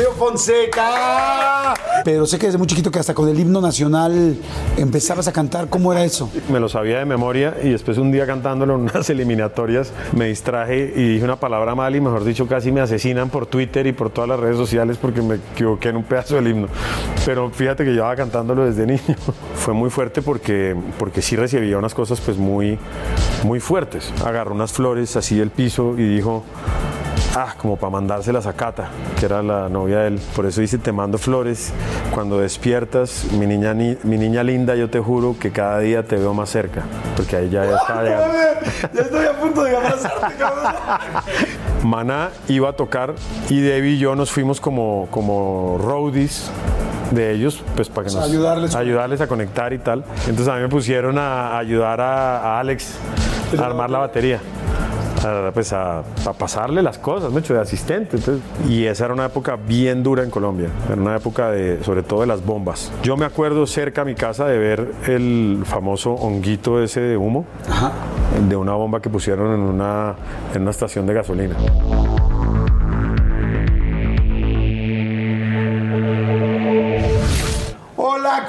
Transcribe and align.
Leo 0.00 0.12
Fonseca. 0.12 1.74
Pero 2.06 2.24
sé 2.24 2.38
que 2.38 2.46
desde 2.46 2.56
muy 2.56 2.66
chiquito 2.66 2.90
que 2.90 2.98
hasta 2.98 3.12
con 3.12 3.28
el 3.28 3.38
himno 3.38 3.60
nacional 3.60 4.34
empezabas 4.78 5.28
a 5.28 5.32
cantar. 5.32 5.68
¿Cómo 5.68 5.92
era 5.92 6.02
eso? 6.02 6.30
Me 6.48 6.58
lo 6.58 6.70
sabía 6.70 7.00
de 7.00 7.04
memoria 7.04 7.54
y 7.62 7.68
después 7.68 7.98
un 7.98 8.10
día 8.10 8.26
cantándolo 8.26 8.76
en 8.76 8.80
unas 8.80 9.10
eliminatorias 9.10 9.92
me 10.16 10.28
distraje 10.28 10.94
y 10.96 11.14
dije 11.14 11.24
una 11.24 11.38
palabra 11.38 11.74
mal 11.74 11.94
y 11.94 12.00
mejor 12.00 12.24
dicho 12.24 12.48
casi 12.48 12.72
me 12.72 12.80
asesinan 12.80 13.28
por 13.28 13.44
Twitter 13.44 13.86
y 13.86 13.92
por 13.92 14.08
todas 14.08 14.30
las 14.30 14.40
redes 14.40 14.56
sociales 14.56 14.96
porque 14.96 15.20
me 15.20 15.34
equivoqué 15.34 15.90
en 15.90 15.96
un 15.96 16.04
pedazo 16.04 16.36
del 16.36 16.48
himno. 16.48 16.68
Pero 17.26 17.50
fíjate 17.50 17.84
que 17.84 17.90
llevaba 17.90 18.16
cantándolo 18.16 18.64
desde 18.64 18.86
niño. 18.86 19.16
Fue 19.54 19.74
muy 19.74 19.90
fuerte 19.90 20.22
porque, 20.22 20.74
porque 20.98 21.20
sí 21.20 21.36
recibía 21.36 21.76
unas 21.76 21.92
cosas 21.92 22.22
pues 22.22 22.38
muy, 22.38 22.78
muy 23.44 23.60
fuertes. 23.60 24.14
Agarró 24.24 24.54
unas 24.54 24.72
flores 24.72 25.14
así 25.16 25.36
del 25.36 25.50
piso 25.50 25.94
y 25.98 26.08
dijo 26.08 26.42
ah, 27.36 27.54
como 27.58 27.76
para 27.76 27.90
mandárselas 27.90 28.46
a 28.46 28.52
Cata, 28.52 28.88
que 29.18 29.26
era 29.26 29.42
la 29.42 29.68
novia 29.68 30.00
de 30.00 30.08
él. 30.08 30.20
Por 30.34 30.46
eso 30.46 30.60
dice, 30.60 30.78
te 30.78 30.92
mando 30.92 31.18
flores. 31.18 31.72
Cuando 32.14 32.38
despiertas, 32.38 33.24
mi 33.32 33.46
niña, 33.46 33.72
ni- 33.74 33.96
mi 34.04 34.18
niña 34.18 34.42
linda, 34.42 34.74
yo 34.74 34.90
te 34.90 34.98
juro 35.00 35.36
que 35.38 35.50
cada 35.52 35.78
día 35.80 36.02
te 36.02 36.16
veo 36.16 36.34
más 36.34 36.50
cerca. 36.50 36.82
Porque 37.16 37.36
ahí 37.36 37.48
ya, 37.50 37.64
ya 37.64 37.76
estaba 37.76 38.02
llegando. 38.02 38.34
Ya 38.94 39.00
estoy 39.02 39.26
a 39.26 39.32
punto 39.38 39.62
de 39.64 39.76
abrazarte, 39.76 40.34
cabrón. 40.38 40.72
Maná 41.84 42.30
iba 42.48 42.68
a 42.68 42.72
tocar 42.74 43.14
y 43.48 43.60
Debbie 43.60 43.92
y 43.92 43.98
yo 43.98 44.14
nos 44.14 44.30
fuimos 44.30 44.60
como, 44.60 45.08
como 45.10 45.78
roadies 45.80 46.50
de 47.10 47.32
ellos, 47.32 47.62
pues 47.74 47.88
para 47.88 48.04
que 48.04 48.10
sea, 48.10 48.20
nos 48.20 48.30
ayudarles. 48.30 48.74
ayudarles 48.76 49.20
a 49.20 49.26
conectar 49.26 49.72
y 49.72 49.78
tal. 49.78 50.04
Entonces 50.28 50.48
a 50.48 50.56
mí 50.56 50.62
me 50.62 50.68
pusieron 50.68 51.18
a, 51.18 51.48
a 51.54 51.58
ayudar 51.58 52.00
a, 52.00 52.38
a 52.56 52.60
Alex 52.60 52.94
a 53.58 53.64
armar 53.64 53.90
la 53.90 53.98
batería. 54.00 54.40
A, 55.24 55.50
pues 55.52 55.72
a, 55.72 55.98
a 56.00 56.32
pasarle 56.38 56.82
las 56.82 56.98
cosas, 56.98 57.30
mucho 57.30 57.52
de 57.54 57.60
asistente. 57.60 58.16
entonces- 58.16 58.42
y 58.68 58.86
esa 58.86 59.04
era 59.04 59.14
una 59.14 59.26
época 59.26 59.56
bien 59.56 60.02
dura 60.02 60.22
en 60.22 60.30
Colombia. 60.30 60.68
Era 60.90 61.00
una 61.00 61.16
época 61.16 61.50
de, 61.50 61.82
sobre 61.84 62.02
todo 62.02 62.22
de 62.22 62.26
las 62.26 62.44
bombas. 62.44 62.90
Yo 63.02 63.16
me 63.16 63.26
acuerdo 63.26 63.66
cerca 63.66 64.02
a 64.02 64.04
mi 64.04 64.14
casa 64.14 64.46
de 64.46 64.58
ver 64.58 64.92
el 65.06 65.62
famoso 65.64 66.12
honguito 66.14 66.82
ese 66.82 67.00
de 67.00 67.16
humo 67.16 67.44
de 68.48 68.56
una 68.56 68.72
bomba 68.72 69.00
que 69.02 69.10
pusieron 69.10 69.52
en 69.54 69.60
una, 69.60 70.14
en 70.54 70.62
una 70.62 70.70
estación 70.70 71.06
de 71.06 71.14
gasolina. 71.14 71.56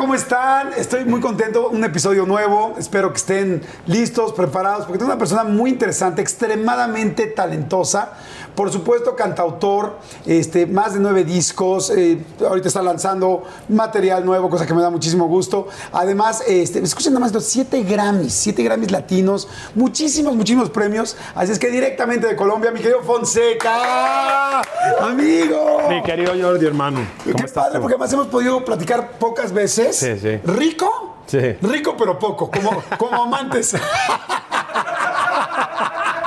¿Cómo 0.02 0.16
están? 0.16 0.74
Estoy 0.74 1.06
muy 1.06 1.22
contento, 1.22 1.70
un 1.70 1.84
episodio 1.84 2.26
nuevo. 2.26 2.74
Espero 2.76 3.12
que 3.12 3.18
estén 3.18 3.62
listos, 3.86 4.34
preparados, 4.34 4.88
porque 4.88 4.98
tengo 4.98 5.12
una 5.12 5.20
persona 5.20 5.44
muy 5.44 5.70
interesante, 5.70 6.24
extremadamente 6.24 7.28
talentosa. 7.28 8.14
Por 8.56 8.72
supuesto, 8.72 9.16
cantautor, 9.16 9.98
este, 10.26 10.66
más 10.66 10.94
de 10.94 11.00
nueve 11.00 11.24
discos. 11.24 11.90
eh, 11.90 12.24
ahorita 12.48 12.68
está 12.68 12.82
lanzando 12.82 13.44
material 13.70 14.26
nuevo, 14.26 14.50
cosa 14.50 14.66
que 14.66 14.74
me 14.74 14.82
da 14.82 14.90
muchísimo 14.90 15.28
gusto. 15.28 15.68
Además, 15.94 16.44
este, 16.48 16.80
escuchen 16.80 17.14
nada 17.14 17.22
más 17.26 17.34
los 17.34 17.46
siete 17.46 17.84
Grammys, 17.84 18.34
siete 18.34 18.62
Grammys 18.64 18.92
latinos, 18.92 19.48
muchísimos, 19.76 20.36
muchísimos 20.36 20.70
premios. 20.70 21.16
Así 21.36 21.52
es 21.54 21.60
que 21.60 21.70
directamente 21.70 22.28
de 22.28 22.36
Colombia, 22.36 22.72
mi 22.72 22.80
querido 22.80 23.02
Fonseca, 23.04 24.62
amigo. 25.00 25.82
Mi 25.90 26.02
querido 26.04 26.34
Jordi, 26.40 26.66
hermano. 26.66 27.00
¿Cómo 27.24 27.36
Qué 27.38 27.46
estás 27.46 27.64
padre, 27.66 27.76
tú? 27.78 27.82
porque 27.82 27.94
además 27.96 28.14
hemos 28.14 28.28
podido 28.28 28.64
platicar 28.66 29.12
pocas 29.18 29.52
veces. 29.54 29.96
Sí, 29.96 30.20
sí. 30.20 30.40
¿Rico? 30.44 31.16
Sí. 31.28 31.40
Rico, 31.62 31.96
pero 31.98 32.20
poco, 32.20 32.52
como, 32.52 32.84
como 32.98 33.24
amantes. 33.24 33.76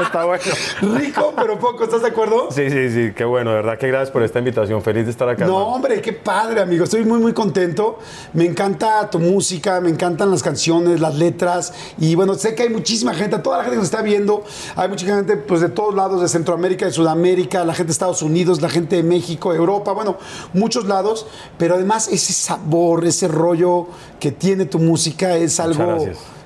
Está 0.00 0.24
bueno. 0.24 0.42
Rico, 0.80 1.32
pero 1.36 1.58
poco, 1.58 1.84
¿estás 1.84 2.02
de 2.02 2.08
acuerdo? 2.08 2.48
Sí, 2.50 2.68
sí, 2.70 2.90
sí, 2.90 3.12
qué 3.14 3.24
bueno, 3.24 3.50
de 3.50 3.56
verdad 3.56 3.78
que 3.78 3.88
gracias 3.88 4.10
por 4.10 4.22
esta 4.22 4.38
invitación. 4.38 4.82
Feliz 4.82 5.04
de 5.04 5.10
estar 5.10 5.28
acá. 5.28 5.46
No, 5.46 5.58
hombre, 5.58 6.00
qué 6.00 6.12
padre, 6.12 6.60
amigo. 6.60 6.84
Estoy 6.84 7.04
muy, 7.04 7.18
muy 7.18 7.32
contento. 7.32 7.98
Me 8.32 8.44
encanta 8.44 9.08
tu 9.10 9.18
música, 9.18 9.80
me 9.80 9.90
encantan 9.90 10.30
las 10.30 10.42
canciones, 10.42 11.00
las 11.00 11.14
letras. 11.14 11.72
Y 11.98 12.14
bueno, 12.14 12.34
sé 12.34 12.54
que 12.54 12.64
hay 12.64 12.70
muchísima 12.70 13.14
gente, 13.14 13.38
toda 13.38 13.58
la 13.58 13.64
gente 13.64 13.76
que 13.76 13.82
nos 13.82 13.86
está 13.86 14.02
viendo. 14.02 14.44
Hay 14.76 14.88
mucha 14.88 15.06
gente 15.06 15.36
pues, 15.36 15.60
de 15.60 15.68
todos 15.68 15.94
lados, 15.94 16.20
de 16.20 16.28
Centroamérica, 16.28 16.86
de 16.86 16.92
Sudamérica, 16.92 17.64
la 17.64 17.74
gente 17.74 17.88
de 17.88 17.92
Estados 17.92 18.22
Unidos, 18.22 18.60
la 18.60 18.68
gente 18.68 18.96
de 18.96 19.02
México, 19.02 19.54
Europa, 19.54 19.92
bueno, 19.92 20.18
muchos 20.52 20.86
lados. 20.86 21.26
Pero 21.58 21.76
además, 21.76 22.08
ese 22.08 22.32
sabor, 22.32 23.04
ese 23.04 23.28
rollo 23.28 23.86
que 24.18 24.32
tiene 24.32 24.64
tu 24.64 24.78
música 24.78 25.36
es 25.36 25.60
algo. 25.60 25.98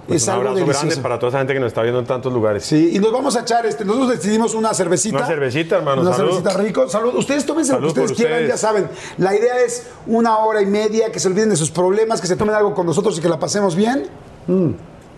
Pues 0.09 0.23
Es 0.23 0.29
un 0.29 0.35
algo 0.35 0.41
abrazo 0.49 0.55
delicioso. 0.65 0.87
grande 0.87 1.03
para 1.03 1.19
toda 1.19 1.29
esa 1.29 1.39
gente 1.39 1.53
que 1.53 1.61
nos 1.61 1.67
está 1.69 1.83
viendo 1.83 2.01
en 2.01 2.07
tantos 2.07 2.33
lugares. 2.33 2.65
Sí, 2.65 2.93
y 2.95 2.99
nos 2.99 3.13
vamos 3.13 3.37
a 3.37 3.41
echar, 3.41 3.67
este, 3.67 3.85
nosotros 3.85 4.09
decidimos 4.13 4.55
una 4.55 4.73
cervecita. 4.73 5.19
Una 5.19 5.27
cervecita, 5.27 5.77
hermano, 5.77 6.01
Una 6.01 6.15
salud. 6.15 6.31
cervecita 6.39 6.63
rico. 6.63 6.89
Salud. 6.89 7.15
Ustedes 7.15 7.45
tómense 7.45 7.73
lo 7.73 7.79
que 7.79 7.89
Salud 7.89 7.89
ustedes 8.05 8.13
quieran, 8.17 8.33
ustedes. 8.45 8.51
ya 8.51 8.57
saben. 8.57 8.89
La 9.19 9.37
idea 9.37 9.61
es 9.61 9.87
una 10.07 10.39
hora 10.39 10.63
y 10.63 10.67
media, 10.67 11.13
que 11.13 11.21
se 11.21 11.29
olviden 11.29 11.51
de 11.51 11.57
sus 11.57 11.71
problemas, 11.71 12.21
que 12.23 12.27
se 12.27 12.37
tomen 12.37 12.55
algo 12.55 12.73
con 12.75 12.87
nosotros 12.87 13.19
y 13.19 13.21
que 13.21 13.29
la 13.29 13.39
pasemos 13.39 13.77
bien. 13.77 14.07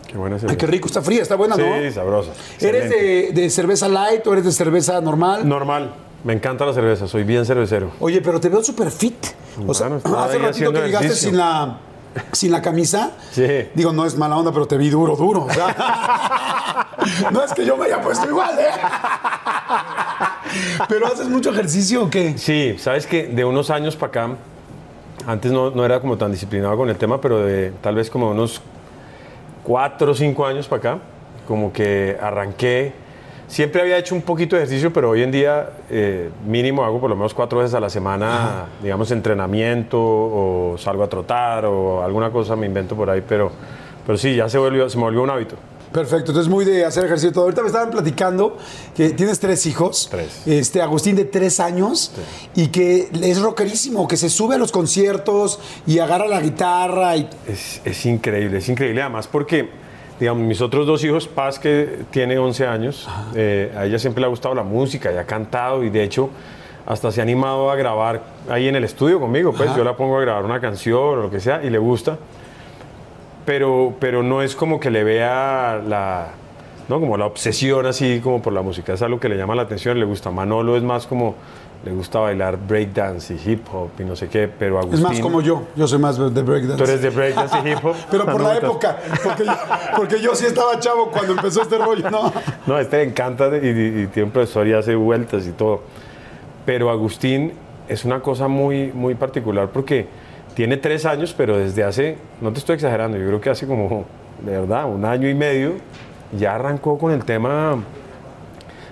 Qué 0.09 0.17
buena 0.19 0.35
Ay, 0.37 0.41
cerveza. 0.41 0.59
qué 0.59 0.67
rico, 0.67 0.89
está 0.89 1.03
fría, 1.03 1.23
está 1.23 1.37
buena, 1.37 1.57
¿no? 1.57 1.63
Sí, 1.83 1.93
sabrosa. 1.93 2.33
¿Eres 2.59 2.91
de, 2.91 3.31
de 3.33 3.49
cerveza 3.51 3.89
light 3.89 4.27
o 4.27 4.33
eres 4.33 4.45
de 4.45 4.53
cerveza 4.53 5.01
normal? 5.01 5.49
Normal. 5.49 5.95
Me 6.25 6.33
encanta 6.33 6.67
la 6.67 6.75
cerveza, 6.75 7.07
soy 7.07 7.23
bien 7.23 7.47
cervecero. 7.47 7.93
Oye, 8.01 8.21
pero 8.21 8.41
te 8.41 8.49
veo 8.49 8.63
súper 8.65 8.91
fit. 8.91 9.15
O 9.67 9.73
sea, 9.73 9.87
hace 10.05 10.39
ratito 10.39 10.73
que 10.73 10.81
llegaste 10.81 11.07
ejercicio. 11.07 11.29
sin 11.31 11.39
la, 11.39 11.79
sin 12.33 12.53
la 12.53 12.63
camisa. 12.63 13.13
Sí. 13.31 13.69
Digo, 13.75 13.93
no 13.93 14.05
es 14.05 14.17
mala 14.17 14.37
onda, 14.37 14.53
pero 14.53 14.67
te 14.67 14.77
vi 14.77 14.91
duro, 14.91 15.17
duro. 15.17 15.45
o 15.45 15.51
sea, 15.51 16.87
no 17.31 17.43
es 17.45 17.53
que 17.53 17.65
yo 17.65 17.77
me 17.77 17.87
haya 17.87 18.01
puesto 18.01 18.29
igual, 18.29 18.59
¿eh? 18.59 18.71
¿Pero 20.89 21.07
haces 21.07 21.29
mucho 21.29 21.51
ejercicio 21.51 22.05
o 22.05 22.11
qué? 22.11 22.37
Sí, 22.37 22.77
sabes 22.79 23.07
que 23.07 23.29
de 23.29 23.45
unos 23.45 23.71
años 23.71 23.97
para 23.97 24.09
acá, 24.09 24.37
antes 25.27 25.53
no, 25.53 25.71
no 25.71 25.85
era 25.85 26.01
como 26.01 26.17
tan 26.17 26.33
disciplinado 26.33 26.77
con 26.77 26.89
el 26.89 26.97
tema, 26.97 27.21
pero 27.21 27.45
de 27.45 27.73
tal 27.81 27.95
vez 27.95 28.11
como 28.11 28.31
unos 28.31 28.61
cuatro 29.63 30.13
o 30.13 30.15
cinco 30.15 30.47
años 30.47 30.67
para 30.67 30.79
acá, 30.79 31.03
como 31.47 31.73
que 31.73 32.17
arranqué. 32.21 32.93
Siempre 33.51 33.83
había 33.83 33.99
hecho 33.99 34.15
un 34.15 34.23
poquito 34.23 34.55
de 34.55 34.63
ejercicio, 34.63 34.93
pero 34.93 35.11
hoy 35.11 35.25
en 35.25 35.33
día 35.33 35.71
eh, 35.91 36.31
mínimo 36.47 36.85
hago 36.85 37.01
por 37.01 37.11
lo 37.11 37.17
menos 37.17 37.35
cuatro 37.35 37.59
veces 37.59 37.75
a 37.75 37.81
la 37.81 37.91
semana, 37.91 38.67
digamos, 38.81 39.11
entrenamiento 39.11 39.99
o 40.01 40.77
salgo 40.79 41.03
a 41.03 41.09
trotar 41.09 41.65
o 41.65 42.01
alguna 42.01 42.31
cosa 42.31 42.55
me 42.55 42.67
invento 42.67 42.95
por 42.95 43.11
ahí, 43.11 43.25
pero, 43.29 43.51
pero 44.07 44.17
sí, 44.17 44.37
ya 44.37 44.49
se, 44.49 44.57
volvió, 44.57 44.89
se 44.89 44.97
me 44.97 45.03
volvió 45.03 45.23
un 45.23 45.31
hábito. 45.31 45.57
Perfecto, 45.93 46.31
entonces 46.31 46.49
muy 46.49 46.65
de 46.65 46.85
hacer 46.85 47.05
ejercicio 47.05 47.33
todo. 47.33 47.43
Ahorita 47.43 47.63
me 47.63 47.67
estaban 47.67 47.91
platicando 47.91 48.57
que 48.95 49.11
tienes 49.11 49.41
tres 49.41 49.67
hijos. 49.67 50.07
Tres. 50.09 50.47
Este, 50.47 50.81
Agustín 50.81 51.17
de 51.17 51.25
tres 51.25 51.59
años 51.59 52.13
y 52.55 52.69
que 52.69 53.09
es 53.21 53.43
rockerísimo, 53.43 54.07
que 54.07 54.17
se 54.17 54.31
sube 54.31 54.55
a 54.55 54.59
los 54.59 54.71
conciertos 54.71 55.59
y 55.89 55.99
agarra 55.99 56.29
la 56.29 56.41
guitarra 56.41 57.17
y 57.17 57.29
Es, 57.49 57.81
es 57.85 58.07
increíble, 58.07 58.59
es 58.59 58.69
increíble. 58.69 59.03
Además, 59.03 59.27
porque, 59.27 59.71
digamos, 60.21 60.47
mis 60.47 60.61
otros 60.61 60.87
dos 60.87 61.03
hijos, 61.03 61.27
Paz, 61.27 61.59
que 61.59 62.01
tiene 62.11 62.39
11 62.39 62.67
años, 62.67 63.09
eh, 63.35 63.73
a 63.75 63.87
ella 63.87 63.99
siempre 63.99 64.21
le 64.21 64.27
ha 64.27 64.29
gustado 64.29 64.55
la 64.55 64.63
música 64.63 65.11
y 65.11 65.17
ha 65.17 65.25
cantado 65.25 65.83
y 65.83 65.89
de 65.89 66.05
hecho 66.05 66.29
hasta 66.87 67.11
se 67.11 67.21
ha 67.21 67.23
animado 67.23 67.71
a 67.71 67.77
grabar 67.77 68.21
ahí 68.49 68.69
en 68.69 68.77
el 68.77 68.85
estudio 68.85 69.19
conmigo. 69.19 69.53
Pues 69.53 69.75
yo 69.77 69.85
la 69.85 69.97
pongo 69.97 70.19
a 70.19 70.21
grabar 70.21 70.45
una 70.45 70.61
canción 70.61 71.01
o 71.01 71.17
lo 71.17 71.31
que 71.31 71.41
sea 71.41 71.63
y 71.63 71.71
le 71.71 71.79
gusta. 71.79 72.19
Pero, 73.47 73.95
pero 73.99 74.23
no 74.23 74.43
es 74.43 74.55
como 74.55 74.79
que 74.79 74.91
le 74.91 75.05
vea 75.05 75.81
la, 75.87 76.29
¿no? 76.89 77.01
como 77.01 77.17
la 77.17 77.27
obsesión 77.27 77.87
así 77.87 78.21
como 78.21 78.43
por 78.43 78.53
la 78.53 78.63
música. 78.63 78.93
Es 78.93 79.03
algo 79.03 79.21
que 79.21 79.29
le 79.29 79.37
llama 79.37 79.55
la 79.55 79.63
atención, 79.63 79.99
le 79.99 80.05
gusta. 80.05 80.31
Manolo 80.31 80.77
es 80.77 80.83
más 80.83 81.07
como, 81.07 81.37
le 81.83 81.93
gusta 81.93 82.19
bailar 82.19 82.59
breakdance 82.59 83.33
y 83.35 83.41
hip 83.53 83.67
hop 83.73 83.89
y 83.99 84.05
no 84.05 84.15
sé 84.15 84.29
qué, 84.29 84.49
pero 84.49 84.79
es 84.81 84.85
Agustín... 84.85 85.03
más 85.03 85.21
como 85.21 85.41
yo. 85.41 85.63
Yo 85.77 85.87
soy 85.89 85.99
más 85.99 86.19
de 86.19 86.43
breakdance. 86.43 86.77
Tú 86.77 86.85
eres 86.85 87.01
de 87.01 87.09
breakdance 87.11 87.57
y 87.65 87.71
hip 87.73 87.79
hop. 87.83 87.95
Pero 88.11 88.27
por 88.27 88.41
No, 88.43 88.49
la 88.49 88.55
no, 88.55 88.59
época, 88.59 88.99
porque 89.25 89.45
yo, 89.47 89.53
porque 89.97 90.21
yo 90.21 90.35
sí 90.35 90.45
estaba 90.47 90.79
chavo 90.79 91.11
cuando 91.11 91.33
empezó 91.33 91.63
este 91.63 91.79
rollo, 91.79 92.11
¿no? 92.11 92.31
No, 92.67 92.79
este 92.79 92.99
le 92.99 93.05
encanta 93.05 93.49
y, 93.57 93.67
y- 93.67 94.03
y 94.03 94.07
tiene 94.09 94.25
un 94.27 94.31
profesor 94.31 94.67
y 94.67 94.75
hace 94.75 94.95
vueltas 94.95 95.47
y 95.47 95.53
todo. 95.53 95.81
Pero 96.67 96.91
Agustín 96.91 97.53
es 97.89 98.05
una 98.05 98.21
cosa 98.21 98.47
muy, 98.47 98.93
muy 98.93 99.15
particular 99.15 99.69
porque 99.73 100.07
tiene 100.55 100.77
tres 100.77 101.07
años, 101.07 101.35
pero 101.37 101.57
desde 101.57 101.83
hace, 101.83 102.19
no 102.43 102.53
te 102.53 102.59
estoy 102.59 102.75
exagerando, 102.75 103.17
yo 103.17 103.27
creo 103.27 103.41
que 103.41 103.49
hace 103.51 103.67
como, 103.67 104.05
de 104.45 104.53
verdad, 104.53 104.85
un 104.85 105.05
año 105.07 105.29
y 105.31 105.35
medio, 105.35 105.73
ya 106.39 106.57
arrancó 106.57 106.99
con 106.99 107.11
el 107.13 107.25
tema. 107.25 107.77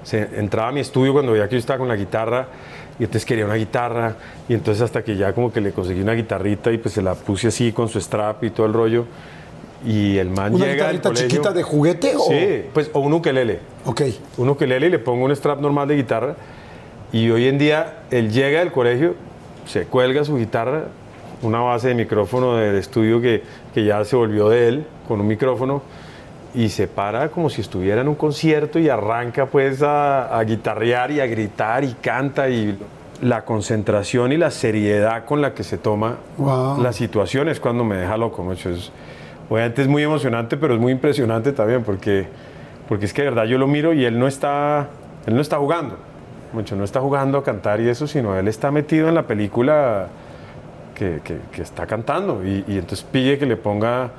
Se 0.02 0.26
entraba 0.40 0.68
a 0.68 0.72
mi 0.72 0.80
estudio 0.80 1.12
cuando 1.12 1.32
veía 1.32 1.46
que 1.48 1.56
yo 1.56 1.58
estaba 1.58 1.78
con 1.78 1.88
la 1.88 1.96
guitarra 1.96 2.46
y 2.98 3.04
entonces 3.04 3.24
quería 3.24 3.44
una 3.44 3.54
guitarra 3.54 4.16
y 4.48 4.54
entonces 4.54 4.82
hasta 4.82 5.02
que 5.04 5.16
ya 5.16 5.32
como 5.32 5.52
que 5.52 5.60
le 5.60 5.72
conseguí 5.72 6.00
una 6.00 6.14
guitarrita 6.14 6.72
y 6.72 6.78
pues 6.78 6.94
se 6.94 7.02
la 7.02 7.14
puse 7.14 7.48
así 7.48 7.72
con 7.72 7.88
su 7.88 8.00
strap 8.00 8.42
y 8.44 8.50
todo 8.50 8.66
el 8.66 8.72
rollo 8.72 9.06
y 9.86 10.18
el 10.18 10.30
man 10.30 10.54
¿Una 10.54 10.64
llega 10.66 10.74
guitarrita 10.92 11.08
colegio. 11.10 11.28
chiquita 11.28 11.52
de 11.52 11.62
juguete 11.62 12.16
o...? 12.16 12.20
Sí, 12.28 12.64
pues 12.74 12.90
o 12.92 13.00
un 13.00 13.12
ukelele. 13.12 13.60
Ok. 13.84 14.02
Un 14.38 14.48
ukelele 14.48 14.88
y 14.88 14.90
le 14.90 14.98
pongo 14.98 15.24
un 15.24 15.34
strap 15.36 15.60
normal 15.60 15.86
de 15.86 15.96
guitarra 15.96 16.34
y 17.12 17.30
hoy 17.30 17.46
en 17.46 17.58
día 17.58 18.00
él 18.10 18.32
llega 18.32 18.58
del 18.60 18.72
colegio, 18.72 19.14
se 19.66 19.84
cuelga 19.84 20.24
su 20.24 20.36
guitarra, 20.36 20.88
una 21.42 21.60
base 21.60 21.88
de 21.88 21.94
micrófono 21.94 22.56
del 22.56 22.74
estudio 22.74 23.20
que, 23.20 23.42
que 23.72 23.84
ya 23.84 24.04
se 24.04 24.16
volvió 24.16 24.48
de 24.48 24.68
él 24.68 24.86
con 25.06 25.20
un 25.20 25.26
micrófono 25.28 25.82
y 26.54 26.68
se 26.70 26.88
para 26.88 27.28
como 27.28 27.50
si 27.50 27.60
estuviera 27.60 28.00
en 28.00 28.08
un 28.08 28.14
concierto 28.14 28.78
y 28.78 28.88
arranca 28.88 29.46
pues 29.46 29.82
a, 29.82 30.36
a 30.38 30.42
guitarrear 30.44 31.10
y 31.10 31.20
a 31.20 31.26
gritar 31.26 31.84
y 31.84 31.92
canta 31.94 32.48
y 32.48 32.78
la 33.20 33.44
concentración 33.44 34.32
y 34.32 34.36
la 34.36 34.50
seriedad 34.50 35.24
con 35.24 35.40
la 35.42 35.52
que 35.52 35.62
se 35.64 35.76
toma 35.76 36.16
Wow. 36.38 36.80
la 36.82 36.92
situación 36.92 37.48
es 37.48 37.60
cuando 37.60 37.84
me 37.84 37.96
deja 37.96 38.16
loco, 38.16 38.42
mucho. 38.42 38.70
Es, 38.70 38.90
obviamente 39.50 39.82
es 39.82 39.88
muy 39.88 40.02
emocionante, 40.02 40.56
pero 40.56 40.74
es 40.74 40.80
muy 40.80 40.92
impresionante 40.92 41.52
también 41.52 41.82
porque, 41.82 42.26
porque 42.88 43.04
es 43.06 43.12
que 43.12 43.22
de 43.22 43.30
verdad 43.30 43.44
yo 43.44 43.58
lo 43.58 43.66
miro 43.66 43.92
y 43.92 44.04
él 44.04 44.18
no 44.18 44.26
está, 44.26 44.88
él 45.26 45.34
no 45.34 45.40
está 45.42 45.58
jugando, 45.58 45.96
mucho, 46.52 46.76
no 46.76 46.84
está 46.84 47.00
jugando 47.00 47.38
a 47.38 47.44
cantar 47.44 47.80
y 47.80 47.88
eso, 47.88 48.06
sino 48.06 48.36
él 48.38 48.48
está 48.48 48.70
metido 48.70 49.08
en 49.08 49.14
la 49.16 49.24
película 49.24 50.06
que, 50.94 51.20
que- 51.22 51.38
que 51.52 51.62
está 51.62 51.86
cantando 51.86 52.42
y, 52.44 52.64
y 52.68 52.78
entonces 52.78 53.04
pide 53.10 53.36
que 53.38 53.46
le 53.46 53.56
ponga 53.56 54.10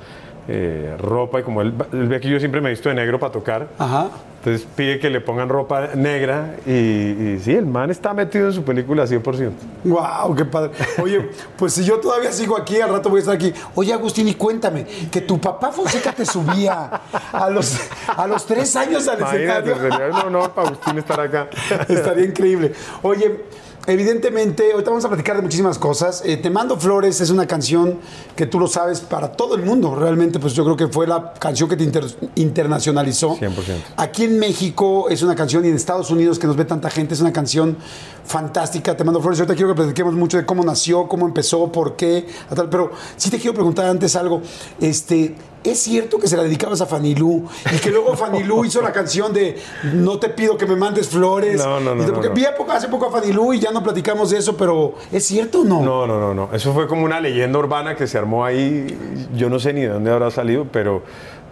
eh, 0.52 0.96
ropa 0.98 1.38
y 1.38 1.42
como 1.44 1.62
él, 1.62 1.72
él 1.92 2.08
ve 2.08 2.18
que 2.20 2.28
yo 2.28 2.38
siempre 2.40 2.60
me 2.60 2.68
he 2.68 2.72
visto 2.72 2.88
de 2.88 2.96
negro 2.96 3.20
para 3.20 3.30
tocar, 3.32 3.68
Ajá. 3.78 4.08
entonces 4.38 4.66
pide 4.74 4.98
que 4.98 5.08
le 5.08 5.20
pongan 5.20 5.48
ropa 5.48 5.90
negra 5.94 6.56
y, 6.66 6.72
y 6.72 7.40
sí, 7.40 7.52
el 7.54 7.66
man 7.66 7.90
está 7.90 8.12
metido 8.14 8.46
en 8.48 8.52
su 8.52 8.64
película 8.64 9.04
100%. 9.04 9.52
Wow, 9.84 10.34
qué 10.34 10.44
padre. 10.44 10.72
Oye, 11.00 11.30
pues 11.56 11.72
si 11.74 11.84
yo 11.84 12.00
todavía 12.00 12.32
sigo 12.32 12.56
aquí, 12.56 12.80
al 12.80 12.90
rato 12.90 13.08
voy 13.10 13.18
a 13.18 13.20
estar 13.20 13.34
aquí. 13.36 13.52
Oye, 13.76 13.92
Agustín, 13.92 14.26
y 14.26 14.34
cuéntame, 14.34 14.84
que 15.10 15.20
tu 15.20 15.38
papá 15.40 15.70
Fonseca 15.70 16.12
te 16.12 16.26
subía 16.26 17.00
a 17.32 17.48
los, 17.48 17.78
a 18.08 18.26
los 18.26 18.44
tres 18.44 18.74
años 18.74 19.06
al 19.06 19.22
escenario. 19.22 19.76
sería 19.78 20.08
un 20.08 20.16
honor 20.26 20.50
para 20.50 20.66
Agustín 20.66 20.98
estar 20.98 21.20
acá. 21.20 21.48
Estaría 21.88 22.24
increíble. 22.24 22.72
Oye, 23.02 23.44
evidentemente, 23.86 24.72
ahorita 24.72 24.90
vamos 24.90 25.04
a 25.04 25.08
platicar 25.08 25.36
de 25.36 25.42
muchísimas 25.42 25.78
cosas. 25.78 26.22
Eh, 26.24 26.36
Te 26.36 26.50
mando 26.50 26.78
flores 26.78 27.20
es 27.20 27.30
una 27.30 27.46
canción 27.46 27.98
que 28.36 28.46
tú 28.46 28.58
lo 28.60 28.66
sabes 28.66 29.00
para 29.00 29.32
todo 29.32 29.54
el 29.54 29.62
mundo. 29.62 29.94
Realmente, 29.94 30.38
pues 30.38 30.52
yo 30.54 30.64
creo 30.64 30.76
que 30.76 30.88
fue 30.88 31.06
la 31.06 31.32
canción 31.34 31.68
que 31.68 31.76
te 31.76 31.84
inter- 31.84 32.04
internacionalizó. 32.36 33.36
100%. 33.36 33.50
Aquí 33.96 34.24
en 34.24 34.38
México 34.38 35.08
es 35.08 35.22
una 35.22 35.34
canción 35.34 35.64
y 35.64 35.68
en 35.68 35.74
Estados 35.76 36.10
Unidos 36.10 36.38
que 36.38 36.46
nos 36.46 36.56
ve 36.56 36.64
tanta 36.64 36.90
gente 36.90 37.14
es 37.14 37.20
una 37.20 37.32
canción 37.32 37.76
fantástica. 38.24 38.96
Te 38.96 39.04
mando 39.04 39.20
flores. 39.20 39.40
Ahorita 39.40 39.54
quiero 39.54 39.70
que 39.70 39.76
platiquemos 39.76 40.14
mucho 40.14 40.36
de 40.36 40.46
cómo 40.46 40.62
nació, 40.64 41.08
cómo 41.08 41.26
empezó, 41.26 41.70
por 41.72 41.96
qué, 41.96 42.26
a 42.50 42.54
tal. 42.54 42.68
Pero 42.68 42.90
sí 43.16 43.30
te 43.30 43.38
quiero 43.38 43.54
preguntar 43.54 43.86
antes 43.86 44.14
algo. 44.16 44.40
Este, 44.80 45.34
¿es 45.64 45.78
cierto 45.78 46.18
que 46.18 46.26
se 46.26 46.36
la 46.36 46.42
dedicabas 46.42 46.80
a 46.80 46.86
Fanny 46.86 47.14
Lu 47.14 47.44
y 47.74 47.78
que 47.78 47.90
luego 47.90 48.16
Fanny 48.16 48.42
Lu 48.44 48.64
hizo 48.64 48.80
la 48.80 48.92
canción 48.92 49.32
de 49.32 49.56
No 49.94 50.18
te 50.18 50.28
pido 50.30 50.56
que 50.56 50.66
me 50.66 50.76
mandes 50.76 51.08
flores? 51.08 51.56
No, 51.64 51.80
no, 51.80 51.94
no, 51.94 52.04
porque 52.06 52.28
no, 52.28 52.28
no. 52.28 52.34
vi 52.34 52.44
hace 52.72 52.88
poco 52.88 53.06
a 53.06 53.10
Fanny 53.10 53.32
Lu 53.32 53.52
y 53.52 53.60
ya 53.60 53.70
no 53.72 53.82
platicamos 53.82 54.30
de 54.30 54.38
eso, 54.38 54.56
pero 54.56 54.94
¿es 55.12 55.24
cierto 55.24 55.60
o 55.60 55.64
no? 55.64 55.80
No, 55.82 56.06
no, 56.06 56.18
no, 56.20 56.34
no. 56.34 56.48
Eso 56.54 56.72
fue 56.72 56.86
como 56.86 57.04
una 57.04 57.20
leyenda 57.20 57.58
urbana 57.58 57.94
que 57.96 58.06
se 58.06 58.16
armó 58.18 58.44
ahí. 58.44 59.26
Yo 59.36 59.48
no 59.50 59.58
sé 59.58 59.72
ni 59.72 59.82
de 59.82 59.88
dónde 59.88 60.10
habrá 60.10 60.30
salido, 60.30 60.66
pero, 60.72 61.02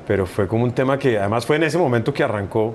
pero 0.06 0.26
fue 0.26 0.46
como 0.48 0.64
un 0.64 0.72
tema 0.72 0.98
que 0.98 1.18
además 1.18 1.44
fue 1.46 1.56
en 1.56 1.64
ese 1.64 1.76
momento 1.78 2.14
que 2.14 2.22
arrancó 2.24 2.74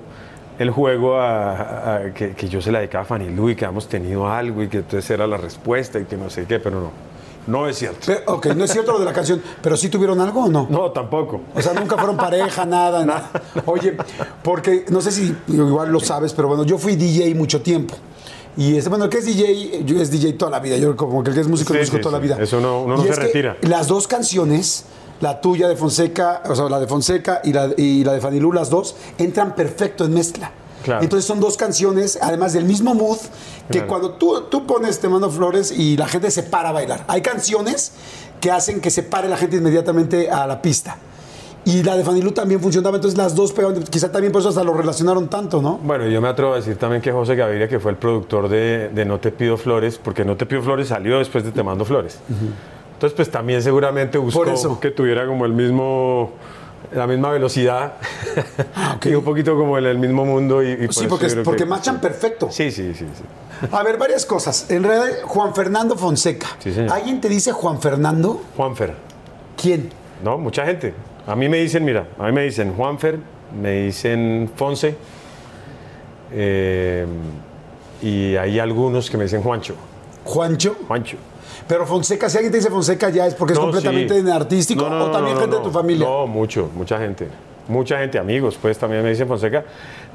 el 0.58 0.70
juego 0.70 1.16
a, 1.18 1.96
a- 1.96 2.14
que, 2.14 2.30
que 2.32 2.48
yo 2.48 2.60
se 2.62 2.70
la 2.70 2.78
dedicaba 2.78 3.02
a 3.02 3.06
Fanny 3.06 3.28
Lu 3.30 3.50
y 3.50 3.56
que 3.56 3.64
habíamos 3.64 3.88
tenido 3.88 4.28
algo 4.28 4.62
y 4.62 4.68
que 4.68 4.78
entonces 4.78 5.10
era 5.10 5.26
la 5.26 5.36
respuesta 5.36 5.98
y 5.98 6.04
que 6.04 6.16
no 6.16 6.30
sé 6.30 6.44
qué, 6.46 6.60
pero 6.60 6.80
no. 6.80 6.90
No 7.46 7.68
es 7.68 7.76
cierto. 7.78 7.98
Pero, 8.06 8.20
ok, 8.34 8.46
no 8.56 8.64
es 8.64 8.70
cierto 8.72 8.92
lo 8.92 8.98
de 8.98 9.04
la 9.04 9.12
canción, 9.12 9.42
pero 9.62 9.76
sí 9.76 9.88
tuvieron 9.88 10.20
algo 10.20 10.44
o 10.44 10.48
no? 10.48 10.66
No, 10.70 10.90
tampoco. 10.92 11.40
O 11.54 11.60
sea, 11.60 11.72
nunca 11.74 11.96
fueron 11.96 12.16
pareja, 12.16 12.64
nada, 12.64 13.04
nada. 13.06 13.30
Oye, 13.66 13.96
porque 14.42 14.84
no 14.88 15.00
sé 15.00 15.10
si 15.12 15.34
igual 15.48 15.90
lo 15.92 16.00
sabes, 16.00 16.32
pero 16.32 16.48
bueno, 16.48 16.64
yo 16.64 16.78
fui 16.78 16.96
DJ 16.96 17.34
mucho 17.34 17.60
tiempo. 17.62 17.94
Y 18.56 18.76
este, 18.76 18.88
bueno, 18.88 19.04
el 19.06 19.10
que 19.10 19.18
es 19.18 19.26
DJ, 19.26 19.82
yo 19.84 20.00
es 20.00 20.10
DJ 20.10 20.34
toda 20.34 20.50
la 20.52 20.60
vida. 20.60 20.76
Yo 20.76 20.96
como 20.96 21.22
que 21.24 21.30
el 21.30 21.34
que 21.34 21.40
es 21.42 21.48
músico 21.48 21.72
Sí, 21.74 21.80
músico 21.80 21.96
sí, 21.96 22.02
toda 22.02 22.18
sí. 22.20 22.26
la 22.28 22.34
vida. 22.34 22.42
Eso 22.44 22.60
no- 22.60 22.82
uno 22.82 22.96
no 22.96 23.02
Y 23.02 23.06
se 23.06 23.10
es 23.12 23.18
que 23.18 23.24
retira. 23.26 23.56
Las 23.62 23.88
dos 23.88 24.06
canciones, 24.06 24.84
la 25.20 25.40
tuya 25.40 25.68
de 25.68 25.76
Fonseca, 25.76 26.42
o 26.48 26.54
sea, 26.54 26.68
la 26.68 26.78
de 26.78 26.86
Fonseca 26.86 27.40
y 27.44 27.52
la, 27.52 27.70
y 27.76 28.04
la 28.04 28.12
de 28.12 28.20
Fanny 28.20 28.38
Lu, 28.40 28.52
las 28.52 28.70
dos, 28.70 28.94
entran 29.18 29.54
perfecto 29.56 30.04
en 30.04 30.14
mezcla. 30.14 30.52
Claro. 30.84 31.02
Entonces 31.02 31.26
son 31.26 31.40
dos 31.40 31.56
canciones, 31.56 32.18
además 32.22 32.52
del 32.52 32.64
mismo 32.64 32.94
mood, 32.94 33.18
que 33.68 33.78
Claro. 33.78 33.86
cuando 33.88 34.10
tú, 34.12 34.42
tú 34.50 34.66
pones 34.66 35.00
Te 35.00 35.08
mando 35.08 35.30
flores 35.30 35.72
y 35.72 35.96
la 35.96 36.06
gente 36.06 36.30
se 36.30 36.42
para 36.44 36.68
a 36.68 36.72
bailar. 36.72 37.04
Hay 37.08 37.22
canciones 37.22 37.92
que 38.40 38.50
hacen 38.50 38.80
que 38.80 38.90
se 38.90 39.02
pare 39.02 39.28
la 39.28 39.36
gente 39.38 39.56
inmediatamente 39.56 40.30
a 40.30 40.46
la 40.46 40.60
pista. 40.60 40.98
Y 41.66 41.82
la 41.82 41.96
de 41.96 42.04
Fanny 42.04 42.20
Lu 42.20 42.32
también 42.32 42.60
funcionaba, 42.60 42.96
entonces 42.96 43.16
las 43.16 43.34
dos 43.34 43.50
pegaban, 43.52 43.82
quizá 43.84 44.12
también 44.12 44.30
por 44.30 44.40
eso 44.40 44.50
hasta 44.50 44.62
lo 44.62 44.74
relacionaron 44.74 45.28
tanto, 45.28 45.62
¿no? 45.62 45.78
Bueno, 45.82 46.06
yo 46.06 46.20
me 46.20 46.28
atrevo 46.28 46.52
a 46.52 46.56
decir 46.56 46.76
también 46.76 47.00
que 47.00 47.10
José 47.10 47.36
Gaviria, 47.36 47.66
que 47.68 47.80
fue 47.80 47.90
el 47.92 47.96
productor 47.96 48.50
de, 48.50 48.90
de 48.90 49.04
No 49.06 49.18
Te 49.18 49.32
Pido 49.32 49.56
Flores, 49.56 49.96
porque 49.96 50.26
No 50.26 50.36
Te 50.36 50.44
Pido 50.44 50.60
Flores 50.60 50.88
salió 50.88 51.18
después 51.18 51.42
de 51.42 51.52
Te 51.52 51.62
Mando 51.62 51.86
Flores. 51.86 52.18
Entonces, 52.92 53.16
pues 53.16 53.30
también 53.30 53.62
seguramente 53.62 54.18
buscó 54.18 54.78
que 54.78 54.90
tuviera 54.90 55.26
como 55.26 55.46
el 55.46 55.54
mismo, 55.54 56.32
la 56.92 57.06
misma 57.06 57.30
velocidad 57.30 57.94
y 59.04 59.14
un 59.14 59.24
poquito 59.24 59.56
como 59.56 59.78
en 59.78 59.86
el 59.86 59.98
mismo 59.98 60.24
mundo. 60.24 60.62
Y, 60.62 60.72
y 60.72 60.86
por 60.86 60.94
sí, 60.94 61.06
porque, 61.08 61.28
porque 61.44 61.64
que- 61.64 61.68
machan 61.70 62.00
perfecto. 62.00 62.48
Sí, 62.50 62.70
sí, 62.70 62.92
sí. 62.94 63.06
sí. 63.16 63.24
A 63.72 63.82
ver, 63.82 63.96
varias 63.96 64.26
cosas. 64.26 64.70
En 64.70 64.82
realidad, 64.82 65.22
Juan 65.24 65.54
Fernando 65.54 65.96
Fonseca. 65.96 66.48
Sí, 66.58 66.72
señor. 66.72 66.92
¿Alguien 66.92 67.20
te 67.20 67.28
dice 67.28 67.52
Juan 67.52 67.80
Fernando? 67.80 68.42
Juanfer. 68.56 68.94
¿Quién? 69.60 69.90
No, 70.22 70.36
mucha 70.38 70.66
gente. 70.66 70.92
A 71.26 71.34
mí 71.36 71.48
me 71.48 71.58
dicen, 71.58 71.84
mira, 71.84 72.06
a 72.18 72.26
mí 72.26 72.32
me 72.32 72.42
dicen 72.42 72.74
Juanfer, 72.74 73.18
me 73.60 73.84
dicen 73.84 74.50
Fonse, 74.56 74.94
eh, 76.32 77.06
y 78.02 78.36
hay 78.36 78.58
algunos 78.58 79.08
que 79.10 79.16
me 79.16 79.24
dicen 79.24 79.42
Juancho. 79.42 79.74
¿Juancho? 80.24 80.76
Juancho. 80.86 81.16
Pero 81.66 81.86
Fonseca, 81.86 82.28
si 82.28 82.36
alguien 82.38 82.52
te 82.52 82.58
dice 82.58 82.70
Fonseca 82.70 83.08
ya 83.10 83.26
es 83.26 83.34
porque 83.34 83.52
es 83.54 83.58
No, 83.58 83.66
completamente 83.66 84.20
sí. 84.20 84.30
artístico 84.30 84.88
No, 84.88 84.98
no, 84.98 85.04
o 85.06 85.10
también 85.10 85.36
gente 85.38 85.56
de 85.56 85.62
tu 85.62 85.70
familia. 85.70 86.06
No, 86.06 86.26
mucho, 86.26 86.70
mucha 86.74 86.98
gente. 86.98 87.28
Mucha 87.68 87.98
gente, 87.98 88.18
amigos, 88.18 88.58
pues 88.60 88.76
también 88.78 89.02
me 89.02 89.10
dicen 89.10 89.26
Fonseca. 89.26 89.64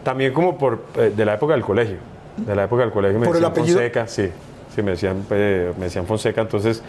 También 0.04 0.34
como 0.34 0.58
por 0.58 0.84
eh, 0.96 1.12
de 1.16 1.26
la 1.26 1.34
época 1.36 1.54
del 1.54 1.64
colegio. 1.64 1.98
De 2.38 2.56
la 2.56 2.66
época 2.66 2.84
del 2.84 2.92
colegio 2.92 3.20
me 3.20 3.26
¿Por 3.26 3.36
el 3.36 3.42
decían? 3.42 3.66
Fonseca, 3.66 4.08
sí. 4.08 4.30
Sí, 4.76 4.82
me 4.84 4.92
decían, 4.92 5.26
eh, 5.32 5.74
me 5.78 5.86
decían 5.86 6.06
Fonseca. 6.06 6.42
Entonces, 6.42 6.82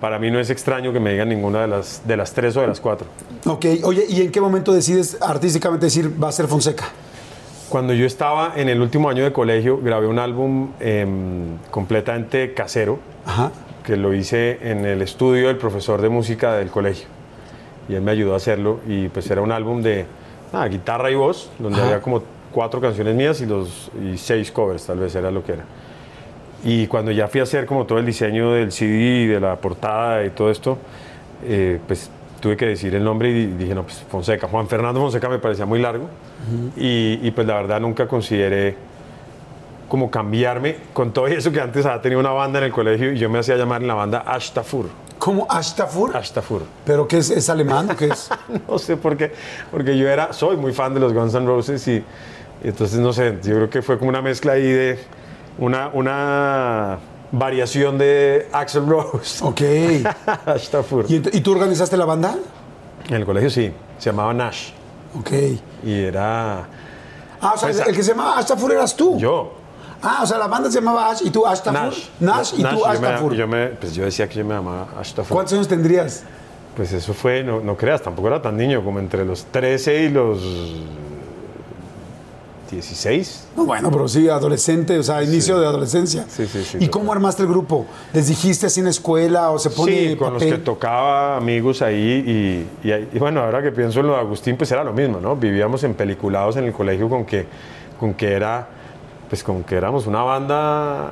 para 0.00 0.18
mí 0.18 0.30
no 0.30 0.38
es 0.38 0.50
extraño 0.50 0.92
que 0.92 1.00
me 1.00 1.10
digan 1.12 1.28
ninguna 1.28 1.62
de 1.62 1.68
las, 1.68 2.02
de 2.06 2.16
las 2.16 2.32
tres 2.32 2.56
o 2.56 2.60
de 2.60 2.68
las 2.68 2.80
cuatro. 2.80 3.06
Ok, 3.46 3.66
oye, 3.84 4.04
¿y 4.08 4.22
en 4.22 4.30
qué 4.30 4.40
momento 4.40 4.72
decides 4.72 5.18
artísticamente 5.20 5.86
decir 5.86 6.12
va 6.22 6.28
a 6.28 6.32
ser 6.32 6.46
Fonseca? 6.46 6.84
Cuando 7.68 7.92
yo 7.94 8.06
estaba 8.06 8.52
en 8.56 8.68
el 8.68 8.80
último 8.80 9.08
año 9.08 9.24
de 9.24 9.32
colegio, 9.32 9.78
grabé 9.82 10.06
un 10.06 10.18
álbum 10.18 10.72
em, 10.78 11.56
completamente 11.70 12.54
casero, 12.54 12.98
Ajá. 13.26 13.52
que 13.84 13.96
lo 13.96 14.14
hice 14.14 14.58
en 14.62 14.84
el 14.84 15.02
estudio 15.02 15.48
del 15.48 15.56
profesor 15.56 16.00
de 16.00 16.08
música 16.08 16.54
del 16.54 16.70
colegio. 16.70 17.06
Y 17.88 17.94
él 17.94 18.02
me 18.02 18.12
ayudó 18.12 18.34
a 18.34 18.36
hacerlo. 18.36 18.80
Y 18.86 19.08
pues 19.08 19.28
era 19.30 19.40
un 19.42 19.50
álbum 19.52 19.82
de 19.82 20.06
nada, 20.52 20.68
guitarra 20.68 21.10
y 21.10 21.14
voz, 21.14 21.50
donde 21.58 21.78
Ajá. 21.78 21.86
había 21.88 22.00
como 22.00 22.22
cuatro 22.52 22.80
canciones 22.80 23.14
mías 23.14 23.40
y, 23.40 23.46
los, 23.46 23.90
y 24.00 24.16
seis 24.18 24.52
covers, 24.52 24.86
tal 24.86 24.98
vez 24.98 25.14
era 25.14 25.30
lo 25.30 25.42
que 25.44 25.52
era. 25.52 25.64
Y 26.64 26.86
cuando 26.86 27.10
ya 27.10 27.26
fui 27.26 27.40
a 27.40 27.42
hacer 27.42 27.66
como 27.66 27.86
todo 27.86 27.98
el 27.98 28.06
diseño 28.06 28.52
del 28.52 28.70
CD, 28.70 29.26
de 29.26 29.40
la 29.40 29.56
portada 29.56 30.24
y 30.24 30.30
todo 30.30 30.50
esto, 30.50 30.78
eh, 31.44 31.80
pues 31.88 32.08
tuve 32.40 32.56
que 32.56 32.66
decir 32.66 32.94
el 32.94 33.02
nombre 33.02 33.30
y 33.30 33.46
dije, 33.46 33.74
no, 33.74 33.82
pues 33.82 34.04
Fonseca. 34.08 34.46
Juan 34.46 34.68
Fernando 34.68 35.00
Fonseca 35.00 35.28
me 35.28 35.38
parecía 35.38 35.66
muy 35.66 35.80
largo. 35.80 36.08
y, 36.76 37.18
y, 37.22 37.30
pues 37.32 37.46
la 37.46 37.54
verdad 37.54 37.80
nunca 37.80 38.06
consideré 38.06 38.76
como 39.92 40.10
cambiarme 40.10 40.78
con 40.94 41.12
todo 41.12 41.26
eso 41.26 41.52
que 41.52 41.60
antes 41.60 41.84
había 41.84 42.00
tenido 42.00 42.18
una 42.18 42.30
banda 42.30 42.58
en 42.60 42.64
el 42.64 42.72
colegio 42.72 43.12
y 43.12 43.18
yo 43.18 43.28
me 43.28 43.38
hacía 43.40 43.56
llamar 43.58 43.82
en 43.82 43.88
la 43.88 43.92
banda 43.94 44.20
Ashtafur. 44.26 44.86
¿Cómo? 45.18 45.46
¿Ashtafur? 45.50 46.16
Ashtafur. 46.16 46.62
¿Pero 46.86 47.06
qué 47.06 47.18
es? 47.18 47.28
¿Es 47.28 47.50
alemán 47.50 47.90
o 47.90 47.94
qué 47.98 48.06
es? 48.06 48.30
No 48.68 48.78
sé 48.78 48.96
por 48.96 49.18
qué, 49.18 49.34
porque 49.70 49.98
yo 49.98 50.08
era, 50.08 50.32
soy 50.32 50.56
muy 50.56 50.72
fan 50.72 50.94
de 50.94 51.00
los 51.00 51.12
Guns 51.12 51.34
N' 51.34 51.44
Roses 51.46 51.86
y, 51.88 51.96
y 51.96 52.04
entonces 52.68 53.00
no 53.00 53.12
sé, 53.12 53.36
yo 53.42 53.54
creo 53.56 53.68
que 53.68 53.82
fue 53.82 53.98
como 53.98 54.08
una 54.08 54.22
mezcla 54.22 54.52
ahí 54.52 54.62
de 54.62 54.98
una, 55.58 55.88
una 55.92 56.98
variación 57.30 57.98
de 57.98 58.48
Axel 58.50 58.86
Rose. 58.86 59.44
ok. 59.44 59.60
Ashtafur. 60.46 61.04
¿Y, 61.06 61.20
ent- 61.20 61.34
y 61.34 61.42
tú 61.42 61.52
organizaste 61.52 61.98
la 61.98 62.06
banda? 62.06 62.34
En 63.10 63.16
el 63.16 63.26
colegio 63.26 63.50
sí, 63.50 63.70
se 63.98 64.08
llamaba 64.08 64.32
Nash 64.32 64.70
Ok. 65.18 65.30
y 65.84 66.00
era 66.00 66.66
Ah, 67.42 67.52
o 67.56 67.58
sea, 67.58 67.68
Pues, 67.68 67.86
el 67.86 67.94
que 67.94 68.02
se 68.02 68.12
llamaba 68.12 68.38
Ashtafur 68.38 68.72
eras 68.72 68.96
tú. 68.96 69.18
yo. 69.18 69.60
Ah, 70.02 70.20
o 70.22 70.26
sea, 70.26 70.36
la 70.38 70.48
banda 70.48 70.68
se 70.70 70.78
llamaba 70.80 71.10
Ash 71.10 71.20
y 71.24 71.30
tú 71.30 71.46
Ashtafur. 71.46 71.80
Nash. 71.80 72.04
Nash 72.20 72.52
y 72.56 72.62
tú 72.62 72.68
yo 72.70 72.84
me- 72.84 72.90
Ashtafur. 72.90 73.34
yo, 73.34 73.46
me, 73.48 73.66
pues 73.68 73.94
yo 73.94 74.04
decía 74.04 74.28
que 74.28 74.36
yo 74.40 74.44
me 74.44 74.54
llamaba 74.54 74.88
Ashtafur. 74.98 75.32
¿Cuántos 75.34 75.52
años 75.54 75.68
tendrías? 75.68 76.24
Pues 76.76 76.92
eso 76.92 77.12
fue, 77.14 77.44
no, 77.44 77.60
no 77.60 77.76
creas, 77.76 78.02
tampoco 78.02 78.28
era 78.28 78.40
tan 78.42 78.56
niño, 78.56 78.82
como 78.84 78.98
entre 78.98 79.24
los 79.24 79.44
13 79.44 80.04
y 80.04 80.08
los 80.08 80.38
16. 82.70 83.48
No, 83.56 83.66
bueno, 83.66 83.90
pero 83.90 84.08
sí, 84.08 84.28
adolescente, 84.30 84.98
o 84.98 85.02
sea, 85.02 85.22
inicio 85.22 85.60
de 85.60 85.66
adolescencia. 85.66 86.24
Sí, 86.28 86.46
sí, 86.46 86.64
sí, 86.64 86.78
¿Y 86.80 86.88
cómo 86.88 87.12
armaste 87.12 87.42
el 87.42 87.48
grupo? 87.48 87.84
¿Les 88.14 88.28
dijiste 88.28 88.66
así 88.66 88.80
en 88.80 88.84
la 88.84 88.90
escuela 88.90 89.50
o 89.50 89.58
se 89.58 89.68
pone 89.68 89.92
Sí, 90.10 90.16
con 90.16 90.32
los 90.32 90.42
que 90.42 90.48
papel? 90.48 90.64
tocaba 90.64 91.36
amigos 91.36 91.82
ahí 91.82 92.66
y, 92.82 92.88
y 92.88 93.08
y 93.12 93.18
bueno, 93.18 93.42
ahora 93.42 93.62
que 93.62 93.72
pienso 93.72 94.00
en 94.00 94.06
lo 94.06 94.14
de 94.14 94.20
Agustín, 94.20 94.56
pues 94.56 94.72
era 94.72 94.82
lo 94.82 94.94
mismo, 94.94 95.20
¿no? 95.20 95.36
Vivíamos 95.36 95.84
en 95.84 95.92
peliculados 95.92 96.56
en 96.56 96.64
el 96.64 96.72
colegio 96.72 97.10
con 97.10 97.26
que, 97.26 97.46
con 98.00 98.14
que 98.14 98.32
era, 98.32 98.66
pues 99.32 99.42
con 99.42 99.64
que 99.64 99.76
éramos 99.76 100.06
una 100.06 100.22
banda 100.22 101.10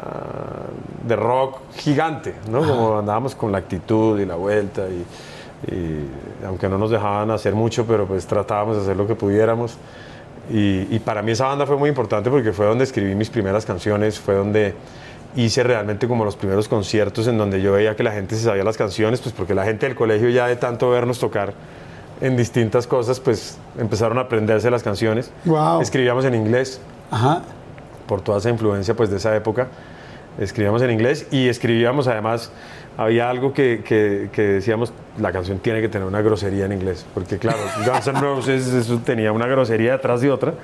de 1.06 1.16
rock 1.16 1.56
gigante, 1.74 2.34
¿no? 2.50 2.58
Como 2.58 2.98
andábamos 2.98 3.34
con 3.34 3.50
la 3.50 3.56
actitud 3.56 4.20
y 4.20 4.26
la 4.26 4.34
vuelta 4.34 4.82
y, 4.90 5.72
y 5.74 6.06
aunque 6.44 6.68
no 6.68 6.76
nos 6.76 6.90
dejaban 6.90 7.30
hacer 7.30 7.54
mucho, 7.54 7.86
pero 7.86 8.04
pues 8.04 8.26
tratábamos 8.26 8.76
de 8.76 8.82
hacer 8.82 8.98
lo 8.98 9.06
que 9.06 9.14
pudiéramos. 9.14 9.78
Y, 10.52 10.94
y 10.94 10.98
para 10.98 11.22
mí 11.22 11.32
esa 11.32 11.46
banda 11.46 11.64
fue 11.64 11.78
muy 11.78 11.88
importante 11.88 12.28
porque 12.28 12.52
fue 12.52 12.66
donde 12.66 12.84
escribí 12.84 13.14
mis 13.14 13.30
primeras 13.30 13.64
canciones, 13.64 14.20
fue 14.20 14.34
donde 14.34 14.74
hice 15.34 15.62
realmente 15.62 16.06
como 16.06 16.26
los 16.26 16.36
primeros 16.36 16.68
conciertos 16.68 17.26
en 17.26 17.38
donde 17.38 17.62
yo 17.62 17.72
veía 17.72 17.96
que 17.96 18.02
la 18.02 18.12
gente 18.12 18.36
se 18.36 18.44
sabía 18.44 18.64
las 18.64 18.76
canciones, 18.76 19.22
pues 19.22 19.34
porque 19.34 19.54
la 19.54 19.64
gente 19.64 19.86
del 19.86 19.96
colegio 19.96 20.28
ya 20.28 20.46
de 20.46 20.56
tanto 20.56 20.90
vernos 20.90 21.18
tocar 21.18 21.54
en 22.20 22.36
distintas 22.36 22.86
cosas, 22.86 23.18
pues 23.18 23.56
empezaron 23.78 24.18
a 24.18 24.20
aprenderse 24.20 24.70
las 24.70 24.82
canciones. 24.82 25.30
Guau. 25.46 25.80
Escribíamos 25.80 26.26
en 26.26 26.34
inglés 26.34 26.82
Ajá. 27.10 27.42
Por 28.10 28.22
toda 28.22 28.38
esa 28.38 28.50
influencia 28.50 28.94
pues 28.94 29.08
de 29.08 29.18
esa 29.18 29.34
época. 29.36 29.68
Escribíamos 30.40 30.82
en 30.82 30.90
inglés 30.90 31.28
y 31.30 31.48
escribíamos 31.48 32.08
además, 32.08 32.50
había 32.98 33.30
algo 33.30 33.52
que, 33.52 33.82
que- 33.84 34.30
que 34.32 34.42
decíamos, 34.42 34.92
la 35.18 35.30
canción 35.30 35.58
tiene 35.60 35.80
que 35.80 35.88
tener 35.88 36.06
una 36.08 36.20
grosería 36.22 36.64
en 36.66 36.72
inglés, 36.72 37.06
porque 37.14 37.38
claro, 37.38 37.58
Guns 37.86 38.06
N' 38.08 38.20
Roses 38.20 38.66
eso 38.66 38.98
tenía 39.04 39.30
una 39.30 39.46
grosería 39.46 39.92
detrás 39.92 40.20
de 40.22 40.30
otra 40.30 40.54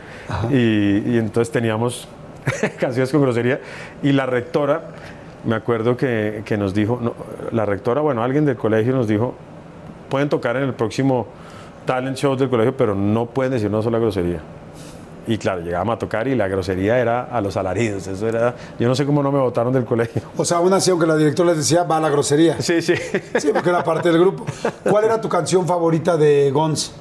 y, 0.51 1.03
y 1.15 1.19
entonces 1.19 1.53
teníamos 1.53 2.09
canciones 2.81 3.13
con 3.13 3.23
grosería 3.23 3.61
y 4.03 4.11
la 4.11 4.27
rectora, 4.27 4.89
me 5.45 5.55
acuerdo 5.55 5.97
que, 5.97 6.43
que 6.45 6.57
nos 6.57 6.75
dijo, 6.75 6.99
no, 7.01 7.15
la 7.53 7.65
rectora, 7.65 8.01
bueno, 8.01 8.25
alguien 8.25 8.45
del 8.45 8.57
colegio 8.57 8.93
nos 8.93 9.07
dijo, 9.07 9.35
pueden 10.09 10.29
tocar 10.29 10.57
en 10.57 10.65
el 10.65 10.75
próximo 10.75 11.29
talent 11.85 12.17
show 12.17 12.35
del 12.37 12.49
colegio, 12.49 12.77
pero 12.77 12.97
no 12.97 13.27
pueden 13.27 13.53
decir 13.53 13.69
una 13.69 13.83
sola 13.83 13.99
grosería. 14.01 14.41
Y 15.27 15.39
claro, 15.39 15.61
llegábamos 15.61 15.97
a 15.97 15.99
tocar 15.99 16.29
y 16.29 16.37
la 16.37 16.47
grosería 16.47 16.99
era 16.99 17.25
a 17.25 17.41
los 17.41 17.57
alaridos. 17.57 18.07
Eso 18.07 18.29
era. 18.29 18.55
Yo 18.79 18.87
no 18.87 18.95
sé 18.95 19.05
cómo 19.05 19.23
no 19.23 19.33
me 19.33 19.41
votaron 19.41 19.73
del 19.73 19.85
colegio. 19.85 20.23
O 20.37 20.45
sea, 20.45 20.59
aún 20.59 20.73
así, 20.73 20.91
aunque 20.91 21.07
la 21.07 21.17
directora 21.17 21.51
les 21.51 21.59
decía, 21.59 21.83
va 21.83 21.97
a 21.97 22.01
la 22.01 22.11
grosería. 22.11 22.61
Sí, 22.61 22.81
sí. 22.81 22.95
Sí, 23.39 23.49
porque 23.53 23.71
era 23.71 23.83
parte 23.83 24.11
del 24.11 24.21
grupo. 24.21 24.47
¿Cuál 24.89 25.05
era 25.05 25.21
tu 25.21 25.29
canción 25.29 25.67
favorita 25.67 26.17
de 26.17 26.51
Guns? 26.53 26.93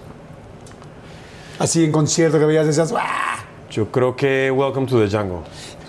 Así 1.60 1.86
en 1.86 1.92
concierto 1.92 2.40
que 2.40 2.46
veías, 2.46 2.66
decías, 2.66 2.94
¡ah! 2.98 3.46
Yo 3.70 3.92
creo 3.92 4.16
que 4.16 4.52
Welcome 4.52 4.88
to 4.88 5.00
the 5.00 5.16
Jungle. 5.16 5.40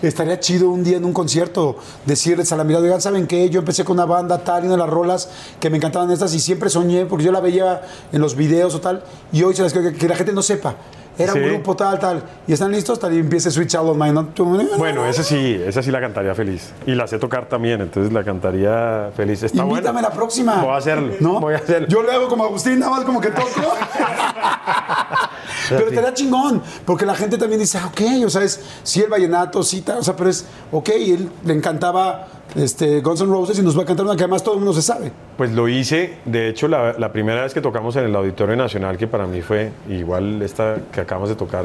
Estaría 0.02 0.38
chido 0.38 0.68
un 0.68 0.84
día 0.84 0.98
en 0.98 1.04
un 1.04 1.14
concierto 1.14 1.76
decirles 2.04 2.52
a 2.52 2.56
la 2.56 2.64
mirada, 2.64 2.84
oigan, 2.84 3.00
¿saben 3.00 3.26
qué? 3.26 3.48
Yo 3.48 3.60
empecé 3.60 3.82
con 3.82 3.94
una 3.94 4.04
banda 4.04 4.38
tal 4.38 4.64
y 4.64 4.66
una 4.66 4.74
de 4.74 4.80
las 4.80 4.90
rolas 4.90 5.30
que 5.58 5.70
me 5.70 5.78
encantaban 5.78 6.10
estas 6.10 6.34
y 6.34 6.40
siempre 6.40 6.68
soñé, 6.68 7.06
porque 7.06 7.24
yo 7.24 7.32
la 7.32 7.40
veía 7.40 7.82
en 8.12 8.20
los 8.20 8.36
videos 8.36 8.74
o 8.74 8.80
tal, 8.80 9.02
y 9.32 9.42
hoy 9.42 9.54
se 9.54 9.62
las 9.62 9.72
que, 9.72 9.94
que 9.94 10.08
la 10.08 10.14
gente 10.14 10.32
no 10.32 10.42
sepa. 10.42 10.76
Era 11.18 11.32
un 11.34 11.42
grupo 11.42 11.74
tal, 11.74 11.98
tal. 11.98 12.22
Y 12.46 12.52
están 12.52 12.70
listos, 12.72 12.98
tal 12.98 13.14
y 13.14 13.18
empieza 13.18 13.50
Switch 13.50 13.74
Out 13.74 13.88
of 13.90 13.96
Mine. 13.96 14.12
¿no? 14.12 14.28
Bueno, 14.76 15.06
esa 15.06 15.22
sí, 15.22 15.60
esa 15.66 15.82
sí 15.82 15.90
la 15.90 16.00
cantaría 16.00 16.34
feliz. 16.34 16.72
Y 16.86 16.94
la 16.94 17.06
sé 17.06 17.18
tocar 17.18 17.46
también, 17.46 17.80
entonces 17.80 18.12
la 18.12 18.22
cantaría 18.24 19.10
feliz. 19.16 19.42
Está 19.42 19.62
Invítame 19.62 19.92
buena. 19.92 20.08
la 20.08 20.14
próxima. 20.14 20.62
Voy 20.62 20.72
a 20.74 20.76
hacerlo. 20.76 21.14
¿No? 21.20 21.40
Voy 21.40 21.54
a 21.54 21.58
hacerlo. 21.58 21.88
Yo 21.88 22.02
le 22.02 22.12
hago 22.12 22.28
como 22.28 22.44
Agustín, 22.44 22.78
nada 22.78 22.92
más 22.92 23.04
como 23.04 23.20
que 23.20 23.30
toco. 23.30 23.46
pero 25.68 25.88
estaría 25.88 26.14
chingón, 26.14 26.62
porque 26.84 27.06
la 27.06 27.14
gente 27.14 27.38
también 27.38 27.60
dice, 27.60 27.78
ah, 27.78 27.86
ok, 27.86 28.24
o 28.24 28.30
sea, 28.30 28.42
es 28.42 28.60
sí 28.82 29.00
el 29.00 29.08
vallenato, 29.08 29.62
sí, 29.62 29.82
tal, 29.82 29.98
o 29.98 30.02
sea, 30.02 30.16
pero 30.16 30.30
es, 30.30 30.46
ok, 30.72 30.90
y 30.98 31.12
él 31.12 31.30
le 31.44 31.54
encantaba 31.54 32.28
este, 32.54 33.00
Guns 33.00 33.20
N' 33.20 33.30
Roses 33.30 33.58
y 33.58 33.62
nos 33.62 33.76
va 33.76 33.82
a 33.82 33.84
cantar 33.84 34.06
una 34.06 34.16
que 34.16 34.22
además 34.22 34.42
todo 34.42 34.54
el 34.54 34.60
mundo 34.60 34.74
se 34.74 34.82
sabe. 34.82 35.12
Pues 35.36 35.52
lo 35.52 35.68
hice, 35.68 36.18
de 36.24 36.48
hecho, 36.48 36.68
la, 36.68 36.94
la 36.98 37.12
primera 37.12 37.42
vez 37.42 37.52
que 37.52 37.60
tocamos 37.60 37.96
en 37.96 38.04
el 38.04 38.16
Auditorio 38.16 38.56
Nacional, 38.56 38.96
que 38.96 39.06
para 39.06 39.26
mí 39.26 39.42
fue 39.42 39.72
igual 39.88 40.40
esta 40.42 40.76
que 40.92 41.00
acabamos 41.00 41.28
de 41.28 41.34
tocar, 41.36 41.64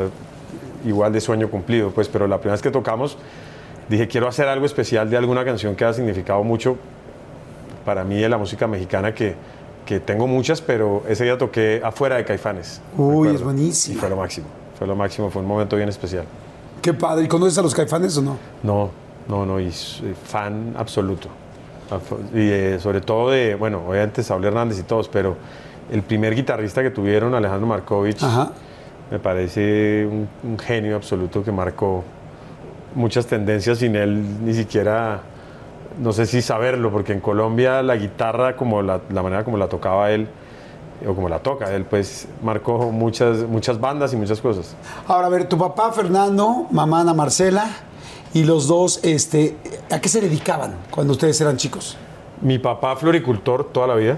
igual 0.85 1.13
de 1.13 1.21
sueño 1.21 1.49
cumplido, 1.49 1.91
pues, 1.91 2.07
pero 2.07 2.27
la 2.27 2.37
primera 2.37 2.53
vez 2.53 2.61
que 2.61 2.71
tocamos, 2.71 3.17
dije, 3.89 4.07
quiero 4.07 4.27
hacer 4.27 4.47
algo 4.47 4.65
especial 4.65 5.09
de 5.09 5.17
alguna 5.17 5.45
canción 5.45 5.75
que 5.75 5.85
ha 5.85 5.93
significado 5.93 6.43
mucho 6.43 6.77
para 7.85 8.03
mí 8.03 8.19
de 8.19 8.29
la 8.29 8.37
música 8.37 8.67
mexicana, 8.67 9.13
que, 9.13 9.35
que 9.85 9.99
tengo 9.99 10.27
muchas, 10.27 10.61
pero 10.61 11.03
ese 11.07 11.23
día 11.23 11.37
toqué 11.37 11.81
afuera 11.83 12.15
de 12.17 12.25
Caifanes. 12.25 12.81
Uy, 12.97 13.29
es 13.29 13.43
buenísima. 13.43 13.95
Y 13.95 13.99
fue 13.99 14.09
lo 14.09 14.15
máximo, 14.15 14.47
fue 14.77 14.87
lo 14.87 14.95
máximo, 14.95 15.29
fue 15.29 15.41
un 15.41 15.47
momento 15.47 15.75
bien 15.75 15.89
especial. 15.89 16.25
Qué 16.81 16.93
padre. 16.93 17.25
¿Y 17.25 17.27
conoces 17.27 17.57
a 17.57 17.61
los 17.61 17.73
caifanes 17.75 18.17
o 18.17 18.21
no? 18.21 18.37
No, 18.63 18.89
no, 19.27 19.45
no, 19.45 19.59
y 19.59 19.71
soy 19.71 20.13
fan 20.13 20.73
absoluto. 20.77 21.27
Af- 21.89 22.17
Y 22.33 22.49
eh, 22.49 22.79
sobre 22.79 23.01
todo 23.01 23.31
de, 23.31 23.55
bueno, 23.55 23.81
obviamente 23.87 24.23
Saúl 24.23 24.45
Hernández 24.45 24.79
y 24.79 24.83
todos, 24.83 25.07
pero 25.09 25.35
el 25.91 26.01
primer 26.03 26.33
guitarrista 26.35 26.81
que 26.81 26.89
tuvieron, 26.89 27.35
Alejandro 27.35 27.67
Markovich, 27.67 28.23
Ajá. 28.23 28.51
me 29.11 29.19
parece 29.19 30.07
un, 30.09 30.27
un 30.43 30.57
genio 30.57 30.95
absoluto 30.95 31.43
que 31.43 31.51
marcó 31.51 32.03
muchas 32.95 33.25
tendencias 33.27 33.77
sin 33.79 33.95
él 33.95 34.43
ni 34.45 34.53
siquiera, 34.53 35.21
no 35.99 36.13
sé 36.13 36.25
si 36.25 36.41
saberlo, 36.41 36.91
porque 36.91 37.13
en 37.13 37.19
Colombia 37.19 37.81
la 37.81 37.95
guitarra, 37.95 38.55
como 38.55 38.81
la, 38.81 39.01
la 39.09 39.21
manera 39.23 39.43
como 39.43 39.57
la 39.57 39.67
tocaba 39.67 40.11
él, 40.11 40.27
o 41.07 41.13
como 41.15 41.29
la 41.29 41.39
toca 41.39 41.73
él, 41.73 41.85
pues 41.85 42.27
marcó 42.43 42.91
muchas, 42.91 43.39
muchas 43.39 43.79
bandas 43.79 44.13
y 44.13 44.17
muchas 44.17 44.39
cosas. 44.39 44.75
Ahora, 45.07 45.27
a 45.27 45.29
ver, 45.29 45.49
tu 45.49 45.57
papá 45.57 45.91
Fernando, 45.91 46.67
mamá 46.71 47.01
Ana 47.01 47.13
Marcela, 47.13 47.67
y 48.33 48.43
los 48.43 48.67
dos, 48.67 48.99
este, 49.03 49.57
¿a 49.89 49.99
qué 49.99 50.07
se 50.09 50.21
dedicaban 50.21 50.75
cuando 50.89 51.13
ustedes 51.13 51.41
eran 51.41 51.57
chicos? 51.57 51.97
Mi 52.41 52.59
papá 52.59 52.95
floricultor 52.95 53.65
toda 53.71 53.87
la 53.87 53.95
vida. 53.95 54.17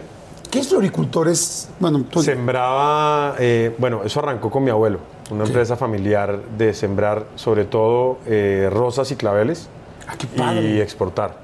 ¿Qué 0.51 0.59
es 0.59 0.69
floricultor? 0.69 1.29
Es, 1.29 1.69
bueno, 1.79 2.03
tú, 2.09 2.21
Sembraba, 2.21 3.35
eh, 3.39 3.73
bueno, 3.79 4.01
eso 4.03 4.19
arrancó 4.19 4.51
con 4.51 4.63
mi 4.63 4.69
abuelo, 4.69 4.99
una 5.31 5.45
empresa 5.45 5.75
familiar 5.77 6.37
de 6.57 6.73
sembrar 6.75 7.25
sobre 7.35 7.65
todo 7.65 8.19
eh, 8.27 8.69
rosas 8.71 9.09
y 9.11 9.15
claveles 9.15 9.67
Ah, 10.07 10.13
qué 10.17 10.27
y 10.31 10.37
padre. 10.37 10.81
exportar. 10.83 11.37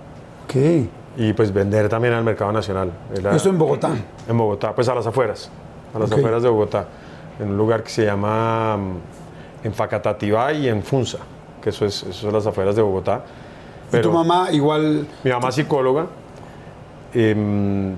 Ok. 0.50 0.56
Y 1.18 1.34
pues 1.34 1.54
vender 1.54 1.90
también 1.90 2.14
al 2.16 2.24
mercado 2.24 2.52
nacional. 2.52 2.92
Era 3.16 3.36
Eso 3.36 3.50
en 3.50 3.58
Bogotá. 3.58 3.92
en 4.28 4.38
Bogotá, 4.38 4.74
pues 4.74 4.88
a 4.90 4.96
las 4.96 5.06
afueras, 5.06 5.50
a 5.94 6.00
las 6.00 6.12
afueras 6.12 6.42
de 6.42 6.50
Bogotá, 6.50 6.86
en 7.40 7.50
un 7.50 7.58
lugar 7.58 7.84
que 7.84 7.90
se 7.90 8.06
llama 8.06 8.78
mm, 8.78 9.66
en 9.68 9.74
Facatativá 9.74 10.52
y 10.54 10.68
en 10.68 10.82
Funza, 10.82 11.20
que 11.62 11.70
eso 11.70 11.86
es, 11.86 12.02
eso 12.04 12.32
las 12.32 12.48
afueras 12.48 12.76
de 12.76 12.82
Bogotá. 12.82 13.22
y 13.94 13.98
tu 14.00 14.12
mamá 14.12 14.48
igual, 14.52 15.06
Mi 15.24 15.32
mamá 15.32 15.52
psicóloga, 15.52 16.08
em, 17.14 17.96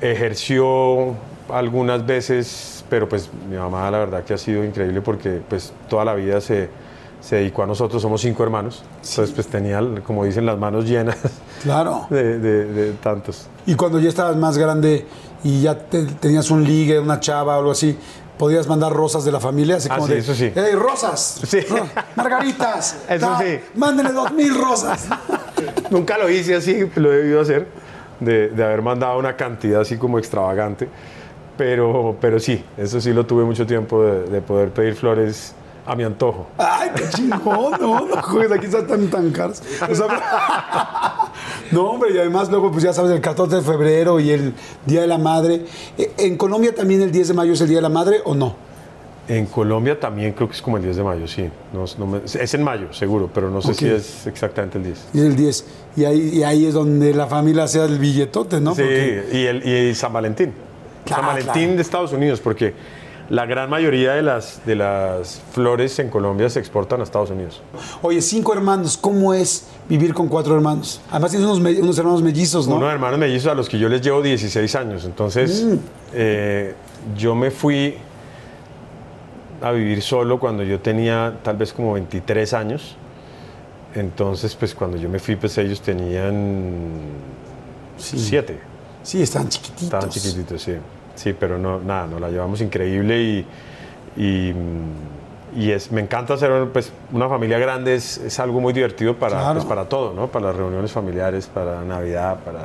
ejerció 0.00 1.14
algunas 1.50 2.04
veces, 2.04 2.84
pero 2.90 3.08
pues 3.08 3.30
mi 3.48 3.56
mamá 3.56 3.90
la 3.90 3.98
verdad 3.98 4.24
que 4.24 4.34
ha 4.34 4.38
sido 4.38 4.64
increíble 4.64 5.00
porque 5.00 5.40
pues 5.48 5.72
toda 5.88 6.04
la 6.04 6.14
vida 6.14 6.40
se, 6.40 6.68
se 7.22 7.36
dedicó 7.36 7.62
a 7.62 7.66
nosotros, 7.66 8.02
somos 8.02 8.20
cinco 8.20 8.42
hermanos, 8.42 8.82
entonces 8.96 9.30
pues 9.34 9.46
tenía, 9.46 9.80
como 10.04 10.24
dicen, 10.24 10.44
las 10.44 10.58
manos 10.58 10.84
llenas 10.86 11.16
claro. 11.62 12.06
de, 12.10 12.38
de- 12.38 12.64
de 12.66 12.92
tantos. 12.94 13.46
Y 13.64 13.74
cuando 13.76 13.98
ya 14.00 14.08
estabas 14.10 14.36
más 14.36 14.58
grande 14.58 15.06
y 15.44 15.62
ya 15.62 15.78
te- 15.78 16.04
tenías 16.04 16.50
un 16.50 16.64
ligue, 16.64 16.98
una 16.98 17.20
chava 17.20 17.56
o 17.56 17.58
algo 17.60 17.70
así, 17.70 17.96
podías 18.38 18.66
mandar 18.66 18.92
rosas 18.92 19.24
de 19.24 19.30
la 19.30 19.38
familia, 19.38 19.76
así 19.76 19.88
Ah, 19.90 19.94
como 19.94 20.08
sí, 20.08 20.14
de, 20.14 20.18
eso 20.18 20.34
sí. 20.34 20.52
"Ey, 20.54 20.74
rosas, 20.74 21.40
Sí. 21.46 21.60
margaritas, 22.16 22.96
Eso 23.08 23.38
sí. 23.40 23.58
mándenle 23.76 24.12
dos 24.12 24.32
mil 24.32 24.52
rosas. 24.60 25.06
Nunca 25.90 26.18
lo 26.18 26.28
hice 26.28 26.56
así, 26.56 26.90
lo 26.96 27.12
he 27.12 27.18
debido 27.18 27.40
hacer, 27.40 27.68
de, 28.18 28.48
de 28.48 28.64
haber 28.64 28.82
mandado 28.82 29.18
una 29.18 29.36
cantidad 29.36 29.80
así 29.82 29.96
como 29.96 30.18
extravagante, 30.18 30.88
pero, 31.56 32.16
pero 32.20 32.40
sí, 32.40 32.64
eso 32.76 33.00
sí 33.00 33.12
lo 33.12 33.26
tuve 33.26 33.44
mucho 33.44 33.64
tiempo 33.66 34.02
de, 34.02 34.24
de 34.24 34.40
poder 34.40 34.70
pedir 34.70 34.94
flores 34.96 35.54
a 35.84 35.96
mi 35.96 36.04
antojo. 36.04 36.46
Ay, 36.58 36.90
qué 36.94 37.08
chingón, 37.10 37.72
no, 37.80 38.06
no 38.06 38.22
juegues, 38.22 38.52
aquí 38.52 38.66
están 38.66 38.86
tan, 38.86 39.08
tan 39.08 39.30
caros. 39.32 39.62
O 39.90 39.94
sea, 39.94 40.06
no, 41.72 41.84
hombre, 41.90 42.10
y 42.14 42.18
además 42.18 42.48
luego, 42.50 42.70
pues 42.70 42.84
ya 42.84 42.92
sabes, 42.92 43.10
el 43.12 43.20
14 43.20 43.56
de 43.56 43.62
febrero 43.62 44.20
y 44.20 44.30
el 44.30 44.54
Día 44.86 45.00
de 45.02 45.06
la 45.06 45.18
Madre. 45.18 45.64
Eh, 45.98 46.12
¿En 46.18 46.36
Colombia 46.36 46.74
también 46.74 47.02
el 47.02 47.10
10 47.10 47.28
de 47.28 47.34
mayo 47.34 47.52
es 47.52 47.60
el 47.60 47.68
Día 47.68 47.78
de 47.78 47.82
la 47.82 47.88
Madre 47.88 48.20
o 48.24 48.34
no? 48.34 48.54
En 49.28 49.46
Colombia 49.46 49.98
también 49.98 50.32
creo 50.32 50.48
que 50.48 50.54
es 50.56 50.62
como 50.62 50.76
el 50.76 50.82
10 50.82 50.96
de 50.96 51.02
mayo, 51.04 51.28
sí. 51.28 51.48
No, 51.72 51.84
no 51.98 52.06
me- 52.06 52.20
es 52.24 52.54
en 52.54 52.62
mayo, 52.62 52.92
seguro, 52.92 53.30
pero 53.32 53.50
no 53.50 53.62
sé 53.62 53.72
si 53.74 53.88
es 53.88 54.26
exactamente 54.26 54.78
el 54.78 54.84
10. 54.84 55.08
Y 55.14 55.20
el 55.20 55.36
10. 55.36 55.64
Y 55.96 56.04
ahí, 56.04 56.30
y 56.34 56.42
ahí 56.42 56.66
es 56.66 56.74
donde 56.74 57.14
la 57.14 57.26
familia 57.28 57.66
sea 57.68 57.84
el 57.84 57.98
billetote, 57.98 58.60
¿no? 58.60 58.74
Sí, 58.74 58.82
Porque- 58.82 59.24
y, 59.32 59.46
el, 59.46 59.66
y 59.90 59.94
San 59.94 60.12
Valentín. 60.12 60.52
Claro, 61.04 61.22
San 61.22 61.30
Valentín 61.32 61.52
claro. 61.62 61.76
de 61.76 61.82
Estados 61.82 62.12
Unidos, 62.12 62.40
porque 62.40 62.74
la 63.30 63.46
gran 63.46 63.70
mayoría 63.70 64.12
de 64.12 64.22
las, 64.22 64.60
de 64.66 64.74
las 64.76 65.40
flores 65.52 65.98
en 65.98 66.08
Colombia 66.10 66.48
se 66.50 66.58
exportan 66.58 67.00
a 67.00 67.04
Estados 67.04 67.30
Unidos. 67.30 67.62
Oye, 68.02 68.20
cinco 68.20 68.52
hermanos, 68.52 68.96
¿cómo 68.96 69.32
es 69.32 69.66
vivir 69.88 70.12
con 70.12 70.28
cuatro 70.28 70.54
hermanos? 70.54 71.00
Además 71.10 71.30
tienes 71.30 71.46
unos, 71.48 71.60
me- 71.60 71.80
unos 71.80 71.98
hermanos 71.98 72.22
mellizos, 72.22 72.68
¿no? 72.68 72.76
Unos 72.76 72.92
hermanos 72.92 73.18
mellizos 73.18 73.50
a 73.52 73.54
los 73.54 73.68
que 73.68 73.78
yo 73.78 73.88
les 73.88 74.02
llevo 74.02 74.20
16 74.22 74.74
años. 74.74 75.04
Entonces, 75.04 75.64
Mm. 75.64 75.76
eh, 76.14 76.74
yo 77.16 77.34
me 77.34 77.50
fui 77.50 77.94
a 79.62 79.70
vivir 79.70 80.02
solo 80.02 80.38
cuando 80.40 80.62
yo 80.64 80.80
tenía 80.80 81.38
tal 81.42 81.56
vez 81.56 81.72
como 81.72 81.92
23 81.94 82.52
años. 82.52 82.96
Entonces, 83.94 84.54
pues 84.56 84.74
cuando 84.74 84.96
yo 84.96 85.08
me 85.08 85.18
fui, 85.18 85.36
pues 85.36 85.56
ellos 85.58 85.80
tenían 85.80 86.90
Sí. 87.98 88.18
siete. 88.18 88.58
Sí, 89.02 89.22
están 89.22 89.48
chiquititos. 89.48 89.82
Estaban 89.84 90.08
chiquititos, 90.10 90.62
sí. 90.62 90.72
Sí, 91.14 91.34
pero 91.38 91.58
no, 91.58 91.78
nada, 91.80 92.06
nos 92.06 92.20
la 92.20 92.28
llevamos 92.30 92.60
increíble 92.60 93.20
y, 93.22 93.46
y, 94.16 94.54
y 95.54 95.70
es, 95.70 95.92
me 95.92 96.00
encanta 96.00 96.34
hacer 96.34 96.68
pues, 96.72 96.92
una 97.12 97.28
familia 97.28 97.58
grande, 97.58 97.94
es, 97.94 98.18
es 98.18 98.38
algo 98.40 98.60
muy 98.60 98.72
divertido 98.72 99.14
para, 99.16 99.38
Claro. 99.38 99.54
pues, 99.54 99.64
para 99.66 99.88
todo, 99.88 100.12
¿no? 100.14 100.28
Para 100.28 100.46
las 100.46 100.56
reuniones 100.56 100.90
familiares, 100.92 101.46
para 101.46 101.82
Navidad, 101.82 102.38
para... 102.44 102.60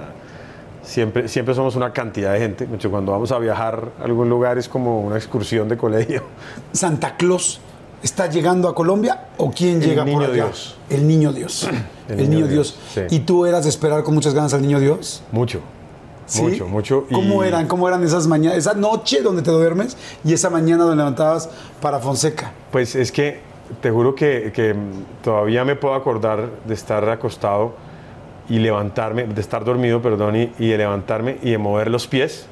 Siempre, 0.84 1.28
siempre 1.28 1.54
somos 1.54 1.76
una 1.76 1.92
cantidad 1.92 2.32
de 2.32 2.40
gente. 2.40 2.66
Mucho 2.66 2.90
cuando 2.90 3.12
vamos 3.12 3.34
a 3.34 3.40
viajar 3.40 3.90
a 4.00 4.06
algún 4.06 4.30
lugar 4.30 4.58
es 4.58 4.70
como 4.70 5.02
una 5.02 5.18
excursión 5.18 5.68
de 5.68 5.76
colegio. 5.76 6.24
¿Santa 6.72 7.18
Claus 7.18 7.60
está 8.02 8.30
llegando 8.30 8.70
a 8.70 8.74
Colombia 8.76 9.26
o 9.36 9.52
quién 9.52 9.82
llega 9.82 10.06
por 10.06 10.24
allá? 10.24 10.34
Dios. 10.34 10.78
El 10.90 11.06
niño 11.06 11.34
Dios. 11.34 11.68
El, 12.08 12.30
niño, 12.30 12.48
Dios. 12.48 12.80
sí. 12.94 13.02
¿Y 13.10 13.20
tú 13.20 13.46
eras 13.46 13.66
de 13.66 13.70
esperar 13.70 14.02
con 14.04 14.14
muchas 14.14 14.34
ganas 14.34 14.54
al 14.54 14.62
niño 14.62 14.80
Dios? 14.80 15.22
Mucho. 15.34 15.60
¿Sí? 16.28 16.42
Mucho, 16.44 16.68
mucho. 16.68 17.06
y- 17.10 17.14
¿Cómo 17.14 17.42
eran? 17.44 17.68
¿Cómo 17.68 17.88
eran 17.88 18.04
esas 18.04 18.28
mañanas? 18.28 18.58
Esa 18.60 18.74
noche 18.74 19.22
donde 19.22 19.42
te 19.42 19.50
duermes 19.52 19.98
y 20.24 20.34
esa 20.34 20.50
mañana 20.50 20.84
donde 20.84 20.98
levantabas 20.98 21.50
para 21.82 22.00
Fonseca. 22.00 22.52
Pues 22.72 22.96
es 22.96 23.12
que 23.12 23.40
te 23.82 23.90
juro 23.92 24.14
que, 24.14 24.52
que, 24.54 24.76
todavía 25.24 25.64
me 25.66 25.76
puedo 25.76 25.94
acordar 25.96 26.50
de 26.66 26.74
estar 26.74 27.08
acostado 27.10 27.74
y 28.50 28.60
levantarme, 28.60 29.26
de 29.26 29.42
estar 29.42 29.64
dormido, 29.66 30.02
perdón, 30.02 30.36
y, 30.36 30.52
y 30.60 30.68
de 30.70 30.78
levantarme 30.78 31.38
y 31.42 31.52
de 31.52 31.58
mover 31.58 31.90
los 31.90 32.08
pies 32.08 32.46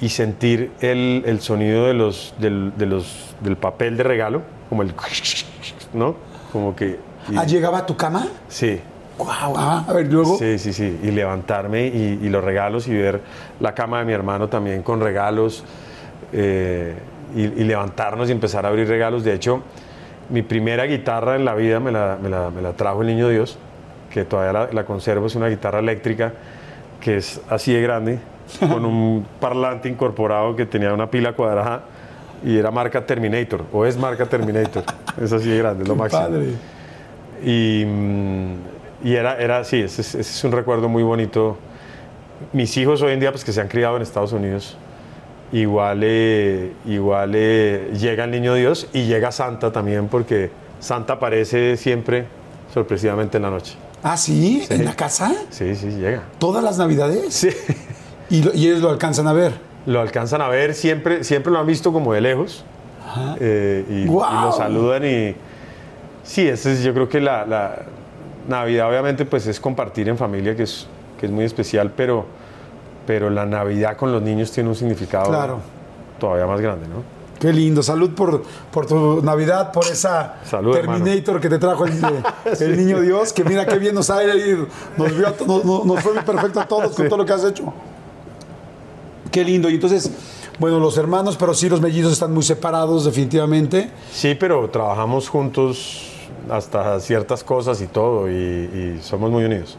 y 0.00 0.08
sentir 0.08 0.72
el, 0.80 1.22
el 1.26 1.40
sonido 1.40 1.86
de 1.86 1.94
los, 1.94 2.32
del, 2.38 2.72
de 2.76 2.86
los, 2.86 3.34
del 3.40 3.56
papel 3.56 3.96
de 3.96 4.02
regalo, 4.02 4.42
como 4.68 4.82
el... 4.82 4.94
¿no? 5.94 6.14
Como 6.52 6.74
que... 6.74 6.98
y- 7.30 7.36
Ah, 7.36 7.44
¿Llegaba 7.44 7.78
a 7.78 7.86
tu 7.86 7.96
cama? 7.96 8.26
sí, 8.48 8.80
Guau, 9.24 9.54
ah, 9.56 9.84
a 9.88 9.92
ver, 9.92 10.10
luego. 10.12 10.36
Sí, 10.38 10.58
sí, 10.58 10.72
sí. 10.72 10.98
Y 11.02 11.10
levantarme 11.10 11.86
y, 11.86 12.18
y 12.22 12.28
los 12.28 12.42
regalos 12.44 12.88
y 12.88 12.94
ver 12.94 13.20
la 13.60 13.74
cama 13.74 13.98
de 14.00 14.04
mi 14.06 14.12
hermano 14.12 14.48
también 14.48 14.82
con 14.82 15.00
regalos 15.00 15.64
eh, 16.32 16.94
y, 17.34 17.42
y 17.42 17.64
levantarnos 17.64 18.28
y 18.28 18.32
empezar 18.32 18.64
a 18.66 18.68
abrir 18.70 18.88
regalos. 18.88 19.22
De 19.24 19.34
hecho, 19.34 19.62
mi 20.30 20.42
primera 20.42 20.84
guitarra 20.84 21.36
en 21.36 21.44
la 21.44 21.54
vida 21.54 21.80
me 21.80 21.90
la, 21.92 22.18
me 22.22 22.28
la- 22.28 22.50
me 22.50 22.62
la 22.62 22.72
trajo 22.72 23.02
el 23.02 23.08
Niño 23.08 23.28
Dios, 23.28 23.58
que 24.12 24.24
todavía 24.24 24.52
la, 24.52 24.68
la 24.72 24.84
conservo. 24.84 25.26
Es 25.26 25.34
una 25.34 25.48
guitarra 25.48 25.78
eléctrica 25.80 26.32
que 27.00 27.16
es 27.16 27.40
así 27.48 27.72
de 27.72 27.82
grande, 27.82 28.18
con 28.60 28.84
un 28.84 29.26
parlante 29.40 29.88
incorporado 29.88 30.54
que 30.56 30.66
tenía 30.66 30.92
una 30.92 31.10
pila 31.10 31.32
cuadrada 31.34 31.82
y 32.44 32.56
era 32.58 32.70
marca 32.70 33.04
Terminator, 33.06 33.64
o 33.72 33.84
es 33.86 33.96
marca 33.96 34.26
Terminator. 34.26 34.82
es 35.20 35.32
así 35.32 35.48
de 35.50 35.58
grande, 35.58 35.82
es 35.84 35.88
lo 35.88 35.94
máximo. 35.96 36.22
padre. 36.22 36.46
Y, 37.44 37.84
y 39.02 39.14
era, 39.14 39.36
era, 39.38 39.64
sí, 39.64 39.80
ese, 39.80 40.02
es- 40.02 40.14
ese 40.14 40.20
es 40.20 40.44
un 40.44 40.52
recuerdo 40.52 40.88
muy 40.88 41.02
bonito. 41.02 41.56
Mis 42.52 42.76
hijos 42.76 43.02
hoy 43.02 43.12
en 43.12 43.20
día, 43.20 43.30
pues 43.32 43.44
que 43.44 43.52
se 43.52 43.60
han 43.60 43.68
criado 43.68 43.96
en 43.96 44.02
Estados 44.02 44.32
Unidos, 44.32 44.76
igual, 45.52 46.00
eh, 46.02 46.72
igual 46.86 47.32
eh, 47.34 47.90
llega 47.98 48.24
el 48.24 48.30
niño 48.30 48.54
Dios 48.54 48.88
y 48.92 49.04
llega 49.06 49.30
Santa 49.32 49.72
también, 49.72 50.08
porque 50.08 50.50
Santa 50.80 51.14
aparece 51.14 51.76
siempre 51.76 52.26
sorpresivamente 52.72 53.36
en 53.36 53.42
la 53.42 53.50
noche. 53.50 53.74
Ah, 54.02 54.16
¿sí? 54.16 54.64
¿En 54.70 54.84
la 54.86 54.94
casa? 54.94 55.32
Sí, 55.50 55.74
sí, 55.74 55.88
llega. 55.90 56.22
¿Todas 56.38 56.64
las 56.64 56.78
navidades? 56.78 57.34
Sí. 57.34 57.50
Y, 58.30 58.42
lo- 58.42 58.54
y 58.54 58.68
ellos 58.68 58.80
lo 58.80 58.88
alcanzan 58.90 59.26
a 59.26 59.32
ver. 59.32 59.52
Lo 59.86 60.00
alcanzan 60.00 60.40
a 60.40 60.48
ver, 60.48 60.72
siempre, 60.74 61.24
siempre 61.24 61.52
lo 61.52 61.58
han 61.58 61.66
visto 61.66 61.92
como 61.92 62.12
de 62.14 62.20
lejos. 62.20 62.64
eh, 63.40 63.84
y, 63.90 63.94
y 64.02 64.06
¡Guau! 64.06 64.46
lo 64.46 64.52
saludan 64.52 65.04
y... 65.04 65.34
Sí, 66.22 66.46
ese 66.46 66.72
es, 66.74 66.82
yo 66.84 66.94
creo 66.94 67.08
que 67.08 67.20
la, 67.20 67.44
la 67.44 67.82
Navidad 68.50 68.88
obviamente 68.88 69.24
pues 69.24 69.46
es 69.46 69.58
compartir 69.60 70.08
en 70.08 70.18
familia, 70.18 70.54
que 70.54 70.64
es, 70.64 70.86
que 71.18 71.26
es 71.26 71.32
muy 71.32 71.44
especial, 71.44 71.92
pero, 71.96 72.26
pero 73.06 73.30
la 73.30 73.46
Navidad 73.46 73.96
con 73.96 74.12
los 74.12 74.20
niños 74.20 74.50
tiene 74.52 74.68
un 74.68 74.74
significado 74.76 75.28
Claro. 75.30 75.60
todavía 76.18 76.46
más 76.46 76.60
grande, 76.60 76.86
¿no? 76.88 77.02
Qué 77.40 77.52
lindo. 77.54 77.82
Salud 77.82 78.10
por, 78.10 78.42
por 78.70 78.84
tu 78.84 79.22
Navidad, 79.22 79.72
por 79.72 79.86
esa 79.86 80.34
Salud, 80.44 80.74
Terminator 80.74 81.40
que 81.40 81.48
te 81.48 81.58
trajo 81.58 81.86
el, 81.86 81.92
el 82.60 82.76
niño 82.76 83.00
Dios, 83.00 83.32
que 83.32 83.44
mira 83.44 83.64
qué 83.64 83.78
bien 83.78 83.94
nos 83.94 84.10
ha 84.10 84.22
ido. 84.22 84.66
Nos, 84.98 85.16
vio 85.16 85.26
a 85.28 85.32
to- 85.32 85.46
nos, 85.46 85.64
nos- 85.64 85.86
nos 85.86 86.00
fue 86.02 86.12
perfecto 86.20 86.60
a 86.60 86.66
todos 86.68 86.94
con 86.94 87.08
todo 87.08 87.16
lo 87.16 87.24
que 87.24 87.32
has 87.32 87.44
hecho. 87.44 87.72
Qué 89.32 89.42
lindo. 89.44 89.70
Y 89.70 89.74
entonces, 89.76 90.10
bueno, 90.58 90.78
los 90.80 90.98
hermanos, 90.98 91.36
pero 91.38 91.54
sí 91.54 91.68
los 91.70 91.80
mellizos 91.80 92.12
están 92.12 92.34
muy 92.34 92.42
separados, 92.42 93.06
definitivamente. 93.06 93.90
Sí, 94.12 94.34
pero 94.38 94.68
trabajamos 94.68 95.28
juntos 95.30 96.09
hasta 96.50 96.98
ciertas 97.00 97.44
cosas 97.44 97.80
y 97.80 97.86
todo, 97.86 98.28
y, 98.30 98.32
y 98.32 98.98
somos 99.02 99.30
muy 99.30 99.44
unidos. 99.44 99.78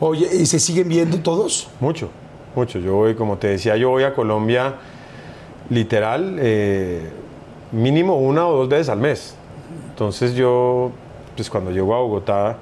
Oye, 0.00 0.28
¿y 0.32 0.46
se 0.46 0.60
siguen 0.60 0.88
viendo 0.88 1.18
todos? 1.18 1.68
Mucho, 1.80 2.08
mucho. 2.54 2.78
Yo 2.78 2.94
voy, 2.94 3.14
como 3.14 3.36
te 3.36 3.48
decía, 3.48 3.76
yo 3.76 3.90
voy 3.90 4.04
a 4.04 4.14
Colombia 4.14 4.74
literal 5.70 6.36
eh, 6.38 7.08
mínimo 7.72 8.18
una 8.18 8.46
o 8.46 8.58
dos 8.58 8.68
veces 8.68 8.88
al 8.88 8.98
mes. 8.98 9.34
Entonces 9.90 10.34
yo, 10.34 10.92
pues 11.34 11.50
cuando 11.50 11.70
llego 11.70 11.94
a 11.94 11.98
Bogotá, 11.98 12.56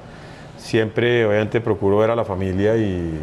siempre 0.56 1.26
obviamente 1.26 1.60
procuro 1.60 1.98
ver 1.98 2.10
a 2.10 2.16
la 2.16 2.24
familia 2.24 2.76
y 2.76 3.20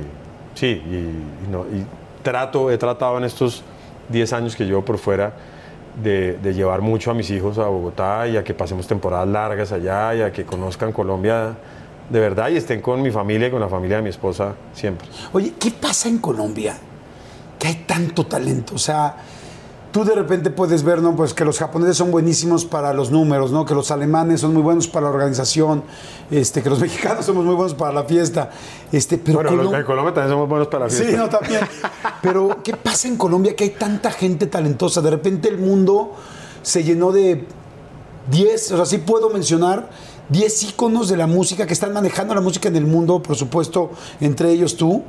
sí, 0.53 0.67
y, 0.67 1.47
y 1.47 1.51
no, 1.51 1.61
y 1.61 1.83
trato, 2.21 2.69
he 2.69 2.77
tratado 2.77 3.17
en 3.17 3.23
estos 3.23 3.63
10 4.09 4.33
años 4.33 4.55
que 4.55 4.65
llevo 4.65 4.85
por 4.85 4.99
fuera 4.99 5.33
de, 6.01 6.53
llevar 6.53 6.81
mucho 6.81 7.11
a 7.11 7.13
mis 7.13 7.29
hijos 7.29 7.57
a 7.57 7.67
Bogotá 7.67 8.27
y 8.27 8.37
a 8.37 8.43
que 8.43 8.53
pasemos 8.53 8.87
temporadas 8.87 9.27
largas 9.27 9.71
allá 9.71 10.15
y 10.15 10.21
a 10.21 10.31
que 10.31 10.45
conozcan 10.45 10.91
Colombia 10.91 11.55
de 12.09 12.19
verdad 12.19 12.49
y 12.49 12.57
estén 12.57 12.81
con 12.81 13.01
mi 13.01 13.11
familia 13.11 13.47
y 13.47 13.51
con 13.51 13.61
la 13.61 13.69
familia 13.69 13.97
de 13.97 14.03
mi 14.03 14.09
esposa 14.09 14.53
siempre. 14.73 15.07
Oye, 15.31 15.53
¿qué 15.59 15.71
pasa 15.71 16.09
en 16.09 16.17
Colombia? 16.19 16.77
Que 17.57 17.67
hay 17.67 17.75
tanto 17.87 18.25
talento. 18.25 18.75
O 18.75 18.77
sea, 18.77 19.15
tú 19.93 20.03
de 20.03 20.15
repente 20.15 20.49
puedes 20.49 20.83
ver, 20.83 21.01
¿no? 21.01 21.15
Pues 21.15 21.33
que 21.33 21.45
los 21.45 21.59
japoneses 21.59 21.95
son 21.95 22.09
buenísimos 22.11 22.65
para 22.65 22.93
los 22.93 23.11
números, 23.11 23.51
¿no? 23.51 23.63
Que 23.63 23.75
los 23.75 23.91
alemanes 23.91 24.41
son 24.41 24.51
muy 24.51 24.63
buenos 24.63 24.87
para 24.87 25.05
la 25.05 25.11
organización, 25.11 25.83
este, 26.31 26.63
que 26.63 26.69
los 26.69 26.79
mexicanos 26.81 27.25
somos 27.25 27.45
muy 27.45 27.53
buenos 27.53 27.75
para 27.75 27.93
la 27.93 28.03
fiesta. 28.03 28.49
Este, 28.91 29.19
pero 29.19 29.43
Bueno, 29.43 29.51
los 29.51 29.71
de 29.71 29.85
Colombia 29.85 30.13
también 30.13 30.33
somos 30.33 30.49
buenos 30.49 30.67
para 30.67 30.85
la 30.85 30.89
fiesta. 30.89 31.09
Sí, 31.09 31.15
no, 31.15 31.29
también. 31.29 31.61
Pero, 32.23 32.57
¿qué 32.63 32.73
pasa 32.75 33.07
en 33.07 33.17
Colombia 33.17 33.55
que 33.55 33.65
hay 33.65 33.69
tanta 33.69 34.11
gente 34.11 34.47
talentosa? 34.47 34.99
De 35.01 35.11
repente 35.11 35.47
el 35.47 35.59
mundo 35.59 36.13
se 36.63 36.83
llenó 36.83 37.11
de 37.11 37.45
10, 38.31 38.71
o 38.71 38.77
sea, 38.77 38.85
sí 38.87 38.97
puedo 38.97 39.29
mencionar 39.29 39.91
10 40.29 40.63
íconos 40.63 41.07
de 41.07 41.17
la 41.17 41.27
música 41.27 41.67
que 41.67 41.73
están 41.73 41.93
manejando 41.93 42.33
la 42.33 42.41
música 42.41 42.67
en 42.67 42.77
el 42.77 42.87
mundo, 42.87 43.21
por 43.21 43.35
supuesto, 43.35 43.91
entre 44.19 44.49
ellos 44.49 44.75
tú, 44.75 45.03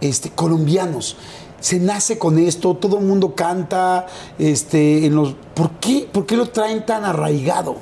este, 0.00 0.30
colombianos. 0.30 1.16
Se 1.60 1.78
nace 1.80 2.18
con 2.18 2.38
esto, 2.38 2.74
todo 2.74 2.98
el 2.98 3.04
mundo 3.04 3.34
canta, 3.34 4.06
este, 4.38 5.06
en 5.06 5.14
los, 5.16 5.34
¿por 5.54 5.70
qué, 5.80 6.06
¿por 6.10 6.24
qué 6.24 6.36
lo 6.36 6.46
traen 6.46 6.86
tan 6.86 7.04
arraigado? 7.04 7.76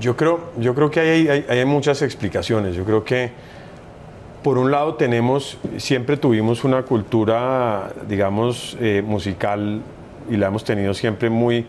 Yo 0.00 0.16
creo, 0.16 0.40
yo 0.58 0.74
creo 0.74 0.90
que 0.90 1.00
hay, 1.00 1.28
hay- 1.28 1.44
hay 1.48 1.64
muchas 1.64 2.02
explicaciones. 2.02 2.74
Yo 2.74 2.84
creo 2.84 3.04
que, 3.04 3.30
por 4.42 4.58
un 4.58 4.70
lado, 4.70 4.94
tenemos, 4.94 5.58
siempre 5.78 6.16
tuvimos 6.16 6.64
una 6.64 6.82
cultura, 6.82 7.92
digamos, 8.08 8.76
eh, 8.80 9.02
musical 9.06 9.80
y 10.30 10.36
la 10.36 10.48
hemos 10.48 10.64
tenido 10.64 10.94
siempre 10.94 11.30
muy, 11.30 11.66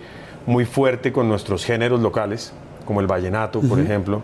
muy 0.47 0.65
fuerte 0.65 1.11
con 1.11 1.27
nuestros 1.29 1.63
géneros 1.65 1.99
locales, 1.99 2.53
como 2.85 3.01
el 3.01 3.07
vallenato, 3.07 3.59
por 3.61 3.79
ejemplo, 3.79 4.21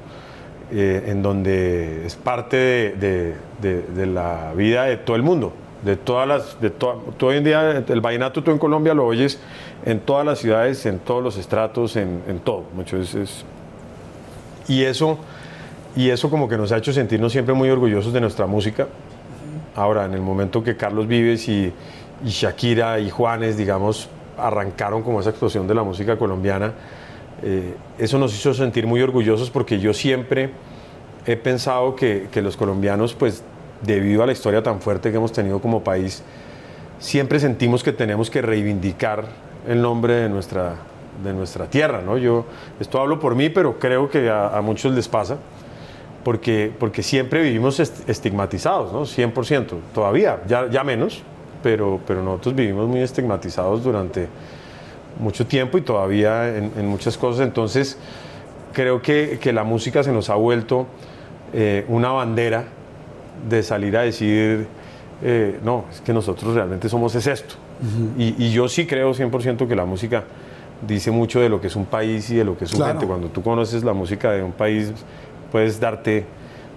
eh, 0.71 1.04
en 1.08 1.21
donde 1.21 2.06
es 2.06 2.15
parte 2.15 2.58
de, 2.58 2.91
de- 2.95 3.36
de- 3.62 3.82
de 3.84 4.06
la 4.08 4.54
vida 4.56 4.84
de 4.86 4.97
todo 4.97 5.15
el 5.15 5.23
mundo. 5.23 5.54
De 5.83 5.95
todas 5.95 6.27
las, 6.27 6.59
de 6.59 6.69
to- 6.71 7.03
hoy 7.21 7.37
en 7.37 7.43
día 7.43 7.83
el 7.87 8.01
vallenato 8.01 8.43
tú 8.43 8.51
en 8.51 8.57
Colombia 8.57 8.93
lo 8.93 9.05
oyes 9.05 9.39
en 9.85 9.99
todas 9.99 10.25
las 10.25 10.39
ciudades, 10.39 10.85
en 10.85 10.99
todos 10.99 11.23
los 11.23 11.37
estratos, 11.37 11.95
en, 11.95 12.23
en 12.27 12.39
todo. 12.39 12.63
Mucho 12.75 12.97
es- 12.97 13.13
es, 13.15 13.45
y 14.67 14.83
eso, 14.83 15.17
y 15.95 16.09
eso 16.09 16.29
como 16.29 16.49
que 16.49 16.57
nos 16.57 16.71
ha 16.71 16.77
hecho 16.77 16.91
sentirnos 16.91 17.31
siempre 17.31 17.53
muy 17.53 17.69
orgullosos 17.69 18.11
de 18.11 18.19
nuestra 18.21 18.47
música. 18.47 18.87
Ahora, 19.75 20.05
en 20.05 20.13
el 20.13 20.21
momento 20.21 20.63
que 20.63 20.75
Carlos 20.75 21.07
Vives 21.07 21.47
y, 21.47 21.71
y 22.25 22.29
Shakira 22.29 22.99
y 22.99 23.09
Juanes, 23.11 23.55
digamos, 23.57 24.09
arrancaron 24.37 25.03
como 25.03 25.19
esa 25.19 25.29
explosión 25.29 25.67
de 25.67 25.75
la 25.75 25.83
música 25.83 26.17
colombiana, 26.17 26.73
eh, 27.43 27.75
eso 27.99 28.17
nos 28.17 28.33
hizo 28.35 28.53
sentir 28.55 28.87
muy 28.87 29.01
orgullosos 29.01 29.51
porque 29.51 29.79
yo 29.79 29.93
siempre 29.93 30.49
he 31.27 31.37
pensado 31.37 31.95
que, 31.95 32.27
que 32.31 32.41
los 32.41 32.57
colombianos, 32.57 33.13
pues 33.13 33.43
debido 33.81 34.23
a 34.23 34.25
la 34.25 34.31
historia 34.31 34.63
tan 34.63 34.81
fuerte 34.81 35.11
que 35.11 35.17
hemos 35.17 35.31
tenido 35.31 35.59
como 35.59 35.83
país, 35.83 36.23
siempre 36.99 37.39
sentimos 37.39 37.83
que 37.83 37.93
tenemos 37.93 38.29
que 38.29 38.41
reivindicar 38.41 39.25
el 39.67 39.81
nombre 39.81 40.13
de 40.15 40.29
nuestra, 40.29 40.75
de 41.23 41.33
nuestra 41.33 41.65
tierra. 41.67 42.01
¿no? 42.01 42.17
Yo, 42.17 42.45
esto 42.79 42.99
hablo 42.99 43.19
por 43.19 43.35
mí, 43.35 43.49
pero 43.49 43.79
creo 43.79 44.09
que 44.09 44.29
a, 44.29 44.59
muchos 44.61 44.93
les 44.93 45.07
pasa, 45.07 45.37
porque, 46.23 46.71
porque 46.77 47.03
siempre 47.03 47.41
vivimos 47.41 47.79
est- 47.79 48.09
estigmatizados, 48.09 48.91
¿no? 48.91 49.03
100%, 49.03 49.75
todavía, 49.93 50.41
ya, 50.47 50.69
ya 50.69 50.83
menos, 50.83 51.23
pero, 51.63 51.99
pero 52.05 52.21
nosotros 52.21 52.55
vivimos 52.55 52.87
muy 52.87 52.99
estigmatizados 53.01 53.83
durante, 53.83 54.27
mucho 55.19 55.45
tiempo 55.45 55.77
y 55.77 55.81
todavía 55.81 56.55
en, 56.55 56.87
muchas 56.87 57.17
cosas. 57.17 57.45
Entonces, 57.45 57.97
creo 58.73 59.01
que, 59.01 59.39
que, 59.41 59.53
la 59.53 59.63
música 59.63 60.03
se 60.03 60.11
nos 60.11 60.29
ha 60.29 60.35
vuelto 60.35 60.87
eh, 61.53 61.85
una 61.87 62.09
bandera 62.11 62.65
de 63.50 63.63
salir 63.63 63.97
a 63.97 64.02
decir, 64.02 64.67
eh, 65.23 65.60
no, 65.63 65.86
es 65.91 66.02
que 66.02 66.13
nosotros 66.13 66.54
realmente 66.54 66.89
somos 66.89 67.15
es 67.15 67.28
esto. 67.28 67.56
y, 68.17 68.36
y, 68.43 68.52
yo 68.52 68.67
sí 68.67 68.86
creo 68.86 69.13
100% 69.13 69.67
que 69.67 69.76
la 69.76 69.86
música 69.86 70.23
dice 70.88 71.12
mucho 71.12 71.39
de 71.39 71.50
lo 71.50 71.62
que 71.62 71.67
es 71.67 71.76
un 71.76 71.86
país 71.86 72.30
y 72.30 72.36
de 72.36 72.43
lo 72.43 72.58
que 72.58 72.65
es 72.65 72.71
su 72.71 72.84
gente. 72.84 73.06
Cuando 73.06 73.28
tú 73.30 73.41
conoces 73.41 73.84
la 73.84 73.93
música 73.93 74.32
de 74.32 74.43
un 74.43 74.52
país, 74.52 74.93
puedes 75.52 75.80
darte 75.80 76.26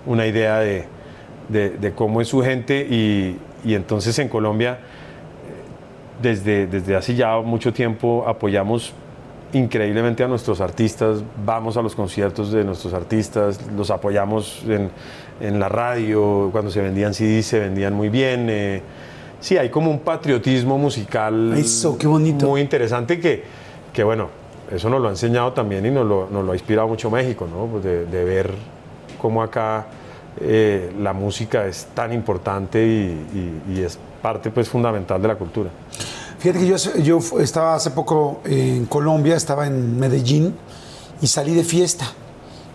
una 0.06 0.26
idea 0.26 0.58
de, 0.58 0.86
de, 1.48 1.92
cómo 1.92 2.20
es 2.20 2.28
su 2.28 2.42
gente 2.42 2.86
y, 2.88 3.36
y 3.64 3.74
entonces 3.74 4.18
en 4.18 4.28
Colombia 4.28 4.78
desde, 6.20 6.66
desde 6.66 6.96
hace 6.96 7.14
ya 7.14 7.38
mucho 7.40 7.72
tiempo 7.72 8.24
apoyamos 8.26 8.92
increíblemente 9.52 10.22
a 10.22 10.28
nuestros 10.28 10.60
artistas, 10.60 11.22
vamos 11.44 11.76
a 11.76 11.82
los 11.82 11.94
conciertos 11.94 12.52
de 12.52 12.64
nuestros 12.64 12.94
artistas, 12.94 13.60
los 13.76 13.90
apoyamos 13.90 14.62
en, 14.68 14.90
en 15.40 15.58
la 15.58 15.68
radio, 15.68 16.50
cuando 16.52 16.70
se 16.70 16.80
vendían 16.80 17.14
CDs 17.14 17.46
se 17.46 17.58
vendían 17.58 17.94
muy 17.94 18.08
bien. 18.08 18.48
Eh, 18.50 18.82
sí, 19.40 19.56
hay 19.56 19.70
como 19.70 19.90
un 19.90 20.00
patriotismo 20.00 20.78
musical 20.78 21.54
eso, 21.56 21.96
qué 21.98 22.06
bonito. 22.06 22.46
muy 22.46 22.60
interesante 22.60 23.18
que, 23.18 23.42
que, 23.92 24.04
bueno, 24.04 24.28
eso 24.70 24.88
nos 24.88 25.00
lo 25.00 25.08
ha 25.08 25.10
enseñado 25.10 25.52
también 25.52 25.84
y 25.86 25.90
nos 25.90 26.06
lo, 26.06 26.28
nos 26.30 26.44
lo 26.44 26.52
ha 26.52 26.54
inspirado 26.54 26.88
mucho 26.88 27.10
México, 27.10 27.48
¿no? 27.50 27.66
Pues 27.66 27.84
de, 27.84 28.06
de, 28.06 28.24
ver 28.24 28.50
cómo 29.20 29.42
acá 29.42 29.86
eh, 30.40 30.92
la 31.00 31.12
música 31.12 31.66
es 31.66 31.88
tan 31.94 32.12
importante 32.12 32.84
y, 32.84 33.62
y, 33.68 33.74
y 33.78 33.82
es 33.82 33.98
parte 34.22 34.50
pues 34.50 34.68
fundamental 34.68 35.20
de 35.20 35.28
la 35.28 35.36
cultura. 35.36 35.70
Fíjate 36.38 36.60
que 36.60 36.66
yo, 36.66 36.76
yo 37.02 37.18
estaba 37.40 37.74
hace 37.74 37.90
poco 37.90 38.40
en 38.44 38.86
Colombia, 38.86 39.36
estaba 39.36 39.66
en 39.66 39.98
Medellín 39.98 40.54
y 41.20 41.26
salí 41.26 41.54
de 41.54 41.64
fiesta 41.64 42.06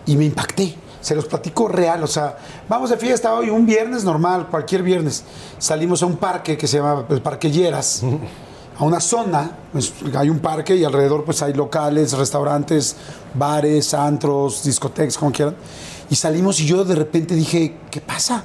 y 0.06 0.16
me 0.16 0.24
impacté. 0.24 0.74
Se 1.06 1.14
los 1.14 1.26
platico 1.26 1.68
real, 1.68 2.02
o 2.02 2.08
sea, 2.08 2.36
vamos 2.68 2.90
de 2.90 2.96
fiesta 2.96 3.32
hoy, 3.32 3.48
un 3.48 3.64
viernes 3.64 4.02
normal, 4.02 4.48
cualquier 4.50 4.82
viernes. 4.82 5.22
Salimos 5.56 6.02
a 6.02 6.06
un 6.06 6.16
parque 6.16 6.58
que 6.58 6.66
se 6.66 6.78
llama 6.78 7.04
el 7.08 7.22
Parque 7.22 7.48
Lleras, 7.48 8.02
a 8.76 8.82
una 8.82 8.98
zona, 8.98 9.52
pues, 9.70 9.92
hay 10.16 10.28
un 10.28 10.40
parque 10.40 10.74
y 10.74 10.82
alrededor 10.82 11.24
pues 11.24 11.42
hay 11.42 11.52
locales, 11.52 12.12
restaurantes, 12.12 12.96
bares, 13.34 13.94
antros, 13.94 14.64
discotecas, 14.64 15.16
como 15.16 15.30
quieran. 15.30 15.54
Y 16.10 16.16
salimos 16.16 16.58
y 16.58 16.66
yo 16.66 16.84
de 16.84 16.96
repente 16.96 17.36
dije, 17.36 17.76
¿qué 17.88 18.00
pasa? 18.00 18.42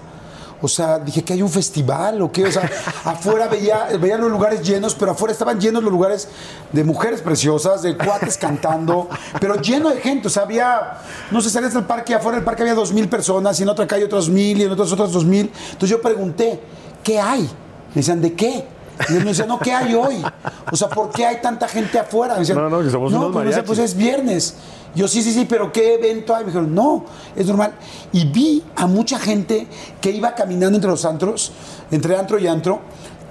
O 0.62 0.68
sea, 0.68 1.00
dije 1.00 1.24
que 1.24 1.34
hay 1.34 1.42
un 1.42 1.50
festival 1.50 2.22
o 2.22 2.32
qué. 2.32 2.46
O 2.46 2.52
sea, 2.52 2.70
afuera 3.06 3.48
veía, 3.48 3.86
veía 4.00 4.18
los 4.18 4.32
lugares 4.32 4.62
llenos, 4.62 4.96
pero 4.96 5.12
afuera 5.12 5.32
estaban 5.32 5.60
llenos 5.60 5.84
los 5.84 5.92
lugares 5.92 6.28
de 6.72 6.84
mujeres 6.84 7.22
preciosas, 7.22 7.82
de 7.82 7.98
cuates 7.98 8.38
cantando, 8.38 9.10
pero 9.40 9.56
lleno 9.56 9.90
de 9.90 10.02
gente. 10.02 10.28
O 10.28 10.32
sea, 10.32 10.44
había, 10.44 11.00
no 11.32 11.42
sé, 11.42 11.50
salías 11.50 11.74
del 11.74 11.86
parque, 11.86 12.14
afuera 12.14 12.38
del 12.38 12.46
parque 12.46 12.62
había 12.62 12.76
dos 12.76 12.94
mil 12.94 13.10
personas, 13.10 13.60
y 13.60 13.64
en 13.64 13.70
otra 13.70 13.88
calle 13.88 14.06
otros 14.06 14.30
mil, 14.30 14.60
y 14.60 14.64
en 14.64 14.72
otras 14.72 14.92
otras 14.92 15.12
dos 15.12 15.26
mil. 15.26 15.52
Entonces 15.72 15.90
yo 15.90 16.02
pregunté, 16.02 16.60
¿qué 17.04 17.20
hay? 17.20 17.42
Me 17.42 17.96
decían, 17.96 18.22
¿de 18.22 18.34
qué? 18.34 18.66
Y 19.10 19.14
él 19.14 19.20
me 19.20 19.30
decía, 19.32 19.46
no, 19.46 19.60
¿qué 19.60 19.74
hay 19.74 19.94
hoy? 19.94 20.24
O 20.72 20.76
sea, 20.76 20.90
¿por 20.90 21.10
qué 21.10 21.26
hay 21.26 21.42
tanta 21.42 21.68
gente 21.68 22.00
afuera? 22.00 22.38
Me 22.38 22.46
no, 22.46 22.70
no, 22.70 22.82
que 22.82 22.90
somos 22.90 23.14
unos 23.14 23.32
pues, 23.32 23.60
pues 23.66 23.80
es 23.80 23.96
viernes. 23.96 24.56
Yo, 24.94 25.08
sí, 25.08 25.24
sí, 25.24 25.32
sí, 25.32 25.46
pero 25.48 25.72
¿qué 25.72 25.96
evento 25.96 26.36
hay? 26.36 26.44
Me 26.44 26.48
dijeron, 26.48 26.76
no, 26.76 27.06
es 27.36 27.48
normal. 27.48 27.74
Y 28.12 28.26
vi 28.26 28.64
a 28.76 28.88
mucha 28.88 29.20
gente 29.20 29.68
que 30.02 30.12
iba 30.12 30.36
caminando 30.36 30.78
entre 30.78 30.90
los 30.90 31.06
antros, 31.06 31.52
entre 31.92 32.18
antro 32.18 32.38
y 32.38 32.48
antro, 32.48 32.82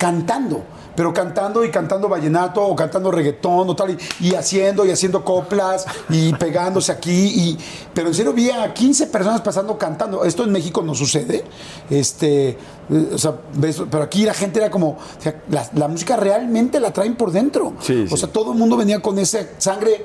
cantando 0.01 0.65
pero 1.01 1.15
cantando 1.15 1.65
y 1.65 1.71
cantando 1.71 2.11
vallenato 2.11 2.63
o 2.63 2.77
cantando 2.77 3.11
reggaetón 3.11 3.71
o 3.71 3.75
tal, 3.75 3.97
y, 4.21 4.35
haciendo 4.35 4.85
y 4.85 4.91
haciendo 4.91 5.25
coplas 5.25 5.87
y 6.11 6.33
pegándose 6.35 6.93
aquí. 6.93 7.11
Y, 7.11 7.59
pero 7.95 8.09
en 8.09 8.15
serio 8.15 8.35
vi 8.35 8.51
a 8.51 8.75
15 8.75 9.07
personas 9.07 9.41
pasando 9.41 9.79
cantando. 9.79 10.25
Esto 10.25 10.45
en 10.45 10.53
México 10.53 10.83
no 10.83 10.95
sucede. 10.95 11.45
Este, 11.89 12.59
o 13.15 13.17
sea, 13.17 13.35
pero 13.91 14.03
aquí 14.03 14.25
la 14.25 14.35
gente 14.35 14.59
era 14.59 14.71
como, 14.71 14.99
la, 15.49 15.89
música 15.89 16.17
realmente 16.17 16.79
la 16.81 16.93
traen 16.93 17.15
por 17.15 17.31
dentro. 17.31 17.75
o 18.11 18.17
sea, 18.17 18.29
todo 18.31 18.53
el 18.53 18.59
mundo 18.59 18.77
venía 18.77 19.01
con 19.01 19.19
esa 19.19 19.39
sangre 19.57 20.05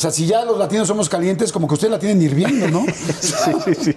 o 0.00 0.02
sea, 0.02 0.10
si 0.10 0.26
ya 0.26 0.46
los 0.46 0.56
latinos 0.56 0.88
somos 0.88 1.10
calientes, 1.10 1.52
como 1.52 1.68
que 1.68 1.74
ustedes 1.74 1.90
la 1.90 1.98
tienen 1.98 2.22
hirviendo, 2.22 2.68
¿no? 2.68 2.86
sí, 3.20 3.52
sí, 3.66 3.74
sí. 3.74 3.96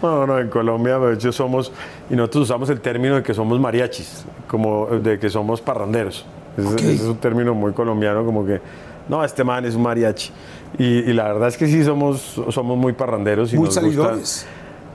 No, 0.00 0.24
no, 0.24 0.38
en 0.38 0.48
Colombia, 0.48 0.96
de 1.00 1.14
hecho, 1.14 1.32
somos, 1.32 1.72
y 2.08 2.14
nosotros 2.14 2.44
usamos 2.44 2.70
el 2.70 2.80
término 2.80 3.16
de 3.16 3.24
que 3.24 3.34
somos 3.34 3.58
mariachis, 3.58 4.24
como 4.46 4.86
de 4.86 5.18
que 5.18 5.28
somos 5.28 5.60
parranderos. 5.60 6.24
Ese, 6.56 6.92
es 6.92 7.00
un 7.00 7.16
término 7.16 7.52
muy 7.52 7.72
colombiano, 7.72 8.24
como 8.24 8.46
que, 8.46 8.60
no, 9.08 9.24
este 9.24 9.42
man 9.42 9.64
es 9.64 9.74
un 9.74 9.82
mariachi. 9.82 10.30
Y, 10.78 11.12
la 11.14 11.24
verdad 11.24 11.48
es 11.48 11.56
que 11.56 11.66
sí 11.66 11.82
somos, 11.82 12.40
somos 12.50 12.78
muy 12.78 12.92
parranderos. 12.92 13.52
Y 13.52 13.56
muy 13.56 13.72
salidores. 13.72 14.46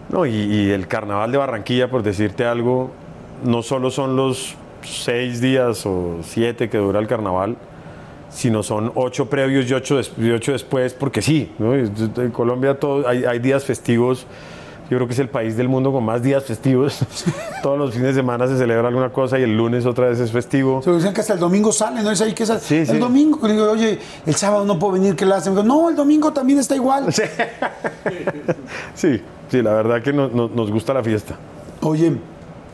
no, 0.07 0.25
y, 0.25 0.35
y 0.35 0.71
el 0.71 0.87
carnaval 0.87 1.33
de 1.33 1.37
Barranquilla, 1.37 1.89
por 1.89 2.01
decirte 2.01 2.45
algo, 2.45 2.91
no 3.43 3.61
solo 3.61 3.91
son 3.91 4.15
los 4.15 4.55
seis 4.83 5.41
días 5.41 5.85
o 5.85 6.19
siete 6.23 6.69
que 6.69 6.77
dura 6.77 7.01
el 7.01 7.07
carnaval, 7.07 7.57
sino 8.35 8.63
son 8.63 8.91
ocho 8.95 9.29
previos 9.29 9.69
y 9.71 9.73
ocho, 9.73 9.97
ocho 9.97 10.51
después, 10.51 10.93
porque 10.93 11.21
sí, 11.21 11.51
en 11.59 12.31
Colombia 12.31 12.77
todo, 12.77 13.07
hay, 13.07 13.39
días 13.39 13.63
festivos. 13.63 14.27
Yo 14.89 14.97
creo 14.97 15.07
que 15.07 15.13
es 15.13 15.19
el 15.19 15.29
país 15.29 15.57
del 15.57 15.67
mundo 15.67 15.91
con 15.91 16.03
más 16.03 16.21
días 16.21 16.43
festivos. 16.43 16.99
Todos 17.63 17.79
los 17.79 17.91
fines 17.91 18.09
de 18.09 18.13
semana 18.15 18.45
se 18.47 18.55
celebra 18.57 18.89
alguna 18.89 19.11
cosa 19.11 19.39
y 19.39 19.43
el 19.43 19.57
lunes 19.57 19.85
otra 19.87 20.09
vez 20.09 20.19
es 20.19 20.31
festivo. 20.31 20.83
Se 20.83 20.91
dicen 20.91 21.11
que 21.11 21.21
hasta 21.21 21.33
el 21.33 21.39
domingo 21.39 21.71
sale, 21.71 22.03
¿no? 22.03 22.11
Es 22.11 22.21
ahí 22.21 22.33
que 22.33 22.43
es 22.43 22.71
el 22.71 22.99
domingo. 22.99 23.47
digo, 23.47 23.71
oye, 23.71 23.97
el 24.27 24.35
sábado 24.35 24.63
no 24.63 24.77
puedo 24.77 24.93
venir, 24.93 25.15
¿qué 25.15 25.25
la 25.25 25.37
hacen? 25.37 25.55
no, 25.55 25.89
el 25.89 25.95
domingo 25.95 26.31
también 26.33 26.59
está 26.59 26.75
igual. 26.75 27.07
Sí, 28.93 29.21
sí, 29.49 29.61
la 29.61 29.73
verdad 29.73 30.01
que 30.03 30.13
nos 30.13 30.71
gusta 30.71 30.93
la 30.93 31.03
fiesta. 31.03 31.35
Oye, 31.81 32.07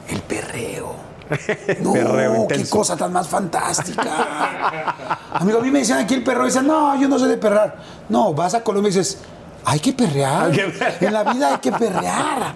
el 0.10 0.22
perreo. 0.28 0.91
No, 1.82 2.48
qué 2.48 2.66
cosa 2.70 2.96
tan 2.96 3.14
más 3.14 3.28
fantástica. 3.28 4.96
Amigo, 5.34 5.60
a 5.60 5.62
mí 5.62 5.72
me 5.72 5.80
decían 5.80 6.00
aquí 6.00 6.16
el 6.16 6.24
perro, 6.24 6.44
y 6.44 6.48
dicen, 6.48 6.68
no, 6.68 7.00
yo 7.00 7.08
no 7.08 7.18
sé 7.20 7.28
de 7.28 7.38
perrar. 7.38 7.78
No, 8.10 8.34
vas 8.34 8.54
a 8.54 8.64
Colombia 8.64 8.90
y 8.90 8.94
dices, 8.94 9.20
hay 9.66 9.80
que 9.80 9.94
perrear. 9.94 10.52
En 11.00 11.14
la 11.14 11.24
vida 11.24 11.54
hay 11.54 11.58
que 11.60 11.72
perrear. 11.72 12.56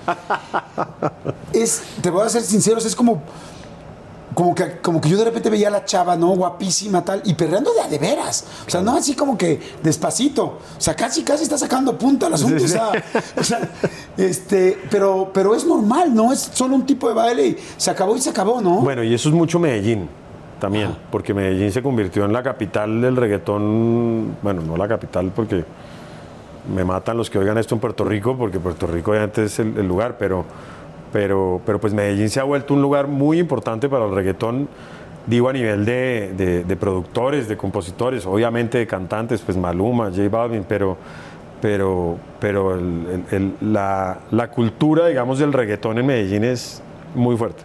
Es, 1.54 1.82
te 2.02 2.10
voy 2.10 2.26
a 2.26 2.30
ser 2.30 2.42
sincero, 2.42 2.78
es 2.78 2.96
como 2.96 3.22
como 4.36 4.54
que, 4.54 4.80
como 4.82 5.00
que 5.00 5.10
yo 5.10 5.18
de 5.18 5.24
repente 5.24 5.50
veía 5.50 5.70
a 5.70 5.72
la 5.72 5.86
chava, 5.86 6.18
¿no? 6.18 6.28
Guapísima, 6.36 7.04
tal, 7.04 7.22
y 7.24 7.34
perreando 7.34 7.74
de 7.74 7.82
a 7.82 7.88
de 7.88 7.98
veras. 7.98 8.46
O 8.68 8.70
sea, 8.70 8.82
no 8.82 8.96
así 8.96 9.16
como 9.16 9.38
que 9.38 9.60
despacito. 9.82 10.44
O 10.44 10.60
sea, 10.78 10.94
casi, 10.94 11.24
casi 11.24 11.44
está 11.44 11.58
sacando 11.58 11.98
punta 11.98 12.28
el 12.28 12.34
asunto. 12.34 12.64
O, 12.64 12.68
sea, 12.68 12.92
o, 13.38 13.44
sea, 13.44 13.70
este, 14.18 14.78
pero, 14.92 15.32
pero 15.34 15.56
es 15.56 15.66
normal, 15.66 16.14
¿no? 16.14 16.34
Es 16.34 16.52
solo 16.54 16.76
un 16.76 16.86
tipo 16.86 17.08
de 17.08 17.16
baile 17.16 17.48
y 17.48 17.58
se 17.78 17.90
acabó 17.90 18.16
y 18.18 18.22
se 18.22 18.30
acabó, 18.30 18.60
¿no? 18.60 18.82
Bueno, 18.82 19.04
y 19.04 19.14
eso 19.14 19.30
es 19.30 19.36
mucho 19.36 19.58
Medellín 19.58 20.10
también, 20.60 20.94
porque 21.12 21.34
Medellín 21.34 21.72
se 21.72 21.82
convirtió 21.82 22.26
en 22.26 22.34
la 22.34 22.44
capital 22.44 23.02
del 23.02 23.16
reggaetón. 23.16 24.36
Bueno, 24.42 24.62
no 24.62 24.76
la 24.76 24.90
capital 24.90 25.32
porque 25.34 25.64
me 26.76 26.84
matan 26.84 27.16
los 27.16 27.30
que 27.30 27.38
oigan 27.38 27.58
esto 27.58 27.74
en 27.74 27.80
Puerto 27.80 28.04
Rico, 28.04 28.36
porque 28.38 28.60
Puerto 28.60 28.86
Rico 28.86 29.12
obviamente 29.12 29.46
es 29.46 29.60
el 29.60 29.88
lugar, 29.88 30.18
pero 30.18 30.46
pero, 31.16 31.62
pero 31.66 31.80
pues 31.80 31.94
Medellín 31.94 32.30
se 32.30 32.42
ha 32.42 32.44
vuelto 32.44 32.74
un 32.74 32.82
lugar 32.82 33.08
muy 33.08 33.40
importante 33.40 33.88
para 33.88 34.04
el 34.04 34.14
reggaetón, 34.14 34.68
digo 35.26 35.48
a 35.48 35.54
nivel 35.54 35.86
de, 35.86 36.64
de, 36.68 36.76
productores, 36.76 37.48
de 37.48 37.56
compositores, 37.56 38.26
obviamente 38.26 38.80
de 38.80 38.86
cantantes, 38.86 39.40
pues 39.40 39.58
Maluma, 39.58 40.10
J 40.10 40.28
Balvin, 40.28 40.66
pero, 40.68 40.98
pero, 41.62 42.18
pero 42.38 42.78
la, 43.62 44.18
la, 44.30 44.52
cultura, 44.52 45.08
digamos, 45.08 45.40
del 45.40 45.54
reggaetón 45.54 46.00
en 46.00 46.06
Medellín 46.06 46.44
es 46.44 46.84
muy 47.14 47.38
fuerte. 47.38 47.64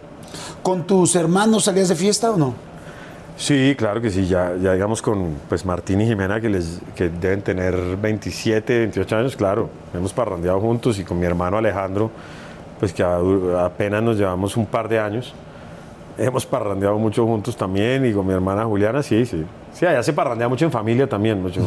¿Con 0.63 0.87
tus 0.87 1.17
hermanos 1.17 1.65
salías 1.65 1.89
de 1.89 1.95
fiesta 1.95 2.31
o 2.31 2.37
no? 2.37 2.53
Sí, 3.35 3.75
claro 3.77 3.99
que 3.99 4.11
sí, 4.11 4.27
ya, 4.27 4.55
ya 4.55 4.71
digamos 4.71 5.01
con 5.01 5.35
pues 5.49 5.65
Martín 5.65 5.99
y 5.99 6.05
Jimena 6.05 6.39
que, 6.39 6.47
les, 6.47 6.79
que 6.95 7.09
deben 7.09 7.41
tener 7.41 7.75
27, 7.97 8.79
28 8.79 9.17
años, 9.17 9.35
claro, 9.35 9.69
hemos 9.93 10.13
parrandeado 10.13 10.61
juntos 10.61 10.99
y 10.99 11.03
con 11.03 11.19
mi 11.19 11.25
hermano 11.25 11.57
Alejandro 11.57 12.11
pues 12.81 12.93
que 12.93 13.03
apenas 13.03 14.01
nos 14.01 14.17
llevamos 14.17 14.57
un 14.57 14.65
par 14.65 14.89
de 14.89 14.97
años. 14.97 15.35
Hemos 16.17 16.47
parrandeado 16.47 16.97
mucho 16.97 17.27
juntos 17.27 17.55
también 17.55 18.03
y 18.07 18.11
con 18.11 18.25
mi 18.25 18.33
hermana 18.33 18.65
Juliana, 18.65 19.03
sí, 19.03 19.23
sí. 19.23 19.45
Sí, 19.71 19.85
allá 19.85 20.01
se 20.01 20.13
parrandea 20.13 20.49
mucho 20.49 20.65
en 20.65 20.71
familia 20.71 21.07
también. 21.07 21.39
Mucho. 21.43 21.61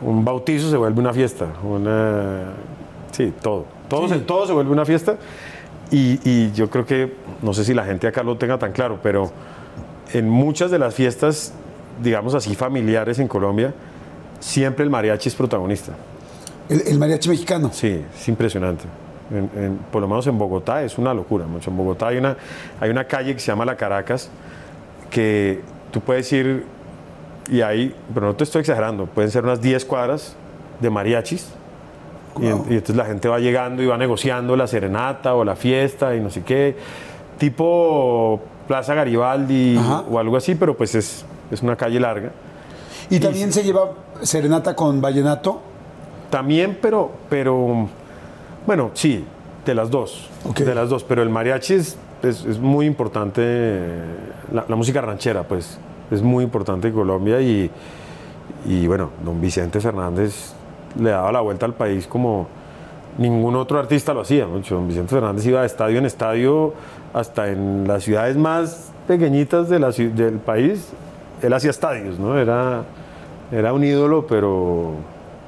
un, 0.00 0.24
bautizo 0.24 0.70
se 0.70 0.78
vuelve 0.78 0.98
una 0.98 1.12
fiesta. 1.12 1.44
Una, 1.62 2.54
sí, 3.10 3.34
todo. 3.42 3.66
Todo, 3.86 4.08
Se, 4.08 4.20
todo 4.20 4.46
se 4.46 4.54
vuelve 4.54 4.72
una 4.72 4.86
fiesta. 4.86 5.16
Y, 5.90 6.18
y, 6.24 6.52
yo 6.52 6.70
creo 6.70 6.86
que, 6.86 7.14
no 7.42 7.52
sé 7.52 7.62
si 7.62 7.74
la 7.74 7.84
gente 7.84 8.06
acá 8.06 8.22
lo 8.22 8.38
tenga 8.38 8.58
tan 8.58 8.72
claro, 8.72 8.98
pero 9.02 9.30
en 10.14 10.26
muchas 10.26 10.70
de 10.70 10.78
las 10.78 10.94
fiestas, 10.94 11.52
digamos 12.02 12.34
así, 12.34 12.54
familiares 12.54 13.18
en 13.18 13.28
Colombia, 13.28 13.74
siempre 14.40 14.84
el 14.84 14.90
mariachi 14.90 15.28
es 15.28 15.34
protagonista. 15.34 15.92
¿El, 16.70 16.80
el 16.86 16.98
mariachi 16.98 17.28
mexicano? 17.28 17.68
Sí, 17.74 18.02
es 18.18 18.26
impresionante 18.26 18.84
por 19.90 20.00
lo 20.02 20.08
menos 20.08 20.26
en 20.26 20.36
Bogotá, 20.38 20.82
es 20.82 20.98
una 20.98 21.14
locura. 21.14 21.46
Mucho. 21.46 21.70
En 21.70 21.76
Bogotá 21.76 22.08
hay 22.08 22.18
una, 22.18 22.36
hay 22.80 22.90
una 22.90 23.04
calle 23.04 23.34
que 23.34 23.40
se 23.40 23.46
llama 23.46 23.64
La 23.64 23.76
Caracas, 23.76 24.28
que 25.10 25.60
tú 25.90 26.00
puedes 26.00 26.30
ir 26.32 26.64
y 27.50 27.60
ahí, 27.60 27.94
pero 28.14 28.26
no 28.26 28.34
te 28.34 28.44
estoy 28.44 28.60
exagerando, 28.60 29.06
pueden 29.06 29.30
ser 29.30 29.44
unas 29.44 29.60
10 29.60 29.84
cuadras 29.84 30.36
de 30.80 30.90
mariachis. 30.90 31.48
Y, 32.40 32.46
en- 32.46 32.64
y 32.70 32.74
entonces 32.74 32.96
la 32.96 33.04
gente 33.04 33.28
va 33.28 33.38
llegando 33.40 33.82
y 33.82 33.86
va 33.86 33.98
negociando 33.98 34.56
la 34.56 34.66
serenata 34.66 35.34
o 35.34 35.44
la 35.44 35.54
fiesta 35.56 36.14
y 36.16 36.20
no 36.20 36.30
sé 36.30 36.42
qué. 36.42 36.76
Tipo 37.38 38.40
Plaza 38.68 38.94
Garibaldi 38.94 39.76
Ajá. 39.76 40.04
o 40.10 40.18
algo 40.18 40.36
así, 40.36 40.54
pero 40.54 40.76
pues 40.76 40.94
es, 40.94 41.24
es 41.50 41.62
una 41.62 41.76
calle 41.76 41.98
larga. 42.00 42.30
Y 43.10 43.18
también 43.20 43.52
se 43.52 43.62
lleva 43.64 43.90
serenata 44.22 44.74
con 44.76 45.00
vallenato. 45.00 45.60
También, 46.30 46.78
pero, 46.80 47.10
pero, 47.28 47.88
bueno, 48.66 48.90
sí, 48.94 49.24
de 49.64 49.74
las 49.74 49.90
dos. 49.90 50.28
De 50.64 50.74
las 50.74 50.88
dos, 50.88 51.04
pero 51.04 51.22
el 51.22 51.28
mariachi 51.30 51.74
es, 51.74 51.96
es- 52.22 52.44
es 52.44 52.58
muy 52.58 52.86
importante, 52.86 53.88
la, 54.52 54.64
la 54.68 54.76
música 54.76 55.00
ranchera, 55.00 55.42
pues, 55.44 55.78
es 56.10 56.22
muy 56.22 56.44
importante 56.44 56.88
en 56.88 56.94
Colombia 56.94 57.40
y, 57.40 57.70
y 58.66 58.86
bueno, 58.86 59.10
don 59.24 59.40
Vicente 59.40 59.80
Fernández 59.80 60.52
le 61.00 61.10
daba 61.10 61.32
la 61.32 61.40
vuelta 61.40 61.64
al 61.66 61.74
país 61.74 62.06
como 62.06 62.46
ningún 63.18 63.56
otro 63.56 63.78
artista 63.78 64.12
lo 64.14 64.20
hacía. 64.20 64.46
Don 64.46 64.88
Vicente 64.88 65.14
Fernández 65.14 65.46
iba 65.46 65.60
de 65.60 65.66
estadio 65.66 65.98
en 65.98 66.06
estadio, 66.06 66.74
hasta 67.14 67.48
en 67.48 67.86
las 67.88 68.04
ciudades 68.04 68.36
más 68.36 68.90
pequeñitas 69.08 69.68
de 69.68 69.78
la 69.78 69.88
ciu- 69.88 70.12
del 70.12 70.34
país, 70.34 70.88
él 71.42 71.52
hacía 71.52 71.70
estadios, 71.70 72.18
¿no? 72.18 72.38
Era, 72.38 72.82
era 73.50 73.72
un 73.72 73.82
ídolo, 73.84 74.26
pero 74.26 74.92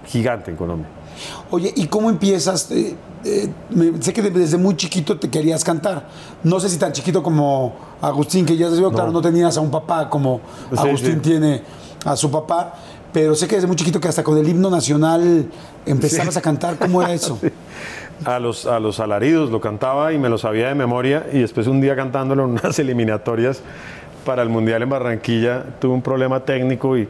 gigante 0.07 0.51
en 0.51 0.57
Colombia. 0.57 0.89
Oye, 1.51 1.73
¿y 1.77 1.87
cómo 1.87 2.11
empiezas? 2.11 2.71
Eh, 2.71 2.95
eh, 3.25 3.49
me- 3.71 4.03
sé 4.03 4.13
que 4.13 4.23
de- 4.23 4.31
desde 4.31 4.57
muy 4.59 4.77
chiquito 4.77 5.19
te 5.19 5.29
querías 5.31 5.65
cantar. 5.65 6.09
No 6.43 6.61
sé 6.61 6.69
si 6.69 6.79
tan 6.79 6.93
chiquito 6.93 7.23
como 7.23 7.75
Agustín, 8.01 8.45
que 8.45 8.57
ya 8.57 8.69
se 8.71 8.77
vio, 8.79 8.91
claro, 8.93 9.11
no 9.13 9.21
tenías 9.23 9.57
a 9.57 9.61
un 9.61 9.71
papá 9.71 10.09
como 10.11 10.41
Sí, 10.73 10.79
Agustín 10.79 11.15
sí. 11.15 11.21
tiene 11.21 11.63
a 12.05 12.17
su 12.17 12.31
papá, 12.31 12.75
pero 13.13 13.35
sé 13.35 13.47
que 13.49 13.55
desde 13.55 13.67
muy 13.67 13.77
chiquito 13.77 13.99
que 14.01 14.09
hasta 14.09 14.23
con 14.23 14.37
el 14.37 14.47
himno 14.49 14.69
nacional 14.71 15.47
empezabas 15.87 16.37
a 16.37 16.41
cantar. 16.43 16.77
¿Cómo 16.79 17.01
era 17.03 17.13
eso? 17.15 17.39
A 18.25 18.39
los, 18.39 18.67
a 18.67 18.79
los 18.79 19.01
alaridos 19.01 19.51
lo 19.51 19.61
cantaba 19.61 20.13
y 20.13 20.19
me 20.19 20.29
lo 20.29 20.39
sabía 20.39 20.69
de 20.69 20.75
memoria 20.75 21.27
y 21.33 21.41
después 21.41 21.67
un 21.67 21.81
día 21.81 21.97
cantándolo 21.97 22.45
en 22.45 22.51
unas 22.51 22.79
eliminatorias 22.79 23.61
para 24.25 24.43
el 24.43 24.49
Mundial 24.49 24.83
en 24.83 24.89
Barranquilla 24.89 25.65
tuve 25.81 25.93
un 25.95 26.01
problema 26.03 26.41
técnico 26.41 26.97
y 26.97 27.09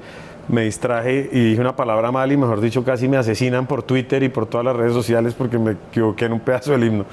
me 0.48 0.62
distraje 0.62 1.28
y 1.32 1.50
dije 1.50 1.60
una 1.60 1.76
palabra 1.76 2.12
mal 2.12 2.30
y 2.30 2.36
mejor 2.36 2.60
dicho 2.60 2.84
casi 2.84 3.08
me 3.08 3.16
asesinan 3.16 3.66
por 3.66 3.82
Twitter 3.82 4.22
y 4.22 4.28
por 4.28 4.46
todas 4.46 4.64
las 4.64 4.76
redes 4.76 4.92
sociales 4.92 5.34
porque 5.34 5.58
me 5.58 5.72
equivoqué 5.72 6.26
en 6.26 6.34
un 6.34 6.40
pedazo 6.40 6.72
del 6.72 6.84
himno. 6.84 7.04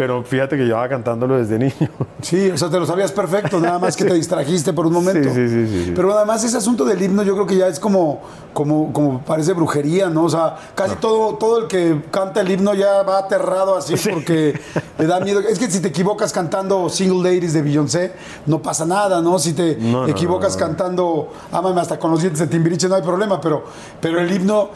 Pero 0.00 0.24
fíjate 0.24 0.56
que 0.56 0.64
llevaba 0.64 0.88
cantándolo 0.88 1.36
desde 1.36 1.58
niño. 1.58 1.90
Sí, 2.22 2.50
o 2.50 2.56
sea, 2.56 2.70
te 2.70 2.78
lo 2.78 2.86
sabías 2.86 3.12
perfecto, 3.12 3.60
nada 3.60 3.78
más 3.78 3.94
que 3.94 4.04
te 4.06 4.14
distrajiste 4.14 4.72
por 4.72 4.86
un 4.86 4.94
momento. 4.94 5.28
Sí, 5.28 5.46
sí, 5.46 5.66
sí, 5.68 5.84
sí. 5.84 5.92
Pero 5.94 6.16
además 6.16 6.42
ese 6.42 6.56
asunto 6.56 6.86
del 6.86 7.02
himno 7.02 7.22
yo 7.22 7.34
creo 7.34 7.46
que 7.46 7.54
ya 7.58 7.66
es 7.68 7.78
como, 7.78 8.22
como, 8.54 8.94
como 8.94 9.20
parece 9.20 9.52
brujería, 9.52 10.08
¿no? 10.08 10.24
O 10.24 10.30
sea, 10.30 10.56
casi 10.74 10.96
todo, 10.96 11.34
todo 11.34 11.58
el 11.58 11.66
que 11.66 12.00
canta 12.10 12.40
el 12.40 12.50
himno 12.50 12.72
ya 12.72 13.02
va 13.02 13.18
aterrado 13.18 13.76
así 13.76 13.92
porque 14.10 14.58
le 14.98 15.06
da 15.06 15.20
miedo. 15.20 15.40
Es 15.40 15.58
que 15.58 15.70
si 15.70 15.80
te 15.80 15.88
equivocas 15.88 16.32
cantando 16.32 16.88
Single 16.88 17.34
Ladies 17.34 17.52
de 17.52 17.60
Beyoncé, 17.60 18.12
no 18.46 18.62
pasa 18.62 18.86
nada, 18.86 19.20
¿no? 19.20 19.38
Si 19.38 19.52
te 19.52 19.76
No, 19.76 20.06
equivocas 20.08 20.54
no, 20.56 20.60
no. 20.60 20.66
cantando 20.66 21.32
Ámame 21.52 21.78
hasta 21.78 21.98
con 21.98 22.10
los 22.10 22.22
dientes 22.22 22.40
de 22.40 22.46
Timbiriche, 22.46 22.88
no 22.88 22.94
hay 22.94 23.02
problema, 23.02 23.38
pero, 23.38 23.64
pero 24.00 24.18
el 24.18 24.32
himno, 24.32 24.70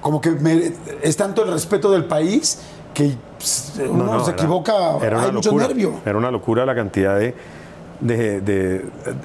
como 0.00 0.20
que 0.20 0.30
me- 0.32 0.72
es 1.02 1.16
tanto 1.16 1.44
el 1.44 1.52
respeto 1.52 1.88
del 1.92 2.04
país 2.06 2.58
que 2.96 3.14
pues, 3.38 3.74
uno 3.90 4.04
No, 4.04 4.14
no, 4.14 4.20
se 4.24 4.30
era- 4.30 4.38
equivoca, 4.40 4.72
era 5.02 5.18
una 5.18 5.26
hay 5.26 5.32
mucho 5.32 5.50
locura. 5.50 5.68
nervio. 5.68 5.92
Era 6.06 6.16
una 6.16 6.30
locura 6.30 6.64
la 6.64 6.74
cantidad 6.74 7.18
de, 7.18 7.34
de, 8.00 8.40
de 8.40 8.84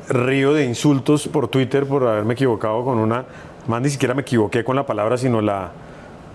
río 0.09 0.53
de 0.53 0.65
insultos 0.65 1.27
por 1.29 1.47
Twitter 1.47 1.85
por 1.87 2.05
haberme 2.05 2.33
equivocado 2.33 2.83
con 2.83 2.97
una. 2.99 3.23
Más 3.67 3.81
ni 3.81 3.89
siquiera 3.89 4.13
me 4.13 4.23
equivoqué 4.23 4.63
con 4.63 4.75
la 4.75 4.85
palabra, 4.85 5.17
sino 5.17 5.39
la. 5.41 5.71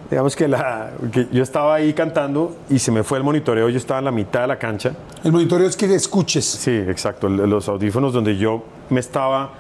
Digamos 0.09 0.37
que, 0.37 0.47
la, 0.47 0.93
que 1.13 1.27
yo 1.33 1.43
estaba 1.43 1.75
ahí 1.75 1.93
cantando 1.93 2.55
y 2.71 2.79
se 2.79 2.93
me 2.93 3.03
fue 3.03 3.19
el 3.19 3.25
monitoreo, 3.25 3.69
yo 3.69 3.77
estaba 3.77 3.99
en 3.99 4.05
la 4.05 4.13
mitad 4.13 4.43
de 4.43 4.47
la 4.47 4.57
cancha. 4.59 4.93
El 5.25 5.33
monitoreo 5.33 5.67
es 5.67 5.77
que 5.77 5.93
escuches. 5.93 6.45
Sí, 6.45 6.71
exacto, 6.71 7.29
los 7.29 7.69
audífonos 7.69 8.13
donde 8.13 8.37
yo 8.37 8.63
me 8.89 9.01
estaba 9.01 9.51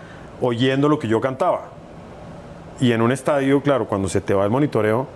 oyendo 0.40 0.88
lo 0.88 0.98
que 1.00 1.08
yo 1.08 1.20
cantaba. 1.20 1.62
Y 2.80 2.92
en 2.92 3.02
un 3.02 3.10
estadio, 3.10 3.60
claro, 3.60 3.86
cuando 3.88 4.08
se 4.08 4.20
te 4.20 4.34
va 4.34 4.44
el 4.44 4.50
monitoreo, 4.50 5.06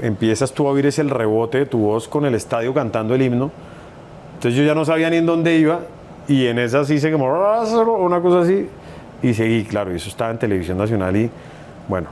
empiezas 0.00 0.52
tú 0.52 0.66
a 0.66 0.70
oír 0.70 0.86
ese 0.86 1.02
el 1.02 1.10
rebote 1.10 1.58
de 1.58 1.66
tu 1.66 1.78
voz 1.78 2.08
con 2.08 2.24
el 2.24 2.34
estadio 2.34 2.72
cantando 2.74 3.14
el 3.14 3.22
himno. 3.22 3.50
Entonces 4.34 4.58
yo 4.58 4.64
ya 4.64 4.74
no 4.74 4.84
sabía 4.84 5.10
ni 5.10 5.16
en 5.16 5.26
dónde 5.26 5.56
iba 5.56 5.80
y 6.28 6.46
en 6.46 6.58
esa 6.58 6.84
sí 6.84 6.94
hice 6.94 7.12
como 7.12 7.26
una 7.26 8.20
cosa 8.20 8.40
así 8.40 8.68
y 9.22 9.34
seguí, 9.34 9.64
claro, 9.64 9.92
y 9.92 9.96
eso 9.96 10.08
estaba 10.08 10.30
en 10.30 10.38
televisión 10.38 10.76
nacional 10.76 11.16
y 11.16 11.30
bueno. 11.88 12.08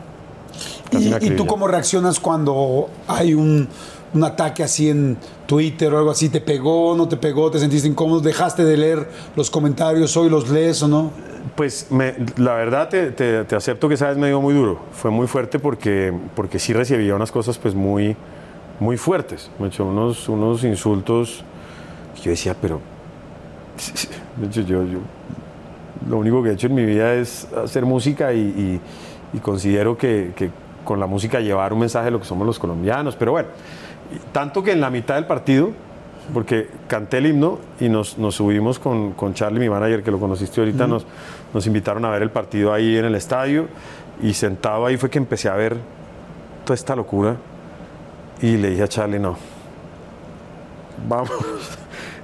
¿Y, 0.92 1.30
tú 1.30 1.46
cómo 1.46 1.68
reaccionas 1.68 2.18
cuando 2.18 2.88
hay 3.06 3.34
un, 3.34 3.68
un 4.12 4.24
ataque 4.24 4.62
así 4.64 4.90
en 4.90 5.16
Twitter 5.46 5.92
o 5.94 5.98
algo 5.98 6.10
así? 6.10 6.28
¿Te 6.28 6.40
pegó, 6.40 6.96
no 6.96 7.08
te 7.08 7.16
pegó, 7.16 7.50
te 7.50 7.58
sentiste 7.58 7.88
incómodo? 7.88 8.20
¿Dejaste 8.20 8.64
de 8.64 8.76
leer 8.76 9.08
los 9.36 9.50
comentarios? 9.50 10.16
¿Hoy 10.16 10.28
los 10.28 10.48
lees 10.50 10.82
o 10.82 10.88
no? 10.88 11.10
Pues 11.54 11.90
me- 11.90 12.14
la 12.36 12.54
verdad 12.54 12.88
te, 12.88 13.54
acepto 13.54 13.88
que 13.88 13.94
esa 13.94 14.08
vez 14.08 14.16
me 14.16 14.28
dio 14.28 14.40
muy 14.40 14.54
duro. 14.54 14.80
Fue 14.92 15.10
muy 15.10 15.26
fuerte 15.26 15.58
porque, 15.58 16.12
porque 16.34 16.58
sí 16.58 16.72
recibía 16.72 17.14
unas 17.14 17.32
cosas 17.32 17.58
pues 17.58 17.74
muy, 17.74 18.16
muy 18.78 18.96
fuertes. 18.96 19.50
Me 19.58 19.68
unos, 19.82 20.28
unos 20.28 20.64
insultos. 20.64 21.44
Yo 22.22 22.30
decía, 22.30 22.54
pero... 22.60 22.80
Yo, 24.52 24.62
yo 24.62 24.84
lo 26.08 26.18
único 26.18 26.42
que 26.42 26.50
he 26.50 26.52
hecho 26.52 26.66
en 26.66 26.74
mi 26.74 26.84
vida 26.84 27.14
es 27.14 27.48
hacer 27.52 27.84
música 27.84 28.32
y, 28.32 28.80
considero 29.42 29.96
que, 29.96 30.32
que 30.34 30.50
con 30.84 30.98
la 30.98 31.06
música 31.06 31.40
llevar 31.40 31.72
un 31.72 31.80
mensaje 31.80 32.06
de 32.06 32.10
lo 32.10 32.20
que 32.20 32.26
somos 32.26 32.46
los 32.46 32.58
colombianos. 32.58 33.16
Pero 33.16 33.32
bueno, 33.32 33.48
tanto 34.32 34.62
que 34.62 34.72
en 34.72 34.80
la 34.80 34.90
mitad 34.90 35.14
del 35.14 35.26
partido, 35.26 35.70
porque 36.32 36.68
canté 36.86 37.18
el 37.18 37.26
himno 37.26 37.58
y 37.80 37.88
nos, 37.88 38.18
nos 38.18 38.36
subimos 38.36 38.78
con, 38.78 39.12
con 39.12 39.34
Charlie, 39.34 39.60
mi 39.60 39.68
manager, 39.68 40.02
que 40.02 40.10
lo 40.10 40.18
conociste 40.18 40.60
ahorita, 40.60 40.86
nos, 40.86 41.06
nos 41.52 41.66
invitaron 41.66 42.04
a 42.04 42.10
ver 42.10 42.22
el 42.22 42.30
partido 42.30 42.72
ahí 42.72 42.96
en 42.96 43.04
el 43.04 43.14
estadio 43.14 43.66
y 44.22 44.34
sentado 44.34 44.86
ahí 44.86 44.96
fue 44.96 45.10
que 45.10 45.18
empecé 45.18 45.48
a 45.48 45.54
ver 45.54 45.76
toda 46.64 46.74
esta 46.74 46.94
locura 46.94 47.36
y 48.42 48.56
le 48.56 48.70
dije 48.70 48.82
a 48.82 48.88
Charlie, 48.88 49.18
no, 49.18 49.36
vamos. 51.08 51.30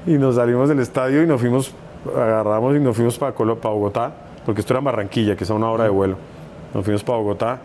Y 0.07 0.19
nos 0.19 0.37
salimos 0.37 0.69
del 0.69 0.79
estadio 0.79 1.25
y 1.25 1.27
nos 1.27 1.41
fuimos, 1.41 1.75
agarramos 2.17 2.77
y 2.77 2.79
nos 2.79 2.95
fuimos 2.95 3.19
para, 3.19 3.33
Bogotá, 3.33 4.13
porque 4.45 4.61
esto 4.61 4.73
era 4.73 4.79
en 4.79 4.85
Barranquilla, 4.85 5.35
que 5.35 5.43
es 5.43 5.51
a 5.51 5.55
una 5.55 5.69
hora 5.69 5.83
de 5.83 5.91
vuelo. 5.91 6.17
Nos 6.73 6.85
fuimos 6.85 7.03
para 7.03 7.19
Bogotá. 7.19 7.59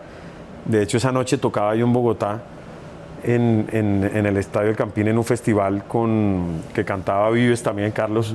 De 0.64 0.82
hecho, 0.82 0.96
esa 0.96 1.12
noche 1.12 1.38
tocaba 1.38 1.76
yo 1.76 1.86
en 1.86 1.92
Bogotá, 1.92 2.42
en, 3.24 3.68
en- 3.72 4.10
en 4.14 4.26
el 4.26 4.36
Estadio 4.36 4.68
del 4.68 4.76
Campín, 4.76 5.08
en 5.08 5.18
un 5.18 5.24
festival 5.24 5.84
con, 5.84 6.62
que 6.74 6.84
cantaba 6.84 7.30
Vives 7.30 7.62
también, 7.62 7.90
Carlos. 7.92 8.34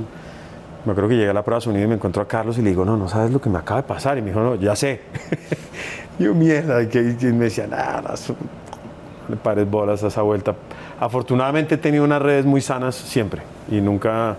Me 0.85 0.91
acuerdo 0.91 1.09
que 1.09 1.15
llegué 1.17 1.29
a 1.29 1.33
la 1.33 1.43
prueba 1.43 1.57
de 1.59 1.65
sonido 1.65 1.83
y 1.85 1.87
me 1.87 1.95
encontró 1.95 2.21
a 2.21 2.27
Carlos 2.27 2.57
y 2.57 2.61
le 2.61 2.69
digo, 2.69 2.85
no, 2.85 2.95
no 2.95 3.09
sabes 3.09 3.31
lo 3.31 3.41
que 3.41 3.49
me 3.49 3.57
acaba 3.57 3.81
de 3.81 3.87
pasar. 3.87 4.17
Y 4.17 4.21
me 4.21 4.29
dijo, 4.29 4.39
no, 4.41 4.55
ya 4.55 4.75
sé. 4.75 5.01
yo, 6.19 6.33
mierda. 6.33 6.81
Y, 6.81 6.87
que, 6.87 6.99
y 7.19 7.25
me 7.33 7.45
decía, 7.45 7.67
nada, 7.67 8.13
le 9.27 9.35
pares 9.35 9.69
bolas 9.69 10.03
a 10.03 10.07
esa 10.07 10.21
vuelta. 10.21 10.55
Afortunadamente 10.99 11.75
he 11.75 11.77
tenido 11.77 12.03
unas 12.05 12.21
redes 12.21 12.45
muy 12.45 12.61
sanas 12.61 12.95
siempre 12.95 13.41
y 13.69 13.81
nunca, 13.81 14.37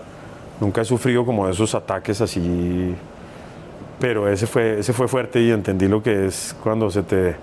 nunca 0.59 0.81
he 0.81 0.85
sufrido 0.85 1.25
como 1.25 1.47
esos 1.47 1.75
ataques 1.75 2.19
así. 2.21 2.95
Pero 3.99 4.27
ese 4.29 4.47
fue, 4.47 4.79
ese 4.79 4.93
fue 4.93 5.07
fuerte 5.07 5.41
y 5.41 5.51
entendí 5.51 5.87
lo 5.87 6.01
que 6.01 6.25
es 6.27 6.55
cuando 6.63 6.89
se 6.89 7.03
te, 7.03 7.35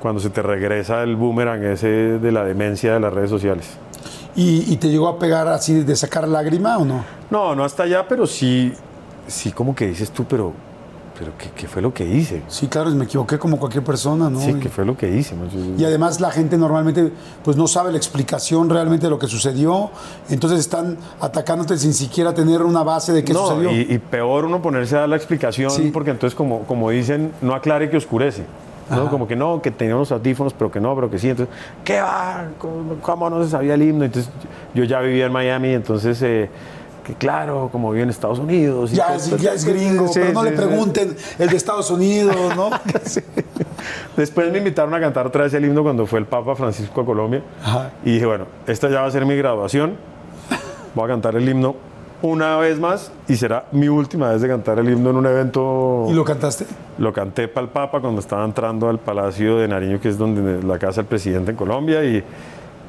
cuando 0.00 0.20
se 0.20 0.30
te 0.30 0.42
regresa 0.42 1.02
el 1.02 1.16
boomerang 1.16 1.62
ese 1.64 1.86
de 2.18 2.32
la 2.32 2.44
demencia 2.44 2.94
de 2.94 3.00
las 3.00 3.12
redes 3.12 3.30
sociales. 3.30 3.66
¿Y, 4.34 4.72
y 4.72 4.76
te 4.76 4.88
llegó 4.88 5.08
a 5.08 5.18
pegar 5.18 5.48
así 5.48 5.82
de 5.82 5.96
sacar 5.96 6.26
lágrima 6.26 6.78
o 6.78 6.84
no? 6.84 7.04
No, 7.30 7.54
no 7.54 7.64
hasta 7.64 7.82
allá, 7.82 8.06
pero 8.08 8.26
sí, 8.26 8.72
sí 9.26 9.52
como 9.52 9.74
que 9.74 9.88
dices 9.88 10.10
tú, 10.12 10.24
pero, 10.24 10.52
pero 11.18 11.32
¿qué, 11.36 11.50
qué 11.54 11.66
fue 11.68 11.82
lo 11.82 11.92
que 11.92 12.06
hice? 12.06 12.40
Sí, 12.48 12.68
claro, 12.68 12.90
me 12.90 13.04
equivoqué 13.04 13.38
como 13.38 13.58
cualquier 13.58 13.82
persona, 13.84 14.30
¿no? 14.30 14.40
Sí, 14.40 14.54
¿qué 14.54 14.68
fue 14.68 14.84
lo 14.86 14.96
que 14.96 15.08
hice? 15.14 15.34
Y 15.76 15.84
además 15.84 16.20
la 16.20 16.30
gente 16.30 16.56
normalmente 16.56 17.12
pues 17.44 17.56
no 17.56 17.66
sabe 17.66 17.90
la 17.90 17.98
explicación 17.98 18.70
realmente 18.70 19.06
de 19.06 19.10
lo 19.10 19.18
que 19.18 19.26
sucedió, 19.26 19.90
entonces 20.30 20.60
están 20.60 20.96
atacándote 21.20 21.76
sin 21.76 21.92
siquiera 21.92 22.32
tener 22.32 22.62
una 22.62 22.82
base 22.84 23.12
de 23.12 23.24
qué 23.24 23.32
no, 23.32 23.48
sucedió. 23.48 23.70
y, 23.72 23.80
y 23.92 23.98
peor 23.98 24.44
uno 24.44 24.62
ponerse 24.62 24.96
a 24.96 25.00
dar 25.00 25.08
la 25.08 25.16
explicación, 25.16 25.70
Sí. 25.72 25.90
porque 25.92 26.12
entonces, 26.12 26.36
como, 26.36 26.60
como 26.62 26.88
dicen, 26.90 27.32
no 27.42 27.54
aclare 27.54 27.90
que 27.90 27.96
oscurece. 27.96 28.44
¿No? 28.90 29.08
Como 29.10 29.26
que 29.28 29.36
no, 29.36 29.62
que 29.62 29.70
teníamos 29.70 30.10
audífonos, 30.12 30.52
pero 30.52 30.70
que 30.70 30.80
no, 30.80 30.94
pero 30.94 31.10
que 31.10 31.18
sí. 31.18 31.28
Entonces, 31.30 31.54
¿qué 31.84 32.00
va? 32.00 32.48
¿Cómo, 32.58 32.96
cómo 33.00 33.30
no 33.30 33.42
se 33.44 33.50
sabía 33.50 33.74
el 33.74 33.82
himno? 33.82 34.04
Entonces, 34.04 34.30
yo 34.74 34.84
ya 34.84 35.00
vivía 35.00 35.26
en 35.26 35.32
Miami, 35.32 35.70
entonces, 35.74 36.20
eh, 36.22 36.50
que 37.04 37.14
claro, 37.14 37.68
como 37.72 37.90
viví 37.92 38.02
en 38.02 38.10
Estados 38.10 38.38
Unidos. 38.38 38.92
y 38.92 38.96
ya, 38.96 39.16
todo- 39.16 39.36
ya 39.38 39.52
es 39.54 39.64
gringo, 39.64 40.08
Sí, 40.08 40.20
pero 40.20 40.32
no 40.32 40.42
sí, 40.42 40.50
le 40.50 40.56
pregunten 40.56 41.16
el 41.38 41.48
de 41.48 41.56
Estados 41.56 41.90
Unidos, 41.90 42.36
¿no? 42.56 42.70
Después 44.16 44.50
me 44.52 44.58
invitaron 44.58 44.92
a 44.94 45.00
cantar 45.00 45.26
otra 45.26 45.44
vez 45.44 45.54
el 45.54 45.64
himno 45.64 45.82
cuando 45.82 46.06
fue 46.06 46.18
el 46.18 46.26
Papa 46.26 46.54
Francisco 46.54 47.00
a 47.00 47.06
Colombia. 47.06 47.42
Ajá. 47.64 47.90
Y 48.04 48.12
dije, 48.12 48.26
bueno, 48.26 48.46
esta 48.66 48.88
ya 48.90 49.00
va 49.00 49.06
a 49.06 49.10
ser 49.10 49.24
mi 49.24 49.36
graduación. 49.36 49.96
Voy 50.94 51.04
a 51.04 51.08
cantar 51.08 51.36
el 51.36 51.48
himno 51.48 51.74
una 52.22 52.56
vez 52.58 52.78
más 52.78 53.10
y 53.28 53.36
será 53.36 53.64
mi 53.72 53.88
última 53.88 54.30
vez 54.30 54.40
de 54.42 54.48
cantar 54.48 54.78
el 54.78 54.88
himno 54.90 55.10
en 55.10 55.16
un 55.16 55.26
evento. 55.26 56.06
¿Y 56.08 56.12
lo 56.12 56.24
cantaste? 56.24 56.66
Lo 56.98 57.12
canté 57.12 57.48
para 57.48 57.64
el 57.66 57.70
Papa 57.72 58.00
cuando 58.00 58.20
estaba 58.20 58.44
entrando 58.44 58.88
al 58.88 58.98
Palacio 58.98 59.58
de 59.58 59.68
Nariño, 59.68 60.00
que 60.00 60.08
es 60.08 60.18
donde 60.18 60.62
la 60.62 60.78
casa 60.78 61.00
del 61.02 61.06
presidente 61.06 61.50
en 61.52 61.56
Colombia, 61.56 62.04
y 62.04 62.22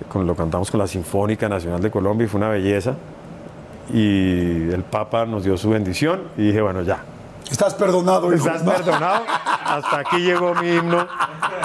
con- 0.10 0.26
lo 0.28 0.36
cantamos 0.36 0.70
con 0.72 0.80
la 0.80 0.88
Sinfónica 0.88 1.48
Nacional 1.48 1.82
de 1.82 1.90
Colombia 1.92 2.26
y 2.26 2.28
fue 2.28 2.40
una 2.40 2.50
belleza. 2.50 2.96
Y 3.94 4.70
el 4.72 4.84
Papa 4.90 5.26
nos 5.26 5.44
dio 5.44 5.58
su 5.58 5.70
bendición 5.70 6.22
y 6.38 6.48
dije, 6.48 6.62
bueno, 6.62 6.82
ya, 6.82 7.04
Estás 7.50 7.74
perdonado, 7.74 8.34
hijo. 8.34 8.48
estás 8.48 8.62
perdonado. 8.64 9.24
Hasta 9.66 10.00
aquí 10.00 10.20
llegó 10.20 10.56
mi 10.56 10.70
himno, 10.70 11.06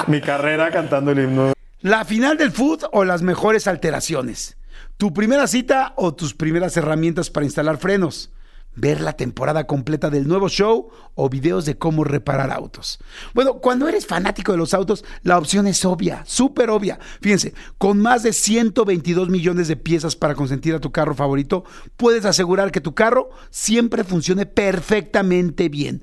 mi 0.09 0.21
carrera 0.21 0.71
cantando 0.71 1.13
el 1.13 1.21
himno. 1.21 1.53
La 1.83 2.05
final 2.05 2.37
del 2.37 2.51
food 2.51 2.85
o 2.93 3.05
las 3.05 3.23
mejores 3.23 3.69
alteraciones. 3.69 4.56
Tu 4.99 5.13
primera 5.13 5.47
cita 5.47 5.93
o 5.97 6.15
tus 6.15 6.33
primeras 6.33 6.75
herramientas 6.79 7.29
para 7.29 7.45
instalar 7.45 7.77
frenos. 7.77 8.31
Ver 8.75 9.03
la 9.03 9.13
temporada 9.13 9.67
completa 9.67 10.09
del 10.09 10.27
nuevo 10.27 10.49
show 10.49 10.89
o 11.15 11.29
videos 11.29 11.67
de 11.67 11.77
cómo 11.77 12.03
reparar 12.03 12.51
autos. 12.51 12.99
Bueno, 13.35 13.59
cuando 13.59 13.89
eres 13.89 14.07
fanático 14.07 14.53
de 14.53 14.59
los 14.59 14.73
autos, 14.73 15.05
la 15.23 15.37
opción 15.37 15.67
es 15.67 15.85
obvia, 15.85 16.23
súper 16.25 16.71
obvia. 16.71 16.99
Fíjense, 17.21 17.53
con 17.77 18.01
más 18.01 18.23
de 18.23 18.33
122 18.33 19.29
millones 19.29 19.69
de 19.69 19.77
piezas 19.77 20.17
para 20.17 20.35
consentir 20.35 20.75
a 20.75 20.81
tu 20.81 20.93
carro 20.93 21.15
favorito, 21.15 21.65
puedes 21.99 22.25
asegurar 22.25 22.73
que 22.73 22.81
tu 22.81 22.95
carro 22.95 23.29
siempre 23.51 24.03
funcione 24.03 24.47
perfectamente 24.47 25.69
bien. 25.69 26.03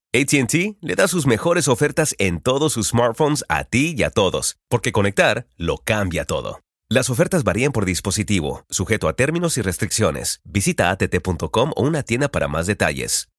ATT 0.13 0.75
le 0.81 0.95
da 0.95 1.07
sus 1.07 1.25
mejores 1.25 1.69
ofertas 1.69 2.15
en 2.17 2.41
todos 2.41 2.73
sus 2.73 2.89
smartphones 2.89 3.45
a 3.47 3.63
ti 3.63 3.95
y 3.97 4.03
a 4.03 4.09
todos, 4.09 4.57
porque 4.67 4.91
conectar 4.91 5.47
lo 5.55 5.77
cambia 5.77 6.25
todo. 6.25 6.59
Las 6.89 7.09
ofertas 7.09 7.45
varían 7.45 7.71
por 7.71 7.85
dispositivo, 7.85 8.65
sujeto 8.69 9.07
a 9.07 9.13
términos 9.13 9.57
y 9.57 9.61
restricciones. 9.61 10.41
Visita 10.43 10.89
att.com 10.91 11.71
o 11.77 11.83
una 11.83 12.03
tienda 12.03 12.27
para 12.27 12.49
más 12.49 12.67
detalles. 12.67 13.29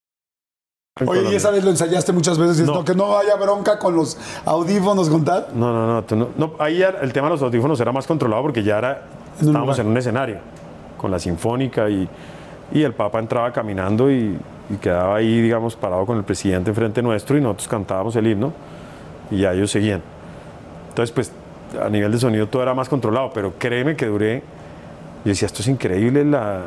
Oye, 1.07 1.31
¿y 1.31 1.35
esa 1.35 1.51
vez 1.51 1.63
lo 1.63 1.69
ensayaste 1.71 2.13
muchas 2.13 2.39
veces? 2.39 2.61
y 2.61 2.63
No. 2.63 2.77
no. 2.77 2.85
que 2.87 2.95
no 2.95 3.19
haya 3.19 3.37
bronca 3.37 3.79
con 3.79 3.95
los 3.95 4.17
audífonos, 4.47 5.11
con 5.11 5.27
tal. 5.27 5.49
No, 5.55 5.73
no, 5.75 5.87
no, 5.87 6.17
no, 6.17 6.29
no, 6.39 6.55
Ahí 6.59 6.79
ya 6.79 6.89
el 7.03 7.13
tema 7.13 7.27
de 7.29 7.33
los 7.35 7.43
audífonos 7.43 7.79
era 7.81 7.93
más 7.93 8.07
controlado 8.07 8.41
porque 8.43 8.63
ya 8.63 8.79
era, 8.79 8.91
En 9.41 9.49
un 9.49 9.49
estábamos 9.49 9.77
lugar. 9.77 9.81
en 9.81 9.87
un 9.89 9.97
escenario 9.99 10.39
con 10.97 11.11
la 11.11 11.19
sinfónica 11.19 11.91
y, 11.91 12.09
y 12.73 12.83
el 12.83 12.95
Papa 12.95 13.19
entraba 13.19 13.53
caminando 13.53 14.11
y, 14.11 14.39
y 14.73 14.77
quedaba 14.77 15.17
ahí, 15.17 15.41
digamos, 15.41 15.77
parado 15.77 16.07
con 16.07 16.17
el 16.19 16.25
presidente 16.25 16.71
enfrente 16.71 17.03
nuestro 17.03 17.37
y 17.37 17.41
nosotros 17.41 17.69
cantábamos 17.69 18.17
el 18.17 18.27
himno 18.27 18.53
y 19.31 19.39
ya 19.39 19.53
ellos 19.53 19.71
seguían. 19.71 20.01
Entonces, 20.89 21.13
pues 21.13 21.31
a 21.81 21.89
nivel 21.89 22.11
de 22.13 22.19
sonido 22.19 22.49
todo 22.49 22.63
era 22.63 22.75
más 22.75 22.89
controlado, 22.89 23.31
pero 23.35 23.53
créeme 23.59 23.97
que 23.97 24.07
duré, 24.07 24.43
yo 25.25 25.29
decía, 25.31 25.47
esto 25.47 25.61
es 25.63 25.69
increíble 25.69 26.25
la, 26.25 26.63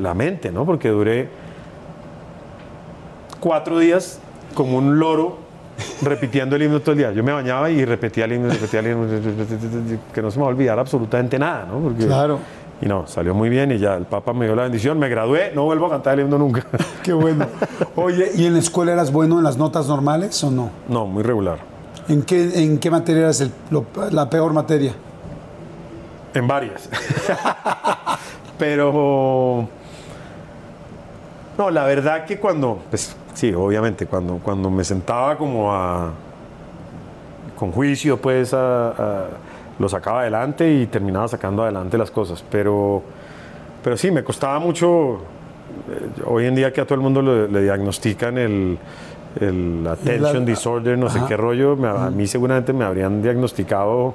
la- 0.00 0.14
mente, 0.14 0.50
¿no? 0.50 0.64
Porque 0.64 0.88
duré 0.88 1.28
cuatro 3.40 3.78
días 3.78 4.18
como 4.54 4.78
un 4.78 4.98
loro 4.98 5.38
repitiendo 6.02 6.56
el 6.56 6.62
himno 6.62 6.80
todo 6.80 6.92
el 6.92 6.98
día. 6.98 7.12
Yo 7.12 7.22
me 7.22 7.32
bañaba 7.32 7.70
y 7.70 7.84
repetía 7.84 8.24
el 8.24 8.32
himno, 8.32 8.48
repetía 8.48 8.80
el 8.80 8.86
himno, 8.88 9.06
que 10.14 10.22
no 10.22 10.30
se 10.30 10.38
me 10.38 10.42
va 10.44 10.50
a 10.50 10.52
olvidar 10.54 10.78
absolutamente 10.78 11.38
nada, 11.38 11.66
¿no? 11.70 11.80
Porque- 11.80 12.06
Claro. 12.06 12.38
Y 12.82 12.86
no, 12.86 13.06
salió 13.06 13.34
muy 13.34 13.48
bien 13.48 13.72
y 13.72 13.78
ya 13.78 13.94
el 13.94 14.04
Papa 14.04 14.32
me 14.34 14.44
dio 14.44 14.54
la 14.54 14.64
bendición, 14.64 14.98
me 14.98 15.08
gradué, 15.08 15.50
no 15.54 15.64
vuelvo 15.64 15.86
a 15.86 15.90
cantar 15.90 16.14
el 16.14 16.26
himno 16.26 16.36
nunca. 16.38 16.62
Qué 17.02 17.12
bueno. 17.14 17.46
Oye, 17.94 18.30
¿y 18.34 18.44
en 18.46 18.52
la 18.52 18.58
escuela 18.58 18.92
eras 18.92 19.10
bueno 19.12 19.38
en 19.38 19.44
las 19.44 19.56
notas 19.56 19.86
normales 19.88 20.42
o 20.44 20.50
no? 20.50 20.70
No, 20.88 21.06
muy 21.06 21.22
regular. 21.22 21.58
¿En 22.08 22.22
qué, 22.22 22.62
en 22.62 22.78
qué 22.78 22.90
materia 22.90 23.22
eras 23.22 23.40
el- 23.40 23.50
lo- 23.70 23.86
la 24.10 24.28
peor 24.28 24.52
materia? 24.52 24.92
En 26.34 26.46
varias. 26.46 26.88
Pero. 28.58 29.66
No, 31.58 31.70
la 31.70 31.84
verdad 31.84 32.24
que 32.26 32.38
cuando. 32.38 32.78
Pues 32.90 33.16
sí, 33.34 33.52
obviamente, 33.54 34.06
cuando, 34.06 34.34
cuando 34.42 34.70
me 34.70 34.84
sentaba 34.84 35.36
como 35.36 35.72
a. 35.74 36.10
Con 37.58 37.72
juicio, 37.72 38.20
pues 38.20 38.52
a- 38.52 38.88
a- 38.90 39.26
lo 39.78 39.88
sacaba 39.88 40.20
adelante 40.22 40.70
y 40.72 40.86
terminaba 40.86 41.28
sacando 41.28 41.62
adelante 41.62 41.96
las 41.98 42.10
cosas. 42.10 42.44
Pero. 42.50 43.02
Pero 43.82 43.96
sí, 43.96 44.10
me 44.10 44.24
costaba 44.24 44.58
mucho. 44.58 45.14
eh, 45.90 46.22
Hoy 46.26 46.46
en 46.46 46.54
día 46.54 46.72
que 46.72 46.80
a 46.80 46.84
todo 46.84 46.94
el 46.96 47.00
mundo 47.02 47.22
le, 47.22 47.48
le 47.48 47.62
diagnostican 47.62 48.36
el, 48.38 48.78
el 49.40 49.86
attention 49.86 50.40
La- 50.40 50.44
disorder, 50.44 50.98
no 50.98 51.08
sé 51.08 51.18
Ajá. 51.18 51.28
qué 51.28 51.36
rollo, 51.36 51.76
me- 51.76 51.88
a 51.88 52.10
mí 52.10 52.26
seguramente 52.26 52.72
me 52.72 52.84
habrían 52.84 53.22
diagnosticado 53.22 54.14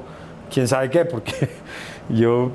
quién 0.54 0.68
sabe 0.68 0.90
qué, 0.90 1.06
porque 1.06 1.50
yo 2.10 2.52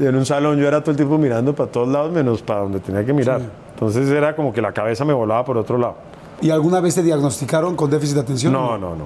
en 0.00 0.14
un 0.14 0.24
salón 0.26 0.58
yo 0.58 0.68
era 0.68 0.80
todo 0.80 0.92
el 0.92 0.96
tiempo 0.96 1.18
mirando 1.18 1.54
para 1.54 1.70
todos 1.70 1.88
lados 1.88 2.12
menos 2.12 2.42
para 2.42 2.60
donde 2.60 2.78
tenía 2.80 3.04
que 3.04 3.12
mirar. 3.12 3.40
Entonces 3.74 4.08
era 4.10 4.36
como 4.36 4.52
que 4.52 4.60
la 4.62 4.72
cabeza 4.72 5.04
me 5.04 5.12
volaba 5.14 5.44
por 5.44 5.56
otro 5.56 5.78
lado. 5.78 5.96
¿Y 6.42 6.50
alguna 6.50 6.80
vez 6.80 6.94
te 6.94 7.02
diagnosticaron 7.02 7.74
con 7.74 7.90
déficit 7.90 8.14
de 8.16 8.20
atención? 8.20 8.52
No, 8.52 8.78
no, 8.78 8.90
no. 8.90 8.96
No, 8.96 9.04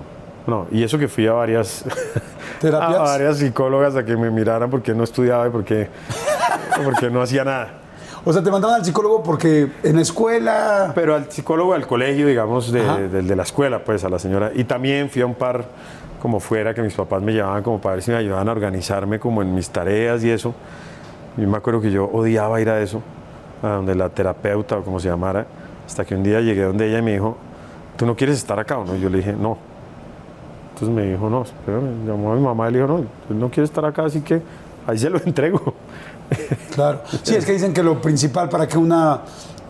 y 0.70 0.82
eso 0.82 0.98
que 0.98 1.08
fui 1.08 1.26
a 1.26 1.32
varias, 1.32 1.84
¿Terapias? 2.60 2.98
a 2.98 3.02
varias 3.02 3.38
psicólogas 3.38 3.96
a 3.96 4.04
que 4.04 4.16
me 4.16 4.30
miraran 4.30 4.70
porque 4.70 4.94
no 4.94 5.04
estudiaba 5.04 5.46
y 5.46 5.50
porque, 5.50 5.88
porque 6.84 7.10
no 7.10 7.22
hacía 7.22 7.44
nada. 7.44 7.68
O 8.26 8.32
sea, 8.32 8.42
te 8.42 8.50
mandaban 8.50 8.76
al 8.76 8.84
psicólogo 8.84 9.22
porque 9.22 9.68
en 9.82 9.96
la 9.96 10.02
escuela. 10.02 10.92
Pero 10.94 11.14
al 11.14 11.30
psicólogo 11.30 11.74
del 11.74 11.86
colegio, 11.86 12.26
digamos, 12.26 12.72
de- 12.72 13.08
del 13.08 13.26
de 13.28 13.36
la 13.36 13.42
escuela, 13.42 13.80
pues 13.84 14.02
a 14.04 14.08
la 14.08 14.18
señora. 14.18 14.50
Y 14.54 14.64
también 14.64 15.10
fui 15.10 15.20
a 15.22 15.26
un 15.26 15.34
par 15.34 15.64
como 16.22 16.40
fuera 16.40 16.72
que 16.72 16.80
mis 16.80 16.94
papás 16.94 17.20
me 17.20 17.32
llevaban 17.32 17.62
como 17.62 17.80
para 17.82 17.96
ver 17.96 18.02
si 18.04 18.10
me 18.10 18.16
ayudaban 18.16 18.48
a 18.48 18.52
organizarme 18.52 19.18
como 19.18 19.42
en 19.42 19.54
mis 19.54 19.68
tareas 19.68 20.24
y 20.24 20.30
eso. 20.30 20.54
Y 21.36 21.42
me 21.42 21.56
acuerdo 21.58 21.82
que 21.82 21.90
yo 21.90 22.06
odiaba 22.06 22.60
ir 22.62 22.70
a 22.70 22.80
eso, 22.80 23.02
a 23.62 23.68
donde 23.68 23.94
la 23.94 24.08
terapeuta 24.08 24.78
o 24.78 24.82
como 24.82 25.00
se 25.00 25.08
llamara, 25.08 25.46
hasta 25.86 26.04
que 26.06 26.14
un 26.14 26.22
día 26.22 26.40
llegué 26.40 26.62
donde 26.62 26.88
ella 26.88 27.00
y 27.00 27.02
me 27.02 27.12
dijo, 27.12 27.36
¿tú 27.98 28.06
no 28.06 28.16
quieres 28.16 28.36
estar 28.38 28.58
acá 28.58 28.78
o 28.78 28.86
no? 28.86 28.96
Y 28.96 29.00
yo 29.00 29.10
le 29.10 29.18
dije, 29.18 29.34
no. 29.38 29.58
Entonces 30.74 30.88
me 30.88 31.02
dijo, 31.04 31.30
no, 31.30 31.42
espérame, 31.42 32.04
llamó 32.04 32.32
a 32.32 32.36
mi 32.36 32.42
mamá 32.42 32.68
y 32.68 32.72
le 32.72 32.78
dijo, 32.80 32.88
no, 32.92 32.98
él 32.98 33.38
no 33.38 33.48
quiere 33.48 33.64
estar 33.64 33.84
acá, 33.84 34.04
así 34.04 34.22
que 34.22 34.42
ahí 34.86 34.98
se 34.98 35.08
lo 35.08 35.18
entrego. 35.24 35.74
Claro. 36.74 37.02
Sí, 37.22 37.36
es 37.36 37.44
que 37.44 37.52
dicen 37.52 37.72
que 37.72 37.82
lo 37.82 38.00
principal 38.00 38.48
para 38.48 38.66
que 38.66 38.76
una 38.76 39.20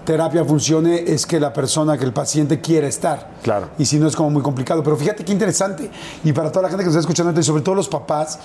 terapia 0.04 0.44
funcione 0.44 1.02
es 1.06 1.26
que 1.26 1.38
la 1.38 1.52
persona, 1.52 1.98
que 1.98 2.04
el 2.04 2.12
paciente 2.12 2.60
quiera 2.60 2.86
estar. 2.86 3.32
Claro. 3.42 3.68
Y 3.78 3.84
si 3.84 3.98
no 3.98 4.06
es 4.06 4.16
como 4.16 4.30
muy 4.30 4.42
complicado. 4.42 4.82
Pero 4.82 4.96
fíjate 4.96 5.24
qué 5.24 5.32
interesante. 5.32 5.90
Y 6.22 6.32
para 6.32 6.50
toda 6.50 6.62
la 6.62 6.68
gente 6.68 6.84
que 6.84 6.86
nos 6.86 6.96
está 6.96 7.00
escuchando, 7.00 7.38
y 7.38 7.42
sobre 7.42 7.62
todo 7.62 7.74
los 7.74 7.88
papás, 7.88 8.38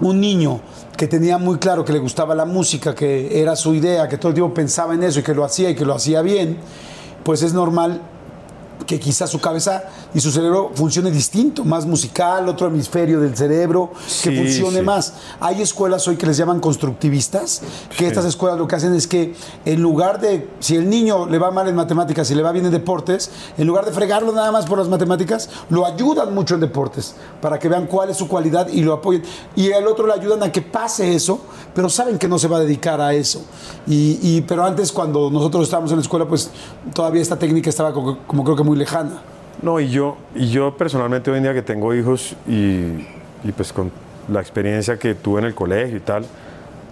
un 0.00 0.20
niño 0.20 0.60
que 0.96 1.08
tenía 1.08 1.38
muy 1.38 1.58
claro 1.58 1.84
que 1.84 1.92
le 1.92 1.98
gustaba 1.98 2.34
la 2.34 2.44
música, 2.44 2.94
que 2.94 3.40
era 3.40 3.56
su 3.56 3.74
idea, 3.74 4.08
que 4.08 4.18
todo 4.18 4.28
el 4.28 4.34
tiempo 4.34 4.54
pensaba 4.54 4.94
en 4.94 5.02
eso 5.02 5.20
y 5.20 5.22
que 5.22 5.34
lo 5.34 5.44
hacía 5.44 5.70
y 5.70 5.74
que 5.74 5.84
lo 5.84 5.94
hacía 5.94 6.22
bien, 6.22 6.58
pues 7.24 7.42
es 7.42 7.52
normal 7.52 8.00
que 8.86 8.98
quizás 8.98 9.28
su 9.30 9.40
cabeza 9.40 9.84
y 10.14 10.20
su 10.20 10.30
cerebro 10.30 10.70
funcione 10.74 11.10
distinto, 11.10 11.64
más 11.64 11.84
musical, 11.86 12.48
otro 12.48 12.68
hemisferio 12.68 13.20
del 13.20 13.36
cerebro, 13.36 13.90
que 14.22 14.30
funcione 14.32 14.78
sí. 14.78 14.84
más. 14.84 15.14
Hay 15.40 15.60
escuelas 15.62 16.06
hoy 16.08 16.16
que 16.16 16.26
les 16.26 16.36
llaman 16.36 16.60
constructivistas, 16.60 17.62
que 17.96 18.06
estas 18.06 18.24
escuelas 18.24 18.58
lo 18.58 18.66
que 18.66 18.76
hacen 18.76 18.94
es 18.94 19.06
que 19.06 19.34
en 19.64 19.82
lugar 19.82 20.20
de, 20.20 20.48
si 20.60 20.76
el 20.76 20.88
niño 20.88 21.26
le 21.26 21.38
va 21.38 21.50
mal 21.50 21.68
en 21.68 21.74
matemáticas 21.74 22.30
y 22.30 22.34
le 22.34 22.42
va 22.42 22.52
bien 22.52 22.64
en 22.66 22.72
deportes, 22.72 23.30
en 23.56 23.66
lugar 23.66 23.84
de 23.84 23.92
fregarlo 23.92 24.32
nada 24.32 24.50
más 24.52 24.64
por 24.66 24.78
las 24.78 24.88
matemáticas, 24.88 25.48
lo 25.70 25.84
ayudan 25.84 26.34
mucho 26.34 26.54
en 26.54 26.60
deportes, 26.60 27.14
para 27.42 27.58
que 27.58 27.68
vean 27.68 27.86
cuál 27.86 28.10
es 28.10 28.16
su 28.16 28.26
cualidad 28.28 28.68
y 28.68 28.82
lo 28.82 28.94
apoyen. 28.94 29.22
Y 29.56 29.72
al 29.72 29.86
otro 29.86 30.06
le 30.06 30.12
ayudan 30.14 30.42
a 30.42 30.52
que 30.52 30.62
pase 30.62 31.14
eso, 31.14 31.40
pero 31.74 31.88
saben 31.88 32.18
que 32.18 32.28
no 32.28 32.38
se 32.38 32.48
va 32.48 32.58
a 32.58 32.60
dedicar 32.60 33.00
a 33.00 33.12
eso. 33.14 33.42
Y, 33.86 34.18
y- 34.22 34.44
pero 34.48 34.64
antes, 34.64 34.92
cuando 34.92 35.30
nosotros 35.30 35.64
estábamos 35.64 35.90
en 35.90 35.96
la 35.98 36.02
escuela, 36.02 36.26
pues 36.26 36.50
todavía 36.94 37.20
esta 37.20 37.38
técnica 37.38 37.68
estaba 37.70 37.92
como, 37.92 38.18
como 38.26 38.44
creo 38.44 38.56
que 38.56 38.62
muy 38.68 38.76
lejana. 38.78 39.18
No, 39.62 39.80
y 39.80 39.88
yo, 39.88 40.16
y 40.34 40.48
yo 40.50 40.76
personalmente 40.76 41.30
hoy 41.30 41.38
en 41.38 41.42
día 41.44 41.54
que 41.54 41.62
tengo 41.62 41.92
hijos 41.94 42.36
y, 42.46 43.06
y 43.42 43.52
pues 43.56 43.72
con 43.72 43.90
la 44.30 44.40
experiencia 44.40 44.98
que 44.98 45.14
tuve 45.14 45.40
en 45.40 45.46
el 45.46 45.54
colegio 45.54 45.96
y 45.96 46.00
tal, 46.00 46.24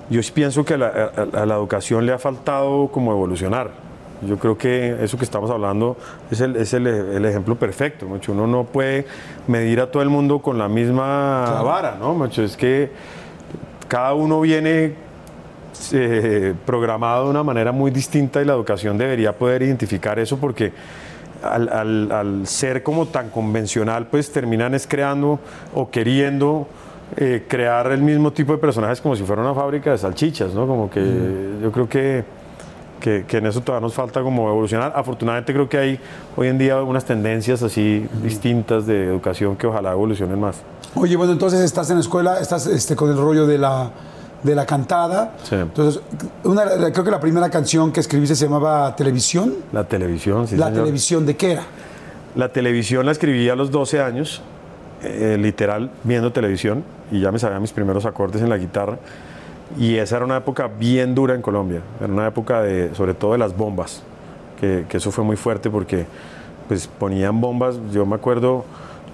yo 0.08 0.20
pienso 0.34 0.64
que 0.64 0.74
a 0.74 0.78
la, 0.78 0.86
a- 0.86 1.42
a 1.42 1.46
la 1.46 1.54
educación 1.54 2.06
le 2.06 2.12
ha 2.12 2.18
faltado 2.18 2.88
como 2.88 3.12
evolucionar. 3.12 3.70
Yo 4.26 4.38
creo 4.38 4.56
que 4.56 4.96
eso 5.04 5.18
que 5.18 5.24
estamos 5.24 5.50
hablando 5.50 5.96
es 6.30 6.40
el, 6.40 6.56
es 6.56 6.72
el, 6.72 6.86
el 6.86 7.24
ejemplo 7.26 7.54
perfecto. 7.56 8.06
Macho. 8.08 8.32
Uno 8.32 8.46
no 8.46 8.64
puede 8.64 9.06
medir 9.46 9.78
a 9.80 9.90
todo 9.90 10.02
el 10.02 10.08
mundo 10.08 10.38
con 10.40 10.56
la 10.56 10.68
misma 10.68 11.60
vara, 11.62 11.96
¿no? 12.00 12.14
Macho? 12.14 12.42
Es 12.42 12.56
que 12.56 12.90
cada 13.88 14.14
uno 14.14 14.40
viene 14.40 14.94
eh, 15.92 16.54
programado 16.64 17.24
de 17.24 17.30
una 17.30 17.42
manera 17.42 17.70
muy 17.72 17.90
distinta 17.90 18.40
y 18.40 18.46
la 18.46 18.54
educación 18.54 18.96
debería 18.96 19.32
poder 19.36 19.60
identificar 19.62 20.18
eso 20.18 20.38
porque 20.38 20.72
al, 21.42 21.68
al- 21.68 22.12
al 22.12 22.46
ser 22.46 22.82
como 22.82 23.06
tan 23.06 23.30
convencional, 23.30 24.06
pues 24.06 24.30
terminan 24.32 24.74
es 24.74 24.86
creando 24.86 25.38
o 25.74 25.90
queriendo 25.90 26.66
eh, 27.16 27.44
crear 27.48 27.92
el 27.92 28.02
mismo 28.02 28.32
tipo 28.32 28.52
de 28.52 28.58
personajes 28.58 29.00
como 29.00 29.14
si 29.16 29.22
fuera 29.22 29.42
una 29.42 29.54
fábrica 29.54 29.90
de 29.92 29.98
salchichas, 29.98 30.52
¿no? 30.54 30.66
Como 30.66 30.90
que 30.90 31.50
yo 31.62 31.70
creo 31.70 31.88
que, 31.88 32.24
que, 33.00 33.24
que 33.28 33.36
en 33.38 33.46
eso 33.46 33.60
todavía 33.60 33.86
nos 33.86 33.94
falta 33.94 34.22
como 34.22 34.48
evolucionar. 34.48 34.92
Afortunadamente 34.96 35.52
creo 35.52 35.68
que 35.68 35.78
hay 35.78 36.00
hoy 36.36 36.48
en 36.48 36.58
día 36.58 36.82
unas 36.82 37.04
tendencias 37.04 37.62
así 37.62 38.06
distintas 38.22 38.86
de 38.86 39.04
educación 39.04 39.54
que 39.56 39.66
ojalá 39.66 39.92
evolucionen 39.92 40.40
más. 40.40 40.56
Oye, 40.96 41.14
bueno, 41.16 41.32
entonces 41.32 41.60
estás 41.60 41.90
en 41.90 41.96
la 41.96 42.00
escuela, 42.00 42.40
estás 42.40 42.66
este, 42.66 42.96
con 42.96 43.10
el 43.10 43.18
rollo 43.18 43.46
de 43.46 43.58
la, 43.58 43.90
de 44.42 44.54
la 44.54 44.66
cantada. 44.66 45.32
Sí. 45.42 45.54
Entonces, 45.56 46.00
una, 46.44 46.64
creo 46.92 47.04
que 47.04 47.10
la 47.10 47.20
primera 47.20 47.50
canción 47.50 47.92
que 47.92 48.00
escribiste 48.00 48.34
se 48.36 48.44
llamaba 48.44 48.94
Televisión. 48.96 49.54
La 49.72 49.84
televisión, 49.84 50.46
sí, 50.46 50.56
la 50.56 50.66
señor. 50.66 50.82
televisión, 50.82 51.26
¿de 51.26 51.36
qué 51.36 51.52
era? 51.52 51.62
La 52.34 52.50
televisión 52.52 53.06
la 53.06 53.12
escribí 53.12 53.48
a 53.48 53.56
los 53.56 53.70
12 53.70 54.00
años, 54.00 54.42
eh, 55.02 55.36
literal, 55.40 55.90
viendo 56.04 56.32
televisión, 56.32 56.84
y 57.10 57.20
ya 57.20 57.32
me 57.32 57.38
sabía 57.38 57.58
mis 57.60 57.72
primeros 57.72 58.04
acordes 58.04 58.42
en 58.42 58.48
la 58.50 58.58
guitarra. 58.58 58.98
Y 59.78 59.96
esa 59.96 60.16
era 60.16 60.24
una 60.24 60.36
época 60.36 60.68
bien 60.68 61.14
dura 61.14 61.34
en 61.34 61.42
Colombia, 61.42 61.80
era 62.00 62.12
una 62.12 62.26
época 62.28 62.62
de, 62.62 62.94
sobre 62.94 63.14
todo 63.14 63.32
de 63.32 63.38
las 63.38 63.56
bombas, 63.56 64.02
que, 64.60 64.84
que 64.88 64.98
eso 64.98 65.10
fue 65.10 65.24
muy 65.24 65.36
fuerte 65.36 65.70
porque 65.70 66.06
pues 66.68 66.86
ponían 66.86 67.40
bombas, 67.40 67.76
yo 67.92 68.06
me 68.06 68.14
acuerdo, 68.16 68.64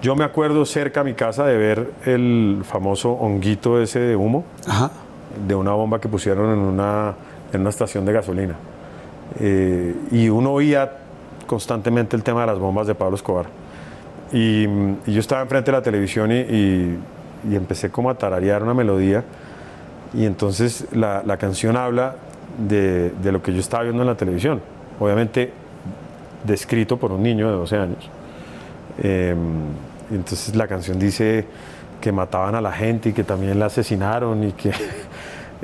yo 0.01 0.15
me 0.15 0.23
acuerdo 0.23 0.65
cerca 0.65 1.01
a 1.01 1.03
mi 1.03 1.13
casa 1.13 1.45
de 1.45 1.57
ver 1.57 1.91
el 2.05 2.61
famoso 2.63 3.11
honguito 3.13 3.81
ese 3.81 3.99
de 3.99 4.15
humo, 4.15 4.43
Ajá. 4.67 4.91
De 5.47 5.55
una 5.55 5.71
bomba 5.71 5.99
que 5.99 6.07
pusieron 6.09 6.51
en 6.51 6.59
una, 6.59 7.13
en 7.51 7.61
una 7.61 7.69
estación 7.69 8.05
de 8.05 8.13
gasolina. 8.13 8.55
Eh, 9.39 9.95
y 10.11 10.29
uno 10.29 10.51
oía 10.51 10.91
constantemente 11.47 12.15
el 12.15 12.23
tema 12.23 12.41
de 12.41 12.47
las 12.47 12.59
bombas 12.59 12.87
de 12.87 12.95
Pablo 12.95 13.15
Escobar. 13.15 13.45
Y, 14.31 14.63
y 15.05 15.13
yo 15.13 15.19
estaba 15.19 15.41
enfrente 15.41 15.71
de 15.71 15.77
la 15.77 15.83
televisión 15.83 16.31
y, 16.31 16.35
y- 16.39 16.99
y 17.51 17.55
empecé 17.55 17.89
como 17.89 18.09
a 18.09 18.15
tararear 18.15 18.63
una 18.63 18.73
melodía. 18.73 19.23
Y 20.13 20.25
entonces 20.25 20.87
la, 20.93 21.23
la 21.25 21.37
canción 21.37 21.75
habla 21.75 22.15
de, 22.57 23.09
de 23.21 23.31
lo 23.31 23.41
que 23.41 23.51
yo 23.53 23.59
estaba 23.59 23.83
viendo 23.83 24.01
en 24.03 24.07
la 24.07 24.15
televisión. 24.15 24.61
Obviamente 24.99 25.51
descrito 26.45 26.97
por 26.97 27.11
un 27.11 27.21
niño 27.23 27.47
de 27.49 27.55
12 27.55 27.77
años. 27.77 28.09
Eh, 29.01 29.35
entonces 30.11 30.55
la 30.55 30.67
canción 30.67 30.99
dice 30.99 31.45
que 31.99 32.11
mataban 32.11 32.53
a 32.55 32.61
la 32.61 32.71
gente 32.71 33.09
y 33.09 33.13
que 33.13 33.23
también 33.23 33.59
la 33.59 33.65
asesinaron 33.67 34.43
y 34.43 34.51
que... 34.51 34.71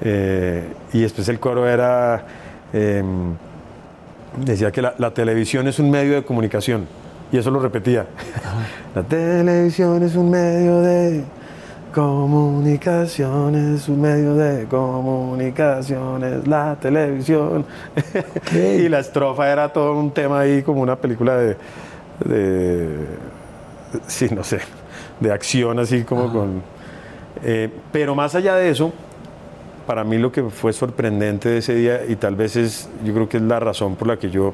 eh, 0.01 0.63
y 0.93 1.01
después 1.01 1.27
el 1.29 1.39
coro 1.39 1.67
era... 1.67 2.25
eh, 2.73 3.03
decía 4.37 4.71
que 4.71 4.81
la, 4.81 4.93
la 4.97 5.11
televisión 5.11 5.67
es 5.67 5.79
un 5.79 5.89
medio 5.89 6.13
de 6.15 6.23
comunicación. 6.23 6.87
Y 7.31 7.37
eso 7.37 7.51
lo 7.51 7.59
repetía. 7.59 8.07
La 8.95 9.03
televisión 9.03 10.01
es 10.01 10.15
un 10.15 10.31
medio 10.31 10.81
de 10.81 11.23
comunicación, 11.93 13.55
es 13.55 13.87
un 13.87 14.01
medio 14.01 14.35
de 14.35 14.65
comunicaciones, 14.65 16.47
la 16.47 16.75
televisión. 16.79 17.65
y 18.53 18.89
la 18.89 18.99
estrofa 18.99 19.51
era 19.51 19.71
todo 19.71 19.93
un 19.99 20.11
tema 20.11 20.39
ahí 20.39 20.63
como 20.63 20.81
una 20.81 20.95
película 20.95 21.37
de, 21.37 21.57
de 22.25 22.89
sí, 24.07 24.27
no 24.33 24.43
sé, 24.43 24.59
de 25.19 25.31
acción 25.31 25.79
así 25.79 26.03
como 26.03 26.31
con... 26.31 26.61
eh, 27.43 27.69
pero 27.91 28.15
más 28.15 28.33
allá 28.35 28.55
de 28.55 28.69
eso, 28.69 28.91
para 29.89 30.03
mí 30.03 30.19
lo 30.19 30.31
que 30.31 30.43
fue 30.43 30.71
sorprendente 30.71 31.49
de 31.49 31.57
ese 31.57 31.73
día 31.73 32.05
y 32.07 32.15
tal 32.15 32.35
vez 32.35 32.55
es, 32.55 32.87
yo 33.03 33.11
creo 33.11 33.27
que 33.27 33.37
es 33.37 33.43
la 33.43 33.59
razón 33.59 33.95
por 33.95 34.07
la 34.07 34.17
que 34.17 34.29
yo 34.29 34.53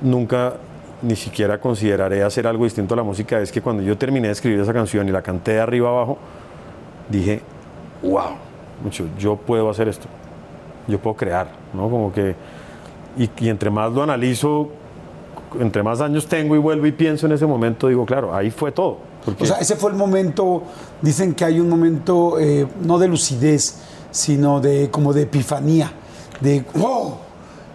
nunca 0.00 0.54
ni 1.02 1.14
siquiera 1.14 1.60
consideraré 1.60 2.24
hacer 2.24 2.48
algo 2.48 2.64
distinto 2.64 2.94
a 2.94 2.96
la 2.96 3.04
música, 3.04 3.40
es 3.40 3.52
que 3.52 3.62
cuando 3.62 3.84
yo 3.84 3.96
terminé 3.96 4.26
de 4.26 4.32
escribir 4.32 4.58
esa 4.58 4.72
canción 4.72 5.08
y 5.08 5.12
la 5.12 5.22
canté 5.22 5.52
de 5.52 5.60
arriba 5.60 5.90
abajo, 5.90 6.18
dije, 7.08 7.42
wow, 8.02 8.30
mucho, 8.82 9.06
yo 9.16 9.36
puedo 9.36 9.70
hacer 9.70 9.86
esto, 9.86 10.08
yo 10.88 10.98
puedo 10.98 11.14
crear, 11.14 11.46
¿no? 11.72 11.88
Como 11.88 12.12
que, 12.12 12.34
y, 13.16 13.30
y 13.38 13.48
entre 13.48 13.70
más 13.70 13.92
lo 13.92 14.02
analizo, 14.02 14.70
entre 15.60 15.84
más 15.84 16.00
años 16.00 16.26
tengo 16.26 16.56
y 16.56 16.58
vuelvo 16.58 16.88
y 16.88 16.92
pienso 16.92 17.26
en 17.26 17.32
ese 17.34 17.46
momento, 17.46 17.86
digo, 17.86 18.04
claro, 18.04 18.34
ahí 18.34 18.50
fue 18.50 18.72
todo. 18.72 18.98
Porque, 19.24 19.44
O 19.44 19.46
sea, 19.46 19.58
ese 19.58 19.76
fue 19.76 19.92
el 19.92 19.96
momento, 19.96 20.64
dicen 21.02 21.34
que 21.34 21.44
hay 21.44 21.60
un 21.60 21.68
momento 21.68 22.40
eh, 22.40 22.66
no 22.82 22.98
de 22.98 23.06
lucidez, 23.06 23.95
sino 24.16 24.60
de 24.60 24.90
como 24.90 25.12
de 25.12 25.22
epifanía, 25.22 25.92
de 26.40 26.64
wow, 26.74 27.16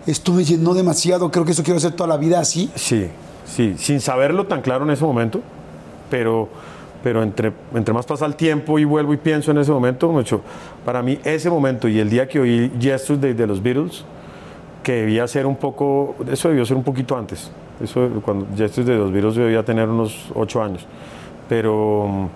esto 0.08 0.34
me 0.34 0.44
llenó 0.44 0.74
demasiado, 0.74 1.30
creo 1.30 1.46
que 1.46 1.52
eso 1.52 1.62
quiero 1.62 1.78
hacer 1.78 1.92
toda 1.92 2.08
la 2.08 2.18
vida 2.18 2.40
así. 2.40 2.72
Sí, 2.74 3.10
sí, 3.46 3.76
sin 3.78 4.02
saberlo 4.02 4.48
tan 4.48 4.62
claro 4.64 4.84
en 4.84 4.90
ese 4.90 5.04
momento, 5.04 5.42
pero, 6.10 6.50
pero 7.04 7.22
entre, 7.22 7.54
entre 7.76 7.94
más 7.94 8.08
pasa 8.08 8.26
el 8.26 8.36
tiempo 8.36 8.80
y 8.80 8.86
vuelvo 8.86 9.14
y 9.14 9.18
pienso 9.18 9.52
en 9.52 9.60
ese 9.60 9.72
momento, 9.72 10.12
mucho, 10.12 10.42
para 10.84 11.04
mí 11.04 11.20
ese 11.24 11.48
momento 11.48 11.88
y 11.88 12.00
el 12.00 12.10
día 12.10 12.28
que 12.28 12.40
oí 12.40 12.72
Yesterday 12.80 13.34
de 13.34 13.46
los 13.46 13.62
Beatles, 13.62 14.04
que 14.82 14.94
debía 14.94 15.28
ser 15.28 15.46
un 15.46 15.58
poco, 15.58 16.16
eso 16.28 16.50
debió 16.50 16.66
ser 16.66 16.76
un 16.76 16.84
poquito 16.84 17.16
antes, 17.16 17.52
eso 17.84 18.10
cuando 18.26 18.48
Yesterday 18.56 18.96
de 18.96 19.00
los 19.00 19.12
Beatles 19.12 19.36
debía 19.36 19.64
tener 19.64 19.88
unos 19.88 20.32
ocho 20.34 20.64
años, 20.64 20.88
pero, 21.48 22.30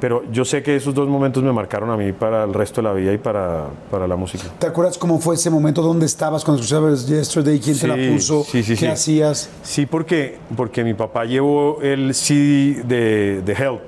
pero 0.00 0.22
yo 0.32 0.44
sé 0.44 0.62
que 0.62 0.76
esos 0.76 0.94
dos 0.94 1.08
momentos 1.08 1.42
me 1.42 1.52
marcaron 1.52 1.90
a 1.90 1.96
mí 1.96 2.12
para 2.12 2.44
el 2.44 2.54
resto 2.54 2.80
de 2.80 2.88
la 2.88 2.94
vida 2.94 3.12
y 3.12 3.18
para, 3.18 3.66
para 3.90 4.06
la 4.08 4.16
música. 4.16 4.44
¿Te 4.58 4.66
acuerdas 4.66 4.96
cómo 4.98 5.18
fue 5.20 5.34
ese 5.34 5.50
momento? 5.50 5.82
¿Dónde 5.82 6.06
estabas 6.06 6.44
cuando 6.44 6.62
escuchabas 6.62 7.06
Yesterday? 7.06 7.60
¿Quién 7.60 7.78
te 7.78 7.86
la 7.86 7.94
Sí, 7.96 8.08
puso? 8.10 8.44
sí, 8.44 8.62
sí, 8.62 8.72
¿Qué 8.72 8.76
sí. 8.76 8.86
hacías? 8.86 9.50
Sí, 9.62 9.86
porque, 9.86 10.38
porque 10.56 10.82
mi 10.84 10.94
papá 10.94 11.24
llevó 11.26 11.80
el 11.82 12.14
CD 12.14 12.82
de, 12.84 13.42
de 13.42 13.52
Help. 13.52 13.82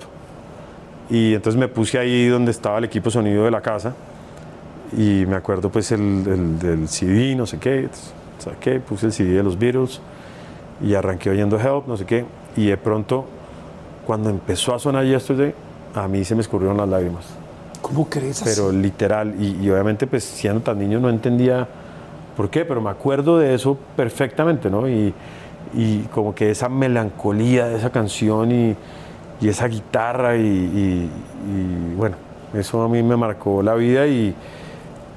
Y 1.11 1.35
entonces 1.35 1.59
me 1.59 1.69
puse 1.69 1.99
ahí 1.99 2.27
donde 2.29 2.51
estaba 2.51 2.79
el 2.79 2.85
equipo 2.85 3.11
sonido 3.11 3.45
de 3.45 3.51
la 3.51 3.61
casa. 3.61 3.95
Y 4.97 5.25
me 5.27 5.37
acuerdo 5.37 5.71
pues 5.71 5.91
el, 5.93 6.01
el- 6.01 6.59
del 6.59 6.89
CD, 6.89 7.35
no 7.35 7.47
sé 7.47 7.59
qué. 7.59 7.89
Saqué, 8.39 8.81
puse 8.81 9.07
el 9.07 9.13
CD 9.13 9.31
de 9.37 9.43
los 9.43 9.59
Beatles. 9.59 10.01
Y 10.85 10.95
arranqué 10.95 11.31
oyendo 11.31 11.59
Help, 11.59 11.87
no 11.87 11.97
sé 11.97 12.05
qué. 12.05 12.25
Y 12.57 12.67
de 12.67 12.77
pronto, 12.77 13.25
cuando 14.07 14.31
empezó 14.31 14.75
a 14.75 14.79
sonar 14.79 15.05
Yesterday, 15.05 15.55
a 15.95 16.09
mí 16.09 16.25
se 16.25 16.35
me 16.35 16.41
escurrieron 16.41 16.77
las 16.77 16.89
lágrimas 16.89 17.25
¿Cómo 17.81 18.09
crees 18.09 18.43
así? 18.43 18.51
pero 18.55 18.73
literal, 18.73 19.35
y, 19.39 19.59
y 19.63 19.71
obviamente 19.71 20.07
pues 20.07 20.25
siendo 20.25 20.61
tan 20.61 20.79
niño 20.79 21.01
no 21.01 21.09
entendía 21.09 21.67
por 22.37 22.49
qué, 22.49 22.65
pero 22.65 22.81
me 22.81 22.91
acuerdo 22.91 23.39
de 23.39 23.55
eso 23.55 23.77
perfectamente, 23.97 24.71
¿no? 24.71 24.89
Y, 24.89 25.13
y 25.75 26.01
como 26.15 26.35
que 26.35 26.51
esa 26.51 26.69
melancolía 26.69 27.67
de 27.67 27.77
esa 27.77 27.91
canción 27.91 28.53
y, 28.53 28.77
y 29.41 29.49
esa 29.49 29.67
guitarra 29.67 30.37
y, 30.37 31.11
bueno, 31.97 32.17
eso 32.55 32.83
a 32.83 32.89
mí 32.89 33.03
me 33.03 33.17
marcó 33.17 33.63
la 33.63 33.75
vida 33.75 34.07
y 34.07 34.35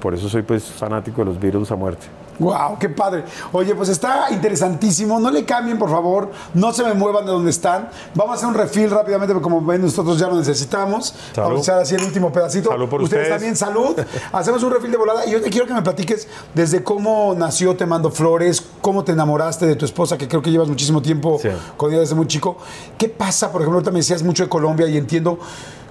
por 0.00 0.14
eso 0.14 0.28
soy 0.28 0.42
pues 0.42 0.64
fanático 0.64 1.22
de 1.22 1.26
los 1.26 1.40
Beatles 1.40 1.70
a 1.70 1.76
muerte. 1.76 2.06
Wow, 2.38 2.78
qué 2.78 2.88
padre. 2.88 3.24
Oye, 3.52 3.74
pues 3.74 3.88
está 3.88 4.26
interesantísimo. 4.30 5.18
No 5.20 5.30
le 5.30 5.44
cambien, 5.44 5.78
por 5.78 5.90
favor. 5.90 6.30
No 6.54 6.72
se 6.72 6.84
me 6.84 6.94
muevan 6.94 7.24
de 7.26 7.32
donde 7.32 7.50
están. 7.50 7.88
Vamos 8.14 8.32
a 8.32 8.36
hacer 8.36 8.48
un 8.48 8.54
refill 8.54 8.90
rápidamente, 8.90 9.32
porque 9.34 9.44
como 9.44 9.60
ven, 9.64 9.82
nosotros 9.82 10.18
ya 10.18 10.28
lo 10.28 10.36
necesitamos. 10.36 11.14
Salud. 11.34 11.48
Vamos 11.50 11.60
a 11.60 11.62
echar 11.72 11.82
así 11.82 11.94
el 11.94 12.02
último 12.02 12.32
pedacito. 12.32 12.70
Salud 12.70 12.88
por 12.88 13.02
ustedes. 13.02 13.22
ustedes. 13.22 13.36
también, 13.38 13.56
salud. 13.56 13.96
Hacemos 14.32 14.62
un 14.62 14.72
refill 14.72 14.90
de 14.90 14.96
volada. 14.96 15.26
Y 15.26 15.30
yo 15.30 15.40
te 15.40 15.50
quiero 15.50 15.66
que 15.66 15.74
me 15.74 15.82
platiques 15.82 16.28
desde 16.54 16.82
cómo 16.84 17.34
nació 17.36 17.76
Te 17.76 17.86
Mando 17.86 18.10
Flores, 18.10 18.62
cómo 18.80 19.04
te 19.04 19.12
enamoraste 19.12 19.66
de 19.66 19.76
tu 19.76 19.84
esposa, 19.84 20.18
que 20.18 20.28
creo 20.28 20.42
que 20.42 20.50
llevas 20.50 20.68
muchísimo 20.68 21.00
tiempo 21.02 21.38
Sí. 21.40 21.48
con 21.76 21.90
ella 21.90 22.00
desde 22.00 22.14
muy 22.14 22.26
chico. 22.26 22.56
¿Qué 22.98 23.08
pasa, 23.08 23.50
por 23.52 23.60
ejemplo, 23.62 23.76
ahorita 23.78 23.90
me 23.90 23.98
decías 24.00 24.22
mucho 24.22 24.42
de 24.42 24.48
Colombia 24.48 24.86
y 24.88 24.96
entiendo 24.96 25.38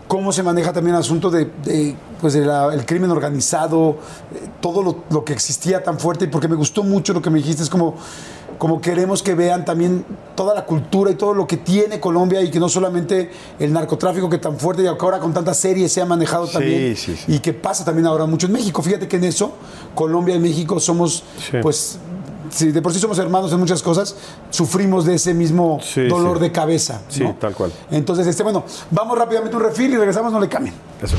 cómo 0.07 0.31
se 0.31 0.43
maneja 0.43 0.71
también 0.71 0.95
el 0.95 1.01
asunto 1.01 1.29
de, 1.31 1.45
de, 1.63 1.95
pues 2.21 2.33
de 2.33 2.45
la- 2.45 2.73
el 2.73 2.85
crimen 2.85 3.09
organizado, 3.11 3.97
eh, 4.33 4.47
todo 4.61 4.83
lo, 4.83 5.03
lo 5.09 5.23
que 5.25 5.33
existía 5.33 5.83
tan 5.83 5.99
fuerte, 5.99 6.25
y 6.25 6.27
porque 6.27 6.47
me 6.47 6.55
gustó 6.55 6.83
mucho 6.83 7.13
lo 7.13 7.21
que 7.21 7.29
me 7.29 7.39
dijiste, 7.39 7.63
es 7.63 7.69
como, 7.69 7.95
como 8.59 8.79
queremos 8.79 9.21
que 9.23 9.33
vean 9.35 9.65
también 9.65 10.05
toda 10.35 10.53
la 10.53 10.65
cultura 10.65 11.11
y 11.11 11.15
todo 11.15 11.33
lo 11.33 11.45
que 11.47 11.57
tiene 11.57 11.99
Colombia 11.99 12.41
y 12.41 12.49
que 12.51 12.59
no 12.59 12.69
solamente 12.69 13.29
el 13.59 13.73
narcotráfico 13.73 14.29
que 14.29 14.37
tan 14.37 14.57
fuerte 14.59 14.81
y 14.83 14.85
que 14.85 14.91
ahora 14.91 15.19
con 15.19 15.33
tantas 15.33 15.57
series 15.57 15.91
se 15.91 16.01
ha 16.01 16.05
manejado 16.05 16.47
Sí, 16.47 16.53
también 16.53 16.95
sí, 16.95 17.15
sí. 17.17 17.33
y 17.33 17.39
que 17.39 17.51
pasa 17.53 17.83
también 17.83 18.05
ahora 18.07 18.25
mucho 18.25 18.45
en 18.47 18.53
México. 18.53 18.81
Fíjate 18.81 19.07
que 19.09 19.17
en 19.17 19.25
eso, 19.25 19.53
Colombia 19.93 20.35
y 20.35 20.39
México 20.39 20.79
somos 20.79 21.23
pues 21.61 21.97
si 22.55 22.71
de 22.71 22.81
por 22.81 22.93
sí 22.93 22.99
somos 22.99 23.19
hermanos 23.19 23.51
en 23.51 23.59
muchas 23.59 23.83
cosas, 23.83 24.15
sufrimos 24.49 25.05
de 25.05 25.15
ese 25.15 25.33
mismo 25.33 25.79
Sí, 25.83 26.07
dolor 26.07 26.37
sí. 26.37 26.43
de 26.43 26.51
cabeza. 26.51 27.01
Sí, 27.09 27.23
¿no? 27.23 27.35
tal 27.35 27.53
cual. 27.53 27.71
Entonces, 27.91 28.25
este, 28.27 28.43
bueno, 28.43 28.63
vamos 28.91 29.17
rápidamente 29.17 29.55
a 29.55 29.59
un 29.59 29.65
refil 29.65 29.91
y 29.93 29.97
regresamos, 29.97 30.31
no 30.31 30.39
le 30.39 30.47
cambien. 30.47 30.73
Eso. 31.01 31.15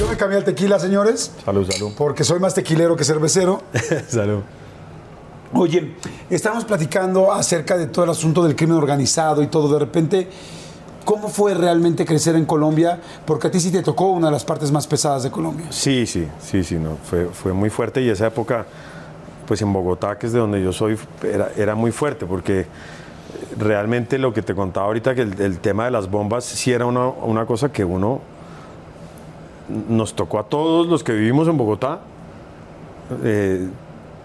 Yo 0.00 0.08
me 0.08 0.16
cambié 0.16 0.38
al 0.38 0.44
tequila, 0.44 0.78
señores, 0.78 1.30
Salud, 1.44 1.70
salud. 1.70 1.92
porque 1.96 2.24
soy 2.24 2.40
más 2.40 2.54
tequilero 2.54 2.96
que 2.96 3.04
cervecero. 3.04 3.62
salud. 4.08 4.40
Oye, 5.52 5.94
estamos 6.28 6.64
platicando 6.64 7.32
acerca 7.32 7.76
de 7.78 7.86
todo 7.86 8.04
el 8.04 8.10
asunto 8.10 8.44
del 8.44 8.54
crimen 8.54 8.76
organizado 8.76 9.42
y 9.42 9.46
todo. 9.46 9.72
De 9.72 9.78
repente, 9.78 10.28
¿cómo 11.06 11.28
fue 11.28 11.54
realmente 11.54 12.04
crecer 12.04 12.36
en 12.36 12.44
Colombia? 12.44 13.00
Porque 13.26 13.46
a 13.46 13.50
ti 13.50 13.58
sí 13.58 13.70
te 13.70 13.82
tocó 13.82 14.08
una 14.10 14.26
de 14.26 14.32
las 14.32 14.44
partes 14.44 14.70
más 14.70 14.86
pesadas 14.86 15.22
de 15.22 15.30
Colombia. 15.30 15.66
Sí, 15.70 16.06
sí, 16.06 16.28
sí, 16.42 16.62
sí, 16.64 16.74
no, 16.76 16.98
fue, 17.02 17.26
fue 17.32 17.52
muy 17.54 17.70
fuerte 17.70 18.02
y 18.02 18.10
esa 18.10 18.26
época, 18.26 18.66
pues 19.48 19.62
en 19.62 19.72
Bogotá, 19.72 20.18
que 20.18 20.26
es 20.26 20.32
de 20.34 20.38
donde 20.38 20.62
yo 20.62 20.72
soy, 20.74 20.98
era, 21.56 21.74
muy 21.74 21.90
fuerte 21.90 22.26
porque 22.26 22.66
realmente 23.58 24.18
lo 24.18 24.34
que 24.34 24.42
te 24.42 24.54
contaba 24.54 24.86
ahorita, 24.86 25.14
que 25.14 25.22
el, 25.22 25.40
el 25.40 25.58
tema 25.58 25.86
de 25.86 25.90
las 25.90 26.10
bombas 26.10 26.44
sí 26.44 26.70
era 26.70 26.84
una, 26.84 27.08
una 27.08 27.46
cosa 27.46 27.72
que 27.72 27.82
uno 27.82 28.20
nos 29.88 30.14
tocó 30.14 30.38
a 30.38 30.44
todos 30.44 30.86
los 30.86 31.02
que 31.02 31.12
vivimos 31.14 31.48
en 31.48 31.56
Bogotá, 31.56 32.00
eh, 33.24 33.66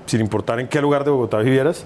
sin 0.06 0.20
importar 0.20 0.60
en 0.60 0.68
qué 0.68 0.82
lugar 0.82 1.06
de 1.06 1.12
Bogotá 1.12 1.38
vivieras, 1.38 1.86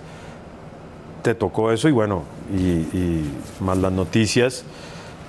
te 1.21 1.35
tocó 1.35 1.71
eso 1.71 1.87
y 1.87 1.91
bueno, 1.91 2.23
y, 2.51 2.61
y 2.61 3.31
más 3.59 3.77
las 3.77 3.91
noticias 3.91 4.63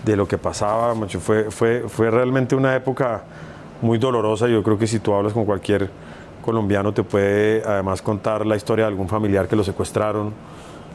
de 0.02 0.16
lo 0.16 0.26
que 0.26 0.38
pasaba, 0.38 0.94
macho, 0.94 1.20
fue, 1.20 1.50
fue, 1.50 1.84
fue 1.88 2.10
realmente 2.10 2.54
una 2.54 2.74
época 2.74 3.22
muy 3.82 3.98
dolorosa. 3.98 4.48
Yo 4.48 4.62
creo 4.62 4.78
que 4.78 4.86
si 4.86 4.98
tú 4.98 5.12
hablas 5.12 5.34
con 5.34 5.44
cualquier 5.44 5.90
colombiano 6.42 6.92
te 6.92 7.02
puede 7.02 7.62
además 7.64 8.00
contar 8.02 8.46
la 8.46 8.56
historia 8.56 8.84
de 8.86 8.90
algún 8.90 9.08
familiar 9.08 9.48
que 9.48 9.56
lo 9.56 9.64
secuestraron. 9.64 10.32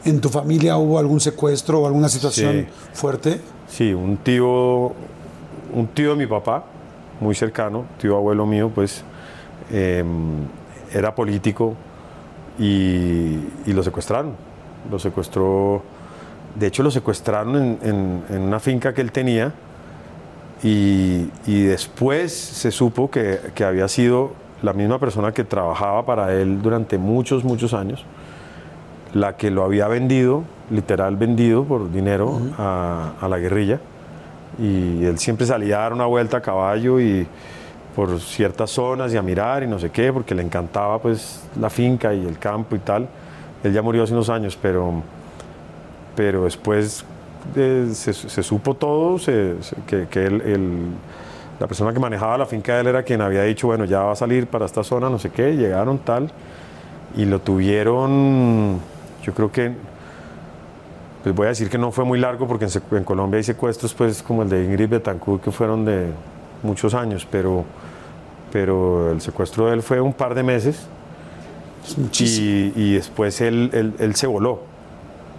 ¿En 0.04 0.20
tu 0.20 0.28
familia 0.28 0.76
hubo 0.76 0.98
algún 0.98 1.20
secuestro 1.20 1.80
o 1.80 1.86
alguna 1.86 2.08
situación 2.08 2.66
Sí. 2.66 2.66
fuerte? 2.92 3.40
Sí, 3.68 3.94
un 3.94 4.16
tío, 4.18 4.92
un 5.72 5.86
tío 5.94 6.10
de 6.10 6.16
mi 6.16 6.26
papá, 6.26 6.64
muy 7.20 7.34
cercano, 7.34 7.84
tío 7.98 8.16
abuelo 8.16 8.44
mío, 8.46 8.70
pues 8.74 9.02
eh, 9.70 10.04
era 10.92 11.14
político 11.14 11.74
y, 12.58 13.38
y 13.66 13.72
lo 13.72 13.82
secuestraron. 13.82 14.32
Lo 14.90 14.98
secuestró, 14.98 15.82
de 16.54 16.66
hecho 16.66 16.82
lo 16.82 16.90
secuestraron 16.90 17.56
en, 17.56 17.78
en- 17.82 18.22
en 18.28 18.42
una 18.42 18.60
finca 18.60 18.92
que 18.92 19.00
él 19.00 19.10
tenía 19.10 19.52
y, 20.62 21.28
y 21.46 21.62
después 21.62 22.32
se 22.32 22.70
supo 22.70 23.10
que, 23.10 23.38
que 23.54 23.64
había 23.64 23.88
sido 23.88 24.32
la 24.64 24.72
misma 24.72 24.98
persona 24.98 25.32
que 25.32 25.44
trabajaba 25.44 26.04
para 26.06 26.32
él 26.34 26.62
durante 26.62 26.98
muchos, 26.98 27.44
muchos 27.44 27.74
años 27.74 28.04
la 29.12 29.36
que 29.36 29.50
lo 29.50 29.62
había 29.62 29.86
vendido, 29.86 30.42
literal 30.70 31.16
vendido 31.16 31.62
por 31.64 31.92
dinero 31.92 32.40
a, 32.58 33.12
a 33.20 33.28
la 33.28 33.38
guerrilla. 33.38 33.78
Y 34.58 35.04
él 35.04 35.18
siempre 35.18 35.46
salía 35.46 35.76
a 35.78 35.80
dar 35.82 35.92
una 35.92 36.06
vuelta 36.06 36.38
a 36.38 36.40
caballo 36.40 36.98
y 37.00 37.26
por 37.94 38.18
ciertas 38.20 38.70
zonas 38.70 39.14
y 39.14 39.16
a 39.16 39.22
mirar 39.22 39.62
y 39.62 39.68
no 39.68 39.78
sé 39.78 39.90
qué, 39.90 40.12
porque 40.12 40.34
le 40.34 40.42
encantaba 40.42 40.98
pues 41.00 41.42
la 41.60 41.70
finca 41.70 42.12
y 42.12 42.26
el 42.26 42.38
campo 42.40 42.74
y 42.74 42.80
tal. 42.80 43.06
Él 43.62 43.72
ya 43.72 43.82
murió 43.82 44.02
hace 44.02 44.12
unos 44.14 44.30
años, 44.30 44.58
pero, 44.60 44.94
pero 46.16 46.44
después 46.44 47.04
eh, 47.54 47.88
se, 47.92 48.12
se 48.12 48.42
supo 48.42 48.74
todo, 48.74 49.18
se- 49.20 49.62
se- 49.62 49.76
que, 49.86 50.08
que 50.08 50.26
él- 50.26 50.42
él- 50.44 50.88
la 51.60 51.66
persona 51.66 51.92
que 51.92 52.00
manejaba 52.00 52.36
la 52.38 52.46
finca 52.46 52.74
de 52.74 52.80
él 52.82 52.86
era 52.88 53.02
quien 53.02 53.20
había 53.20 53.42
dicho, 53.42 53.66
bueno, 53.68 53.84
ya 53.84 54.00
va 54.02 54.12
a 54.12 54.16
salir 54.16 54.46
para 54.46 54.64
esta 54.66 54.82
zona, 54.82 55.08
no 55.08 55.18
sé 55.18 55.30
qué, 55.30 55.52
llegaron 55.56 55.98
tal, 55.98 56.30
y 57.16 57.24
lo 57.24 57.40
tuvieron, 57.40 58.78
yo 59.22 59.32
creo 59.34 59.52
que, 59.52 59.72
pues 61.22 61.34
voy 61.34 61.46
a 61.46 61.48
decir 61.50 61.70
que 61.70 61.78
no 61.78 61.90
fue 61.92 62.04
muy 62.04 62.18
largo, 62.18 62.46
porque 62.48 62.66
en, 62.92 63.04
Colombia 63.04 63.38
hay 63.38 63.44
secuestros, 63.44 63.94
pues 63.94 64.22
como 64.22 64.42
el 64.42 64.48
de 64.48 64.64
Ingrid 64.64 64.88
Betancourt, 64.88 65.42
que 65.42 65.50
fueron 65.52 65.84
de 65.84 66.06
muchos 66.62 66.92
años, 66.94 67.26
pero, 67.30 67.64
pero 68.52 69.12
el 69.12 69.20
secuestro 69.20 69.66
de 69.66 69.74
él 69.74 69.82
fue 69.82 70.00
un 70.00 70.12
par 70.12 70.34
de 70.34 70.42
meses, 70.42 70.86
y, 72.20 72.72
y 72.74 72.94
después 72.94 73.40
él, 73.40 73.70
él- 73.72 73.94
él 73.98 74.14
se 74.16 74.26
voló, 74.26 74.60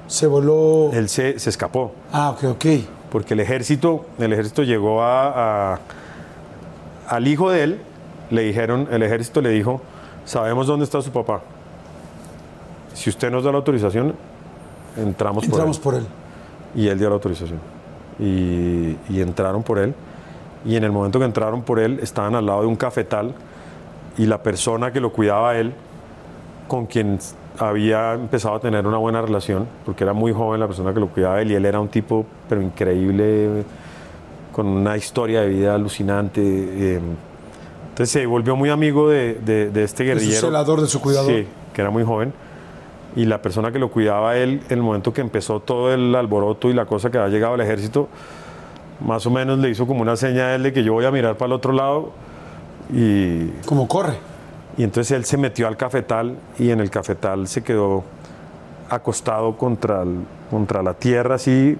Se 0.08 0.28
voló. 0.28 0.92
él 0.94 1.10
se, 1.10 1.40
se 1.40 1.50
escapó, 1.50 1.92
Ah, 2.14 2.30
ok, 2.32 2.44
ok. 2.52 2.66
porque 3.12 3.34
el 3.34 3.40
ejército, 3.40 4.06
el 4.20 4.32
ejército 4.32 4.64
llegó 4.64 5.02
a, 5.02 5.74
a- 5.74 5.80
al 7.08 7.28
hijo 7.28 7.50
de 7.50 7.64
él, 7.64 7.80
le 8.30 8.44
dijeron, 8.44 8.88
el 8.92 9.04
ejército 9.04 9.42
le 9.42 9.50
dijo, 9.50 9.82
sabemos 10.26 10.68
dónde 10.68 10.86
está 10.86 11.02
su 11.02 11.12
papá. 11.12 11.42
Si 12.94 13.10
usted 13.10 13.30
nos 13.30 13.44
da 13.44 13.52
la 13.52 13.58
autorización, 13.58 14.16
entramos, 14.98 15.44
Entramos 15.44 15.80
por 15.80 15.96
él. 15.96 16.04
por 16.04 16.08
él. 16.76 16.84
Y 16.84 16.88
él 16.88 16.98
dio 16.98 17.10
la 17.10 17.16
autorización. 17.16 17.60
Y, 18.20 18.98
y 19.10 19.22
entraron 19.22 19.64
por 19.64 19.80
él. 19.80 19.94
Y 20.66 20.76
en 20.76 20.84
el 20.84 20.92
momento 20.92 21.20
que 21.20 21.26
entraron 21.26 21.62
por 21.62 21.80
él, 21.80 22.00
estaban 22.02 22.36
al 22.36 22.46
lado 22.46 22.62
de 22.62 22.68
un 22.68 22.76
cafetal 22.76 23.34
y 24.18 24.26
la 24.26 24.42
persona 24.42 24.92
que 24.92 25.00
lo 25.00 25.12
cuidaba 25.12 25.52
a 25.52 25.58
él, 25.58 25.74
con 26.68 26.86
quien 26.86 27.20
había 27.60 28.14
empezado 28.14 28.56
a 28.56 28.60
tener 28.60 28.88
una 28.88 28.98
buena 28.98 29.22
relación, 29.22 29.68
porque 29.86 30.04
era 30.04 30.14
muy 30.14 30.34
joven 30.34 30.60
la 30.60 30.68
persona 30.68 30.94
que 30.94 31.00
lo 31.00 31.08
cuidaba 31.08 31.36
a 31.36 31.42
él 31.42 31.52
y 31.52 31.56
él 31.56 31.66
era 31.66 31.80
un 31.80 31.88
tipo, 31.88 32.26
pero 32.50 32.62
increíble, 32.62 33.64
con 34.56 34.68
una 34.68 34.96
historia 34.96 35.42
de 35.42 35.50
vida 35.50 35.76
alucinante. 35.76 36.42
eh, 36.42 37.02
entonces 37.90 38.10
se 38.10 38.26
volvió 38.26 38.56
muy 38.56 38.70
amigo 38.70 39.10
de, 39.10 39.34
de- 39.36 39.70
de 39.70 39.84
este 39.84 40.04
De 40.06 40.12
su 40.14 40.16
guerrillero. 40.20 40.48
celador, 40.48 40.80
de 40.82 40.88
su 40.88 41.02
cuidador. 41.02 41.30
Sí, 41.30 41.46
que 41.74 41.82
era 41.82 41.90
muy 41.90 42.04
joven. 42.06 42.32
Y 43.18 43.26
la 43.26 43.42
persona 43.42 43.72
que 43.74 43.80
lo 43.80 43.90
cuidaba 43.92 44.38
él, 44.38 44.62
en 44.70 44.78
el 44.78 44.82
momento 44.84 45.12
que 45.12 45.20
empezó 45.20 45.60
todo 45.60 45.94
el 45.94 46.16
alboroto 46.16 46.70
y 46.70 46.74
la 46.74 46.86
cosa 46.86 47.10
que 47.12 47.18
había 47.18 47.32
llegado 47.34 47.54
al 47.56 47.62
ejército, 47.62 48.08
más 49.06 49.26
o 49.26 49.30
menos 49.30 49.60
le 49.60 49.70
hizo 49.70 49.86
como 49.88 50.02
una 50.02 50.16
seña 50.16 50.48
a 50.48 50.56
él 50.56 50.64
de 50.64 50.72
que 50.72 50.84
yo 50.86 50.94
voy 50.94 51.04
a 51.06 51.12
mirar 51.12 51.36
para 51.36 51.48
el 51.48 51.54
otro 51.54 51.74
lado. 51.74 52.12
Y, 52.94 53.48
Como 53.66 53.88
corre. 53.90 54.14
y 54.78 54.84
entonces 54.84 55.12
él 55.18 55.26
se 55.26 55.36
metió 55.38 55.68
al 55.68 55.76
cafetal 55.76 56.36
y 56.60 56.70
en 56.70 56.80
el 56.80 56.90
cafetal 56.90 57.48
se 57.50 57.62
quedó 57.62 58.04
acostado 58.90 59.58
contra, 59.58 60.04
el- 60.04 60.20
contra 60.50 60.82
la 60.84 60.94
tierra, 60.94 61.36
así, 61.36 61.78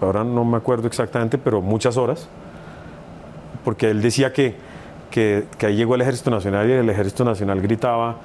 ahora 0.00 0.24
no 0.24 0.44
me 0.44 0.56
acuerdo 0.56 0.86
exactamente, 0.86 1.38
pero 1.38 1.62
muchas 1.62 1.96
horas, 1.96 2.28
porque 3.64 3.90
él 3.90 4.02
decía 4.02 4.32
que, 4.32 4.54
que, 5.10 5.46
que 5.58 5.66
ahí 5.66 5.76
llegó 5.76 5.94
el 5.94 6.02
Ejército 6.02 6.30
Nacional 6.30 6.68
y 6.68 6.72
el 6.72 6.88
Ejército 6.88 7.24
Nacional 7.24 7.60
gritaba 7.60 8.16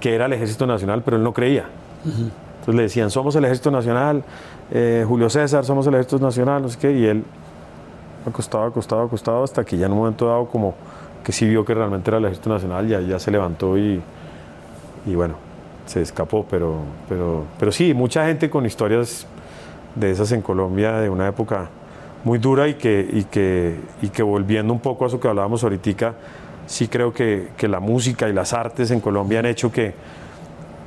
que 0.00 0.14
era 0.14 0.26
el 0.26 0.32
Ejército 0.32 0.66
Nacional, 0.66 1.02
pero 1.04 1.16
él 1.16 1.22
no 1.22 1.32
creía. 1.32 1.66
Entonces 2.04 2.74
le 2.74 2.82
decían, 2.82 3.10
somos 3.10 3.36
el 3.36 3.44
Ejército 3.44 3.70
Nacional, 3.70 4.24
eh, 4.70 5.04
Julio 5.06 5.28
César, 5.30 5.64
somos 5.64 5.86
el 5.86 5.94
Ejército 5.94 6.18
Nacional, 6.18 6.62
no 6.62 6.68
sé 6.68 6.78
qué, 6.78 6.92
y 6.92 7.06
él 7.06 7.24
acostado, 8.26 8.64
acostado, 8.64 9.02
acostado, 9.02 9.44
hasta 9.44 9.64
que 9.64 9.76
ya 9.76 9.86
en 9.86 9.92
un 9.92 9.98
momento 9.98 10.26
dado 10.26 10.46
como 10.46 10.74
que 11.24 11.32
sí 11.32 11.48
vio 11.48 11.64
que 11.64 11.74
realmente 11.74 12.10
era 12.10 12.18
el 12.18 12.24
Ejército 12.24 12.50
Nacional, 12.50 12.88
ya, 12.88 13.00
ya 13.00 13.18
se 13.18 13.30
levantó 13.30 13.76
y, 13.78 14.02
y 15.06 15.14
bueno, 15.14 15.34
se 15.86 16.02
escapó, 16.02 16.46
pero, 16.48 16.78
pero, 17.08 17.44
pero 17.58 17.72
sí, 17.72 17.92
mucha 17.94 18.26
gente 18.26 18.48
con 18.48 18.64
historias 18.64 19.26
de 19.94 20.10
esas 20.10 20.32
en 20.32 20.42
Colombia 20.42 20.92
de 20.98 21.08
una 21.08 21.28
época 21.28 21.68
muy 22.24 22.38
dura 22.38 22.68
y 22.68 22.74
que, 22.74 23.08
y 23.10 23.24
que, 23.24 23.80
y 24.02 24.08
que 24.08 24.22
volviendo 24.22 24.72
un 24.72 24.80
poco 24.80 25.04
a 25.04 25.08
eso 25.08 25.18
que 25.18 25.28
hablábamos 25.28 25.62
ahorita, 25.62 26.14
sí 26.66 26.88
creo 26.88 27.12
que, 27.12 27.48
que 27.56 27.66
la 27.68 27.80
música 27.80 28.28
y 28.28 28.32
las 28.32 28.52
artes 28.52 28.90
en 28.90 29.00
Colombia 29.00 29.40
han 29.40 29.46
hecho 29.46 29.72
que, 29.72 29.94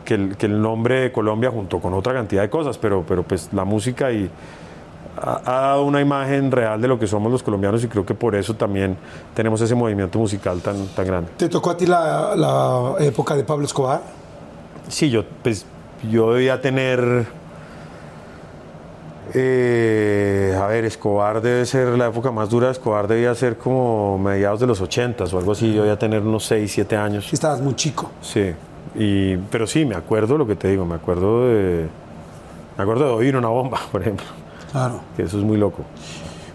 que, 0.05 0.13
el, 0.13 0.37
que 0.37 0.45
el 0.45 0.61
nombre 0.61 1.01
de 1.01 1.11
Colombia 1.11 1.49
junto 1.51 1.79
con 1.79 1.93
otra 1.93 2.13
cantidad 2.13 2.41
de 2.41 2.49
cosas, 2.49 2.77
pero, 2.77 3.03
pero 3.07 3.23
pues 3.23 3.49
la 3.51 3.65
música 3.65 4.11
y 4.11 4.29
ha, 5.17 5.41
ha 5.45 5.61
dado 5.67 5.85
una 5.85 6.01
imagen 6.01 6.51
real 6.51 6.79
de 6.81 6.87
lo 6.87 6.99
que 6.99 7.07
somos 7.07 7.31
los 7.31 7.43
colombianos 7.43 7.83
y 7.83 7.87
creo 7.87 8.05
que 8.05 8.13
por 8.13 8.35
eso 8.35 8.53
también 8.55 8.95
tenemos 9.33 9.59
ese 9.61 9.75
movimiento 9.75 10.19
musical 10.19 10.61
tan, 10.61 10.87
tan 10.89 11.05
grande. 11.05 11.31
¿Te 11.37 11.49
tocó 11.49 11.71
a 11.71 11.77
ti 11.77 11.85
la, 11.85 12.35
la 12.35 12.95
época 12.99 13.35
de 13.35 13.43
Pablo 13.43 13.65
Escobar? 13.65 14.01
Sí, 14.87 15.09
yo, 15.09 15.23
pues, 15.41 15.65
yo 16.09 16.33
debía 16.33 16.61
tener. 16.61 17.25
Eh, 19.33 20.57
a 20.61 20.67
ver, 20.67 20.85
Escobar 20.85 21.41
debe 21.41 21.65
ser 21.65 21.97
la 21.97 22.07
época 22.07 22.31
más 22.31 22.49
dura. 22.49 22.69
Escobar 22.71 23.07
debía 23.07 23.33
ser 23.35 23.57
como 23.57 24.17
mediados 24.17 24.59
de 24.59 24.67
los 24.67 24.81
80 24.81 25.23
o 25.23 25.37
algo 25.37 25.51
así. 25.51 25.73
Yo 25.73 25.81
debía 25.81 25.97
tener 25.97 26.21
unos 26.21 26.45
6, 26.45 26.71
7 26.71 26.97
años. 26.97 27.25
Sí, 27.27 27.35
estabas 27.35 27.61
muy 27.61 27.75
chico. 27.75 28.11
Sí. 28.21 28.53
Y, 28.95 29.37
pero 29.37 29.65
sí, 29.67 29.85
me 29.85 29.95
acuerdo 29.95 30.37
lo 30.37 30.45
que 30.45 30.55
te 30.55 30.67
digo. 30.69 30.85
Me 30.85 30.95
acuerdo 30.95 31.47
de. 31.47 31.87
Me 32.77 32.83
acuerdo 32.83 33.05
de 33.05 33.11
oír 33.11 33.35
una 33.35 33.49
bomba, 33.49 33.79
por 33.91 34.01
ejemplo. 34.01 34.25
Claro. 34.71 35.01
Que 35.15 35.23
eso 35.23 35.37
es 35.37 35.43
muy 35.43 35.57
loco. 35.57 35.83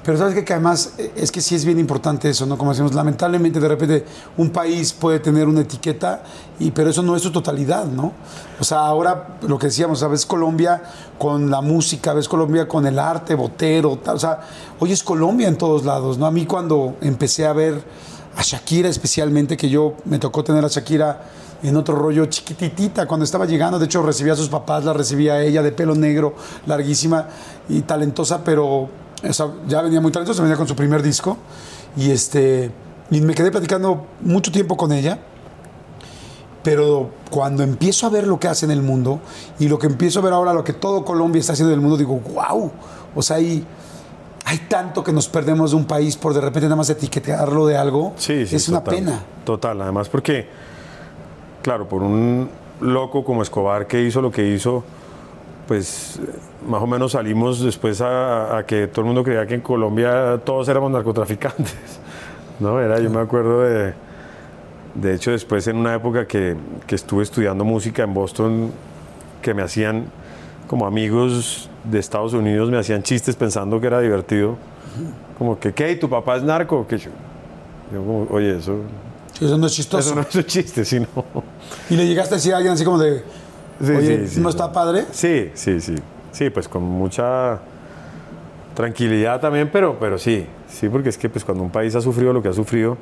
Pero 0.09 0.17
sabes 0.17 0.43
que 0.43 0.53
además 0.55 0.95
eh, 0.97 1.13
es 1.17 1.31
que 1.31 1.43
sí 1.43 1.55
es 1.55 1.67
bien 1.67 1.79
importante 1.79 2.31
eso, 2.31 2.47
¿no? 2.47 2.57
Como 2.57 2.71
decimos, 2.71 2.95
lamentablemente 2.95 3.61
de 3.61 3.69
repente 3.69 4.07
un 4.39 4.49
país 4.49 4.95
puede 4.95 5.21
tener 5.21 5.47
una 5.47 5.61
etiqueta, 5.61 6.23
y, 6.59 6.71
pero 6.71 6.89
eso 6.89 7.03
no 7.03 7.15
es 7.15 7.21
su 7.21 7.31
totalidad, 7.31 7.85
¿no? 7.85 8.15
O 8.59 8.65
sea, 8.65 8.79
ahora 8.79 9.37
lo 9.47 9.59
que 9.59 9.67
decíamos, 9.67 9.99
¿sabes? 9.99 10.25
Colombia 10.25 10.83
con 11.19 11.51
la 11.51 11.61
música, 11.61 12.15
ves 12.15 12.29
Colombia 12.29 12.69
con 12.69 12.87
el 12.87 12.99
arte, 12.99 13.35
botero, 13.35 13.99
tal, 13.99 14.17
o 14.17 14.19
sea, 14.19 14.41
hoy 14.79 14.93
es 14.93 15.03
Colombia 15.03 15.49
en 15.49 15.59
todos 15.59 15.85
lados, 15.85 16.17
¿no? 16.19 16.27
A 16.27 16.31
mí 16.31 16.47
cuando 16.47 16.97
empecé 17.01 17.47
a 17.47 17.53
ver 17.53 17.83
a 18.37 18.43
Shakira 18.43 18.89
especialmente, 18.89 19.57
que 19.57 19.69
yo 19.69 19.95
me 20.05 20.19
tocó 20.19 20.45
tener 20.45 20.65
a 20.65 20.69
Shakira 20.69 21.23
en 21.63 21.77
otro 21.77 21.97
rollo 21.97 22.27
chiquititita 22.27 23.07
cuando 23.07 23.25
estaba 23.25 23.47
llegando. 23.47 23.79
De 23.79 23.87
hecho, 23.87 24.03
recibía 24.03 24.35
a 24.35 24.37
sus 24.37 24.49
papás, 24.49 24.85
la 24.85 24.93
recibía 24.93 25.35
a 25.35 25.43
ella 25.43 25.63
de 25.63 25.73
pelo 25.73 25.95
negro, 25.95 26.35
larguísima 26.67 27.27
y 27.69 27.81
talentosa, 27.81 28.45
pero 28.45 28.89
ya 29.67 29.83
venía 29.83 30.01
muy 30.01 30.13
talentosa, 30.13 30.43
venía 30.43 30.57
con 30.57 30.69
su 30.69 30.77
primer 30.77 31.03
disco. 31.03 31.37
Y, 31.97 32.11
este, 32.11 32.71
y 33.11 33.21
me 33.21 33.35
quedé 33.35 33.51
platicando 33.51 34.07
mucho 34.21 34.53
tiempo 34.53 34.77
con 34.77 34.93
ella. 34.93 35.19
Pero 36.63 37.11
cuando 37.31 37.63
empiezo 37.63 38.07
a 38.07 38.11
ver 38.11 38.27
lo 38.27 38.39
que 38.41 38.49
hace 38.49 38.67
en 38.67 38.73
el 38.73 38.83
mundo 38.83 39.21
y 39.59 39.69
lo 39.69 39.79
que 39.79 39.87
empiezo 39.87 40.19
a 40.21 40.23
ver 40.23 40.33
ahora, 40.33 40.53
lo 40.53 40.65
que 40.65 40.73
todo 40.73 41.05
Colombia 41.05 41.41
está 41.41 41.53
haciendo 41.53 41.73
en 41.73 41.79
el 41.79 41.83
mundo, 41.83 41.97
digo, 41.97 42.21
wow. 42.35 42.71
O 43.15 43.23
sea, 43.23 43.37
hay, 43.37 43.65
hay 44.45 44.59
tanto 44.69 45.05
que 45.05 45.13
nos 45.13 45.29
perdemos 45.29 45.71
de 45.71 45.77
un 45.77 45.85
país 45.85 46.17
por 46.17 46.35
de 46.35 46.41
repente 46.41 46.67
nada 46.67 46.77
más 46.77 46.91
etiquetarlo 46.91 47.67
de 47.67 47.77
algo. 47.77 48.13
Sí, 48.17 48.47
sí, 48.47 48.57
es 48.57 48.69
una 48.69 48.83
pena. 48.83 49.23
Total, 49.45 49.81
además 49.81 50.09
porque, 50.09 50.49
claro, 51.63 51.89
por 51.89 52.03
un 52.03 52.49
loco 52.81 53.25
como 53.25 53.43
Escobar 53.43 53.87
que 53.87 54.03
hizo 54.03 54.21
lo 54.21 54.31
que 54.31 54.49
hizo, 54.49 54.85
pues 55.67 56.19
más 56.67 56.83
o 56.83 56.87
menos 56.87 57.13
salimos 57.13 57.61
después 57.63 58.01
a, 58.01 58.59
a 58.59 58.67
que 58.67 58.89
todo 58.89 59.03
el 59.03 59.07
mundo 59.07 59.23
creía 59.23 59.47
que 59.47 59.55
en 59.55 59.61
Colombia 59.61 60.41
todos 60.45 60.69
éramos 60.69 60.91
narcotraficantes. 60.91 61.75
¿no? 62.61 62.81
Era, 62.81 62.99
yo 63.01 63.11
me 63.11 63.21
acuerdo 63.21 63.63
de, 63.63 63.95
de 65.01 65.15
hecho, 65.15 65.31
después 65.31 65.67
en 65.67 65.77
una 65.77 65.95
época 65.95 66.27
que, 66.27 66.57
que 66.87 66.95
estuve 66.95 67.23
estudiando 67.23 67.65
música 67.65 68.03
en 68.03 68.15
Boston, 68.15 68.71
que 69.43 69.55
me 69.55 69.63
hacían 69.63 70.07
como 70.67 70.87
amigos 70.87 71.71
de 71.85 71.99
Estados 71.99 72.35
Unidos, 72.35 72.71
me 72.71 72.79
hacían 72.79 73.03
chistes 73.03 73.37
pensando 73.37 73.81
que 73.81 73.87
era 73.87 74.01
divertido. 74.01 74.57
Como 75.39 75.59
que, 75.59 75.73
¿qué? 75.73 75.95
¿Tu 75.97 76.09
papá 76.09 76.37
es 76.37 76.43
narco? 76.43 76.87
Que 76.87 76.99
yo, 76.99 77.11
yo 77.93 77.99
como, 78.01 78.27
oye, 78.31 78.59
eso, 78.59 78.79
Eso 79.41 79.57
no 79.57 79.67
es 79.67 79.73
chistoso. 79.73 80.01
eso 80.09 80.15
no 80.15 80.23
es 80.23 80.35
un 80.35 80.45
chiste, 80.45 80.85
sino... 80.85 81.07
Y 81.89 81.95
le 81.97 82.07
llegaste 82.07 82.35
a 82.35 82.37
decir 82.39 82.53
a 82.53 82.57
alguien 82.57 82.75
así 82.75 82.85
como 82.85 82.99
de, 82.99 83.23
Sí, 83.81 83.93
oye, 83.93 84.27
sí, 84.27 84.35
sí. 84.35 84.41
¿no 84.41 84.49
está 84.49 84.73
padre? 84.73 85.05
Sí, 85.13 85.51
sí, 85.55 85.81
sí. 85.81 85.95
Sí, 86.33 86.51
pues 86.51 86.67
con 86.69 86.83
mucha 86.83 87.61
tranquilidad 88.75 89.41
también, 89.41 89.71
pero, 89.73 89.99
pero 89.99 90.19
sí, 90.19 90.47
sí, 90.69 90.89
porque 90.89 91.09
es 91.09 91.19
que 91.19 91.29
pues 91.29 91.45
cuando 91.45 91.63
un 91.65 91.71
país 91.71 91.95
ha 91.95 92.01
sufrido 92.01 92.33
lo 92.33 92.43
que 92.43 92.49
ha 92.49 92.53
sufrido 92.53 92.97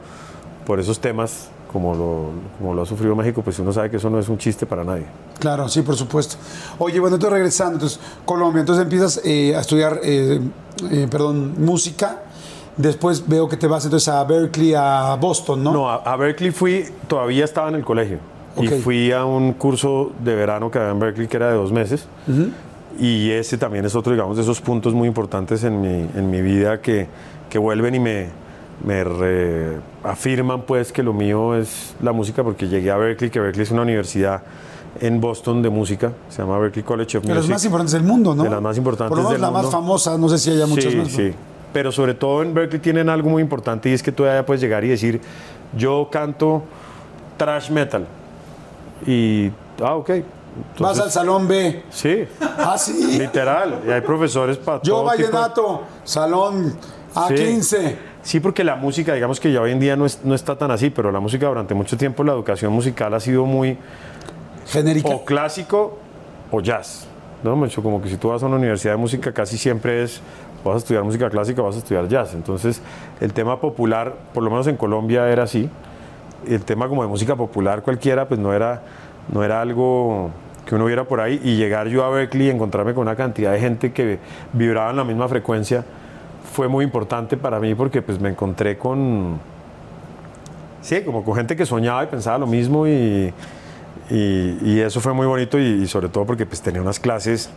por 0.67 0.79
esos 0.81 1.01
temas, 1.01 1.49
como 1.77 1.95
lo, 1.95 2.31
como 2.59 2.73
lo 2.73 2.81
ha 2.81 2.87
sufrido 2.87 3.15
México, 3.15 3.43
pues 3.43 3.59
uno 3.59 3.71
sabe 3.71 3.91
que 3.91 3.99
eso 3.99 4.09
no 4.09 4.19
es 4.19 4.31
un 4.31 4.39
chiste 4.39 4.65
para 4.65 4.83
nadie. 4.83 5.05
Claro, 5.39 5.69
sí, 5.69 5.83
por 5.83 5.95
supuesto. 5.95 6.37
Oye, 6.79 6.99
bueno, 6.99 7.17
entonces 7.17 7.35
regresando, 7.35 7.75
entonces, 7.75 8.01
Colombia, 8.25 8.61
entonces 8.61 8.83
empiezas 8.83 9.21
eh, 9.27 9.55
a 9.55 9.61
estudiar, 9.61 10.01
eh, 10.03 10.41
eh, 10.91 11.07
perdón, 11.11 11.63
música. 11.63 12.23
Después 12.79 13.29
veo 13.29 13.47
que 13.47 13.59
te 13.59 13.67
vas 13.67 13.85
entonces 13.85 14.09
a 14.09 14.25
Berkeley, 14.25 14.73
a 14.75 15.17
Boston, 15.21 15.65
¿no? 15.65 15.73
No, 15.75 15.91
a, 15.91 15.97
a 15.97 16.17
Berkeley 16.17 16.51
fui, 16.51 16.87
todavía 17.09 17.45
estaba 17.45 17.69
en 17.69 17.75
el 17.75 17.85
colegio. 17.85 18.21
Y 18.59 18.69
fui 18.69 19.13
a 19.13 19.27
un 19.27 19.53
curso 19.53 20.13
de 20.25 20.35
verano 20.35 20.71
que 20.71 20.79
había 20.79 20.93
en 20.93 20.99
Berkeley 20.99 21.29
que 21.29 21.37
era 21.37 21.51
de 21.51 21.57
dos 21.57 21.73
meses. 21.73 22.07
Y 22.99 23.31
ese 23.33 23.59
también 23.59 23.85
es 23.85 23.95
otro, 23.95 24.13
digamos, 24.13 24.39
de 24.39 24.43
esos 24.45 24.63
puntos 24.63 24.95
muy 24.95 25.09
importantes 25.09 25.63
en 25.63 25.79
mi, 25.83 26.09
en 26.19 26.31
mi 26.31 26.41
vida 26.41 26.81
que, 26.81 27.07
que 27.51 27.59
vuelven 27.59 27.97
y 27.97 28.01
me, 28.01 28.29
me 28.85 29.79
afirman 30.05 30.63
pues 30.63 30.93
que 30.93 31.03
lo 31.03 31.13
mío 31.13 31.57
es 31.57 31.95
la 32.03 32.13
música 32.13 32.43
porque 32.45 32.69
llegué 32.69 32.91
a 32.91 32.97
Berkeley, 32.97 33.31
que 33.31 33.41
Berkeley 33.41 33.63
es 33.65 33.71
una 33.71 33.83
universidad 33.83 34.43
en 35.01 35.21
Boston 35.21 35.63
de 35.63 35.69
música, 35.71 36.13
se 36.29 36.43
llama 36.43 36.59
Berkeley 36.59 36.83
College 36.85 37.19
of 37.19 37.25
de 37.25 37.29
las 37.31 37.39
Music. 37.39 37.53
más 37.53 37.65
importantes 37.65 37.93
del 37.93 38.03
mundo, 38.03 38.35
¿no? 38.35 38.43
De 38.45 38.51
las 38.51 38.63
más 38.63 38.77
importantes 38.79 39.09
Por 39.11 39.19
lo 39.19 39.25
menos 39.25 39.33
del 39.33 39.41
la 39.43 39.51
más 39.51 39.63
mundo. 39.65 39.79
famosa, 39.79 40.17
no 40.19 40.29
sé 40.29 40.39
si 40.39 40.51
haya 40.51 40.67
muchas 40.67 40.93
sí, 40.93 40.99
más. 40.99 41.09
Sí, 41.09 41.33
pero 41.73 41.93
sobre 41.93 42.15
todo 42.15 42.43
en 42.43 42.55
Berkeley 42.55 42.81
tienen 42.81 43.09
algo 43.11 43.29
muy 43.29 43.43
importante 43.43 43.91
y 43.91 43.93
es 43.93 44.03
que 44.03 44.13
tú 44.13 44.25
allá 44.25 44.45
puedes 44.47 44.61
llegar 44.63 44.85
y 44.85 44.89
decir, 44.89 45.21
yo 45.77 46.09
canto 46.11 46.63
trash 47.37 47.71
metal. 47.71 48.07
Y, 49.07 49.51
ah, 49.83 49.95
ok. 49.97 50.11
Vas 50.79 50.99
al 50.99 51.11
salón 51.11 51.47
B. 51.47 51.83
Sí, 51.91 52.25
Ah, 52.41 52.77
sí. 52.79 53.19
literal. 53.19 53.81
Y 53.87 53.91
hay 53.91 54.01
profesores 54.01 54.57
para 54.57 54.81
Yo 54.83 55.03
todo 55.03 55.11
tipo 55.13 55.31
vallenato, 55.33 55.83
salón 56.05 56.75
A15. 57.15 57.63
Sí, 57.63 57.97
porque 58.41 58.65
la 58.65 58.77
música, 58.77 59.15
digamos 59.15 59.39
que 59.41 59.53
ya 59.53 59.61
hoy 59.61 59.71
en 59.73 59.79
día 59.81 59.95
no, 59.97 60.05
es- 60.07 60.21
no 60.25 60.35
está 60.35 60.57
tan 60.57 60.71
así, 60.71 60.91
pero 60.91 61.13
la 61.13 61.21
música 61.21 61.47
durante 61.47 61.75
mucho 61.75 61.97
tiempo, 61.97 62.25
la 62.25 62.33
educación 62.33 62.73
musical 62.73 63.15
ha 63.15 63.21
sido 63.21 63.45
muy 63.47 63.79
Genérica. 64.67 65.09
o 65.09 65.25
clásico 65.25 65.99
o 66.51 66.61
jazz. 66.61 67.07
¿no? 67.45 67.55
Mucho 67.55 67.83
como 67.83 68.03
que 68.03 68.09
si 68.09 68.17
tú 68.17 68.29
vas 68.31 68.43
a 68.43 68.47
una 68.47 68.57
universidad 68.57 68.95
de 68.95 68.97
música 68.99 69.33
casi 69.33 69.57
siempre 69.59 70.03
es 70.03 70.21
vas 70.65 70.75
a 70.75 70.79
estudiar 70.79 71.05
música 71.05 71.31
clásica, 71.31 71.63
vas 71.63 71.77
a 71.77 71.79
estudiar 71.79 72.09
jazz. 72.09 72.35
Entonces, 72.35 72.83
el 73.21 73.33
tema 73.33 73.61
popular, 73.61 74.15
por 74.35 74.43
lo 74.43 74.51
menos 74.51 74.67
en 74.67 74.77
Colombia 74.77 75.29
era 75.29 75.45
así. 75.45 75.69
El 76.49 76.65
tema 76.65 76.89
como 76.89 77.03
de 77.03 77.09
música 77.09 77.37
popular 77.37 77.83
cualquiera, 77.83 78.27
pues 78.27 78.41
no 78.41 78.53
era, 78.53 78.83
no 79.33 79.45
era 79.45 79.61
algo 79.61 80.31
que 80.65 80.75
uno 80.75 80.87
viera 80.87 81.05
por 81.05 81.21
ahí. 81.21 81.41
Y 81.45 81.57
llegar 81.57 81.87
yo 81.87 82.03
a 82.05 82.11
Berkeley 82.11 82.49
y 82.49 82.51
encontrarme 82.51 82.95
con 82.95 83.03
una 83.03 83.15
cantidad 83.15 83.53
de 83.53 83.61
gente 83.61 83.93
que 83.93 84.19
vibraba 84.53 84.91
en 84.91 84.97
la 84.97 85.05
misma 85.05 85.29
frecuencia 85.29 85.85
fue 86.53 86.69
muy 86.69 86.85
importante 86.85 87.37
para 87.37 87.61
mí 87.61 87.75
porque 87.75 88.03
pues 88.03 88.21
me 88.21 88.31
encontré 88.31 88.79
con, 88.79 89.39
sí, 90.83 91.03
como 91.03 91.25
con 91.25 91.35
gente 91.35 91.57
que 91.57 91.67
soñaba 91.67 92.05
y 92.05 92.07
pensaba 92.07 92.39
lo 92.39 92.47
mismo 92.47 92.87
y, 92.87 93.33
y, 94.11 94.59
y 94.63 94.81
eso 94.81 95.01
fue 95.01 95.13
muy 95.13 95.27
bonito 95.27 95.59
y, 95.59 95.83
y 95.83 95.87
sobre 95.87 96.09
todo 96.09 96.25
porque 96.25 96.47
pues 96.47 96.61
tenía 96.61 96.81
unas 96.81 97.01
clases 97.01 97.51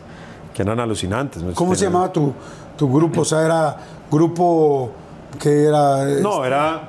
que 0.53 0.63
eran 0.63 0.79
alucinantes. 0.79 1.41
¿no? 1.41 1.53
¿Cómo 1.53 1.75
se 1.75 1.85
llamaba 1.85 2.11
tu, 2.11 2.33
tu 2.77 2.91
grupo? 2.91 3.21
O 3.21 3.25
sea, 3.25 3.45
era 3.45 3.77
grupo 4.11 4.91
que 5.39 5.65
era. 5.65 6.05
No, 6.21 6.43
era, 6.43 6.88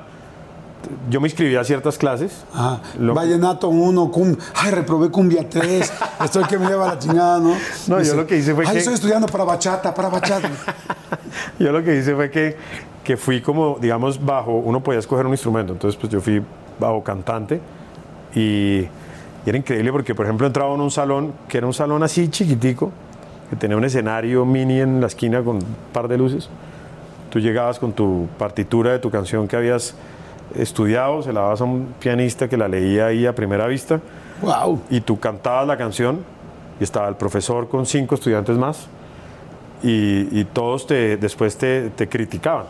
yo 1.09 1.21
me 1.21 1.27
inscribí 1.27 1.55
a 1.55 1.63
ciertas 1.63 1.97
clases. 1.97 2.43
Ajá. 2.53 2.81
Lo- 2.99 3.13
Vallenato 3.13 3.69
1, 3.69 4.11
cum... 4.11 4.35
ay, 4.55 4.71
reprobé 4.71 5.09
cumbia 5.09 5.47
3, 5.47 5.93
estoy 6.23 6.43
que 6.45 6.57
me 6.57 6.67
lleva 6.67 6.87
la 6.87 6.99
chingada, 6.99 7.39
¿no? 7.39 7.53
No, 7.87 8.01
yo 8.01 8.15
lo 8.15 8.25
que 8.27 8.37
hice 8.37 8.53
fue 8.55 8.65
ay, 8.65 8.73
que- 8.73 8.79
estoy 8.79 8.93
estudiando 8.95 9.27
para 9.27 9.43
bachata, 9.43 9.93
para 9.93 10.09
bachata. 10.09 10.49
Yo 11.59 11.71
lo 11.71 11.83
que 11.83 11.95
hice 11.97 12.13
fue 12.15 12.29
que, 12.29 12.57
que 13.03 13.15
fui 13.17 13.41
como, 13.41 13.77
digamos, 13.79 14.23
bajo, 14.23 14.53
uno 14.53 14.81
podía 14.81 14.99
escoger 14.99 15.25
un 15.25 15.31
instrumento, 15.31 15.73
entonces 15.73 15.99
pues 15.99 16.11
yo 16.11 16.19
fui 16.21 16.41
bajo 16.79 17.03
cantante 17.03 17.61
y, 18.35 18.39
y 18.81 18.89
era 19.45 19.57
increíble 19.57 19.91
porque, 19.91 20.13
por 20.15 20.25
ejemplo, 20.25 20.45
entraba 20.47 20.73
en 20.75 20.81
un 20.81 20.91
salón, 20.91 21.33
que 21.47 21.57
era 21.57 21.67
un 21.67 21.73
salón 21.73 22.03
así 22.03 22.27
chiquitico, 22.29 22.91
que 23.49 23.55
tenía 23.55 23.77
un 23.77 23.85
escenario 23.85 24.45
mini 24.45 24.79
en 24.81 24.99
la 25.01 25.07
esquina 25.07 25.41
con 25.43 25.57
un 25.57 25.65
par 25.93 26.07
de 26.07 26.17
luces. 26.17 26.49
Tú 27.29 27.39
llegabas 27.39 27.79
con 27.79 27.93
tu 27.93 28.27
partitura 28.37 28.91
de 28.91 28.99
tu 28.99 29.09
canción 29.09 29.47
que 29.47 29.55
habías 29.55 29.93
estudiado, 30.55 31.21
se 31.23 31.33
la 31.33 31.41
dabas 31.41 31.61
a 31.61 31.63
un 31.65 31.93
pianista 31.99 32.47
que 32.47 32.57
la 32.57 32.67
leía 32.67 33.07
ahí 33.07 33.25
a 33.25 33.33
primera 33.33 33.67
vista 33.67 33.99
wow. 34.41 34.79
y 34.89 35.01
tú 35.01 35.19
cantabas 35.19 35.67
la 35.67 35.77
canción 35.77 36.19
y 36.79 36.83
estaba 36.83 37.07
el 37.07 37.15
profesor 37.15 37.67
con 37.69 37.85
cinco 37.85 38.15
estudiantes 38.15 38.57
más 38.57 38.87
y, 39.83 40.39
y 40.39 40.45
todos 40.45 40.87
te, 40.87 41.17
después 41.17 41.57
te, 41.57 41.89
te 41.91 42.07
criticaban. 42.07 42.65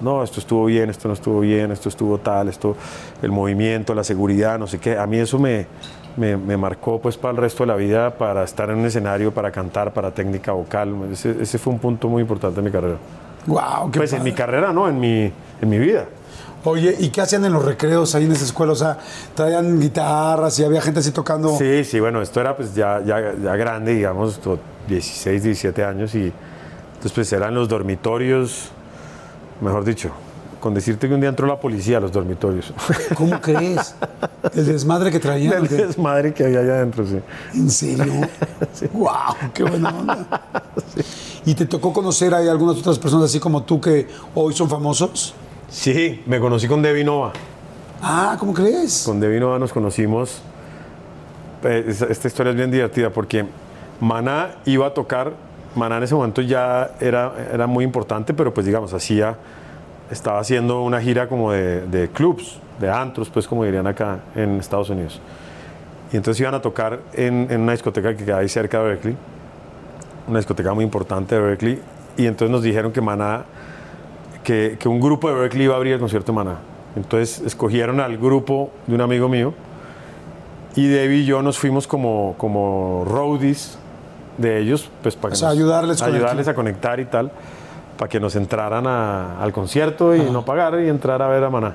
No, 0.00 0.22
esto 0.22 0.40
estuvo 0.40 0.64
bien, 0.66 0.90
esto 0.90 1.06
no 1.08 1.14
estuvo 1.14 1.40
bien, 1.40 1.70
esto 1.70 1.88
estuvo 1.88 2.18
tal, 2.18 2.48
esto, 2.48 2.76
el 3.22 3.30
movimiento, 3.30 3.94
la 3.94 4.04
seguridad, 4.04 4.58
no 4.58 4.66
sé 4.66 4.78
qué. 4.78 4.98
A 4.98 5.06
mí 5.06 5.18
eso 5.18 5.38
me, 5.38 5.66
me, 6.16 6.36
me 6.36 6.56
marcó 6.56 7.00
pues 7.00 7.16
para 7.16 7.30
el 7.32 7.36
resto 7.38 7.62
de 7.62 7.68
la 7.68 7.76
vida, 7.76 8.10
para 8.10 8.42
estar 8.42 8.68
en 8.70 8.78
un 8.78 8.86
escenario, 8.86 9.32
para 9.32 9.50
cantar, 9.52 9.92
para 9.92 10.10
técnica 10.10 10.52
vocal. 10.52 10.94
Ese, 11.12 11.40
ese 11.40 11.58
fue 11.58 11.72
un 11.72 11.78
punto 11.78 12.08
muy 12.08 12.22
importante 12.22 12.58
en 12.58 12.64
mi 12.64 12.72
carrera. 12.72 12.96
Wow, 13.46 13.90
qué 13.92 13.98
Pues 13.98 14.12
en 14.12 14.18
padre. 14.18 14.30
mi 14.30 14.36
carrera, 14.36 14.72
no, 14.72 14.88
en 14.88 14.98
mi, 14.98 15.32
en 15.62 15.68
mi 15.68 15.78
vida. 15.78 16.06
Oye, 16.64 16.96
¿y 16.98 17.10
qué 17.10 17.20
hacían 17.20 17.44
en 17.44 17.52
los 17.52 17.64
recreos 17.64 18.14
ahí 18.14 18.24
en 18.24 18.32
esa 18.32 18.44
escuela? 18.44 18.72
O 18.72 18.76
sea, 18.76 18.96
traían 19.34 19.78
guitarras 19.80 20.58
y 20.58 20.64
había 20.64 20.80
gente 20.80 21.00
así 21.00 21.10
tocando. 21.10 21.56
Sí, 21.58 21.84
sí, 21.84 22.00
bueno, 22.00 22.22
esto 22.22 22.40
era 22.40 22.56
pues 22.56 22.74
ya, 22.74 23.02
ya, 23.04 23.34
ya 23.42 23.54
grande, 23.56 23.94
digamos, 23.94 24.38
to- 24.40 24.58
16, 24.88 25.42
17 25.42 25.82
años 25.84 26.14
y 26.14 26.24
entonces 26.94 27.12
pues 27.12 27.32
eran 27.32 27.54
los 27.54 27.68
dormitorios, 27.68 28.68
mejor 29.60 29.84
dicho, 29.84 30.10
con 30.60 30.72
decirte 30.74 31.08
que 31.08 31.14
un 31.14 31.20
día 31.20 31.28
entró 31.30 31.46
la 31.46 31.58
policía 31.60 31.98
a 31.98 32.00
los 32.00 32.12
dormitorios. 32.12 32.72
¿Cómo 33.16 33.40
crees? 33.40 33.94
El 34.54 34.66
desmadre 34.66 35.10
que 35.10 35.20
traían. 35.20 35.64
El 35.64 35.68
desmadre 35.68 36.32
que 36.34 36.44
había 36.44 36.60
allá 36.60 36.74
adentro, 36.76 37.06
sí. 37.06 37.18
¿En 37.54 37.70
serio? 37.70 38.12
¡Wow! 38.92 39.10
¡Qué 39.52 39.64
buena 39.64 39.90
onda! 39.90 40.26
¿Y 41.46 41.54
te 41.54 41.66
tocó 41.66 41.92
conocer 41.92 42.32
a 42.34 42.38
algunas 42.38 42.76
otras 42.78 42.98
personas 42.98 43.26
así 43.26 43.38
como 43.40 43.62
tú 43.64 43.80
que 43.80 44.08
hoy 44.34 44.54
son 44.54 44.68
famosos? 44.70 45.34
Sí, 45.74 46.22
me 46.26 46.38
conocí 46.38 46.68
con 46.68 46.82
Debbie 46.82 47.02
Nova. 47.02 47.32
Ah, 48.00 48.36
¿cómo 48.38 48.54
crees? 48.54 49.02
Con 49.04 49.18
Debbie 49.18 49.40
Nova 49.40 49.58
nos 49.58 49.72
conocimos. 49.72 50.40
Eh, 51.64 51.84
esta- 51.88 52.06
Esta 52.06 52.28
historia 52.28 52.50
es 52.50 52.56
bien 52.56 52.70
divertida 52.70 53.10
porque 53.10 53.44
Maná 54.00 54.50
iba 54.66 54.86
a 54.86 54.94
tocar, 54.94 55.32
Maná 55.74 55.96
en 55.96 56.04
ese 56.04 56.14
momento 56.14 56.42
ya 56.42 56.92
era, 57.00 57.32
era 57.52 57.66
muy 57.66 57.84
importante, 57.84 58.32
pero 58.34 58.54
pues 58.54 58.66
digamos, 58.66 58.92
hacía, 58.94 59.36
estaba 60.12 60.38
haciendo 60.38 60.80
una 60.82 61.00
gira 61.00 61.28
como 61.28 61.50
de, 61.50 61.80
de 61.88 62.08
clubs, 62.08 62.60
de 62.78 62.88
antros, 62.88 63.28
pues 63.28 63.48
como 63.48 63.64
dirían 63.64 63.88
acá 63.88 64.20
en 64.36 64.60
Estados 64.60 64.90
Unidos. 64.90 65.20
Y 66.12 66.16
entonces 66.16 66.40
iban 66.40 66.54
a 66.54 66.62
tocar 66.62 67.00
en, 67.14 67.48
en 67.50 67.62
una 67.62 67.72
discoteca 67.72 68.14
que 68.16 68.24
queda 68.24 68.38
ahí 68.38 68.48
cerca 68.48 68.78
de 68.80 68.84
Berkeley, 68.90 69.16
una 70.28 70.38
discoteca 70.38 70.72
muy 70.72 70.84
importante 70.84 71.34
de 71.34 71.40
Berkeley, 71.40 71.82
y 72.16 72.26
entonces 72.26 72.52
nos 72.52 72.62
dijeron 72.62 72.92
que 72.92 73.00
Maná 73.00 73.44
que, 74.44 74.76
que 74.78 74.88
un 74.88 75.00
grupo 75.00 75.28
de 75.28 75.34
Berkeley 75.34 75.64
iba 75.64 75.74
a 75.74 75.78
abrir 75.78 75.94
el 75.94 75.98
concierto 76.00 76.30
de 76.32 76.36
Maná. 76.36 76.58
Entonces 76.96 77.40
escogieron 77.44 77.98
al 78.00 78.16
grupo 78.18 78.70
de 78.86 78.94
un 78.94 79.00
amigo 79.00 79.28
mío 79.28 79.52
Y 80.76 80.86
Debbie 80.86 81.18
y 81.22 81.24
yo 81.24 81.42
nos 81.42 81.58
fuimos 81.58 81.86
como, 81.88 82.34
como 82.38 83.04
roadies 83.08 83.78
de 84.38 84.58
ellos, 84.60 84.90
pues 85.02 85.16
para 85.16 85.32
O 85.32 85.36
sea, 85.36 85.48
ayudarles 85.50 86.00
el 86.02 86.14
ayudarles 86.14 86.44
clip. 86.46 86.48
a 86.52 86.54
conectar 86.54 87.00
y 87.00 87.04
tal, 87.06 87.30
para 87.96 88.08
que 88.08 88.18
nos 88.20 88.34
entraran 88.36 88.86
a- 88.86 89.40
al 89.40 89.52
concierto 89.52 90.14
y 90.16 90.20
no 90.20 90.44
pagar 90.44 90.78
y 90.80 90.88
entrar 90.88 91.22
a 91.22 91.28
ver 91.28 91.42
a 91.44 91.50
Maná. 91.50 91.74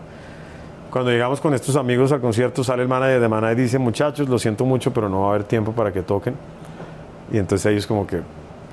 Cuando 0.91 1.11
llegamos 1.11 1.39
con 1.39 1.53
estos 1.53 1.76
amigos 1.76 2.11
al 2.11 2.20
concierto, 2.20 2.63
sale 2.63 2.82
el 2.82 2.88
manager 2.89 3.22
de 3.22 3.28
Maná 3.30 3.51
y 3.51 3.55
dice, 3.55 3.78
muchachos, 3.80 4.28
lo 4.28 4.38
siento 4.39 4.65
mucho, 4.65 4.91
pero 4.91 5.07
no 5.07 5.22
va 5.22 5.28
a 5.28 5.30
haber 5.32 5.43
tiempo 5.45 5.72
para 5.72 5.93
que 5.93 6.01
toquen. 6.01 6.36
Y 7.32 7.38
entonces 7.38 7.65
ellos 7.72 7.86
como 7.88 8.05
que, 8.07 8.17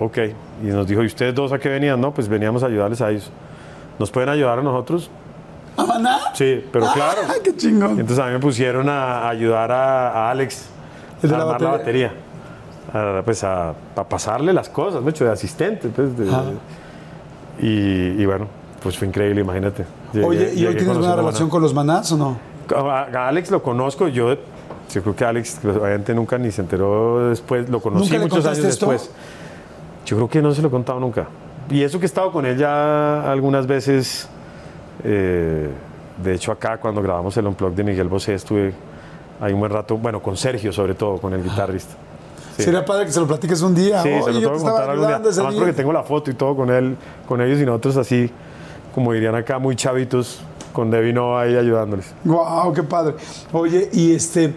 ok. 0.01 0.19
Y 0.65 0.67
nos 0.67 0.87
dijo, 0.89 1.03
¿y 1.03 1.07
ustedes 1.07 1.35
dos 1.35 1.53
a 1.53 1.59
qué 1.59 1.69
venían? 1.69 2.01
No, 2.01 2.13
pues 2.13 2.27
veníamos 2.29 2.63
a 2.63 2.67
ayudarles 2.67 3.01
a 3.03 3.11
ellos. 3.11 3.31
¿Nos 3.99 4.11
pueden 4.11 4.29
ayudar 4.29 4.59
a 4.59 4.63
nosotros? 4.63 5.11
¿A 5.77 5.85
Maná? 5.85 6.19
Sí, 6.35 6.65
pero 6.73 6.87
claro. 6.93 7.21
¡Ay, 7.29 7.41
qué 7.45 7.57
chingón! 7.57 7.93
Entonces 7.93 8.19
a 8.19 8.27
mí 8.27 8.33
me 8.33 8.39
pusieron 8.41 8.89
a 8.89 9.29
ayudar 9.29 9.71
a, 9.73 10.11
a 10.11 10.31
Alex 10.31 10.69
a 11.23 11.27
armar 11.27 11.61
la 11.61 11.69
batería. 11.71 12.09
batería. 12.93 13.19
A, 13.19 13.23
pues 13.25 13.43
a, 13.45 13.71
a 13.71 14.05
pasarle 14.09 14.53
las 14.53 14.69
cosas, 14.69 15.03
hecho 15.07 15.25
de 15.25 15.33
asistente. 15.33 15.89
pues, 15.89 16.17
de- 16.17 16.27
y, 17.59 18.21
y 18.23 18.27
bueno, 18.27 18.47
pues 18.83 18.99
fue 18.99 19.09
increíble, 19.09 19.41
imagínate. 19.41 19.85
Llegué- 20.13 20.25
Oye, 20.27 20.53
¿y 20.55 20.67
hoy 20.67 20.77
tienes 20.77 20.97
buena 20.99 21.17
relación 21.17 21.45
Maná. 21.45 21.51
con 21.51 21.63
los 21.63 21.75
manás 21.75 22.13
o 22.13 22.17
no? 22.17 22.39
A, 22.75 23.29
Alex 23.29 23.51
lo 23.51 23.63
conozco, 23.63 24.09
yo, 24.09 24.35
yo 24.93 25.03
creo 25.03 25.17
que 25.17 25.25
Alex 25.25 25.61
obviamente 25.65 26.15
nunca 26.15 26.37
ni 26.39 26.51
se 26.51 26.61
enteró 26.63 27.29
después, 27.29 27.69
lo 27.71 27.81
conocí 27.81 28.05
¿Nunca 28.05 28.19
le 28.19 28.25
muchos 28.25 28.45
años 28.47 28.59
esto? 28.59 28.87
después. 28.91 29.11
Yo 30.05 30.17
creo 30.17 30.29
que 30.29 30.43
no 30.43 30.53
se 30.53 30.63
lo 30.63 30.69
he 30.69 30.71
contado 30.71 31.01
nunca. 31.01 31.27
Y 31.71 31.83
eso 31.83 31.99
que 31.99 32.05
he 32.05 32.07
estado 32.07 32.31
con 32.31 32.47
él 32.47 32.57
ya 32.57 33.31
algunas 33.31 33.67
veces, 33.67 34.29
eh, 35.05 35.69
de 36.23 36.35
hecho 36.35 36.53
acá 36.53 36.79
cuando 36.79 37.03
grabamos 37.03 37.37
el 37.37 37.47
Unplug 37.47 37.75
de 37.75 37.85
Miguel 37.85 38.09
Bosé 38.09 38.35
estuve 38.35 38.73
ahí 39.41 39.53
un 39.53 39.61
buen 39.61 39.73
rato, 39.73 39.97
bueno, 39.97 40.23
con 40.23 40.37
Sergio 40.37 40.73
sobre 40.73 40.95
todo, 40.95 41.19
con 41.19 41.33
el 41.35 41.43
guitarrista. 41.43 41.95
Sí. 42.57 42.63
Sería 42.63 42.85
padre 42.85 43.05
que 43.05 43.13
se 43.13 43.21
lo 43.21 43.27
platiques 43.27 43.61
un 43.61 43.75
día. 43.75 44.03
Sí, 44.03 44.09
se 44.09 44.21
Oye, 44.23 44.41
lo 44.41 44.41
tengo 44.41 44.53
te 44.53 44.59
que 44.59 44.65
contar 44.65 44.91
algún 44.91 45.07
día. 45.07 45.17
Además 45.17 45.55
porque 45.55 45.73
tengo 45.75 45.93
la 45.93 46.03
foto 46.05 46.31
y 46.31 46.35
todo 46.35 46.57
con 46.57 46.71
él, 46.71 46.97
con 47.29 47.41
ellos 47.43 47.61
y 47.61 47.67
nosotros 47.67 47.99
así, 47.99 48.31
como 48.95 49.13
dirían 49.13 49.35
acá, 49.35 49.59
muy 49.59 49.77
chavitos, 49.77 50.41
con 50.73 50.91
Debbie 50.91 51.13
Nova 51.13 51.43
ahí 51.43 51.57
ayudándoles. 51.57 52.15
Wow, 52.25 52.73
qué 52.73 52.83
padre. 52.83 53.15
Oye, 53.53 53.91
y 53.93 54.15
este, 54.15 54.55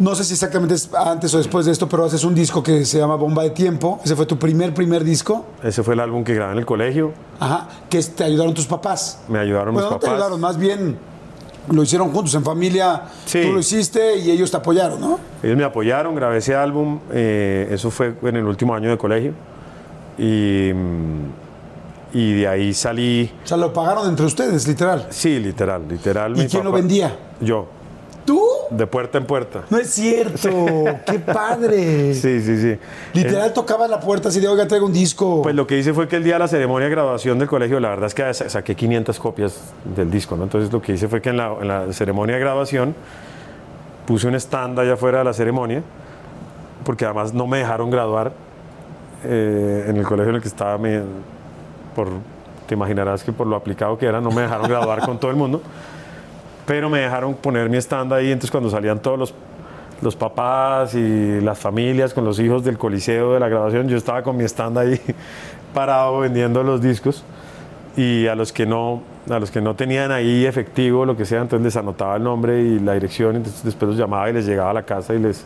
no 0.00 0.14
sé 0.14 0.24
si 0.24 0.32
exactamente 0.32 0.74
es 0.74 0.90
antes 0.94 1.32
o 1.34 1.38
después 1.38 1.66
de 1.66 1.72
esto, 1.72 1.86
pero 1.88 2.06
haces 2.06 2.24
un 2.24 2.34
disco 2.34 2.62
que 2.62 2.84
se 2.86 2.98
llama 2.98 3.16
Bomba 3.16 3.42
de 3.42 3.50
Tiempo. 3.50 4.00
Ese 4.02 4.16
fue 4.16 4.24
tu 4.24 4.38
primer, 4.38 4.72
primer 4.72 5.04
disco. 5.04 5.44
Ese 5.62 5.82
fue 5.82 5.92
el 5.92 6.00
álbum 6.00 6.24
que 6.24 6.34
grabé 6.34 6.52
en 6.52 6.58
el 6.58 6.66
colegio. 6.66 7.12
Ajá, 7.38 7.68
que 7.88 8.02
te 8.02 8.24
ayudaron 8.24 8.54
tus 8.54 8.66
papás. 8.66 9.20
Me 9.28 9.38
ayudaron 9.38 9.74
Bueno, 9.74 9.90
mis 9.90 9.94
no 9.94 10.00
te 10.00 10.08
ayudaron, 10.10 10.40
más 10.40 10.56
bien 10.56 10.98
lo 11.70 11.82
hicieron 11.82 12.10
juntos, 12.12 12.34
en 12.34 12.42
familia. 12.42 13.02
Sí. 13.26 13.42
Tú 13.42 13.52
lo 13.52 13.60
hiciste 13.60 14.16
y 14.16 14.30
ellos 14.30 14.50
te 14.50 14.56
apoyaron, 14.56 15.00
¿no? 15.00 15.18
Ellos 15.42 15.56
me 15.56 15.64
apoyaron, 15.64 16.14
grabé 16.14 16.38
ese 16.38 16.54
álbum, 16.56 16.98
eh, 17.12 17.68
eso 17.70 17.90
fue 17.90 18.16
en 18.22 18.36
el 18.36 18.44
último 18.46 18.74
año 18.74 18.88
de 18.88 18.96
colegio. 18.96 19.32
Y, 20.18 20.72
mm, 20.74 22.16
y 22.16 22.32
de 22.40 22.48
ahí 22.48 22.74
salí, 22.74 23.30
O 23.44 23.46
sea, 23.46 23.56
lo 23.56 23.72
pagaron 23.72 24.08
entre 24.08 24.26
ustedes, 24.26 24.66
literal. 24.66 25.06
sí, 25.10 25.38
literal, 25.38 25.86
literal. 25.86 26.38
¿Y 26.38 26.46
quién 26.48 26.64
lo 26.64 26.72
vendía? 26.72 27.16
Yo, 27.40 27.68
¿Tú? 28.30 28.40
de 28.70 28.86
puerta 28.86 29.18
en 29.18 29.26
puerta. 29.26 29.62
No 29.70 29.78
es 29.78 29.90
cierto. 29.90 30.48
¡Qué 31.06 31.18
padre! 31.18 32.14
Sí, 32.14 32.40
sí, 32.40 32.60
sí. 32.60 32.78
Literal 33.12 33.52
tocaba 33.52 33.88
la 33.88 33.98
puerta 33.98 34.28
así 34.28 34.38
de, 34.38 34.46
oiga, 34.46 34.68
traigo 34.68 34.86
un 34.86 34.92
disco. 34.92 35.42
Pues 35.42 35.56
lo 35.56 35.66
que 35.66 35.76
hice 35.76 35.92
fue 35.92 36.06
que 36.06 36.14
el 36.14 36.22
día 36.22 36.34
de 36.34 36.38
la 36.38 36.46
ceremonia 36.46 36.84
de 36.86 36.92
graduación 36.94 37.40
del 37.40 37.48
colegio, 37.48 37.80
la 37.80 37.88
verdad 37.88 38.06
es 38.06 38.14
que 38.14 38.32
sa- 38.32 38.48
saqué 38.48 38.76
500 38.76 39.18
copias 39.18 39.58
del 39.96 40.08
disco, 40.12 40.36
¿no? 40.36 40.44
Entonces 40.44 40.72
lo 40.72 40.80
que 40.80 40.92
hice 40.92 41.08
fue 41.08 41.20
que 41.20 41.30
en 41.30 41.38
la, 41.38 41.52
en 41.60 41.66
la 41.66 41.92
ceremonia 41.92 42.36
de 42.36 42.40
graduación 42.40 42.94
puse 44.06 44.28
un 44.28 44.36
stand 44.36 44.78
allá 44.78 44.92
afuera 44.92 45.18
de 45.18 45.24
la 45.24 45.32
ceremonia, 45.32 45.82
porque 46.84 47.04
además 47.06 47.34
no 47.34 47.48
me 47.48 47.58
dejaron 47.58 47.90
graduar 47.90 48.30
eh, 49.24 49.86
en 49.88 49.96
el 49.96 50.04
colegio 50.04 50.30
en 50.30 50.36
el 50.36 50.42
que 50.42 50.48
estaba, 50.48 50.78
me- 50.78 51.02
por, 51.96 52.06
te 52.68 52.74
imaginarás 52.74 53.24
que 53.24 53.32
por 53.32 53.48
lo 53.48 53.56
aplicado 53.56 53.98
que 53.98 54.06
era, 54.06 54.20
no 54.20 54.30
me 54.30 54.42
dejaron 54.42 54.68
graduar 54.68 55.00
con 55.00 55.18
todo 55.18 55.32
el 55.32 55.36
mundo, 55.36 55.60
pero 56.70 56.88
me 56.88 57.00
dejaron 57.00 57.34
poner 57.34 57.68
mi 57.68 57.78
stand 57.78 58.12
ahí, 58.12 58.26
entonces 58.26 58.52
cuando 58.52 58.70
salían 58.70 59.00
todos 59.00 59.18
los 59.18 59.34
los 60.02 60.14
papás 60.14 60.94
y 60.94 61.40
las 61.40 61.58
familias 61.58 62.14
con 62.14 62.24
los 62.24 62.38
hijos 62.38 62.62
del 62.62 62.78
coliseo 62.78 63.34
de 63.34 63.40
la 63.40 63.48
grabación, 63.48 63.88
yo 63.88 63.96
estaba 63.96 64.22
con 64.22 64.36
mi 64.36 64.44
stand 64.44 64.78
ahí 64.78 65.00
parado 65.74 66.20
vendiendo 66.20 66.62
los 66.62 66.80
discos 66.80 67.24
y 67.96 68.28
a 68.28 68.36
los 68.36 68.52
que 68.52 68.66
no 68.66 69.02
a 69.28 69.40
los 69.40 69.50
que 69.50 69.60
no 69.60 69.74
tenían 69.74 70.12
ahí 70.12 70.46
efectivo 70.46 71.04
lo 71.04 71.16
que 71.16 71.24
sea, 71.24 71.40
entonces 71.40 71.64
les 71.64 71.76
anotaba 71.76 72.14
el 72.14 72.22
nombre 72.22 72.62
y 72.62 72.78
la 72.78 72.94
dirección, 72.94 73.34
entonces 73.34 73.64
después 73.64 73.88
los 73.88 73.98
llamaba 73.98 74.30
y 74.30 74.34
les 74.34 74.46
llegaba 74.46 74.70
a 74.70 74.74
la 74.74 74.84
casa 74.84 75.12
y 75.12 75.18
les 75.18 75.44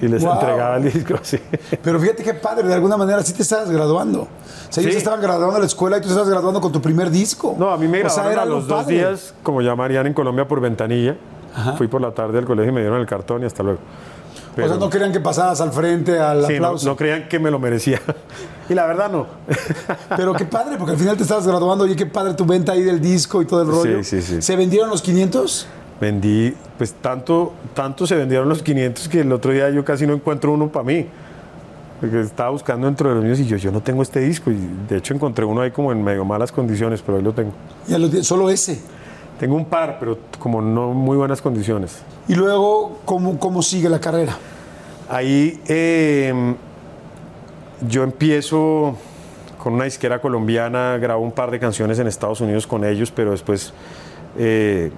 y 0.00 0.08
les 0.08 0.22
Wow. 0.22 0.32
entregaba 0.34 0.76
el 0.76 0.92
disco 0.92 1.14
así. 1.20 1.38
Pero 1.82 2.00
fíjate 2.00 2.22
qué 2.22 2.34
padre, 2.34 2.66
de 2.68 2.74
alguna 2.74 2.96
manera 2.96 3.22
sí 3.22 3.32
te 3.32 3.42
estabas 3.42 3.70
graduando. 3.70 4.22
O 4.22 4.28
sea, 4.72 4.82
ellos 4.82 4.94
Sí. 4.94 4.98
estaban 4.98 5.20
graduando 5.20 5.56
a 5.56 5.60
la 5.60 5.66
escuela 5.66 5.98
y 5.98 6.00
tú 6.00 6.08
estabas 6.08 6.28
graduando 6.28 6.60
con 6.60 6.72
tu 6.72 6.80
primer 6.80 7.10
disco. 7.10 7.54
No, 7.58 7.70
a 7.70 7.76
mí 7.76 7.86
me 7.88 8.02
O 8.04 8.10
sea, 8.10 8.24
a 8.24 8.44
los 8.44 8.66
dos 8.66 8.82
padre. 8.84 8.96
días, 8.96 9.34
como 9.42 9.60
llamarían 9.60 10.06
en 10.06 10.14
Colombia, 10.14 10.46
por 10.48 10.60
ventanilla. 10.60 11.16
Fui 11.76 11.88
por 11.88 12.00
la 12.00 12.12
tarde 12.12 12.38
al 12.38 12.44
colegio 12.44 12.70
y 12.70 12.74
me 12.74 12.80
dieron 12.80 13.00
el 13.00 13.06
cartón 13.06 13.42
y 13.42 13.46
hasta 13.46 13.62
luego. 13.62 13.78
O 13.80 14.52
Pero- 14.54 14.68
sea, 14.68 14.76
no 14.78 14.88
querían 14.90 15.12
que 15.12 15.20
pasaras 15.20 15.60
al 15.60 15.72
frente 15.72 16.18
al 16.18 16.44
Sí, 16.46 16.52
no, 16.58 16.66
aplauso. 16.66 16.86
no 16.88 16.96
creían 16.96 17.28
que 17.28 17.38
me 17.38 17.50
lo 17.50 17.58
merecía. 17.58 18.00
Y 18.68 18.74
la 18.74 18.86
verdad 18.86 19.10
no. 19.10 19.26
Pero 20.16 20.32
qué 20.34 20.44
padre, 20.44 20.76
porque 20.76 20.92
al 20.92 20.98
final 20.98 21.16
te 21.16 21.24
estabas 21.24 21.44
graduando. 21.46 21.84
Oye, 21.84 21.96
qué 21.96 22.06
padre 22.06 22.34
tu 22.34 22.44
venta 22.46 22.70
ahí 22.72 22.82
del 22.82 23.00
disco 23.00 23.42
y 23.42 23.46
todo 23.46 23.62
el 23.62 23.68
rollo. 23.68 24.04
Sí, 24.04 24.20
sí, 24.20 24.36
sí. 24.36 24.42
¿Se 24.42 24.54
vendieron 24.56 24.88
los 24.90 25.02
500? 25.02 25.66
Vendí, 26.00 26.54
pues 26.78 26.94
tanto, 26.94 27.52
tanto 27.74 28.06
se 28.06 28.14
vendieron 28.16 28.48
los 28.48 28.62
500 28.62 29.08
que 29.08 29.20
el 29.20 29.32
otro 29.32 29.52
día 29.52 29.68
yo 29.70 29.84
casi 29.84 30.06
no 30.06 30.14
encuentro 30.14 30.52
uno 30.52 30.68
para 30.68 30.84
mí. 30.84 31.06
Porque 32.00 32.20
estaba 32.22 32.48
buscando 32.48 32.86
dentro 32.86 33.10
de 33.10 33.16
los 33.16 33.24
míos 33.24 33.38
y 33.40 33.44
yo, 33.46 33.58
yo 33.58 33.70
no 33.70 33.82
tengo 33.82 34.00
este 34.02 34.20
disco. 34.20 34.50
Y 34.50 34.56
de 34.88 34.96
hecho 34.96 35.12
encontré 35.12 35.44
uno 35.44 35.60
ahí 35.60 35.70
como 35.70 35.92
en 35.92 36.02
medio 36.02 36.24
malas 36.24 36.50
condiciones, 36.50 37.02
pero 37.02 37.18
ahí 37.18 37.22
lo 37.24 37.32
tengo. 37.34 37.52
Ya 37.86 37.98
los 37.98 38.10
di- 38.10 38.24
solo 38.24 38.48
ese. 38.48 38.80
Tengo 39.38 39.54
un 39.56 39.66
par, 39.66 39.98
pero 40.00 40.16
como 40.38 40.62
no 40.62 40.92
muy 40.94 41.16
buenas 41.18 41.42
condiciones. 41.42 41.98
Y 42.28 42.34
luego, 42.34 43.00
¿cómo, 43.04 43.38
cómo 43.38 43.60
sigue 43.62 43.90
la 43.90 44.00
carrera? 44.00 44.36
Ahí 45.10 45.60
eh, 45.68 46.54
yo 47.86 48.02
empiezo 48.02 48.96
con 49.62 49.74
una 49.74 49.84
disquera 49.84 50.20
colombiana, 50.20 50.96
grabo 50.98 51.22
un 51.22 51.32
par 51.32 51.50
de 51.50 51.58
canciones 51.58 51.98
en 51.98 52.06
Estados 52.06 52.40
Unidos 52.40 52.66
con 52.66 52.84
ellos, 52.84 53.10
pero 53.10 53.32
después 53.32 53.74
eh, 54.38 54.90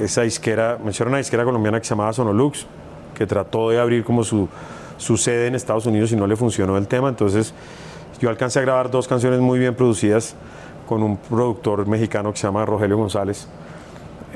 esa 0.00 0.22
disquera, 0.22 0.78
me 0.82 0.90
hicieron 0.90 1.12
una 1.12 1.18
disquera 1.18 1.44
colombiana 1.44 1.78
que 1.78 1.86
se 1.86 1.90
llamaba 1.90 2.12
Sonolux, 2.12 2.66
que 3.14 3.26
trató 3.26 3.70
de 3.70 3.80
abrir 3.80 4.04
como 4.04 4.24
su, 4.24 4.48
su 4.96 5.16
sede 5.16 5.46
en 5.46 5.54
Estados 5.54 5.86
Unidos 5.86 6.12
y 6.12 6.16
no 6.16 6.26
le 6.26 6.36
funcionó 6.36 6.76
el 6.76 6.86
tema, 6.86 7.08
entonces 7.08 7.54
yo 8.20 8.28
alcancé 8.28 8.60
a 8.60 8.62
grabar 8.62 8.90
dos 8.90 9.08
canciones 9.08 9.40
muy 9.40 9.58
bien 9.58 9.74
producidas 9.74 10.34
con 10.86 11.02
un 11.02 11.16
productor 11.16 11.86
mexicano 11.86 12.32
que 12.32 12.38
se 12.38 12.46
llama 12.46 12.64
Rogelio 12.64 12.96
González 12.96 13.48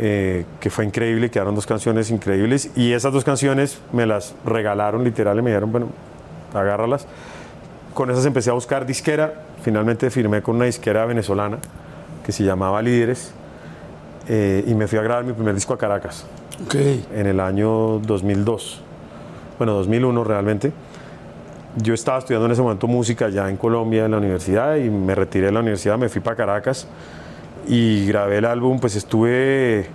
eh, 0.00 0.44
que 0.60 0.70
fue 0.70 0.84
increíble, 0.84 1.28
quedaron 1.28 1.56
dos 1.56 1.66
canciones 1.66 2.10
increíbles. 2.10 2.70
Y 2.76 2.92
esas 2.92 3.12
dos 3.12 3.24
canciones 3.24 3.80
me 3.92 4.06
las 4.06 4.34
regalaron 4.44 5.02
literal 5.02 5.36
y 5.38 5.42
me 5.42 5.50
dijeron, 5.50 5.72
bueno, 5.72 5.88
agárralas. 6.54 7.06
Con 7.94 8.08
esas 8.08 8.24
empecé 8.24 8.50
a 8.50 8.52
buscar 8.52 8.86
disquera, 8.86 9.42
finalmente 9.62 10.08
firmé 10.10 10.40
con 10.40 10.54
una 10.54 10.66
disquera 10.66 11.04
venezolana 11.04 11.58
que 12.24 12.30
se 12.30 12.44
llamaba 12.44 12.80
Líderes 12.80 13.32
eh, 14.28 14.62
y 14.66 14.74
me 14.74 14.86
fui 14.86 14.98
a 14.98 15.02
grabar 15.02 15.24
mi 15.24 15.32
primer 15.32 15.54
disco 15.54 15.72
a 15.72 15.78
Caracas. 15.78 16.26
Ok. 16.64 16.74
en 17.14 17.26
el 17.26 17.38
año 17.38 18.00
2002, 18.00 18.82
bueno, 19.58 19.74
2001 19.74 20.24
realmente. 20.24 20.72
Yo 21.76 21.94
estaba 21.94 22.18
estudiando 22.18 22.46
en 22.46 22.52
ese 22.52 22.62
momento 22.62 22.88
música 22.88 23.28
ya 23.28 23.48
en 23.48 23.56
Colombia, 23.56 24.06
en 24.06 24.10
la 24.10 24.18
universidad, 24.18 24.76
y 24.76 24.90
me 24.90 25.14
retiré 25.14 25.46
de 25.46 25.52
la 25.52 25.60
universidad, 25.60 25.96
me 25.96 26.08
fui 26.08 26.20
para 26.20 26.34
Caracas 26.34 26.88
y 27.68 28.06
grabé 28.06 28.38
el 28.38 28.46
álbum, 28.46 28.80
pues 28.80 28.96
estuve 28.96 29.86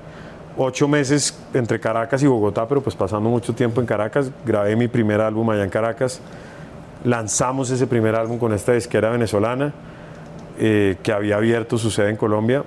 ocho 0.55 0.87
meses 0.87 1.37
entre 1.53 1.79
Caracas 1.79 2.23
y 2.23 2.27
Bogotá, 2.27 2.67
pero 2.67 2.81
pues 2.81 2.95
pasando 2.95 3.29
mucho 3.29 3.53
tiempo 3.53 3.81
en 3.81 3.87
Caracas, 3.87 4.31
grabé 4.45 4.75
mi 4.75 4.87
primer 4.87 5.19
álbum 5.19 5.49
allá 5.49 5.63
en 5.63 5.69
Caracas, 5.69 6.21
lanzamos 7.03 7.69
ese 7.71 7.87
primer 7.87 8.15
álbum 8.15 8.37
con 8.37 8.53
esta 8.53 8.71
disquera 8.71 9.09
venezolana 9.09 9.73
eh, 10.59 10.95
que 11.03 11.11
había 11.11 11.35
abierto 11.35 11.77
su 11.77 11.91
sede 11.91 12.11
en 12.11 12.15
Colombia 12.15 12.63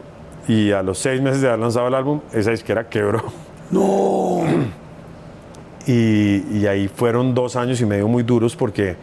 y 0.49 0.71
a 0.73 0.83
los 0.83 0.99
seis 0.99 1.21
meses 1.21 1.41
de 1.41 1.49
haber 1.49 1.61
lanzado 1.61 1.89
el 1.89 1.95
álbum, 1.95 2.21
esa 2.33 2.51
disquera 2.51 2.89
quebró. 2.89 3.23
No. 3.71 4.41
Y, 5.87 6.59
y 6.59 6.67
ahí 6.67 6.89
fueron 6.89 7.35
dos 7.35 7.57
años 7.57 7.81
y 7.81 7.87
medio 7.87 8.09
muy 8.09 8.23
duros 8.23 8.57
porque 8.57 8.97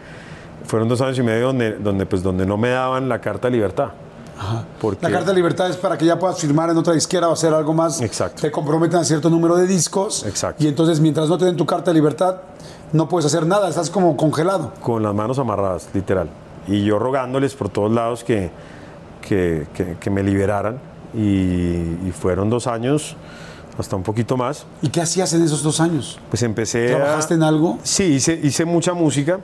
fueron 0.66 0.88
dos 0.88 1.00
años 1.00 1.18
y 1.18 1.22
medio 1.22 1.46
donde, 1.46 1.72
donde, 1.72 2.04
pues, 2.06 2.22
donde 2.22 2.44
no 2.46 2.56
me 2.56 2.70
daban 2.70 3.08
la 3.08 3.20
carta 3.20 3.48
de 3.48 3.52
libertad. 3.56 3.88
Porque, 4.80 5.02
La 5.06 5.10
carta 5.12 5.30
de 5.30 5.36
libertad 5.36 5.70
es 5.70 5.76
para 5.76 5.96
que 5.96 6.04
ya 6.04 6.18
puedas 6.18 6.38
firmar 6.40 6.68
en 6.68 6.76
otra 6.76 6.92
disquera 6.92 7.28
o 7.28 7.32
hacer 7.32 7.54
algo 7.54 7.72
más. 7.72 8.00
Exacto. 8.02 8.42
Te 8.42 8.50
comprometen 8.50 8.98
a 8.98 9.04
cierto 9.04 9.30
número 9.30 9.56
de 9.56 9.66
discos. 9.66 10.26
Exacto. 10.26 10.62
Y 10.62 10.66
entonces, 10.66 11.00
mientras 11.00 11.28
no 11.28 11.38
te 11.38 11.44
den 11.46 11.56
tu 11.56 11.64
carta 11.64 11.90
de 11.90 11.94
libertad, 11.94 12.36
no 12.92 13.08
puedes 13.08 13.26
hacer 13.26 13.46
nada. 13.46 13.68
Estás 13.68 13.88
como 13.90 14.16
congelado. 14.16 14.72
con 14.82 15.02
las 15.02 15.14
manos 15.14 15.38
amarradas, 15.38 15.88
literal. 15.94 16.28
Y 16.66 16.84
yo 16.84 16.98
rogándoles 16.98 17.54
por 17.54 17.68
todos 17.68 17.92
lados 17.92 18.24
que, 18.24 18.50
que, 19.26 19.66
que- 19.72 19.96
que 20.00 20.10
me 20.10 20.22
liberaran. 20.22 20.78
Y, 21.16 22.08
y 22.08 22.12
fueron 22.12 22.50
dos 22.50 22.66
años 22.66 23.16
hasta 23.78 23.96
un 23.96 24.02
poquito 24.02 24.36
más. 24.36 24.66
¿Y 24.82 24.88
qué 24.88 25.00
hacías 25.00 25.32
en 25.34 25.42
esos 25.42 25.62
dos 25.62 25.80
años? 25.80 26.18
Pues 26.30 26.42
empecé 26.42 26.88
¿Trabajaste 26.88 27.34
a... 27.34 27.36
en 27.36 27.42
algo? 27.42 27.78
Sí, 27.82 28.04
hice, 28.04 28.38
hice 28.42 28.64
mucha 28.64 28.94
música. 28.94 29.40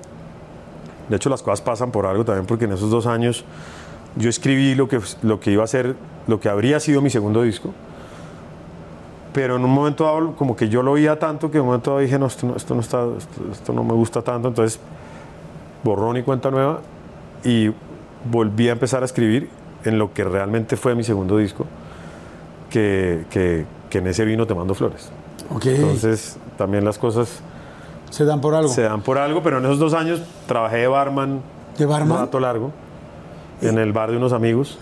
De 1.09 1.16
hecho, 1.16 1.29
las 1.29 1.43
cosas 1.43 1.61
pasan 1.61 1.91
por 1.91 2.07
algo 2.07 2.25
también, 2.25 2.47
porque 2.47 2.66
en 2.66 2.73
esos 2.73 2.91
dos 2.91 3.07
años 3.07 3.45
yo 4.16 4.29
escribí 4.29 4.75
lo 4.75 4.89
que, 4.89 5.01
lo 5.23 5.41
que 5.41 5.51
iba 5.51 5.64
a 5.64 5.66
ser, 5.66 5.97
lo 6.27 6.39
que 6.39 6.49
habría 6.49 6.79
sido 6.79 7.01
mi 7.01 7.11
segundo 7.11 7.43
disco. 7.43 7.73
Pero 9.33 9.57
en 9.57 9.64
un 9.64 9.71
momento 9.71 10.05
dado, 10.05 10.35
como 10.37 10.57
que 10.57 10.68
yo 10.68 10.83
lo 10.83 10.93
oía 10.93 11.18
tanto 11.18 11.51
que 11.51 11.59
en 11.59 11.62
un 11.62 11.68
momento 11.68 11.91
dado 11.91 12.03
dije, 12.03 12.18
no, 12.18 12.27
esto 12.27 12.47
no, 12.47 12.57
esto 12.57 12.75
no, 12.75 12.81
está, 12.81 13.05
esto, 13.18 13.43
esto 13.53 13.73
no 13.73 13.85
me 13.85 13.95
gusta 13.95 14.23
tanto. 14.23 14.49
Entonces, 14.49 14.81
borrón 15.83 16.16
y 16.16 16.23
cuenta 16.23 16.51
nueva 16.51 16.81
y 17.45 17.71
volví 18.31 18.68
a 18.68 18.73
empezar 18.73 19.03
a 19.03 19.07
escribir 19.07 19.49
en 19.85 19.99
lo 19.99 20.12
que 20.12 20.24
realmente 20.24 20.76
fue 20.76 20.95
mi 20.95 21.05
segundo 21.05 21.37
disco, 21.37 21.66
que, 22.70 23.24
que, 23.31 23.66
que 23.89 23.99
en 23.99 24.07
ese 24.07 24.24
vino 24.24 24.47
Te 24.47 24.55
Mando 24.55 24.74
Flores. 24.74 25.11
Entonces, 25.64 26.37
también 26.57 26.85
las 26.85 26.99
cosas 26.99 27.41
se 28.11 28.24
dan 28.24 28.41
por 28.41 28.55
algo. 28.55 28.68
se 28.68 28.83
dan 28.83 29.03
por 29.03 29.18
algo, 29.18 29.43
pero 29.43 29.59
en 29.59 29.64
esos 29.64 29.78
dos 29.78 29.95
años 29.95 30.20
trabajé 30.47 30.78
de 30.78 30.89
barman, 30.89 31.41
¿De 31.78 31.87
barman? 31.87 32.18
un 32.18 32.24
rato 32.24 32.41
largo, 32.41 32.70
en 33.61 33.78
el 33.78 33.93
bar 33.93 34.11
de 34.11 34.16
unos 34.16 34.33
amigos. 34.33 34.78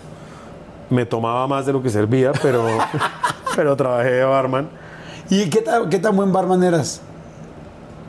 Me 0.89 1.05
tomaba 1.05 1.47
más 1.47 1.65
de 1.65 1.73
lo 1.73 1.83
que 1.83 1.89
servía, 1.89 2.31
pero, 2.41 2.65
pero 3.55 3.75
trabajé 3.75 4.11
de 4.11 4.23
barman. 4.23 4.69
¿Y 5.29 5.49
qué 5.49 5.61
tan, 5.61 5.89
qué 5.89 5.99
tan 5.99 6.15
buen 6.15 6.31
barman 6.33 6.63
eras? 6.63 7.01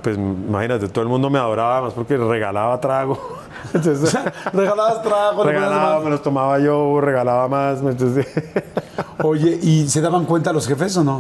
Pues 0.03 0.17
imagínate, 0.17 0.89
todo 0.89 1.03
el 1.03 1.09
mundo 1.09 1.29
me 1.31 1.39
adoraba 1.39 1.83
más 1.83 1.93
porque 1.95 2.17
regalaba 2.17 2.81
trago. 2.81 3.19
Entonces, 3.75 4.17
Regalabas 4.53 5.03
trabajo. 5.03 5.45
le 5.45 5.53
ponías 5.53 5.63
regalaba, 5.71 5.95
más. 5.97 6.05
me 6.05 6.11
los 6.11 6.23
tomaba 6.23 6.59
yo, 6.59 7.01
regalaba 7.01 7.49
más. 7.49 7.81
Entonces, 7.81 8.27
Oye, 9.23 9.59
¿y 9.63 9.89
se 9.89 10.01
daban 10.01 10.25
cuenta 10.25 10.53
los 10.53 10.67
jefes 10.67 10.97
o 10.97 11.05
no? 11.05 11.19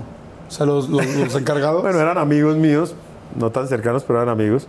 O 0.48 0.50
sea, 0.50 0.64
los, 0.66 0.88
los- 0.88 1.06
los 1.16 1.34
encargados. 1.36 1.82
bueno, 1.82 1.98
eran 2.00 2.16
amigos 2.18 2.56
míos, 2.56 2.94
no 3.36 3.50
tan 3.50 3.68
cercanos, 3.68 4.02
pero 4.04 4.20
eran 4.22 4.30
amigos. 4.30 4.66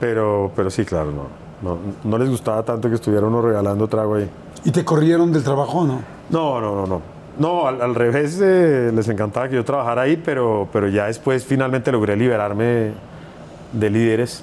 Pero, 0.00 0.50
pero 0.56 0.68
sí, 0.70 0.84
claro, 0.84 1.10
no, 1.12 1.26
no, 1.62 1.78
no 2.04 2.18
les 2.18 2.28
gustaba 2.28 2.62
tanto 2.62 2.88
que 2.88 2.96
estuviera 2.96 3.26
uno 3.26 3.40
regalando 3.40 3.86
trago 3.88 4.16
ahí. 4.16 4.28
¿Y 4.64 4.70
te 4.72 4.84
corrieron 4.84 5.32
del 5.32 5.42
trabajo 5.44 5.78
o 5.80 5.86
no? 5.86 6.00
No, 6.30 6.60
no, 6.60 6.74
no, 6.74 6.86
no. 6.86 7.02
No, 7.38 7.66
al, 7.66 7.80
al 7.82 7.94
revés, 7.94 8.38
eh, 8.42 8.90
les 8.94 9.08
encantaba 9.08 9.48
que 9.48 9.54
yo 9.56 9.64
trabajara 9.64 10.02
ahí, 10.02 10.16
pero, 10.22 10.68
pero 10.72 10.88
ya 10.88 11.06
después 11.06 11.44
finalmente 11.44 11.92
logré 11.92 12.16
liberarme 12.16 12.92
de 13.78 13.90
líderes 13.90 14.42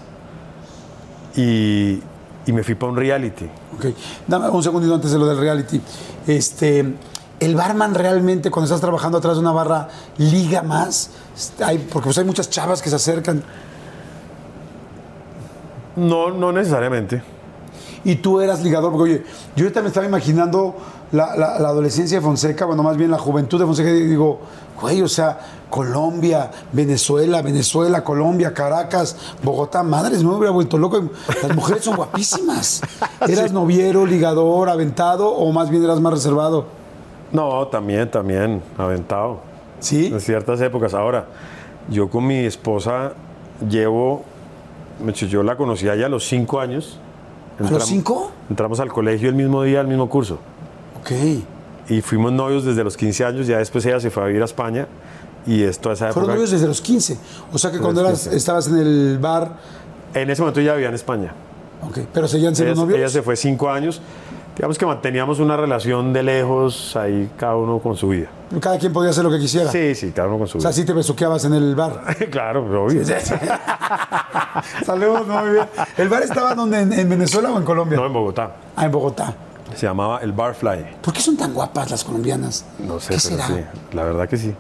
y, 1.35 1.99
y 2.45 2.53
me 2.53 2.63
fui 2.63 2.75
para 2.75 2.91
un 2.91 2.97
reality. 2.97 3.45
Ok. 3.75 3.85
Dame 4.27 4.49
un 4.49 4.63
segundito 4.63 4.95
antes 4.95 5.11
de 5.11 5.19
lo 5.19 5.25
del 5.25 5.37
reality. 5.37 5.81
Este, 6.27 6.93
¿El 7.39 7.55
barman 7.55 7.93
realmente, 7.93 8.49
cuando 8.51 8.65
estás 8.65 8.81
trabajando 8.81 9.17
atrás 9.17 9.35
de 9.35 9.41
una 9.41 9.51
barra, 9.51 9.89
liga 10.17 10.61
más? 10.61 11.09
Hay, 11.63 11.79
porque 11.79 12.05
pues 12.05 12.17
hay 12.17 12.25
muchas 12.25 12.49
chavas 12.49 12.81
que 12.81 12.89
se 12.89 12.95
acercan. 12.95 13.43
No, 15.95 16.31
no 16.31 16.51
necesariamente. 16.51 17.21
Y 18.05 18.15
tú 18.15 18.41
eras 18.41 18.61
ligador, 18.63 18.91
porque 18.91 19.11
oye, 19.11 19.23
yo 19.55 19.69
me 19.81 19.87
estaba 19.87 20.05
imaginando 20.05 20.75
la, 21.13 21.35
la- 21.37 21.57
la 21.59 21.69
adolescencia 21.69 22.17
de 22.17 22.21
Fonseca, 22.21 22.65
bueno, 22.65 22.83
más 22.83 22.97
bien 22.97 23.09
la 23.11 23.17
juventud 23.17 23.57
de 23.59 23.65
Fonseca, 23.65 23.89
digo, 23.91 24.39
güey, 24.81 25.01
o 25.01 25.07
sea, 25.07 25.39
Colombia, 25.69 26.51
Venezuela, 26.71 27.41
Venezuela, 27.41 28.03
Colombia, 28.03 28.53
Caracas, 28.53 29.15
Bogotá, 29.41 29.81
madres, 29.83 30.23
me 30.23 30.31
hubiera 30.31 30.51
vuelto 30.51 30.77
loco. 30.77 31.01
Las 31.41 31.55
mujeres 31.55 31.83
son 31.83 31.95
guapísimas. 31.95 32.81
¿Eras 33.27 33.51
noviero, 33.51 34.05
ligador, 34.05 34.69
aventado 34.69 35.29
o 35.29 35.51
más 35.51 35.69
bien 35.69 35.83
eras 35.83 35.99
más 36.01 36.13
reservado? 36.13 36.65
No, 37.31 37.65
también, 37.67 38.11
también, 38.11 38.61
aventado. 38.77 39.39
¿Sí? 39.79 40.07
En 40.07 40.19
ciertas 40.21 40.61
épocas. 40.61 40.93
Ahora, 40.93 41.25
yo 41.89 42.09
con 42.09 42.27
mi 42.27 42.37
esposa 42.45 43.13
llevo, 43.67 44.23
yo 45.29 45.41
la 45.43 45.57
conocí 45.57 45.89
allá 45.89 46.05
a 46.05 46.09
los 46.09 46.27
cinco 46.27 46.59
años. 46.59 46.99
¿A 47.59 47.69
los 47.69 47.85
cinco? 47.85 48.31
Entramos 48.49 48.79
al 48.79 48.91
colegio 48.91 49.29
el 49.29 49.35
mismo 49.35 49.63
día, 49.63 49.79
al 49.79 49.87
mismo 49.87 50.07
curso. 50.09 50.37
Ok. 51.03 51.11
Y 51.89 52.01
fuimos 52.01 52.31
novios 52.31 52.63
desde 52.63 52.83
los 52.83 52.95
15 52.95 53.25
años, 53.25 53.47
ya 53.47 53.57
después 53.57 53.85
ella 53.85 53.99
se 53.99 54.09
fue 54.09 54.23
a 54.23 54.27
vivir 54.27 54.41
a 54.41 54.45
España. 54.45 54.87
Y 55.45 55.61
esto 55.63 55.89
a 55.89 55.93
esa 55.93 56.05
época. 56.05 56.13
Fueron 56.21 56.35
novios 56.35 56.51
desde 56.51 56.65
los 56.67 56.79
15. 56.79 57.17
O 57.51 57.57
sea 57.57 57.69
que 57.71 57.79
cuando 57.79 57.99
eras, 58.01 58.21
15. 58.23 58.37
estabas 58.37 58.67
en 58.67 58.77
el 58.77 59.17
bar, 59.19 59.57
En 60.13 60.29
ese 60.29 60.41
momento 60.41 60.61
ella 60.61 60.73
vivía 60.75 60.87
en 60.89 60.95
España. 60.95 61.33
ok, 61.81 61.99
pero 62.13 62.27
seguían 62.29 62.55
siendo 62.55 62.71
Ella, 62.73 62.81
novios. 62.81 62.99
ella 62.99 63.09
se 63.09 63.21
fue 63.21 63.35
cinco 63.35 63.69
años. 63.69 64.01
Digamos 64.55 64.77
que 64.77 64.85
manteníamos 64.85 65.39
una 65.39 65.57
relación 65.57 66.13
de 66.13 66.21
lejos, 66.23 66.95
ahí 66.95 67.29
cada 67.37 67.55
uno 67.55 67.79
con 67.79 67.97
su 67.97 68.07
vida. 68.09 68.27
Cada 68.61 68.77
quien 68.77 68.93
podía 68.93 69.09
hacer 69.09 69.23
lo 69.23 69.31
que 69.31 69.39
quisiera. 69.39 69.69
Sí, 69.71 69.95
sí, 69.95 70.11
cada 70.11 70.27
uno 70.29 70.37
con 70.37 70.47
su 70.47 70.59
O 70.59 70.61
sea, 70.61 70.69
vida. 70.69 70.75
sí 70.79 70.85
te 70.85 70.93
besuqueabas 70.93 71.43
en 71.45 71.53
el 71.55 71.75
bar. 71.75 72.03
claro, 72.31 72.61
obvio. 72.85 73.01
Saludos, 74.85 75.27
muy 75.27 75.51
bien. 75.53 75.65
¿El 75.97 76.07
bar 76.07 76.21
estaba 76.23 76.53
donde? 76.55 76.79
¿En, 76.81 76.93
en 76.93 77.09
Venezuela 77.09 77.51
o 77.51 77.57
en 77.57 77.63
Colombia? 77.65 77.97
No, 77.97 78.05
en 78.05 78.13
Bogotá. 78.13 78.55
Ah, 78.75 78.85
en 78.85 78.91
Bogotá. 78.91 79.33
Se 79.75 79.85
llamaba 79.85 80.19
el 80.19 80.31
Barfly. 80.33 80.97
¿Por 81.01 81.13
qué 81.13 81.21
son 81.21 81.35
tan 81.37 81.53
guapas 81.53 81.89
las 81.91 82.03
colombianas? 82.03 82.65
No 82.79 82.99
sé, 82.99 83.15
¿Qué 83.15 83.19
pero 83.29 83.43
será? 83.43 83.47
sí. 83.47 83.63
La 83.93 84.03
verdad 84.03 84.27
que 84.29 84.37
sí. 84.37 84.53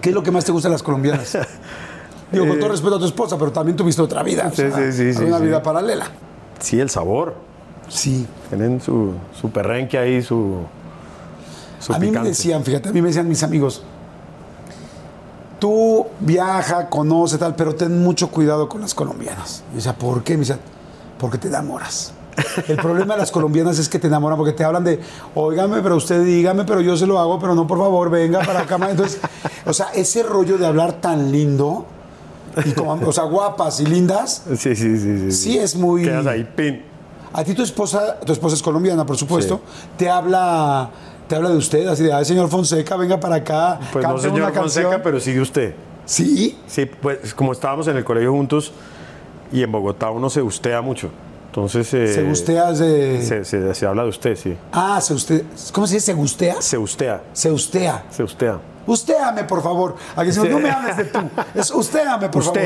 ¿Qué 0.00 0.08
es 0.10 0.14
lo 0.14 0.22
que 0.22 0.30
más 0.30 0.44
te 0.44 0.52
gusta 0.52 0.68
de 0.68 0.72
las 0.74 0.82
colombianas? 0.82 1.36
Digo, 2.32 2.48
con 2.48 2.58
todo 2.58 2.70
respeto 2.70 2.96
a 2.96 2.98
tu 2.98 3.04
esposa, 3.04 3.36
pero 3.38 3.52
también 3.52 3.76
tuviste 3.76 4.02
otra 4.02 4.22
vida. 4.22 4.46
o 4.46 4.50
Sí, 4.50 4.56
sea, 4.56 4.92
sí, 4.92 5.14
sí, 5.14 5.22
Una 5.24 5.38
vida 5.38 5.62
paralela. 5.62 6.06
Sí, 6.58 6.80
el 6.80 6.90
sabor. 6.90 7.34
Sí. 7.88 8.26
Tienen 8.48 8.80
su, 8.80 9.12
su 9.40 9.50
perrenque 9.50 9.98
ahí, 9.98 10.22
su, 10.22 10.58
su 11.78 11.92
a 11.92 11.98
mí 11.98 12.10
me 12.10 12.20
decían, 12.22 12.64
fíjate, 12.64 12.88
a 12.88 12.92
mí 12.92 13.02
me 13.02 13.08
decían 13.08 13.28
mis 13.28 13.42
amigos, 13.42 13.82
tú 15.58 16.06
viaja, 16.20 16.88
conoce 16.88 17.38
tal, 17.38 17.54
pero 17.54 17.74
ten 17.74 18.02
mucho 18.02 18.28
cuidado 18.30 18.68
con 18.68 18.80
las 18.80 18.94
colombianas. 18.94 19.62
Y 19.72 19.76
decía, 19.76 19.94
¿por 19.94 20.22
qué? 20.24 20.34
Me 20.34 20.40
decían, 20.40 20.60
porque 21.18 21.38
te 21.38 21.48
enamoras. 21.48 22.12
El 22.68 22.76
problema 22.76 23.14
de 23.14 23.20
las 23.20 23.30
colombianas 23.30 23.78
es 23.78 23.88
que 23.88 23.98
te 23.98 24.06
enamoran 24.08 24.36
porque 24.38 24.52
te 24.52 24.64
hablan 24.64 24.84
de, 24.84 25.00
óigame, 25.34 25.80
pero 25.82 25.96
usted 25.96 26.24
dígame, 26.24 26.64
pero 26.64 26.80
yo 26.80 26.96
se 26.96 27.06
lo 27.06 27.18
hago, 27.18 27.38
pero 27.38 27.54
no, 27.54 27.66
por 27.66 27.78
favor, 27.78 28.10
venga 28.10 28.40
para 28.40 28.60
acá. 28.60 28.78
ma". 28.78 28.90
Entonces, 28.90 29.20
o 29.66 29.72
sea, 29.72 29.88
ese 29.94 30.22
rollo 30.22 30.58
de 30.58 30.66
hablar 30.66 31.00
tan 31.00 31.30
lindo, 31.32 31.86
y 32.64 32.72
como, 32.72 32.92
o 33.06 33.12
sea, 33.12 33.24
guapas 33.24 33.80
y 33.80 33.86
lindas, 33.86 34.44
Sí, 34.56 34.74
sí, 34.76 34.96
sí, 34.98 34.98
sí. 34.98 35.32
sí 35.32 35.58
es 35.58 35.74
muy... 35.76 36.02
Quedas 36.04 36.26
ahí, 36.26 36.44
pin. 36.56 36.82
A 37.32 37.42
ti 37.42 37.52
tu 37.54 37.62
esposa, 37.62 38.20
tu 38.20 38.32
esposa 38.32 38.54
es 38.54 38.62
colombiana, 38.62 39.04
por 39.04 39.16
supuesto, 39.16 39.60
te 39.96 40.08
habla, 40.08 40.88
te 41.28 41.34
habla 41.34 41.48
de 41.50 41.56
usted, 41.56 41.86
así 41.88 42.04
de, 42.04 42.12
ay, 42.12 42.24
señor 42.24 42.48
Fonseca, 42.48 42.96
venga 42.96 43.18
para 43.18 43.36
acá, 43.36 43.80
Pues 43.92 44.04
no 44.04 44.12
una 44.14 44.22
señor 44.22 44.52
canción. 44.52 44.84
Fonseca, 44.84 45.02
pero 45.02 45.18
sigue 45.18 45.40
usted. 45.40 45.74
Sí, 46.04 46.56
Sí, 46.66 46.84
pues 46.86 47.34
como 47.34 47.50
estábamos 47.52 47.88
en 47.88 47.96
el 47.96 48.04
colegio 48.04 48.30
juntos 48.30 48.72
y 49.50 49.62
en 49.62 49.72
Bogotá 49.72 50.10
uno 50.10 50.30
se 50.30 50.40
gustea 50.42 50.80
mucho. 50.80 51.08
Entonces. 51.54 51.94
eh, 51.94 52.08
se 52.12 52.22
gustea 52.24 52.72
de... 52.72 53.22
Se, 53.22 53.44
se- 53.44 53.74
se 53.74 53.86
habla 53.86 54.02
de 54.02 54.08
usted, 54.08 54.34
sí. 54.34 54.56
Ah, 54.72 55.00
se 55.00 55.14
usted... 55.14 55.44
¿Cómo 55.72 55.86
se 55.86 55.94
dice? 55.94 56.06
¿Se 56.06 56.12
gustea? 56.14 56.60
Se 56.60 56.76
ustea. 56.76 57.22
Se 57.32 57.48
ustea. 57.52 58.04
Se 58.10 58.24
ustea. 58.24 58.58
Ustéame, 58.84 59.44
por 59.44 59.62
favor. 59.62 59.94
Aquí 60.16 60.26
decimos, 60.26 60.48
Sí. 60.48 60.52
no 60.54 60.58
me 60.58 60.68
hables 60.70 60.96
de 60.96 61.04
tú. 61.04 61.20
Es 61.54 61.70
ustéame, 61.70 62.28
por 62.28 62.42
favor. 62.42 62.58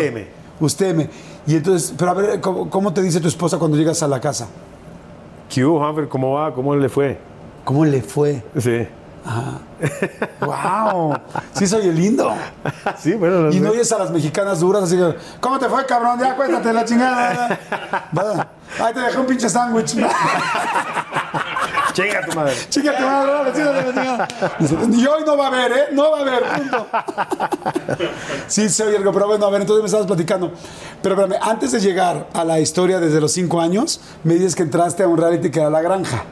Ustéeme. 0.61 1.11
Y 1.47 1.57
entonces, 1.57 1.93
pero 1.99 2.13
a 2.13 2.15
ver, 2.15 2.41
¿cómo, 2.41 2.71
cómo 2.71 2.93
te 2.95 3.03
dice 3.03 3.21
tu 3.21 3.29
esposa 3.29 3.59
cuando 3.59 3.77
llegas 3.77 4.03
a 4.03 4.09
la 4.09 4.21
casa? 4.21 4.49
¿Qué 5.51 5.63
hubo, 5.65 5.85
Hanfer? 5.85 6.09
¿Cómo 6.09 6.33
va? 6.33 6.53
¿Cómo 6.55 6.75
le 6.75 6.89
fue? 6.89 7.19
¿Cómo 7.65 7.85
le 7.85 8.01
fue? 8.03 8.43
Sí. 8.59 8.89
¡Wow! 10.41 11.15
Sí, 11.53 11.67
soy 11.67 11.89
el 11.89 11.97
lindo. 11.97 12.35
sí, 12.99 13.15
bueno, 13.15 13.43
no 13.43 13.53
Y 13.53 13.61
no 13.61 13.71
oyes 13.71 13.91
a 13.93 13.99
las 13.99 14.11
mexicanas 14.11 14.61
duras 14.61 14.85
así 14.85 14.97
que, 14.97 15.17
¿cómo 15.41 15.59
te 15.59 15.69
fue, 15.69 15.85
cabrón? 15.87 16.19
Ya 16.19 16.35
cuéntate 16.35 16.73
la 16.73 16.85
chingada. 16.85 17.59
Va. 18.17 18.49
Ay, 18.81 18.95
te 18.95 19.01
dejé 19.01 19.19
un 19.19 19.27
pinche 19.27 19.49
sándwich. 19.49 19.97
Chinga 21.93 22.27
tu 22.27 22.37
madre. 22.37 22.55
Chica, 22.69 22.97
te 22.97 23.03
madre. 23.03 23.53
Dice, 24.59 24.77
Y 24.93 25.07
hoy 25.07 25.25
no 25.27 25.37
va 25.37 25.47
a 25.47 25.49
haber, 25.49 25.73
¿eh? 25.73 25.85
No 25.93 26.11
va 26.13 26.19
a 26.19 26.21
haber, 26.21 26.43
punto. 26.45 26.87
Sí, 28.47 28.69
se 28.69 28.85
oye 28.85 28.97
algo, 28.97 29.13
pero 29.13 29.27
bueno, 29.27 29.47
a 29.47 29.51
ver, 29.51 29.63
entonces 29.63 29.83
me 29.83 29.87
estabas 29.87 30.07
platicando. 30.07 30.53
Pero 31.03 31.15
espérame, 31.15 31.43
antes 31.43 31.73
de 31.73 31.81
llegar 31.81 32.29
a 32.33 32.45
la 32.45 32.61
historia 32.61 33.01
desde 33.01 33.21
los 33.21 33.33
cinco 33.33 33.61
años, 33.61 34.01
me 34.23 34.35
dices 34.35 34.55
que 34.55 34.63
entraste 34.63 35.03
a 35.03 35.09
un 35.09 35.19
reality 35.19 35.51
que 35.51 35.61
era 35.61 35.71
La 35.71 35.83
Granja. 35.83 36.25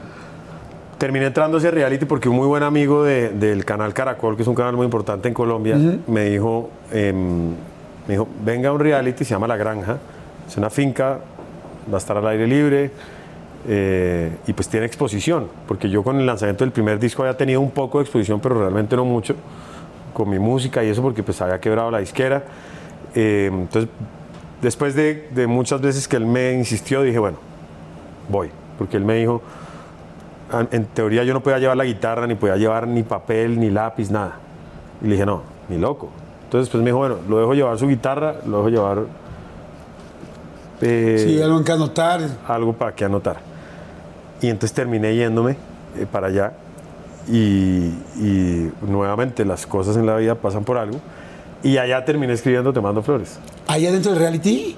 Terminé 0.97 1.27
entrando 1.27 1.57
a 1.57 1.59
ese 1.59 1.69
reality 1.69 2.05
porque 2.05 2.27
un 2.27 2.35
muy 2.37 2.47
buen 2.47 2.63
amigo 2.63 3.03
de- 3.03 3.29
del 3.29 3.63
canal 3.65 3.93
Caracol, 3.93 4.35
que 4.35 4.41
es 4.41 4.47
un 4.47 4.55
canal 4.55 4.75
muy 4.75 4.85
importante 4.85 5.27
en 5.27 5.33
Colombia, 5.33 5.77
me 6.07 6.25
dijo, 6.25 6.71
em, 6.91 7.49
me 8.07 8.13
dijo, 8.13 8.27
venga 8.43 8.69
a 8.69 8.73
un 8.73 8.79
reality, 8.79 9.23
se 9.23 9.31
llama 9.31 9.45
La 9.47 9.57
Granja, 9.57 9.97
es 10.47 10.57
una 10.57 10.69
finca, 10.71 11.19
va 11.91 11.95
a 11.95 11.97
estar 11.99 12.17
al 12.17 12.27
aire 12.27 12.47
libre 12.47 12.89
eh, 13.67 14.31
y 14.47 14.53
pues 14.53 14.69
tiene 14.69 14.85
exposición, 14.87 15.47
porque 15.67 15.89
yo 15.89 16.01
con 16.03 16.19
el 16.19 16.25
lanzamiento 16.25 16.63
del 16.63 16.71
primer 16.71 16.97
disco 16.99 17.21
había 17.23 17.35
tenido 17.37 17.59
un 17.61 17.71
poco 17.71 17.99
de 17.99 18.03
exposición, 18.05 18.39
pero 18.39 18.57
realmente 18.59 18.95
no 18.95 19.05
mucho, 19.05 19.35
con 20.13 20.29
mi 20.29 20.39
música 20.39 20.83
y 20.83 20.89
eso 20.89 21.01
porque 21.03 21.21
pues 21.21 21.39
había 21.41 21.59
quebrado 21.59 21.91
la 21.91 21.99
disquera. 21.99 22.43
Eh, 23.13 23.49
entonces, 23.51 23.89
después 24.63 24.95
de, 24.95 25.27
de 25.31 25.45
muchas 25.45 25.79
veces 25.81 26.07
que 26.07 26.15
él 26.15 26.25
me 26.25 26.53
insistió, 26.53 27.03
dije, 27.03 27.19
bueno, 27.19 27.37
voy, 28.29 28.49
porque 28.79 28.97
él 28.97 29.05
me 29.05 29.15
dijo, 29.15 29.41
"Ah, 29.45 29.66
en 30.71 30.85
teoría 30.85 31.23
yo 31.23 31.33
no 31.33 31.41
podía 31.41 31.59
llevar 31.59 31.77
la 31.77 31.85
guitarra, 31.85 32.27
ni 32.27 32.35
podía 32.35 32.55
llevar 32.57 32.87
ni 32.87 33.03
papel, 33.03 33.59
ni 33.59 33.69
lápiz, 33.69 34.09
nada. 34.09 34.35
Y 35.01 35.05
le 35.05 35.11
dije, 35.13 35.25
no, 35.25 35.41
ni 35.69 35.77
loco. 35.77 36.09
Entonces 36.45 36.69
pues 36.69 36.81
me 36.81 36.89
dijo, 36.89 36.99
bueno, 36.99 37.17
lo 37.27 37.39
dejo 37.39 37.53
llevar 37.53 37.77
su 37.77 37.87
guitarra, 37.87 38.35
lo 38.45 38.57
dejo 38.57 38.69
llevar 38.69 38.99
eh, 40.81 41.23
Sí, 41.25 41.41
algo 41.41 41.63
que 41.63 41.71
anotar. 41.71 42.21
algo 42.47 42.73
para 42.73 42.93
que 42.95 43.03
anotar. 43.05 43.37
Y 44.41 44.47
entonces 44.47 44.73
terminé 44.73 45.15
yéndome 45.15 45.57
eh, 45.97 46.05
para 46.09 46.27
allá 46.27 46.53
y, 47.27 47.87
y 48.15 48.71
nuevamente 48.87 49.43
las 49.43 49.65
cosas 49.67 49.97
en 49.97 50.05
la 50.05 50.15
vida 50.15 50.35
pasan 50.35 50.63
por 50.63 50.77
algo. 50.77 50.99
Y 51.63 51.77
allá 51.79 52.05
terminé 52.05 52.33
escribiendo 52.33 52.71
Te 52.71 52.79
mando 52.79 53.01
flores. 53.01 53.39
Allá 53.67 53.91
dentro 53.91 54.11
del 54.11 54.19
reality. 54.21 54.77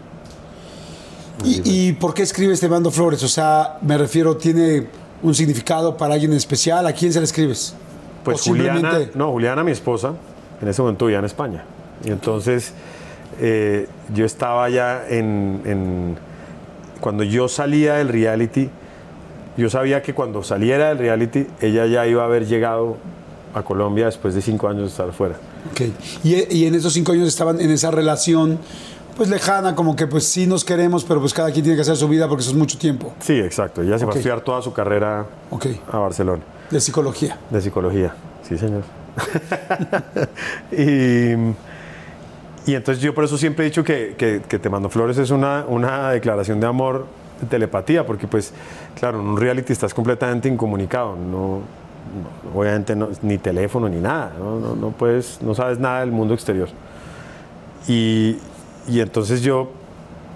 ¿Y, 1.44 1.62
y 1.90 1.94
por 1.94 2.14
qué 2.14 2.24
escribes 2.24 2.60
Te 2.60 2.70
mando 2.70 2.90
flores? 2.90 3.22
O 3.24 3.28
sea, 3.28 3.78
me 3.82 3.98
refiero, 3.98 4.38
¿tiene 4.38 4.88
un 5.22 5.34
significado 5.36 5.96
para 5.98 6.14
alguien 6.14 6.32
en 6.32 6.38
especial? 6.38 6.86
¿A 6.88 6.94
quién 6.94 7.12
se 7.14 7.20
le 7.20 7.26
escribes? 7.26 7.74
Pues 8.24 8.42
¿O 8.42 8.50
Juliana, 8.52 8.80
simplemente- 8.80 9.18
no, 9.18 9.32
Juliana, 9.32 9.64
mi 9.64 9.72
esposa, 9.72 10.14
en 10.62 10.68
ese 10.68 10.82
momento 10.82 11.06
vivía 11.06 11.20
en 11.20 11.26
España. 11.26 11.64
Y 12.04 12.10
entonces 12.12 12.74
eh, 13.40 13.88
yo 14.14 14.26
estaba 14.26 14.70
ya 14.70 15.06
en, 15.10 15.62
en- 15.66 16.18
Cuando 17.00 17.24
yo 17.24 17.48
salía 17.48 17.96
del 17.96 18.10
reality, 18.10 18.70
yo 19.58 19.70
sabía 19.70 20.02
que 20.02 20.14
cuando 20.14 20.44
saliera 20.44 20.90
del 20.90 20.98
reality, 20.98 21.48
ella 21.62 21.86
ya 21.86 22.06
iba 22.08 22.24
a 22.24 22.26
haber 22.26 22.46
llegado 22.46 22.98
a 23.54 23.62
Colombia 23.64 24.06
después 24.06 24.36
de 24.36 24.42
cinco 24.42 24.68
años 24.68 24.84
de 24.84 24.88
estar 24.90 25.12
fuera. 25.14 25.36
Ok. 25.72 25.82
Y, 26.24 26.58
y 26.58 26.66
en 26.66 26.76
esos 26.76 26.94
cinco 26.94 27.12
años 27.14 27.28
estaban 27.28 27.60
en 27.62 27.72
esa 27.72 27.90
relación, 27.92 28.60
pues 29.20 29.30
lejana, 29.30 29.76
como 29.76 29.98
que 29.98 30.08
pues 30.08 30.24
sí 30.26 30.48
nos 30.48 30.64
queremos, 30.64 31.04
pero 31.04 31.20
pues 31.20 31.34
cada 31.34 31.52
quien 31.52 31.62
tiene 31.64 31.76
que 31.76 31.82
hacer 31.82 31.98
su 31.98 32.08
vida 32.08 32.26
porque 32.30 32.40
eso 32.42 32.52
es 32.52 32.56
mucho 32.58 32.78
tiempo. 32.78 33.12
Sí, 33.20 33.38
exacto. 33.38 33.82
Ella 33.82 34.00
se 34.00 34.06
Ok. 34.06 34.14
a 34.14 34.16
estudiar 34.16 34.40
toda 34.40 34.62
su 34.62 34.72
carrera 34.72 35.26
a 35.92 35.98
Barcelona. 35.98 36.42
De 36.72 36.80
psicología. 36.80 37.38
De 37.50 37.60
psicología, 37.62 38.14
sí 38.48 38.58
señor. 38.58 38.84
y, 40.72 41.34
y 42.72 42.76
entonces 42.76 43.04
yo 43.04 43.14
por 43.14 43.26
eso 43.26 43.38
siempre 43.38 43.66
he 43.66 43.70
dicho 43.70 43.84
que, 43.84 44.16
que- 44.18 44.42
que 44.48 44.58
Te 44.58 44.70
Mando 44.70 44.88
Flores 44.90 45.18
es 45.18 45.32
una, 45.32 45.66
una 45.68 46.12
declaración 46.12 46.62
de 46.62 46.68
amor 46.68 47.06
de 47.42 47.48
telepatía, 47.48 48.06
porque 48.06 48.26
pues 48.26 48.54
claro, 48.98 49.20
en 49.20 49.28
un 49.28 49.38
reality 49.38 49.74
estás 49.74 49.94
completamente 49.94 50.48
incomunicado, 50.48 51.18
no, 51.18 51.60
no- 52.54 52.58
obviamente 52.58 52.96
no- 52.96 53.10
ni 53.22 53.38
teléfono 53.38 53.90
ni 53.90 54.00
nada, 54.00 54.32
¿no? 54.40 54.60
No, 54.62 54.76
no 54.78 54.92
puedes, 54.92 55.42
no 55.42 55.54
sabes 55.56 55.78
nada 55.78 56.00
del 56.00 56.12
mundo 56.12 56.34
exterior. 56.34 56.70
Y, 57.88 58.38
y 58.90 59.02
entonces 59.02 59.42
yo, 59.42 59.70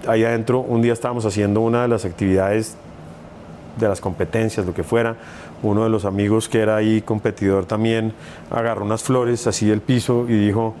ahí 0.06 0.24
adentro, 0.24 0.60
un 0.60 0.82
día 0.82 0.92
estábamos 0.92 1.26
haciendo 1.26 1.60
una 1.60 1.82
de 1.82 1.88
las 1.88 2.04
actividades 2.04 2.76
de 3.78 3.88
las 3.88 4.00
competencias, 4.00 4.64
lo 4.64 4.74
que 4.74 4.84
fuera. 4.84 5.16
Uno 5.62 5.84
de 5.84 5.90
los 5.90 6.04
amigos 6.04 6.48
que 6.48 6.60
era 6.60 6.76
ahí 6.76 7.02
competidor 7.02 7.66
también 7.66 8.12
agarró 8.50 8.84
unas 8.84 9.02
flores 9.02 9.46
así 9.46 9.66
del 9.66 9.80
piso 9.80 10.26
y 10.28 10.34
dijo, 10.34 10.74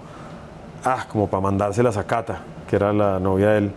ah, 0.84 1.06
como 1.10 1.28
para 1.28 1.40
mandárselas 1.40 1.96
a 1.96 2.04
Cata, 2.04 2.40
que 2.68 2.76
era 2.76 2.92
la 2.92 3.18
novia 3.18 3.50
de 3.50 3.58
él. 3.58 3.72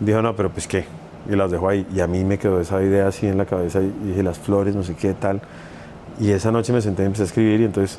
Dijo, 0.00 0.22
no, 0.22 0.34
pero 0.34 0.50
pues 0.50 0.66
qué. 0.66 0.86
Y 1.28 1.36
las 1.36 1.50
dejó 1.50 1.68
ahí. 1.68 1.86
Y 1.94 2.00
a 2.00 2.06
mí 2.06 2.24
me 2.24 2.38
quedó 2.38 2.60
esa 2.60 2.82
idea 2.82 3.08
así 3.08 3.26
en 3.26 3.38
la 3.38 3.44
cabeza 3.44 3.80
y 3.80 3.92
dije, 4.06 4.22
las 4.22 4.38
flores, 4.38 4.74
no 4.74 4.82
sé 4.82 4.94
qué 4.94 5.12
tal. 5.14 5.40
Y 6.18 6.30
esa 6.30 6.50
noche 6.50 6.72
me 6.72 6.80
senté 6.80 7.02
y 7.02 7.06
empecé 7.06 7.22
a 7.22 7.26
escribir 7.26 7.60
y 7.60 7.64
entonces 7.64 7.98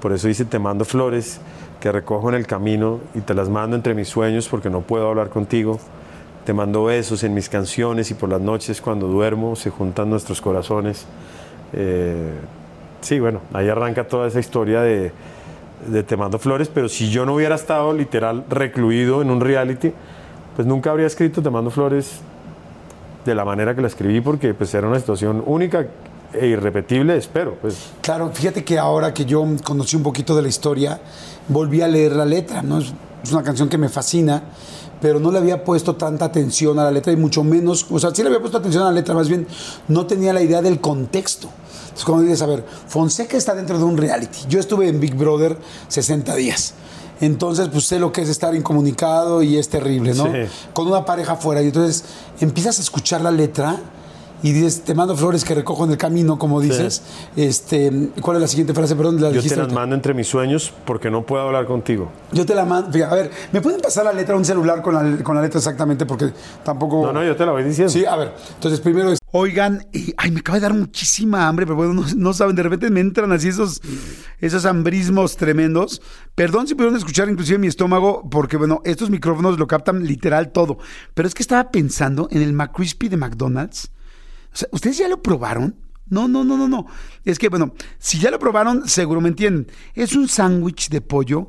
por 0.00 0.12
eso 0.12 0.28
dice, 0.28 0.44
te 0.44 0.58
mando 0.58 0.84
flores 0.84 1.40
que 1.86 1.92
recojo 1.92 2.28
en 2.30 2.34
el 2.34 2.48
camino 2.48 2.98
y 3.14 3.20
te 3.20 3.32
las 3.32 3.48
mando 3.48 3.76
entre 3.76 3.94
mis 3.94 4.08
sueños 4.08 4.48
porque 4.48 4.68
no 4.68 4.80
puedo 4.80 5.08
hablar 5.08 5.28
contigo. 5.28 5.78
Te 6.44 6.52
mando 6.52 6.82
besos 6.82 7.22
en 7.22 7.32
mis 7.32 7.48
canciones 7.48 8.10
y 8.10 8.14
por 8.14 8.28
las 8.28 8.40
noches 8.40 8.80
cuando 8.80 9.06
duermo 9.06 9.54
se 9.54 9.70
juntan 9.70 10.10
nuestros 10.10 10.40
corazones. 10.40 11.06
Eh, 11.72 12.32
sí, 13.02 13.20
bueno, 13.20 13.40
ahí 13.52 13.68
arranca 13.68 14.08
toda 14.08 14.26
esa 14.26 14.40
historia 14.40 14.80
de, 14.80 15.12
de 15.86 16.02
Te 16.02 16.16
mando 16.16 16.40
flores, 16.40 16.68
pero 16.74 16.88
si 16.88 17.08
yo 17.08 17.24
no 17.24 17.36
hubiera 17.36 17.54
estado 17.54 17.92
literal 17.92 18.44
recluido 18.50 19.22
en 19.22 19.30
un 19.30 19.40
reality, 19.40 19.92
pues 20.56 20.66
nunca 20.66 20.90
habría 20.90 21.06
escrito 21.06 21.40
Te 21.40 21.50
mando 21.50 21.70
flores 21.70 22.18
de 23.24 23.32
la 23.32 23.44
manera 23.44 23.76
que 23.76 23.80
la 23.80 23.86
escribí 23.86 24.20
porque 24.20 24.54
pues 24.54 24.74
era 24.74 24.88
una 24.88 24.98
situación 24.98 25.40
única 25.46 25.86
e 26.32 26.48
irrepetible, 26.48 27.16
espero. 27.16 27.54
Pues. 27.60 27.92
Claro, 28.00 28.30
fíjate 28.32 28.64
que 28.64 28.78
ahora 28.78 29.12
que 29.14 29.24
yo 29.24 29.44
conocí 29.62 29.96
un 29.96 30.02
poquito 30.02 30.34
de 30.34 30.42
la 30.42 30.48
historia, 30.48 31.00
volví 31.48 31.80
a 31.82 31.88
leer 31.88 32.12
la 32.12 32.24
letra, 32.24 32.62
¿no? 32.62 32.78
Es, 32.78 32.92
es 33.22 33.32
una 33.32 33.42
canción 33.42 33.68
que 33.68 33.78
me 33.78 33.88
fascina, 33.88 34.42
pero 35.00 35.20
no 35.20 35.30
le 35.30 35.38
había 35.38 35.64
puesto 35.64 35.96
tanta 35.96 36.24
atención 36.24 36.78
a 36.78 36.84
la 36.84 36.90
letra 36.90 37.12
y 37.12 37.16
mucho 37.16 37.44
menos, 37.44 37.86
o 37.90 37.98
sea, 37.98 38.14
sí 38.14 38.22
le 38.22 38.28
había 38.28 38.40
puesto 38.40 38.58
atención 38.58 38.82
a 38.84 38.86
la 38.86 38.92
letra, 38.92 39.14
más 39.14 39.28
bien 39.28 39.46
no 39.88 40.06
tenía 40.06 40.32
la 40.32 40.42
idea 40.42 40.62
del 40.62 40.80
contexto. 40.80 41.48
Entonces, 41.96 42.04
cuando 42.04 42.24
dices, 42.24 42.42
a 42.42 42.46
ver, 42.46 42.64
Fonseca 42.88 43.36
está 43.36 43.54
dentro 43.54 43.78
de 43.78 43.84
un 43.84 43.96
reality. 43.96 44.38
Yo 44.48 44.60
estuve 44.60 44.88
en 44.88 45.00
Big 45.00 45.14
Brother 45.14 45.56
60 45.88 46.34
días. 46.34 46.74
Entonces, 47.20 47.68
pues 47.68 47.84
sé 47.84 47.98
lo 47.98 48.12
que 48.12 48.20
es 48.20 48.28
estar 48.28 48.54
incomunicado 48.54 49.42
y 49.42 49.56
es 49.56 49.70
terrible, 49.70 50.12
¿no? 50.14 50.24
Sí. 50.26 50.40
Con 50.74 50.88
una 50.88 51.06
pareja 51.06 51.32
afuera. 51.32 51.62
Y 51.62 51.66
entonces 51.66 52.04
empiezas 52.40 52.78
a 52.78 52.82
escuchar 52.82 53.22
la 53.22 53.30
letra 53.30 53.80
y 54.42 54.52
dices, 54.52 54.82
te 54.82 54.94
mando 54.94 55.16
flores 55.16 55.44
que 55.44 55.54
recojo 55.54 55.84
en 55.84 55.92
el 55.92 55.96
camino, 55.96 56.38
como 56.38 56.60
dices. 56.60 57.02
Este, 57.36 58.10
¿Cuál 58.20 58.36
es 58.36 58.40
la 58.42 58.48
siguiente 58.48 58.74
frase? 58.74 58.94
Perdón, 58.94 59.20
la 59.20 59.30
Yo 59.30 59.42
te 59.42 59.56
las 59.56 59.72
mando 59.72 59.94
entre 59.94 60.14
mis 60.14 60.28
sueños 60.28 60.72
porque 60.84 61.10
no 61.10 61.24
puedo 61.24 61.42
hablar 61.42 61.66
contigo. 61.66 62.10
Yo 62.32 62.44
te 62.44 62.54
la 62.54 62.64
mando. 62.64 62.92
Fíjate, 62.92 63.12
A 63.12 63.16
ver, 63.16 63.30
¿me 63.52 63.60
pueden 63.60 63.80
pasar 63.80 64.04
la 64.04 64.12
letra 64.12 64.34
a 64.34 64.38
un 64.38 64.44
celular 64.44 64.82
con 64.82 64.94
la, 64.94 65.22
con 65.22 65.36
la 65.36 65.42
letra 65.42 65.58
exactamente? 65.58 66.06
Porque 66.06 66.32
tampoco. 66.64 67.06
No, 67.06 67.12
no, 67.12 67.24
yo 67.24 67.34
te 67.34 67.46
la 67.46 67.52
voy 67.52 67.64
diciendo. 67.64 67.92
Sí, 67.92 68.04
a 68.04 68.16
ver. 68.16 68.34
Entonces, 68.54 68.80
primero 68.80 69.10
es. 69.10 69.18
Oigan, 69.32 69.86
y, 69.92 70.14
ay, 70.16 70.30
me 70.30 70.40
acaba 70.40 70.56
de 70.56 70.62
dar 70.62 70.74
muchísima 70.74 71.48
hambre, 71.48 71.66
pero 71.66 71.76
bueno, 71.76 71.92
no, 71.94 72.04
no 72.16 72.32
saben, 72.32 72.56
de 72.56 72.62
repente 72.62 72.88
me 72.90 73.00
entran 73.00 73.32
así 73.32 73.48
esos, 73.48 73.82
esos 74.40 74.64
hambrismos 74.64 75.36
tremendos. 75.36 76.00
Perdón 76.34 76.66
si 76.66 76.74
pudieron 76.74 76.96
escuchar 76.96 77.28
inclusive 77.28 77.58
mi 77.58 77.66
estómago, 77.66 78.26
porque 78.30 78.56
bueno, 78.56 78.80
estos 78.84 79.10
micrófonos 79.10 79.58
lo 79.58 79.66
captan 79.66 80.04
literal 80.04 80.52
todo. 80.52 80.78
Pero 81.14 81.26
es 81.26 81.34
que 81.34 81.42
estaba 81.42 81.70
pensando 81.70 82.28
en 82.30 82.42
el 82.42 82.52
McCrispy 82.52 83.08
de 83.08 83.16
McDonald's. 83.16 83.90
¿Ustedes 84.70 84.98
ya 84.98 85.08
lo 85.08 85.22
probaron? 85.22 85.76
No, 86.08 86.28
no, 86.28 86.44
no, 86.44 86.56
no, 86.56 86.68
no. 86.68 86.86
Es 87.24 87.38
que, 87.38 87.48
bueno, 87.48 87.74
si 87.98 88.18
ya 88.18 88.30
lo 88.30 88.38
probaron, 88.38 88.88
seguro 88.88 89.20
me 89.20 89.28
entienden. 89.28 89.66
Es 89.94 90.14
un 90.14 90.28
sándwich 90.28 90.88
de 90.88 91.00
pollo 91.00 91.48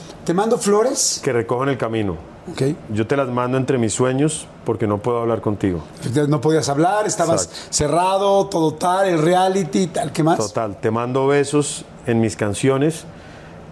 Te 0.31 0.35
mando 0.35 0.57
flores. 0.57 1.19
Que 1.21 1.33
recojo 1.33 1.63
en 1.63 1.69
el 1.71 1.77
camino. 1.77 2.15
Ok. 2.49 2.61
Yo 2.93 3.05
te 3.05 3.17
las 3.17 3.27
mando 3.27 3.57
entre 3.57 3.77
mis 3.77 3.91
sueños 3.93 4.47
porque 4.63 4.87
no 4.87 4.97
puedo 4.99 5.19
hablar 5.19 5.41
contigo. 5.41 5.81
No 6.29 6.39
podías 6.39 6.69
hablar, 6.69 7.05
estabas 7.05 7.47
Exacto. 7.47 7.67
cerrado, 7.69 8.45
todo 8.47 8.73
tal, 8.75 9.09
el 9.09 9.21
reality, 9.21 9.87
tal, 9.87 10.13
¿qué 10.13 10.23
más? 10.23 10.37
Total, 10.37 10.79
te 10.79 10.89
mando 10.89 11.27
besos 11.27 11.83
en 12.07 12.21
mis 12.21 12.37
canciones 12.37 13.03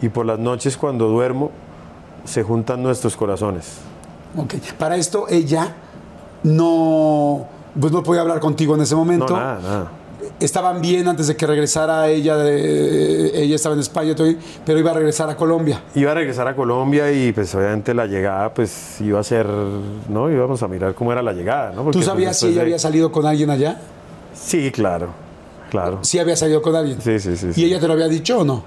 y 0.01 0.09
por 0.09 0.25
las 0.25 0.37
noches 0.37 0.75
cuando 0.75 1.07
duermo 1.07 1.51
se 2.25 2.43
juntan 2.43 2.83
nuestros 2.83 3.15
corazones. 3.15 3.77
Ok. 4.35 4.55
Para 4.77 4.97
esto 4.97 5.27
ella 5.29 5.77
no, 6.43 7.45
pues 7.79 7.93
no 7.93 8.03
podía 8.03 8.19
hablar 8.19 8.41
contigo 8.41 8.75
en 8.75 8.81
ese 8.81 8.95
No, 8.95 8.99
momento. 8.99 9.33
nada, 9.33 9.59
nada. 9.61 9.91
Estaban 10.39 10.81
bien 10.81 11.05
antes 11.07 11.27
de 11.27 11.35
que 11.35 11.45
regresara 11.45 12.07
ella, 12.07 12.37
de- 12.37 13.43
ella 13.43 13.55
estaba 13.55 13.75
en 13.75 13.81
España, 13.81 14.15
pero 14.65 14.79
iba 14.79 14.91
a 14.91 14.93
regresar 14.93 15.29
a 15.29 15.35
Colombia. 15.35 15.81
Iba 15.95 16.11
a 16.11 16.13
regresar 16.15 16.47
a 16.47 16.55
Colombia 16.55 17.11
y 17.11 17.33
pues 17.33 17.53
obviamente 17.55 17.93
la 17.93 18.05
llegada 18.05 18.53
pues 18.53 19.01
iba 19.01 19.19
a 19.19 19.23
ser, 19.23 19.45
¿no? 20.07 20.31
Íbamos 20.31 20.63
a 20.63 20.67
mirar 20.69 20.93
cómo 20.95 21.11
era 21.11 21.21
la 21.21 21.33
llegada, 21.33 21.71
¿no? 21.71 21.83
Porque, 21.83 21.91
¿Tú 21.91 21.99
pues, 21.99 22.05
sabías 22.05 22.39
si 22.39 22.47
ella 22.47 22.55
de- 22.55 22.61
había 22.61 22.79
salido 22.79 23.11
con 23.11 23.25
alguien 23.25 23.49
allá? 23.49 23.81
Sí, 24.33 24.71
claro, 24.71 25.09
claro. 25.69 25.99
Sí 26.03 26.19
había 26.19 26.37
salido 26.37 26.61
con 26.61 26.73
alguien. 26.75 27.01
Sí, 27.01 27.19
sí, 27.19 27.35
sí. 27.35 27.47
¿Y 27.49 27.53
sí. 27.53 27.65
ella 27.65 27.79
te 27.81 27.87
lo 27.87 27.93
había 27.93 28.07
dicho 28.07 28.39
o 28.39 28.45
no? 28.45 28.63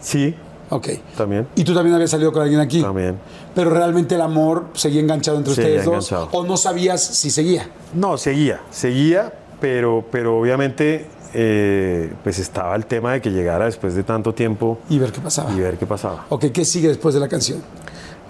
Sí, 0.00 0.34
Ok. 0.70 0.88
también. 1.18 1.46
¿Y 1.54 1.64
tú 1.64 1.74
también 1.74 1.94
habías 1.94 2.10
salido 2.10 2.32
con 2.32 2.40
alguien 2.42 2.60
aquí? 2.60 2.80
También. 2.80 3.18
Pero 3.54 3.68
realmente 3.70 4.14
el 4.14 4.22
amor 4.22 4.68
seguía 4.72 5.02
enganchado 5.02 5.36
entre 5.36 5.54
Seguía 5.54 5.68
ustedes 5.80 5.84
dos. 5.84 6.10
enganchado. 6.12 6.28
¿O 6.32 6.44
no 6.46 6.56
sabías 6.56 7.02
si 7.02 7.30
seguía? 7.30 7.68
No, 7.92 8.16
seguía, 8.16 8.60
seguía, 8.70 9.32
pero, 9.64 10.04
pero 10.10 10.38
obviamente 10.38 11.06
eh, 11.32 12.12
pues 12.22 12.38
estaba 12.38 12.76
el 12.76 12.84
tema 12.84 13.14
de 13.14 13.22
que 13.22 13.30
llegara 13.30 13.64
después 13.64 13.94
de 13.94 14.02
tanto 14.02 14.34
tiempo 14.34 14.78
Y 14.90 14.98
ver 14.98 15.10
qué 15.10 15.22
pasaba. 15.22 15.50
y 15.52 15.58
ver 15.58 15.78
qué 15.78 15.86
pasaba. 15.86 16.26
Ok, 16.28 16.46
¿qué 16.52 16.66
sigue 16.66 16.88
después 16.88 17.14
de 17.14 17.20
la 17.22 17.28
canción? 17.28 17.62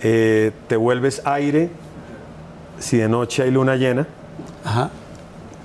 Eh, 0.01 0.53
te 0.69 0.77
vuelves 0.77 1.23
aire 1.25 1.71
si 2.79 2.99
de 2.99 3.09
noche 3.09 3.43
hay 3.43 3.51
luna 3.51 3.75
llena. 3.75 4.07
Ajá. 4.65 4.91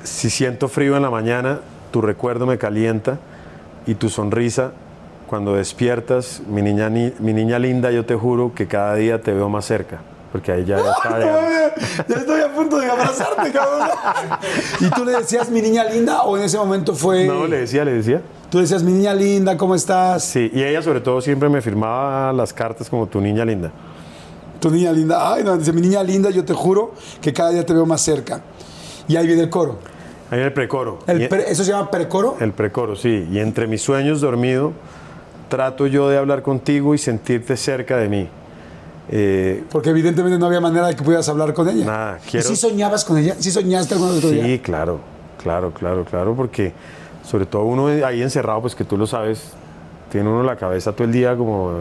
Si 0.04 0.32
siento 0.32 0.70
frío 0.70 0.96
en 0.96 1.04
la 1.04 1.12
mañana, 1.12 1.60
tu 1.92 2.02
recuerdo 2.02 2.48
me 2.48 2.58
calienta 2.58 3.20
y 3.86 3.94
tu 3.94 4.10
sonrisa 4.10 4.72
cuando 5.28 5.54
despiertas, 5.54 6.42
mi 6.50 6.64
niña, 6.64 6.90
ni- 6.90 7.14
mi 7.20 7.34
niña 7.34 7.60
linda, 7.60 7.92
yo 7.92 8.08
te 8.08 8.16
juro 8.16 8.54
que 8.56 8.66
cada 8.66 8.96
día 8.96 9.22
te 9.22 9.34
veo 9.34 9.50
más 9.50 9.66
cerca. 9.66 10.00
Porque 10.32 10.52
ahí 10.52 10.64
ya, 10.66 10.78
ya 10.78 10.92
está. 10.92 11.20
ya- 11.20 12.06
ya 12.08 12.16
estoy 12.16 12.42
a 12.42 12.54
punto 12.54 12.78
de 12.78 12.90
abrazarte, 12.90 13.52
cabrón. 13.52 13.90
¿Y 14.80 14.90
tú 14.92 15.04
le 15.06 15.14
decías 15.14 15.50
mi 15.50 15.62
niña 15.62 15.84
linda 15.86 16.22
o 16.24 16.38
en 16.38 16.44
ese 16.44 16.58
momento 16.58 16.94
fue... 16.94 17.26
No, 17.26 17.48
le 17.48 17.62
decía, 17.62 17.84
le 17.84 17.94
decía. 17.94 18.22
Tú 18.52 18.60
decías 18.60 18.84
mi 18.84 18.92
niña 18.92 19.14
linda, 19.14 19.58
¿cómo 19.58 19.74
estás? 19.76 20.24
Sí, 20.24 20.52
y 20.54 20.64
ella 20.64 20.82
sobre 20.82 21.02
todo 21.02 21.20
siempre 21.22 21.50
me 21.50 21.62
firmaba 21.62 22.32
las 22.34 22.54
cartas 22.54 22.90
como 22.90 23.08
tu 23.08 23.20
niña 23.22 23.44
linda. 23.46 23.72
Tu 24.60 24.70
niña 24.70 24.92
linda. 24.92 25.34
Ay, 25.34 25.44
no, 25.44 25.58
dice 25.58 25.72
mi 25.74 25.82
niña 25.82 26.04
linda, 26.04 26.30
yo 26.30 26.44
te 26.46 26.54
juro 26.54 26.94
que 27.22 27.32
cada 27.34 27.50
día 27.52 27.66
te 27.66 27.74
veo 27.74 27.86
más 27.86 28.02
cerca. 28.02 28.42
Y 29.08 29.16
ahí 29.16 29.26
viene 29.26 29.44
el 29.44 29.50
coro. 29.50 29.80
Ahí 30.32 30.40
en 30.40 30.46
el 30.46 30.54
precoro. 30.54 31.00
El 31.08 31.28
pre- 31.28 31.50
¿Eso 31.52 31.64
se 31.64 31.72
llama 31.72 31.90
precoro? 31.90 32.38
El 32.40 32.52
precoro, 32.54 32.96
sí. 32.96 33.28
Y 33.32 33.40
entre 33.40 33.66
mis 33.66 33.82
sueños 33.82 34.22
dormido, 34.22 34.74
trato 35.48 35.88
yo 35.88 36.08
de 36.10 36.18
hablar 36.18 36.44
contigo 36.44 36.94
y 36.94 37.00
sentirte 37.00 37.58
cerca 37.58 37.98
de 37.98 38.10
mí. 38.10 38.30
Eh, 39.12 39.64
Porque 39.72 39.90
evidentemente 39.90 40.38
no 40.38 40.46
había 40.46 40.62
manera 40.62 40.88
de 40.88 40.96
que 40.96 41.04
pudieras 41.04 41.28
hablar 41.30 41.54
con 41.54 41.68
ella. 41.68 41.86
Nada, 41.86 42.20
¿Y 42.28 42.30
quiero- 42.30 42.48
sí 42.48 42.56
soñabas 42.56 43.04
con 43.06 43.18
ella? 43.18 43.36
¿Sí 43.40 43.50
soñaste 43.52 43.96
alguna 43.96 44.12
vez 44.14 44.22
con 44.22 44.34
ella? 44.34 44.46
sí, 44.46 44.60
claro, 44.60 45.00
claro, 45.42 45.72
claro, 45.74 46.06
claro, 46.06 46.36
porque 46.36 46.74
sobre 47.28 47.46
todo 47.46 47.64
uno 47.64 47.88
ahí 48.06 48.22
encerrado, 48.22 48.62
pues 48.62 48.76
que 48.76 48.84
tú 48.84 48.98
lo 48.98 49.08
sabes, 49.08 49.52
tiene 50.12 50.30
uno 50.30 50.44
la 50.44 50.56
cabeza 50.58 50.92
todo 50.94 51.06
el 51.06 51.12
día 51.12 51.36
como, 51.36 51.72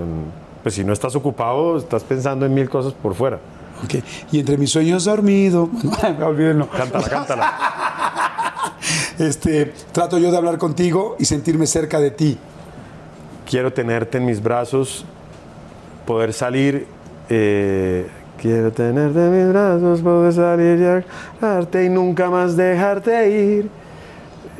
pues 0.62 0.74
si 0.74 0.84
no 0.84 0.92
estás 0.92 1.14
ocupado, 1.16 1.76
estás 1.76 2.02
pensando 2.04 2.46
en 2.46 2.54
mil 2.54 2.68
cosas 2.70 2.92
por 2.94 3.14
fuera. 3.14 3.38
Ok. 3.84 4.02
Y 4.32 4.40
entre 4.40 4.56
mis 4.56 4.70
sueños 4.70 5.04
dormido, 5.04 5.68
bueno, 5.82 6.26
olvídenlo. 6.28 6.68
Cántala, 6.70 7.08
cántala. 7.08 7.52
Este, 9.18 9.72
trato 9.92 10.16
yo 10.18 10.30
de 10.30 10.36
hablar 10.36 10.58
contigo 10.58 11.16
y 11.18 11.24
sentirme 11.24 11.66
cerca 11.66 11.98
de 11.98 12.12
ti. 12.12 12.38
Quiero 13.50 13.72
tenerte 13.72 14.18
en 14.18 14.26
mis 14.26 14.40
brazos, 14.42 15.04
poder 16.06 16.32
salir. 16.32 16.86
Eh, 17.28 18.06
quiero 18.40 18.72
tenerte 18.72 19.18
en 19.26 19.38
mis 19.44 19.48
brazos, 19.52 20.00
poder 20.00 20.32
salir 20.32 20.78
y 20.78 20.84
agarrarte 20.84 21.84
y 21.84 21.88
nunca 21.88 22.30
más 22.30 22.56
dejarte 22.56 23.30
ir. 23.30 23.70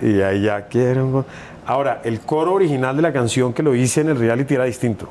Y 0.03 0.21
ahí 0.21 0.43
ya 0.43 0.66
quiero. 0.66 1.25
Ahora, 1.66 2.01
el 2.05 2.21
coro 2.21 2.55
original 2.55 2.97
de 2.97 3.03
la 3.03 3.12
canción 3.12 3.53
que 3.53 3.62
lo 3.62 3.75
hice 3.75 4.01
en 4.01 4.09
el 4.11 4.19
reality 4.19 4.55
era 4.55 4.64
distinto. 4.64 5.09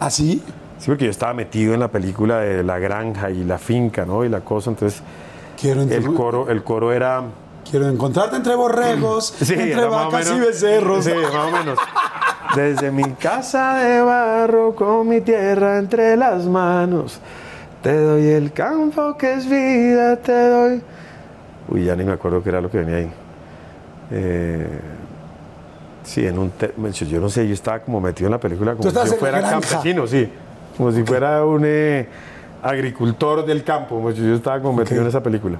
¿Así? 0.00 0.42
Sí, 0.78 0.86
porque 0.86 1.04
yo 1.06 1.10
estaba 1.10 1.34
metido 1.34 1.74
en 1.74 1.80
la 1.80 1.88
película 1.88 2.38
de 2.38 2.62
la 2.62 2.78
granja 2.78 3.30
y 3.30 3.42
la 3.44 3.58
finca, 3.58 4.06
¿no? 4.06 4.24
Y 4.24 4.28
la 4.28 4.40
cosa, 4.40 4.70
entonces 4.70 5.02
Quiero, 5.60 5.82
el 5.82 6.14
coro, 6.14 6.48
el 6.48 6.62
coro 6.62 6.92
era. 6.92 7.24
quiero 7.68 7.88
encontrarte 7.88 8.36
entre 8.36 8.54
borregos, 8.54 9.34
Sí, 9.42 9.54
entre 9.54 9.84
vacas 9.86 10.32
y 10.34 10.38
becerros. 10.38 11.04
Sí, 11.04 11.10
más 11.12 11.34
o 11.34 11.50
menos. 11.50 11.78
Desde 12.54 12.90
mi 12.90 13.12
casa 13.12 13.76
de 13.76 14.00
barro 14.00 14.74
con 14.74 15.08
mi 15.08 15.20
tierra 15.20 15.78
entre 15.78 16.16
las 16.16 16.46
manos, 16.46 17.20
te 17.82 17.94
doy 18.00 18.26
el 18.26 18.52
campo 18.52 19.16
que 19.16 19.34
es 19.34 19.48
vida, 19.48 20.16
te 20.16 20.48
doy. 20.48 20.82
Uy, 21.68 21.84
ya 21.84 21.94
ni 21.94 22.04
me 22.04 22.12
acuerdo 22.12 22.42
qué 22.42 22.48
era 22.48 22.60
lo 22.60 22.70
que 22.70 22.78
venía 22.78 22.96
ahí. 22.96 23.10
Eh, 24.10 24.80
sí, 26.02 26.26
en 26.26 26.38
un. 26.38 26.52
Yo 27.08 27.20
no 27.20 27.28
sé, 27.28 27.46
yo 27.46 27.52
estaba 27.52 27.80
como 27.80 28.00
metido 28.00 28.28
en 28.28 28.32
la 28.32 28.40
película 28.40 28.74
como 28.74 28.88
si 28.88 28.96
yo 28.96 29.04
fuera 29.16 29.42
campesino, 29.42 30.06
sí. 30.06 30.30
Como 30.76 30.90
si 30.92 31.02
fuera 31.04 31.44
un 31.44 31.62
eh, 31.66 32.08
agricultor 32.62 33.44
del 33.44 33.62
campo. 33.62 34.10
Yo 34.10 34.34
estaba 34.34 34.60
como 34.60 34.78
metido 34.78 35.02
en 35.02 35.08
esa 35.08 35.22
película. 35.22 35.58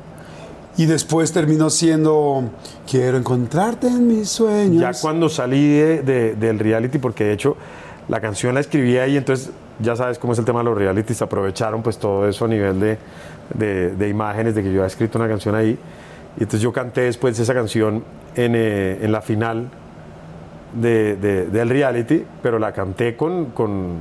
Y 0.78 0.86
después 0.86 1.32
terminó 1.32 1.68
siendo 1.68 2.44
quiero 2.90 3.18
encontrarte 3.18 3.88
en 3.88 4.06
mis 4.08 4.30
sueños. 4.30 4.80
Ya 4.80 4.92
cuando 5.00 5.28
salí 5.28 5.68
de- 5.76 6.02
de- 6.02 6.34
del 6.36 6.58
reality, 6.58 6.98
porque 6.98 7.24
de 7.24 7.32
hecho 7.34 7.56
la 8.08 8.20
canción 8.20 8.54
la 8.54 8.60
escribí 8.60 8.96
ahí, 8.96 9.16
entonces 9.18 9.50
ya 9.80 9.94
sabes 9.96 10.18
cómo 10.18 10.32
es 10.32 10.38
el 10.38 10.44
tema 10.44 10.60
de 10.60 10.64
los 10.66 10.78
realities, 10.78 11.20
aprovecharon 11.20 11.82
pues 11.82 11.98
todo 11.98 12.26
eso 12.28 12.44
a 12.44 12.48
nivel 12.48 12.78
de, 12.80 12.96
de- 13.54 13.94
de 13.96 14.08
imágenes, 14.08 14.54
de 14.54 14.62
que 14.62 14.68
yo 14.72 14.80
había 14.80 14.86
escrito 14.86 15.18
una 15.18 15.28
canción 15.28 15.54
ahí. 15.54 15.76
Y 16.36 16.42
entonces 16.44 16.60
yo 16.60 16.72
canté 16.72 17.02
después 17.02 17.38
esa 17.38 17.52
canción 17.54 18.04
en, 18.36 18.54
eh, 18.54 18.98
en 19.02 19.10
la 19.12 19.20
final 19.20 19.68
de- 20.80 21.16
de- 21.16 21.46
del 21.46 21.68
reality, 21.70 22.24
pero 22.42 22.58
la 22.60 22.72
canté 22.72 23.16
con, 23.16 23.46
con, 23.46 23.96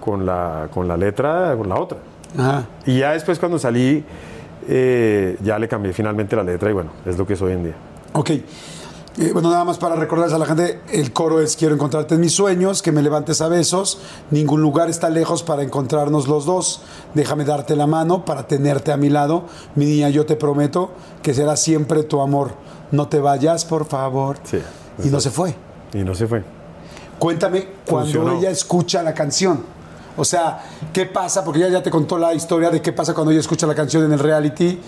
con, 0.00 0.26
la, 0.26 0.68
con 0.74 0.88
la 0.88 0.96
letra, 0.96 1.54
con 1.56 1.68
la 1.68 1.76
otra. 1.76 1.98
Ajá. 2.36 2.64
Y 2.84 2.98
ya 2.98 3.12
después 3.12 3.38
cuando 3.38 3.58
salí, 3.60 4.04
eh, 4.68 5.36
ya 5.42 5.58
le 5.58 5.66
cambié 5.66 5.92
finalmente 5.92 6.36
la 6.36 6.44
letra 6.44 6.70
y 6.70 6.74
bueno, 6.74 6.90
es 7.06 7.16
lo 7.16 7.26
que 7.26 7.32
es 7.32 7.42
hoy 7.42 7.52
en 7.52 7.64
día. 7.64 7.74
Ok. 8.12 8.30
Eh, 8.30 9.32
bueno, 9.32 9.50
nada 9.50 9.64
más 9.64 9.78
para 9.78 9.96
recordarles 9.96 10.32
a 10.34 10.38
la 10.38 10.46
gente, 10.46 10.80
el 10.92 11.12
coro 11.12 11.40
es 11.40 11.56
quiero 11.56 11.74
encontrarte 11.74 12.14
en 12.14 12.20
mis 12.20 12.32
sueños, 12.32 12.82
que 12.82 12.92
me 12.92 13.02
levantes 13.02 13.40
a 13.40 13.48
besos, 13.48 14.00
ningún 14.30 14.62
lugar 14.62 14.88
está 14.88 15.10
lejos 15.10 15.42
para 15.42 15.64
encontrarnos 15.64 16.28
los 16.28 16.46
dos, 16.46 16.82
déjame 17.14 17.44
darte 17.44 17.74
la 17.74 17.88
mano 17.88 18.24
para 18.24 18.46
tenerte 18.46 18.92
a 18.92 18.96
mi 18.96 19.08
lado, 19.08 19.46
mi 19.74 19.86
niña 19.86 20.08
yo 20.10 20.24
te 20.24 20.36
prometo 20.36 20.92
que 21.20 21.34
será 21.34 21.56
siempre 21.56 22.04
tu 22.04 22.20
amor, 22.20 22.52
no 22.92 23.08
te 23.08 23.18
vayas 23.18 23.64
por 23.64 23.86
favor. 23.86 24.36
Sí, 24.44 24.60
y 25.02 25.08
no 25.08 25.18
se 25.20 25.30
fue. 25.30 25.52
Y 25.94 26.04
no 26.04 26.14
se 26.14 26.28
fue. 26.28 26.44
Cuéntame 27.18 27.66
cuando 27.86 28.12
Funcionó. 28.12 28.38
ella 28.38 28.50
escucha 28.50 29.02
la 29.02 29.14
canción. 29.14 29.77
O 30.18 30.24
sea, 30.24 30.58
¿qué 30.92 31.06
pasa? 31.06 31.44
Porque 31.44 31.60
ella 31.60 31.68
ya 31.68 31.82
te 31.82 31.90
contó 31.90 32.18
la 32.18 32.34
historia 32.34 32.70
de 32.70 32.82
qué 32.82 32.92
pasa 32.92 33.14
cuando 33.14 33.30
ella 33.30 33.40
escucha 33.40 33.66
la 33.66 33.74
canción 33.74 34.04
en 34.04 34.12
el 34.12 34.18
reality. 34.18 34.78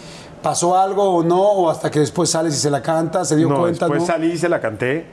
¿Pasó 0.43 0.77
algo 0.77 1.05
o 1.09 1.23
no? 1.23 1.41
¿O 1.41 1.71
hasta 1.71 1.91
que 1.91 2.01
después 2.01 2.29
sales 2.31 2.55
y 2.55 2.59
se 2.59 2.69
la 2.69 2.83
canta? 2.83 3.25
¿Se 3.25 3.37
dio 3.37 3.49
no, 3.49 3.61
cuenta? 3.61 3.87
después 3.87 4.01
no? 4.03 4.07
salí 4.07 4.33
y 4.33 4.39
se 4.39 4.49
la 4.49 4.61
canté. 4.61 5.07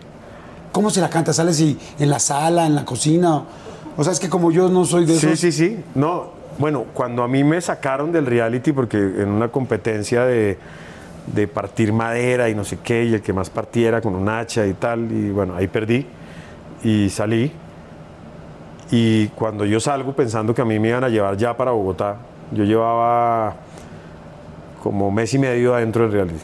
¿Cómo 0.72 0.90
se 0.90 1.00
la 1.02 1.10
canta? 1.10 1.34
¿Sales 1.34 1.60
y 1.60 1.78
en 2.00 2.10
la 2.10 2.20
sala, 2.20 2.66
en 2.66 2.74
la 2.76 2.84
cocina? 2.84 3.44
O 3.96 4.04
sea, 4.04 4.12
es 4.12 4.20
que 4.20 4.30
como 4.30 4.52
yo 4.52 4.70
no 4.70 4.86
soy 4.86 5.06
de 5.06 5.18
Sí, 5.20 5.28
esos... 5.28 5.40
sí, 5.40 5.52
sí. 5.52 5.84
No, 5.96 6.32
bueno, 6.58 6.86
cuando 6.94 7.22
a 7.24 7.28
mí 7.28 7.44
me 7.44 7.62
sacaron 7.62 8.12
del 8.12 8.26
reality, 8.26 8.72
porque 8.72 8.98
en 8.98 9.30
una 9.30 9.50
competencia 9.50 10.26
de, 10.26 10.58
de 11.28 11.48
partir 11.48 11.94
madera 11.94 12.50
y 12.50 12.56
no 12.56 12.64
sé 12.64 12.80
qué, 12.84 13.06
y 13.06 13.14
el 13.14 13.22
que 13.22 13.34
más 13.34 13.50
partiera 13.52 14.02
con 14.02 14.16
un 14.16 14.28
hacha 14.30 14.66
y 14.66 14.74
tal, 14.74 15.12
y 15.12 15.30
bueno, 15.30 15.56
ahí 15.56 15.68
perdí 15.68 16.06
y 16.84 17.10
salí. 17.12 17.52
Y 18.92 19.28
cuando 19.30 19.66
yo 19.66 19.80
salgo 19.80 20.14
pensando 20.14 20.54
que 20.54 20.62
a 20.62 20.66
mí 20.66 20.80
me 20.80 20.90
iban 20.90 21.04
a 21.04 21.10
llevar 21.10 21.36
ya 21.38 21.56
para 21.58 21.72
Bogotá, 21.72 22.18
yo 22.52 22.64
llevaba 22.64 23.56
como 24.82 25.12
mes 25.12 25.34
y 25.34 25.40
medio 25.40 25.76
adentro 25.76 26.04
del 26.04 26.12
reality. 26.12 26.40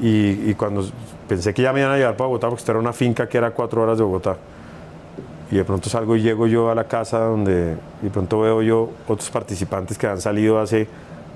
Y, 0.00 0.50
y 0.50 0.54
cuando 0.56 0.84
pensé 1.28 1.52
que 1.52 1.62
ya 1.62 1.72
me 1.72 1.80
iban 1.80 1.92
a 1.92 1.96
llevar 1.96 2.16
para 2.16 2.28
Bogotá, 2.28 2.48
porque 2.48 2.60
esta 2.60 2.72
era 2.72 2.78
una 2.78 2.92
finca 2.92 3.28
que 3.28 3.38
era 3.38 3.50
cuatro 3.50 3.82
horas 3.82 3.98
de 3.98 4.04
Bogotá. 4.04 4.36
Y 5.50 5.56
de 5.56 5.64
pronto 5.64 5.88
salgo 5.88 6.14
y 6.14 6.20
llego 6.20 6.46
yo 6.46 6.70
a 6.70 6.74
la 6.74 6.84
casa 6.84 7.20
donde 7.20 7.74
y 8.02 8.04
de 8.04 8.10
pronto 8.10 8.40
veo 8.40 8.62
yo 8.62 8.90
otros 9.08 9.30
participantes 9.30 9.96
que 9.96 10.06
han 10.06 10.20
salido 10.20 10.60
hace 10.60 10.86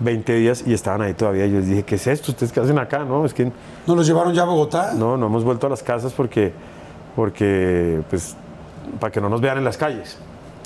20 0.00 0.34
días 0.34 0.64
y 0.66 0.74
estaban 0.74 1.00
ahí 1.00 1.14
todavía. 1.14 1.46
Yo 1.46 1.56
les 1.58 1.66
dije, 1.66 1.82
¿qué 1.82 1.94
es 1.94 2.06
esto? 2.06 2.30
¿Ustedes 2.30 2.52
qué 2.52 2.60
hacen 2.60 2.78
acá? 2.78 3.04
No, 3.04 3.24
es 3.24 3.32
que 3.32 3.50
¿No 3.86 3.96
los 3.96 4.06
llevaron 4.06 4.34
ya 4.34 4.42
a 4.42 4.44
Bogotá? 4.44 4.92
no, 4.94 5.16
no 5.16 5.26
hemos 5.26 5.44
vuelto 5.44 5.66
a 5.66 5.70
las 5.70 5.82
casas 5.82 6.12
porque, 6.12 6.52
porque 7.16 8.00
pues, 8.10 8.36
para 9.00 9.10
que 9.10 9.20
no 9.20 9.28
nos 9.28 9.40
vean 9.40 9.58
en 9.58 9.64
las 9.64 9.76
calles. 9.76 10.18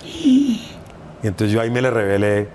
Y 0.05 1.27
entonces 1.27 1.51
yo 1.51 1.61
ahí 1.61 1.71
me 1.71 1.83
le 1.83 1.91
revelé 1.91 2.49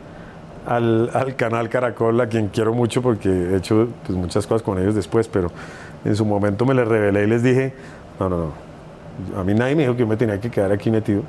al, 0.65 1.09
al 1.13 1.35
canal 1.35 1.69
Caracol, 1.69 2.19
a 2.21 2.27
quien 2.27 2.47
quiero 2.49 2.73
mucho 2.73 3.01
porque 3.01 3.29
he 3.29 3.57
hecho 3.57 3.87
pues, 4.05 4.17
muchas 4.17 4.45
cosas 4.45 4.61
con 4.61 4.79
ellos 4.79 4.95
después, 4.95 5.27
pero 5.27 5.51
en 6.05 6.15
su 6.15 6.25
momento 6.25 6.65
me 6.65 6.73
les 6.73 6.87
revelé 6.87 7.23
y 7.23 7.27
les 7.27 7.43
dije, 7.43 7.73
no, 8.19 8.29
no, 8.29 8.37
no, 8.37 8.53
a 9.39 9.43
mí 9.43 9.53
nadie 9.53 9.75
me 9.75 9.83
dijo 9.83 9.93
que 9.93 10.01
yo 10.01 10.07
me 10.07 10.17
tenía 10.17 10.39
que 10.39 10.49
quedar 10.49 10.71
aquí 10.71 10.91
metido. 10.91 11.23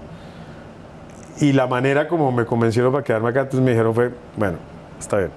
Y 1.40 1.52
la 1.52 1.66
manera 1.66 2.06
como 2.08 2.30
me 2.30 2.44
convencieron 2.44 2.92
para 2.92 3.04
quedarme 3.04 3.30
acá, 3.30 3.40
entonces 3.40 3.64
me 3.64 3.70
dijeron 3.70 3.94
fue, 3.94 4.10
bueno, 4.36 4.58
está 4.98 5.18
bien. 5.18 5.30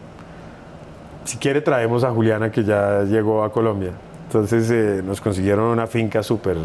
Si 1.23 1.38
quiere 1.38 1.61
traemos 1.61 2.03
a 2.03 2.11
Juliana 2.11 2.51
que 2.51 2.63
ya 2.63 3.03
llegó 3.03 3.43
a 3.43 3.51
Colombia. 3.51 3.91
Entonces 4.27 4.69
eh, 4.69 5.01
nos 5.03 5.22
consiguieron 5.22 5.65
una 5.65 5.88
finca 5.88 6.22
súper 6.22 6.57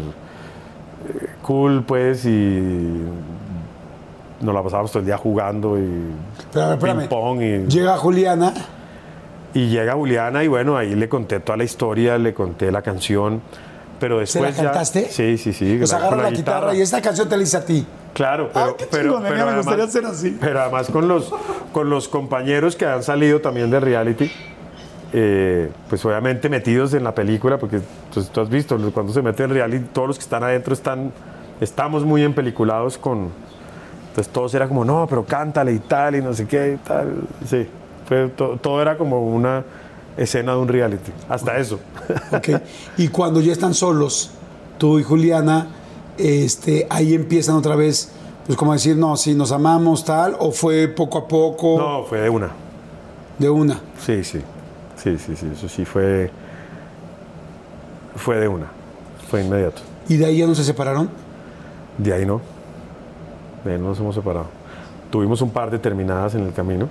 cool, 1.51 1.83
pues, 1.83 2.25
y 2.25 3.01
nos 4.39 4.55
la 4.55 4.63
pasábamos 4.63 4.89
todo 4.91 5.01
el 5.01 5.05
día 5.05 5.17
jugando 5.17 5.77
y 5.77 6.11
espérame. 6.39 6.99
ping 7.01 7.07
pong 7.09 7.41
y, 7.41 7.67
Llega 7.67 7.97
Juliana. 7.97 8.53
y 9.53 9.67
llega 9.67 9.93
Juliana 9.93 10.43
y 10.43 10.47
bueno, 10.47 10.77
ahí 10.77 10.95
le 10.95 11.09
conté 11.09 11.39
toda 11.41 11.57
la 11.57 11.63
historia, 11.65 12.17
le 12.17 12.33
conté 12.33 12.71
la 12.71 12.81
canción, 12.81 13.41
pero 13.99 14.25
¿Se 14.25 14.39
la 14.39 14.47
después 14.47 14.57
ya- 14.63 14.71
cantaste? 14.71 15.09
Sí, 15.09 15.37
sí, 15.37 15.51
sí. 15.53 15.75
Pues 15.77 15.91
agarra 15.93 16.23
la, 16.23 16.31
guitarra. 16.31 16.73
y 16.73 16.79
esta 16.81 17.01
canción 17.01 17.27
te 17.27 17.35
la 17.37 17.43
hice 17.43 17.57
a 17.57 17.65
ti. 17.65 17.85
Claro, 18.13 18.49
pero, 18.53 18.65
Ah, 18.65 18.73
qué 18.77 18.87
pero, 18.89 19.21
pero 19.21 19.45
me 19.45 19.55
gustaría 19.57 19.83
además, 19.85 19.91
ser 19.91 20.05
así. 20.05 20.37
pero 20.39 20.61
además 20.61 20.87
con 20.89 21.07
los, 21.07 21.31
con 21.73 21.89
los 21.89 22.07
compañeros 22.07 22.75
que 22.77 22.85
han 22.85 23.03
salido 23.03 23.41
también 23.41 23.69
de 23.69 23.79
reality, 23.79 24.31
eh, 25.13 25.69
pues 25.89 26.03
obviamente 26.05 26.47
metidos 26.49 26.93
en 26.93 27.03
la 27.03 27.13
película, 27.13 27.57
porque 27.57 27.79
pues, 28.13 28.29
tú 28.29 28.39
has 28.41 28.49
visto, 28.49 28.77
cuando 28.93 29.11
se 29.13 29.21
mete 29.21 29.43
en 29.43 29.49
reality, 29.51 29.85
todos 29.93 30.07
los 30.07 30.17
que 30.17 30.23
están 30.23 30.43
adentro 30.43 30.73
están, 30.73 31.11
estamos 31.61 32.03
muy 32.03 32.23
empeliculados 32.23 32.97
con... 32.97 33.29
Entonces 34.09 34.33
todos 34.33 34.53
era 34.53 34.67
como, 34.67 34.83
no, 34.83 35.07
pero 35.07 35.23
cántale 35.23 35.71
y 35.71 35.79
tal, 35.79 36.17
y 36.17 36.21
no 36.21 36.33
sé 36.33 36.45
qué 36.45 36.73
y 36.73 36.77
tal. 36.85 37.21
Sí, 37.47 37.65
fue 38.05 38.27
to- 38.27 38.57
todo 38.61 38.81
era 38.81 38.97
como 38.97 39.25
una 39.25 39.63
escena 40.17 40.51
de 40.51 40.57
un 40.57 40.67
reality, 40.67 41.13
hasta 41.29 41.55
eso. 41.57 41.79
Ok. 42.35 42.49
y 42.97 43.07
cuando 43.07 43.39
ya 43.39 43.53
están 43.53 43.73
solos, 43.73 44.31
tú 44.77 44.99
y 44.99 45.03
Juliana, 45.03 45.67
este, 46.17 46.87
ahí 46.89 47.13
empiezan 47.13 47.55
otra 47.55 47.77
vez, 47.77 48.11
pues 48.45 48.57
como 48.57 48.73
decir, 48.73 48.97
no, 48.97 49.15
si 49.15 49.33
nos 49.33 49.53
amamos, 49.53 50.03
tal, 50.03 50.35
o 50.39 50.51
fue 50.51 50.89
poco 50.89 51.19
a 51.19 51.27
poco, 51.29 51.77
No, 51.79 52.03
fue 52.03 52.19
de 52.19 52.29
una. 52.29 52.49
de 53.39 53.49
una. 53.49 53.79
Sí, 54.05 54.25
sí. 54.25 54.41
Sí, 54.97 55.17
sí, 55.17 55.35
sí. 55.37 55.47
Eso 55.53 55.69
sí 55.69 55.85
fue. 55.85 56.29
Fue 58.15 58.37
de 58.39 58.47
una. 58.47 58.65
Fue 59.29 59.41
inmediato. 59.43 59.81
Y 60.09 60.17
de 60.17 60.25
ahí 60.25 60.37
ya 60.39 60.47
no 60.47 60.53
se 60.53 60.63
separaron. 60.63 61.09
De 61.97 62.13
ahí 62.13 62.25
no. 62.25 62.41
De 63.65 63.73
ahí 63.73 63.79
no 63.79 63.89
nos 63.89 63.99
hemos 63.99 64.15
separado. 64.15 64.47
Tuvimos 65.09 65.41
un 65.41 65.49
par 65.51 65.69
de 65.71 65.77
terminadas 65.79 66.35
en 66.35 66.43
el 66.43 66.53
camino. 66.53 66.87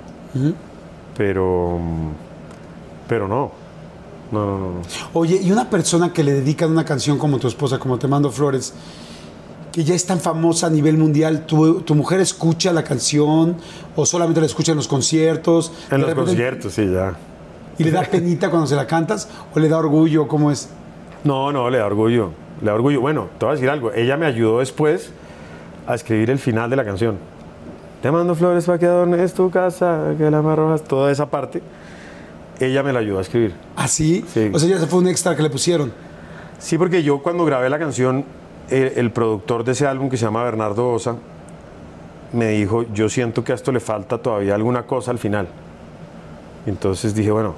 Pero. 1.17 1.79
Pero 3.09 3.29
no. 3.29 3.51
No, 4.31 4.47
no, 4.47 4.59
no. 4.59 4.67
no. 4.75 4.81
Oye, 5.15 5.41
y 5.43 5.51
una 5.51 5.69
persona 5.69 6.13
que 6.13 6.23
le 6.23 6.33
dedican 6.33 6.71
una 6.71 6.85
canción 6.85 7.19
como 7.19 7.39
tu 7.39 7.49
esposa, 7.49 7.79
como 7.79 7.99
Te 7.99 8.07
Mando 8.07 8.31
Flores, 8.31 8.73
que 9.73 9.83
ya 9.83 9.95
es 9.95 10.07
tan 10.07 10.21
famosa 10.21 10.69
a 10.69 10.71
nivel 10.71 10.97
mundial, 10.99 11.47
¿tu, 11.47 11.81
tu 11.81 11.95
mujer 11.97 12.21
escucha 12.21 12.73
la 12.73 12.85
canción 12.85 13.57
o 13.97 14.07
solamente 14.07 14.41
la 14.41 14.47
escucha 14.47 14.71
en 14.73 14.77
los 14.77 14.87
conciertos? 14.87 15.73
En 15.91 16.01
los 16.01 16.11
repente- 16.11 16.31
conciertos, 16.31 16.73
sí, 16.75 16.89
ya. 16.93 17.15
¿Y 17.79 17.85
le 17.85 17.91
da 17.93 18.03
penita 18.03 18.51
cuando 18.51 18.67
se 18.67 18.77
la 18.77 18.87
cantas 18.87 19.27
o 19.55 19.59
le 19.59 19.69
da 19.69 19.79
orgullo? 19.79 20.29
¿Cómo 20.29 20.51
es? 20.51 20.69
No, 21.25 21.51
no, 21.51 21.69
le 21.71 21.79
da 21.79 21.87
orgullo. 21.87 22.31
Le 22.61 22.67
da 22.67 22.75
orgullo. 22.75 23.01
Bueno, 23.01 23.29
te 23.39 23.47
voy 23.47 23.53
a 23.53 23.55
decir 23.55 23.71
algo. 23.71 23.93
Ella 23.93 24.17
me 24.17 24.27
ayudó 24.27 24.59
después 24.59 25.13
a 25.87 25.95
escribir 25.95 26.31
el 26.31 26.39
final 26.39 26.71
de 26.71 26.77
la 26.77 26.85
canción. 26.85 27.19
Te 28.03 28.11
mando 28.11 28.35
flores 28.35 28.65
para 28.65 28.79
que 28.79 28.87
adornes 28.87 29.35
tu 29.35 29.51
casa, 29.51 30.15
que 30.17 30.31
la 30.31 30.39
amarrojas, 30.39 30.83
toda 30.83 31.11
esa 31.11 31.27
parte. 31.27 31.63
Ella 32.59 32.83
me 32.83 32.93
la 32.93 33.01
ayudó 33.01 33.19
a 33.19 33.23
escribir. 33.23 33.55
¿Así? 33.77 34.25
Sí. 34.33 34.51
O 34.53 34.59
sea, 34.59 34.69
ya 34.69 34.79
se 34.79 34.87
fue 34.87 35.01
un 35.01 35.09
extra 35.09 35.37
que 35.37 35.43
le 35.43 35.51
pusieron. 35.51 35.93
Sí, 36.59 36.77
porque 36.79 37.03
yo 37.03 37.23
cuando 37.23 37.45
grabé 37.45 37.71
la 37.71 37.79
canción, 37.79 38.25
eh, 38.71 38.95
el 38.97 39.11
productor 39.11 39.65
de 39.65 39.73
ese 39.73 39.87
álbum 39.87 40.09
que 40.09 40.17
se 40.17 40.25
llama 40.25 40.45
Bernardo 40.45 40.93
Osa 40.93 41.17
me 42.33 42.49
dijo, 42.51 42.85
yo 42.93 43.09
siento 43.09 43.43
que 43.43 43.53
a 43.53 43.55
esto 43.55 43.73
le 43.73 43.81
falta 43.81 44.19
todavía 44.19 44.55
alguna 44.55 44.85
cosa 44.85 45.11
al 45.11 45.19
final. 45.19 45.49
Entonces 46.67 47.15
dije, 47.15 47.31
bueno, 47.31 47.55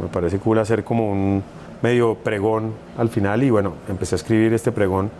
me 0.00 0.08
parece 0.08 0.38
cool 0.38 0.58
hacer 0.58 0.84
como 0.84 1.10
un 1.10 1.42
medio 1.84 2.14
pregón 2.14 2.72
al 2.96 3.08
final 3.10 3.42
y 3.42 3.50
bueno, 3.50 3.74
empecé 3.88 4.14
a 4.14 4.18
escribir 4.18 4.52
este 4.54 4.72
pregón 4.72 5.10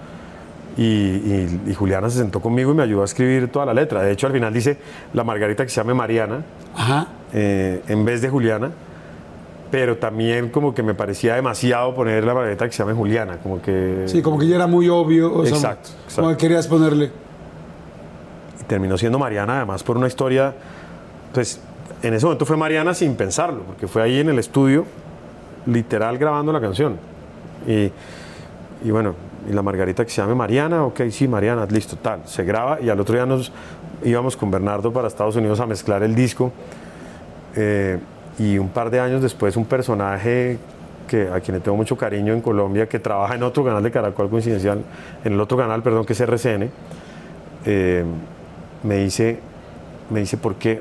y, 0.77 0.83
y- 0.83 1.61
y 1.69 1.75
Juliana 1.75 2.09
se 2.11 2.19
sentó 2.19 2.41
conmigo 2.41 2.73
y 2.73 2.75
me 2.75 2.83
ayudó 2.83 3.03
a 3.03 3.05
escribir 3.05 3.49
toda 3.49 3.67
la 3.67 3.75
letra. 3.75 4.03
De 4.03 4.11
hecho, 4.13 4.27
al 4.27 4.33
final 4.33 4.53
dice 4.53 4.77
la 5.13 5.23
Margarita 5.25 5.63
que 5.65 5.69
se 5.71 5.77
llame 5.77 5.95
Mariana 5.95 6.43
Ajá. 6.75 7.07
eh, 7.33 7.83
en 7.87 8.05
vez 8.05 8.23
de 8.23 8.29
Juliana, 8.31 8.71
pero 9.71 9.99
también 9.99 10.49
como 10.49 10.75
que 10.75 10.83
me 10.83 10.95
parecía 10.95 11.35
demasiado 11.35 11.95
poner 11.95 12.25
la 12.25 12.33
Margarita 12.35 12.67
que 12.67 12.73
se 12.73 12.79
llame 12.83 12.95
Juliana, 12.95 13.39
como 13.43 13.61
que... 13.61 14.05
Sí, 14.07 14.23
como 14.23 14.39
que 14.39 14.47
ya 14.49 14.57
era 14.57 14.67
muy 14.67 14.89
obvio. 14.89 15.33
o 15.35 15.45
sea, 15.45 15.55
Exacto, 15.57 15.91
exacto. 15.91 16.23
Como 16.23 16.31
que 16.33 16.37
querías 16.39 16.67
ponerle. 16.67 17.11
y 18.61 18.65
terminó 18.65 18.97
siendo 18.99 19.19
Mariana, 19.19 19.59
además 19.59 19.83
por 19.83 19.97
una 19.97 20.07
historia, 20.07 20.55
pues 21.33 21.61
en 22.03 22.15
ese 22.15 22.25
momento 22.27 22.47
fue 22.47 22.57
Mariana 22.57 22.95
sin 22.95 23.15
pensarlo, 23.17 23.63
porque 23.63 23.87
fue 23.87 24.03
ahí 24.03 24.19
en 24.21 24.29
el 24.29 24.39
estudio, 24.39 24.85
literal 25.67 26.19
grabando 26.19 26.53
la 26.53 26.61
canción. 26.61 26.99
Y, 27.67 28.91
bueno, 28.91 29.15
y 29.49 29.53
la 29.53 29.63
Margarita 29.63 30.05
que 30.05 30.11
se 30.11 30.21
llame 30.21 30.35
Mariana, 30.35 30.85
ok, 30.85 31.03
sí, 31.11 31.27
Mariana, 31.29 31.67
listo, 31.67 31.97
tal. 31.97 32.21
Se 32.27 32.45
graba 32.45 32.81
y 32.81 32.89
al 32.89 33.01
otro 33.01 33.15
día 33.15 33.27
nos 33.27 33.53
íbamos 34.05 34.37
con 34.37 34.51
Bernardo 34.51 34.93
para 34.93 35.09
Estados 35.09 35.37
Unidos 35.37 35.61
a 35.61 35.67
mezclar 35.67 36.03
el 36.03 36.15
disco. 36.15 36.53
Eh, 37.57 37.99
y 38.39 38.59
un 38.59 38.69
par 38.69 38.91
de 38.91 39.01
años 39.01 39.23
después, 39.23 39.57
un 39.57 39.65
personaje 39.65 40.59
que, 41.07 41.29
a 41.29 41.41
quien 41.41 41.61
tengo 41.61 41.77
mucho 41.77 41.97
cariño 41.97 42.33
en 42.33 42.41
Colombia, 42.41 42.89
que 42.89 42.99
trabaja 42.99 43.35
en 43.35 43.43
otro 43.43 43.65
canal 43.65 43.83
de 43.83 43.91
Caracol 43.91 44.29
coincidencial, 44.29 44.83
en 45.25 45.33
el 45.33 45.41
otro 45.41 45.57
canal, 45.57 45.83
perdón, 45.83 46.05
que 46.05 46.15
es 46.15 46.21
RCN, 46.21 46.71
eh, 47.65 48.05
me 48.83 48.97
dice, 48.97 49.39
me 50.11 50.21
dice, 50.21 50.37
¿por 50.37 50.57
qué, 50.57 50.81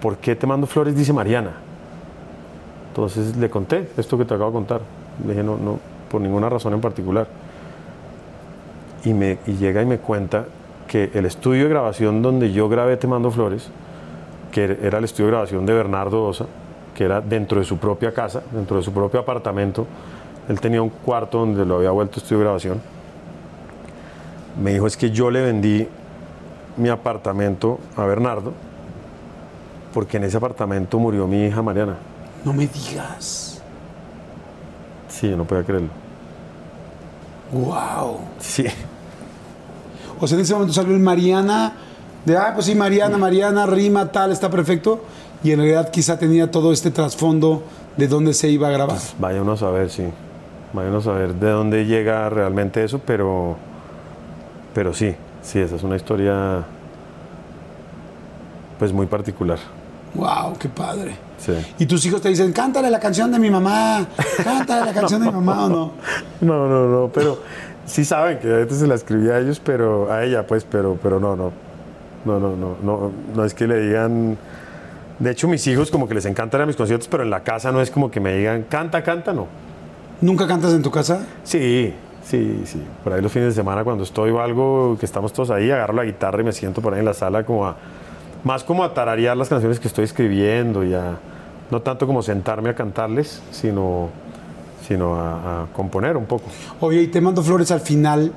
¿por 0.00 0.16
qué 0.18 0.36
te 0.36 0.46
mando 0.46 0.66
flores? 0.66 0.94
Dice 0.94 1.12
Mariana. 1.12 1.61
Entonces 2.92 3.38
le 3.38 3.48
conté 3.48 3.88
esto 3.96 4.18
que 4.18 4.26
te 4.26 4.34
acabo 4.34 4.50
de 4.50 4.54
contar. 4.54 4.80
Le 5.24 5.30
dije, 5.30 5.42
no, 5.42 5.56
no, 5.56 5.78
por 6.10 6.20
ninguna 6.20 6.50
razón 6.50 6.74
en 6.74 6.80
particular. 6.82 7.26
Y, 9.02 9.14
me, 9.14 9.38
llega 9.46 9.80
y 9.80 9.86
me 9.86 9.96
cuenta 9.96 10.44
que 10.86 11.10
el 11.14 11.24
estudio 11.24 11.62
de 11.62 11.70
grabación 11.70 12.20
donde 12.20 12.52
yo 12.52 12.68
grabé 12.68 12.98
Te 12.98 13.06
mando 13.06 13.30
flores, 13.30 13.70
que 14.50 14.76
era 14.82 14.98
el 14.98 15.04
estudio 15.04 15.28
de 15.28 15.30
grabación 15.32 15.64
de 15.64 15.72
Bernardo 15.72 16.22
Osa, 16.22 16.44
que 16.94 17.04
era 17.04 17.22
dentro 17.22 17.60
de 17.60 17.64
su 17.64 17.78
propia 17.78 18.12
casa, 18.12 18.42
dentro 18.52 18.76
de 18.76 18.82
su 18.82 18.92
propio 18.92 19.20
apartamento. 19.20 19.86
Él 20.50 20.60
tenía 20.60 20.82
un 20.82 20.90
cuarto 20.90 21.38
donde 21.38 21.64
lo 21.64 21.76
había 21.76 21.92
vuelto 21.92 22.20
estudio 22.20 22.40
de 22.40 22.44
grabación. 22.44 22.82
Me 24.62 24.74
dijo, 24.74 24.86
es 24.86 24.98
que 24.98 25.10
yo 25.10 25.30
le 25.30 25.40
vendí 25.40 25.88
mi 26.76 26.90
apartamento 26.90 27.78
a 27.96 28.04
Bernardo, 28.04 28.52
porque 29.94 30.18
en 30.18 30.24
ese 30.24 30.36
apartamento 30.36 30.98
murió 30.98 31.26
mi 31.26 31.46
hija 31.46 31.62
Mariana. 31.62 32.11
No 32.44 32.52
me 32.52 32.66
digas. 32.66 33.60
Sí, 35.08 35.30
yo 35.30 35.36
no 35.36 35.44
podía 35.44 35.64
creerlo. 35.64 35.88
Wow. 37.52 38.20
Sí. 38.40 38.64
O 40.18 40.26
sea, 40.26 40.36
en 40.36 40.42
ese 40.42 40.54
momento 40.54 40.72
salió 40.72 40.94
el 40.94 41.00
Mariana, 41.00 41.74
de, 42.24 42.36
ah, 42.36 42.52
pues 42.54 42.66
sí, 42.66 42.74
Mariana, 42.74 43.18
Mariana, 43.18 43.66
rima, 43.66 44.10
tal, 44.10 44.32
está 44.32 44.50
perfecto. 44.50 45.04
Y 45.44 45.50
en 45.50 45.58
realidad 45.58 45.90
quizá 45.90 46.18
tenía 46.18 46.50
todo 46.50 46.72
este 46.72 46.90
trasfondo 46.90 47.62
de 47.96 48.08
dónde 48.08 48.32
se 48.32 48.48
iba 48.48 48.68
a 48.68 48.70
grabar. 48.70 48.98
Vaya 49.18 49.42
uno 49.42 49.52
a 49.52 49.56
saber, 49.56 49.90
sí. 49.90 50.04
Vaya 50.72 50.88
uno 50.88 50.98
a 50.98 51.02
saber 51.02 51.34
de 51.34 51.50
dónde 51.50 51.84
llega 51.84 52.28
realmente 52.30 52.82
eso, 52.84 53.00
pero, 53.00 53.56
pero 54.74 54.94
sí, 54.94 55.14
sí, 55.42 55.58
esa 55.58 55.76
es 55.76 55.82
una 55.82 55.96
historia 55.96 56.64
pues 58.78 58.92
muy 58.92 59.06
particular. 59.06 59.58
Wow, 60.14 60.56
qué 60.58 60.68
padre. 60.68 61.16
Sí. 61.44 61.52
Y 61.78 61.86
tus 61.86 62.06
hijos 62.06 62.22
te 62.22 62.28
dicen, 62.28 62.52
cántale 62.52 62.88
la 62.88 63.00
canción 63.00 63.32
de 63.32 63.38
mi 63.38 63.50
mamá, 63.50 64.06
cántale 64.44 64.86
la 64.86 64.92
canción 64.92 65.20
de 65.20 65.26
mi 65.26 65.32
mamá 65.44 65.64
o 65.64 65.68
no. 65.68 65.92
No, 66.40 66.68
no, 66.68 66.86
no, 66.86 67.10
pero 67.12 67.40
sí 67.84 68.04
saben 68.04 68.38
que 68.38 68.46
a 68.46 68.58
veces 68.58 68.78
se 68.78 68.86
la 68.86 68.94
escribí 68.94 69.28
a 69.28 69.38
ellos, 69.38 69.60
pero 69.60 70.12
a 70.12 70.24
ella, 70.24 70.46
pues, 70.46 70.64
pero, 70.64 70.98
pero 71.02 71.18
no, 71.18 71.34
no. 71.34 71.52
No, 72.24 72.38
no, 72.38 72.54
no, 72.54 72.76
no, 72.80 73.10
no 73.34 73.44
es 73.44 73.52
que 73.52 73.66
le 73.66 73.80
digan. 73.80 74.38
De 75.18 75.30
hecho, 75.32 75.48
mis 75.48 75.66
hijos 75.66 75.90
como 75.90 76.08
que 76.08 76.14
les 76.14 76.24
encantan 76.26 76.60
a 76.60 76.66
mis 76.66 76.76
conciertos, 76.76 77.08
pero 77.08 77.24
en 77.24 77.30
la 77.30 77.42
casa 77.42 77.72
no 77.72 77.80
es 77.80 77.90
como 77.90 78.10
que 78.10 78.20
me 78.20 78.36
digan, 78.36 78.64
canta, 78.68 79.02
canta, 79.02 79.32
no. 79.32 79.48
¿Nunca 80.20 80.46
cantas 80.46 80.72
en 80.72 80.82
tu 80.82 80.90
casa? 80.92 81.26
Sí, 81.42 81.92
sí, 82.24 82.62
sí. 82.64 82.80
Por 83.02 83.12
ahí 83.12 83.20
los 83.20 83.32
fines 83.32 83.48
de 83.48 83.54
semana 83.54 83.82
cuando 83.82 84.04
estoy 84.04 84.30
o 84.30 84.40
algo, 84.40 84.96
que 84.98 85.06
estamos 85.06 85.32
todos 85.32 85.50
ahí, 85.50 85.72
agarro 85.72 85.94
la 85.94 86.04
guitarra 86.04 86.40
y 86.40 86.44
me 86.44 86.52
siento 86.52 86.80
por 86.80 86.94
ahí 86.94 87.00
en 87.00 87.06
la 87.06 87.14
sala 87.14 87.44
como 87.44 87.66
a, 87.66 87.76
más 88.44 88.62
como 88.62 88.84
a 88.84 88.94
tararear 88.94 89.36
las 89.36 89.48
canciones 89.48 89.80
que 89.80 89.88
estoy 89.88 90.04
escribiendo 90.04 90.84
y 90.84 90.94
a, 90.94 91.18
no 91.72 91.80
tanto 91.80 92.06
como 92.06 92.22
sentarme 92.22 92.68
a 92.68 92.74
cantarles, 92.74 93.40
sino, 93.50 94.10
sino 94.86 95.14
a, 95.16 95.62
a 95.62 95.66
componer 95.72 96.18
un 96.18 96.26
poco. 96.26 96.44
Oye, 96.80 97.00
y 97.00 97.06
Te 97.06 97.18
Mando 97.18 97.42
Flores 97.42 97.70
al 97.70 97.80
final, 97.80 98.30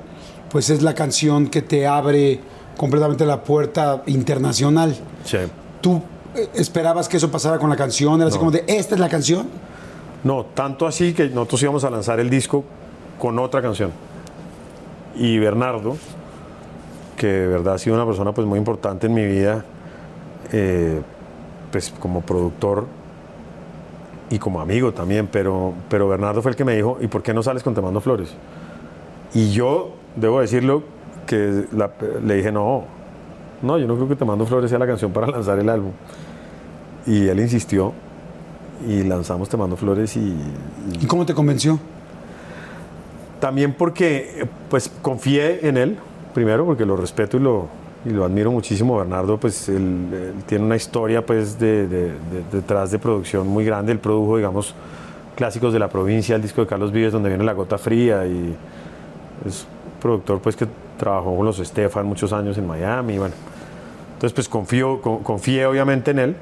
pues 0.50 0.70
es 0.70 0.82
la 0.82 0.94
canción 0.94 1.48
que 1.48 1.60
te 1.60 1.86
abre 1.86 2.40
completamente 2.78 3.26
la 3.26 3.42
puerta 3.42 4.02
internacional. 4.06 4.96
Sí. 5.24 5.36
¿Tú 5.82 6.00
eh, 6.34 6.48
esperabas 6.54 7.10
que 7.10 7.18
eso 7.18 7.30
pasara 7.30 7.58
con 7.58 7.68
la 7.68 7.76
canción? 7.76 8.18
Era 8.22 8.28
así 8.28 8.38
como 8.38 8.50
de, 8.50 8.64
¿esta 8.66 8.94
es 8.94 9.00
la 9.02 9.10
canción? 9.10 9.48
No, 10.24 10.46
tanto 10.46 10.86
así 10.86 11.12
que 11.12 11.28
nosotros 11.28 11.62
íbamos 11.62 11.84
a 11.84 11.90
lanzar 11.90 12.18
el 12.20 12.30
disco 12.30 12.64
con 13.18 13.38
otra 13.38 13.60
canción. 13.60 13.90
Y 15.14 15.38
Bernardo, 15.38 15.98
que 17.18 17.26
de 17.26 17.46
verdad 17.48 17.74
ha 17.74 17.78
sido 17.78 17.96
una 17.96 18.06
persona 18.06 18.32
pues 18.32 18.46
muy 18.46 18.58
importante 18.58 19.08
en 19.08 19.14
mi 19.14 19.26
vida, 19.26 19.62
eh, 20.52 21.02
pues 21.70 21.92
como 22.00 22.22
productor 22.22 22.86
y 24.30 24.38
como 24.38 24.60
amigo 24.60 24.92
también, 24.92 25.28
pero, 25.30 25.72
pero 25.88 26.08
Bernardo 26.08 26.42
fue 26.42 26.50
el 26.50 26.56
que 26.56 26.64
me 26.64 26.74
dijo, 26.74 26.98
¿y 27.00 27.06
por 27.06 27.22
qué 27.22 27.32
no 27.32 27.42
sales 27.42 27.62
con 27.62 27.74
Te 27.74 27.80
Mando 27.80 28.00
Flores? 28.00 28.34
Y 29.34 29.50
yo, 29.52 29.92
debo 30.16 30.40
decirlo, 30.40 30.82
que 31.26 31.64
la- 31.72 31.90
le 32.24 32.34
dije, 32.36 32.50
no, 32.52 32.84
no, 33.62 33.78
yo 33.78 33.86
no 33.86 33.94
creo 33.96 34.08
que 34.08 34.16
Te 34.16 34.24
Mando 34.24 34.46
Flores 34.46 34.70
sea 34.70 34.78
la 34.78 34.86
canción 34.86 35.12
para 35.12 35.26
lanzar 35.28 35.58
el 35.58 35.68
álbum. 35.68 35.92
Y 37.06 37.28
él 37.28 37.38
insistió 37.40 37.92
y 38.88 39.04
lanzamos 39.04 39.48
Te 39.48 39.56
Mando 39.56 39.76
Flores 39.76 40.16
y, 40.16 40.20
y 40.20 40.98
¿Y 41.02 41.06
cómo 41.06 41.24
te 41.26 41.34
convenció? 41.34 41.78
también 43.40 43.74
porque 43.74 44.48
pues 44.70 44.90
confié 45.02 45.68
en 45.68 45.76
él, 45.76 45.98
primero 46.34 46.64
porque 46.64 46.86
lo 46.86 46.96
respeto 46.96 47.36
y 47.36 47.40
lo, 47.40 47.68
y 48.06 48.10
lo 48.10 48.24
admiro 48.24 48.50
muchísimo. 48.52 48.96
Bernardo 48.98 49.36
pues 49.38 49.68
él, 49.68 50.32
tiene 50.46 50.64
una 50.64 50.76
historia 50.76 51.24
pues 51.26 51.58
de, 51.58 51.86
de- 51.88 52.08
de- 52.10 52.44
detrás 52.52 52.90
de 52.90 52.98
producción 52.98 53.46
muy 53.48 53.64
grande. 53.64 53.92
Él 53.92 53.98
produjo 53.98 54.36
digamos 54.36 54.74
clásicos 55.34 55.72
de 55.72 55.78
la 55.78 55.88
provincia, 55.88 56.36
el 56.36 56.42
disco 56.42 56.60
de 56.62 56.66
Carlos 56.66 56.92
Vives 56.92 57.12
donde 57.12 57.28
viene 57.28 57.44
La 57.44 57.52
Gota 57.52 57.76
Fría 57.78 58.24
y 58.26 58.54
es 59.46 59.66
productor 60.00 60.40
pues 60.40 60.56
que 60.56 60.66
trabajó 60.98 61.36
con 61.36 61.44
los 61.44 61.58
Estefan 61.58 62.06
muchos 62.06 62.32
años 62.32 62.56
en 62.58 62.66
Miami. 62.66 63.18
Bueno, 63.18 63.34
entonces 64.14 64.32
pues 64.32 64.48
confío, 64.48 65.00
con- 65.02 65.22
confié 65.22 65.66
obviamente 65.66 66.12
en 66.12 66.18
él 66.20 66.36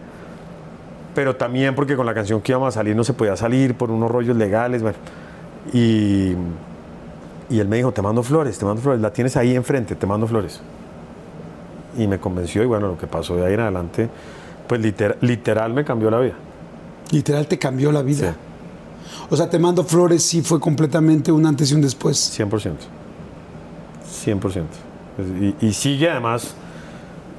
pero 1.14 1.36
también 1.36 1.74
porque 1.76 1.94
con 1.96 2.06
la 2.06 2.12
canción 2.14 2.40
que 2.40 2.50
íbamos 2.52 2.68
a 2.68 2.72
salir 2.72 2.96
no 2.96 3.04
se 3.04 3.12
podía 3.14 3.36
salir 3.36 3.74
por 3.74 3.90
unos 3.92 4.10
rollos 4.10 4.36
legales, 4.36 4.82
bueno. 4.82 4.98
Y, 5.72 6.34
Y 7.50 7.60
él 7.60 7.68
me 7.68 7.76
dijo, 7.76 7.92
te 7.92 8.02
mando 8.02 8.22
flores, 8.24 8.58
te 8.58 8.64
mando 8.64 8.82
flores, 8.82 9.00
la 9.00 9.12
tienes 9.12 9.36
ahí 9.36 9.54
enfrente, 9.54 9.94
te 9.94 10.06
mando 10.06 10.26
flores. 10.26 10.60
Y 11.96 12.06
me 12.06 12.18
convenció 12.18 12.62
y 12.62 12.66
bueno, 12.66 12.88
lo 12.88 12.98
que 12.98 13.06
pasó 13.06 13.36
de 13.36 13.46
ahí 13.46 13.54
en 13.54 13.60
adelante, 13.60 14.08
pues 14.66 14.80
literal, 14.80 15.16
literal 15.20 15.72
me 15.72 15.84
cambió 15.84 16.10
la 16.10 16.20
vida. 16.20 16.34
Literal 17.10 17.46
te 17.46 17.58
cambió 17.58 17.92
la 17.92 18.02
vida. 18.02 18.32
Sí. 18.32 19.24
O 19.30 19.36
sea, 19.36 19.48
te 19.48 19.58
mando 19.58 19.84
flores 19.84 20.22
sí 20.22 20.42
fue 20.42 20.58
completamente 20.58 21.30
un 21.30 21.46
antes 21.46 21.70
y 21.70 21.74
un 21.74 21.80
después. 21.80 22.38
100%. 22.38 22.72
100%. 24.26 24.64
Y, 25.60 25.66
y 25.68 25.72
sigue 25.72 26.10
además 26.10 26.56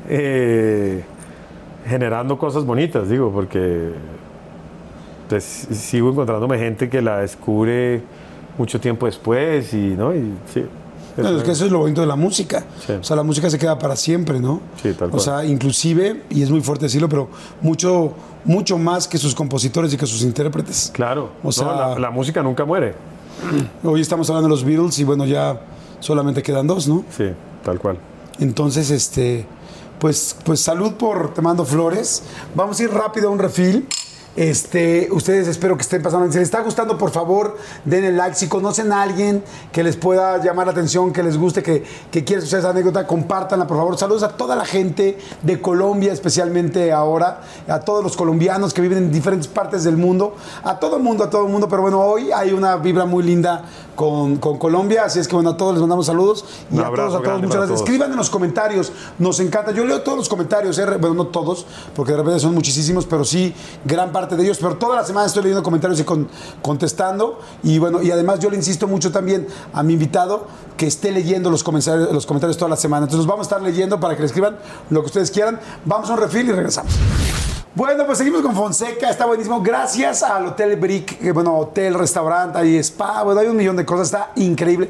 eh, 0.10 1.04
generando 1.88 2.38
cosas 2.38 2.66
bonitas, 2.66 3.10
digo, 3.10 3.32
porque 3.32 3.92
pues, 5.30 5.44
sigo 5.44 6.12
encontrándome 6.12 6.58
gente 6.58 6.90
que 6.90 7.02
la 7.02 7.20
descubre 7.20 8.02
mucho 8.58 8.80
tiempo 8.80 9.06
después 9.06 9.74
y, 9.74 9.96
¿no? 9.96 10.16
Y, 10.16 10.34
sí, 10.52 10.66
No, 11.18 11.30
es 11.38 11.44
que 11.44 11.52
eso 11.52 11.66
es 11.66 11.72
lo 11.72 11.80
bonito 11.80 12.02
de 12.02 12.08
la 12.08 12.16
música. 12.16 12.66
Sí. 12.86 12.94
O 12.94 13.04
sea, 13.04 13.16
la 13.16 13.24
música 13.24 13.50
se 13.50 13.58
queda 13.58 13.80
para 13.80 13.96
siempre, 13.96 14.40
¿no? 14.40 14.60
Sí, 14.82 14.94
tal 14.94 15.08
O 15.08 15.12
cual. 15.12 15.22
sea, 15.22 15.46
inclusive, 15.46 16.24
y 16.30 16.42
es 16.44 16.50
muy 16.52 16.62
fuerte 16.62 16.86
decirlo, 16.86 17.08
pero 17.08 17.30
mucho, 17.62 18.14
mucho 18.44 18.78
más 18.78 19.08
que 19.08 19.18
sus 19.18 19.34
compositores 19.34 19.94
y 19.94 19.98
que 19.98 20.06
sus 20.06 20.22
intérpretes. 20.24 20.92
Claro, 20.94 21.32
O 21.42 21.48
no, 21.48 21.52
sea- 21.52 21.66
la, 21.94 22.00
la 22.00 22.12
música 22.12 22.44
nunca 22.44 22.66
muere. 22.66 22.96
Hoy 23.84 24.02
estamos 24.02 24.30
hablando 24.30 24.48
de 24.50 24.52
los 24.56 24.64
Beatles 24.64 24.98
y 25.00 25.04
bueno, 25.04 25.26
ya 25.26 25.60
solamente 26.00 26.42
quedan 26.44 26.68
dos, 26.68 26.88
¿no? 26.88 27.04
Sí, 27.16 27.26
tal 27.64 27.80
cual. 27.80 27.98
Entonces, 28.40 28.92
este, 28.92 29.46
pues, 30.00 30.36
pues 30.44 30.60
salud 30.60 30.94
por 30.94 31.34
Te 31.34 31.42
Mando 31.42 31.64
Flores. 31.66 32.24
Vamos 32.54 32.80
a 32.80 32.84
ir 32.84 32.92
rápido 32.92 33.30
a 33.30 33.32
un 33.32 33.40
refil. 33.40 33.88
Este, 34.36 35.08
ustedes 35.12 35.48
espero 35.48 35.78
que 35.78 35.84
estén 35.84 36.04
pasando. 36.04 36.30
Si 36.30 36.38
les 36.38 36.48
está 36.48 36.60
gustando, 36.62 36.98
por 36.98 37.12
favor, 37.12 37.58
denle 37.86 38.12
like. 38.12 38.36
Si 38.36 38.50
conocen 38.50 38.92
a 38.92 39.02
alguien 39.02 39.44
que 39.72 39.82
les 39.82 39.96
pueda 39.96 40.44
llamar 40.44 40.66
la 40.66 40.74
atención, 40.74 41.14
que 41.14 41.24
les 41.24 41.38
guste, 41.38 41.64
que, 41.64 41.86
que 42.12 42.26
quiera 42.26 42.40
escuchar 42.40 42.60
esa 42.60 42.72
anécdota, 42.72 43.08
compártanla, 43.08 43.66
por 43.66 43.78
favor. 43.78 43.98
Saludos 43.98 44.24
a 44.24 44.30
toda 44.30 44.58
la 44.58 44.66
gente 44.66 45.18
de 45.42 45.62
Colombia, 45.62 46.12
especialmente 46.12 46.92
ahora, 46.92 47.42
a 47.68 47.80
todos 47.80 48.04
los 48.04 48.18
colombianos 48.18 48.74
que 48.74 48.82
viven 48.82 48.98
en 48.98 49.12
diferentes 49.12 49.48
partes 49.48 49.86
del 49.86 49.96
mundo, 49.96 50.36
a 50.64 50.80
todo 50.80 50.98
el 50.98 51.04
mundo, 51.04 51.24
a 51.24 51.30
todo 51.30 51.46
el 51.46 51.52
mundo. 51.52 51.70
Pero 51.70 51.84
bueno, 51.84 52.02
hoy 52.02 52.32
hay 52.34 52.52
una 52.52 52.76
vibra 52.76 53.06
muy 53.06 53.24
linda 53.24 53.64
con, 53.96 54.36
con 54.38 54.58
Colombia, 54.58 55.06
así 55.06 55.20
es 55.20 55.30
que 55.30 55.36
bueno, 55.36 55.52
a 55.52 55.58
todos 55.58 55.76
les 55.76 55.82
mandamos 55.82 56.08
saludos 56.08 56.44
y 56.70 56.78
a 56.78 56.92
todos, 56.92 57.16
a 57.16 57.22
todos, 57.22 57.42
muchas 57.42 57.56
gracias. 57.56 57.80
Escriban 57.80 58.12
en 58.12 58.18
los 58.18 58.30
comentarios, 58.30 58.92
nos 59.18 59.40
encanta. 59.40 59.72
Yo 59.72 59.86
leo 59.86 60.02
todos 60.02 60.18
los 60.18 60.28
comentarios, 60.28 60.78
eh, 60.78 60.86
bueno, 61.00 61.14
no 61.14 61.28
todos, 61.28 61.66
porque 61.96 62.12
de 62.12 62.18
repente 62.18 62.42
son 62.42 62.54
muchísimos, 62.54 63.06
pero 63.06 63.24
sí 63.24 63.54
gran 63.86 64.12
parte 64.12 64.25
de 64.36 64.44
ellos. 64.44 64.58
Pero 64.60 64.78
toda 64.78 64.96
la 64.96 65.04
semana 65.06 65.28
estoy 65.28 65.44
leyendo 65.44 65.62
comentarios 65.62 66.00
y 66.00 66.04
con- 66.04 66.28
contestando. 66.62 67.40
Y 67.64 67.78
bueno, 67.80 68.02
y 68.02 68.10
además 68.12 68.40
yo 68.40 68.50
le 68.50 68.56
insisto 68.56 68.88
mucho 68.88 69.12
también 69.12 69.48
a 69.74 69.84
mi 69.84 69.94
invitado 69.94 70.48
que 70.78 70.88
esté 70.88 71.12
leyendo 71.12 71.50
los 71.52 71.64
comentarios, 71.64 72.12
los 72.12 72.26
comentarios 72.26 72.58
toda 72.58 72.70
la 72.70 72.78
semana. 72.78 73.06
Entonces 73.06 73.28
vamos 73.28 73.46
a 73.46 73.50
estar 73.50 73.62
leyendo 73.62 74.00
para 74.00 74.16
que 74.16 74.22
le 74.22 74.26
escriban 74.28 74.58
lo 74.90 75.02
que 75.02 75.06
ustedes 75.08 75.30
quieran. 75.30 75.60
Vamos 75.86 76.10
a 76.10 76.14
un 76.14 76.20
refil 76.20 76.50
y 76.50 76.52
regresamos. 76.54 76.92
Bueno, 77.76 78.06
pues 78.06 78.18
seguimos 78.20 78.42
con 78.42 78.56
Fonseca, 78.56 79.10
está 79.10 79.26
buenísimo. 79.26 79.62
Gracias 79.62 80.24
al 80.24 80.48
Hotel 80.48 80.78
Brick, 80.78 81.20
que 81.20 81.34
bueno, 81.34 81.58
hotel, 81.58 81.94
restaurante, 81.94 82.58
hay 82.58 82.78
spa, 82.78 83.22
bueno, 83.24 83.42
hay 83.42 83.48
un 83.48 83.58
millón 83.58 83.76
de 83.76 83.86
cosas, 83.86 84.08
está 84.08 84.32
increíble. 84.38 84.90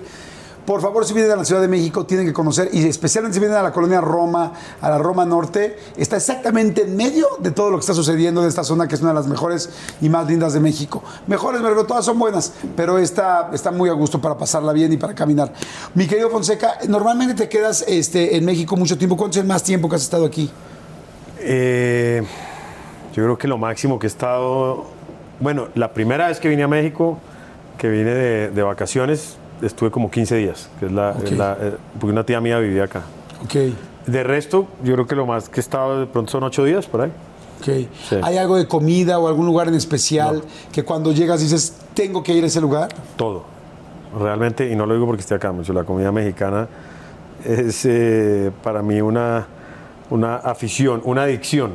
Por 0.66 0.82
favor, 0.82 1.06
si 1.06 1.14
vienen 1.14 1.32
a 1.32 1.36
la 1.36 1.46
Ciudad 1.46 1.62
de 1.62 1.68
México, 1.68 2.06
tienen 2.06 2.26
que 2.26 2.34
conocer, 2.34 2.70
y 2.74 2.88
especialmente 2.88 3.36
si 3.36 3.40
vienen 3.40 3.58
a 3.58 3.62
la 3.62 3.72
colonia 3.72 4.02
Roma, 4.02 4.54
a 4.82 4.90
la 4.90 4.98
Roma 4.98 5.24
Norte, 5.24 5.78
está 5.96 6.18
exactamente 6.18 6.82
en 6.82 6.96
medio 6.96 7.28
de 7.40 7.52
todo 7.52 7.70
lo 7.70 7.78
que 7.78 7.82
está 7.82 7.94
sucediendo 7.94 8.42
de 8.42 8.50
esta 8.50 8.64
zona, 8.64 8.88
que 8.88 8.96
es 8.96 9.02
una 9.02 9.12
de 9.12 9.16
las 9.16 9.28
mejores 9.28 9.70
y 10.02 10.10
más 10.10 10.28
lindas 10.28 10.54
de 10.54 10.60
México. 10.60 11.04
Mejores, 11.28 11.62
me 11.62 11.70
todas 11.84 12.04
son 12.04 12.18
buenas, 12.18 12.54
pero 12.76 12.98
está 12.98 13.52
muy 13.72 13.90
a 13.90 13.94
gusto 13.94 14.20
para 14.20 14.38
pasarla 14.38 14.74
bien 14.74 14.92
y 14.92 14.98
para 14.98 15.14
caminar. 15.14 15.54
Mi 15.94 16.08
querido 16.08 16.32
Fonseca, 16.32 16.80
normalmente 16.88 17.36
te 17.36 17.48
quedas 17.48 17.86
este, 17.88 18.36
en 18.36 18.44
México 18.44 18.76
mucho 18.76 18.98
tiempo. 18.98 19.16
¿Cuánto 19.16 19.38
es 19.38 19.44
el 19.44 19.48
más 19.48 19.62
tiempo 19.62 19.88
que 19.88 19.98
has 19.98 20.02
estado 20.02 20.26
aquí? 20.26 20.50
Eh, 21.40 22.24
yo 23.14 23.24
creo 23.24 23.38
que 23.38 23.48
lo 23.48 23.60
máximo 23.60 24.00
que 24.00 24.08
he 24.08 24.10
estado. 24.10 24.86
Bueno, 25.40 25.68
la 25.76 25.94
primera 25.94 26.28
vez 26.28 26.40
que 26.40 26.50
vine 26.50 26.64
a 26.64 26.68
México, 26.68 27.20
que 27.78 27.88
vine 27.90 28.14
de 28.50 28.64
vacaciones, 28.64 29.38
estuve 29.62 29.92
como 29.92 30.10
15 30.12 30.36
días, 30.38 30.70
que 30.80 30.88
es 30.88 30.92
la, 30.92 31.12
Ok. 31.12 31.24
es 31.24 31.32
la- 31.38 31.58
eh, 31.60 31.74
porque 32.00 32.12
una 32.14 32.26
tía 32.26 32.42
mía 32.42 32.60
vivía 32.60 32.84
acá. 32.86 33.02
Ok. 33.44 33.56
De 34.08 34.24
resto, 34.24 34.68
yo 34.84 34.94
creo 34.94 35.08
que 35.08 35.16
lo 35.16 35.26
más 35.26 35.50
que 35.50 35.60
he 35.60 35.62
estado 35.62 36.00
de 36.00 36.06
pronto 36.06 36.32
son 36.32 36.44
8 36.44 36.64
días 36.64 36.86
por 36.86 37.02
ahí. 37.02 37.12
Ok. 37.62 37.88
Sí. 38.10 38.16
¿Hay 38.22 38.38
algo 38.38 38.58
de 38.58 38.68
comida 38.68 39.18
o 39.20 39.28
algún 39.28 39.46
lugar 39.46 39.68
en 39.68 39.76
especial 39.76 40.44
que 40.72 40.84
cuando 40.84 41.12
llegas 41.12 41.40
dices, 41.42 41.76
tengo 41.94 42.22
que 42.22 42.34
ir 42.34 42.44
a 42.44 42.48
ese 42.48 42.62
lugar? 42.62 42.90
Todo. 43.16 43.44
Realmente, 44.20 44.70
y 44.72 44.76
no 44.76 44.86
lo 44.86 44.94
digo 44.94 45.06
porque 45.08 45.22
esté 45.22 45.36
acá 45.36 45.52
mucho, 45.52 45.74
la 45.74 45.84
comida 45.84 46.12
mexicana 46.12 46.68
es 47.44 47.86
eh, 47.86 48.52
para 48.64 48.82
mí 48.82 49.02
una, 49.02 49.46
una 50.10 50.36
afición, 50.38 51.02
una 51.04 51.24
adicción. 51.24 51.74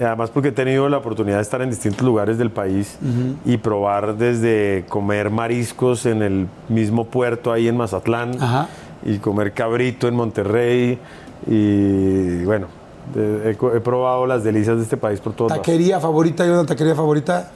Además 0.00 0.30
porque 0.30 0.48
he 0.48 0.52
tenido 0.52 0.88
la 0.88 0.98
oportunidad 0.98 1.36
de 1.36 1.42
estar 1.42 1.62
en 1.62 1.70
distintos 1.70 2.02
lugares 2.02 2.38
del 2.38 2.50
país 2.50 2.98
y 3.44 3.56
probar 3.58 4.16
desde 4.16 4.84
comer 4.88 5.30
mariscos 5.30 6.06
en 6.06 6.22
el 6.22 6.46
mismo 6.68 7.04
puerto 7.06 7.52
ahí 7.52 7.68
en 7.68 7.76
Mazatlán 7.76 8.42
Ajá. 8.42 8.68
y 9.04 9.18
comer 9.18 9.52
cabrito 9.52 10.08
en 10.08 10.14
Monterrey 10.14 10.98
y 11.46 12.44
bueno, 12.44 12.66
he, 13.14 13.80
probado 13.80 14.26
las 14.26 14.42
delicias 14.42 14.76
de 14.76 14.82
este 14.82 14.96
país 14.96 15.20
por 15.20 15.32
lados. 15.32 15.52
¿Taquería 15.56 16.00
favorita? 16.00 16.44
¿Hay 16.44 16.50
una 16.50 16.66
taquería 16.66 16.94
favorita? 16.94 17.50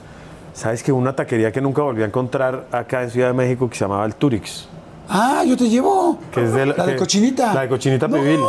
¿Sabes 0.53 0.83
que 0.83 0.91
una 0.91 1.15
taquería 1.15 1.51
que 1.51 1.61
nunca 1.61 1.81
volví 1.81 2.03
a 2.03 2.05
encontrar 2.05 2.65
acá 2.71 3.03
en 3.03 3.09
Ciudad 3.09 3.27
de 3.27 3.33
México 3.33 3.69
que 3.69 3.75
se 3.75 3.85
llamaba 3.85 4.05
el 4.05 4.15
Turix? 4.15 4.67
Ah, 5.13 5.43
yo 5.45 5.57
te 5.57 5.67
llevo. 5.67 6.17
Que 6.31 6.43
es 6.45 6.53
de 6.53 6.65
la- 6.67 6.73
la 6.77 6.85
de 6.85 6.95
cochinita. 6.95 7.53
la 7.53 7.61
de 7.61 7.67
cochinita 7.69 8.07
no, 8.07 8.15
pibil. 8.15 8.39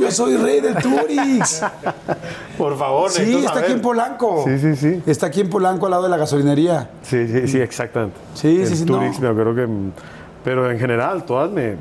yo 0.00 0.10
soy 0.10 0.36
rey 0.36 0.60
del 0.60 0.74
Turix. 0.76 1.62
Por 2.58 2.76
favor, 2.76 3.10
sí, 3.10 3.42
está 3.44 3.60
aquí 3.60 3.72
en 3.72 3.80
Polanco. 3.80 4.44
Sí, 4.46 4.58
sí, 4.58 4.76
sí. 4.76 5.02
Está 5.06 5.26
aquí 5.26 5.40
en 5.40 5.48
Polanco 5.48 5.86
al 5.86 5.92
lado 5.92 6.02
de 6.02 6.08
la 6.10 6.16
gasolinería. 6.18 6.90
Sí, 7.02 7.26
sí, 7.26 7.48
sí, 7.48 7.58
exactamente. 7.60 8.16
Sí, 8.34 8.60
el 8.60 8.66
sí, 8.68 8.76
sí, 8.76 8.84
Turix, 8.84 9.14
no. 9.18 9.20
me 9.22 9.28
acuerdo 9.28 9.54
que. 9.54 9.68
Pero 10.44 10.70
en 10.70 10.78
general, 10.78 11.24
todas 11.24 11.50
me, 11.50 11.76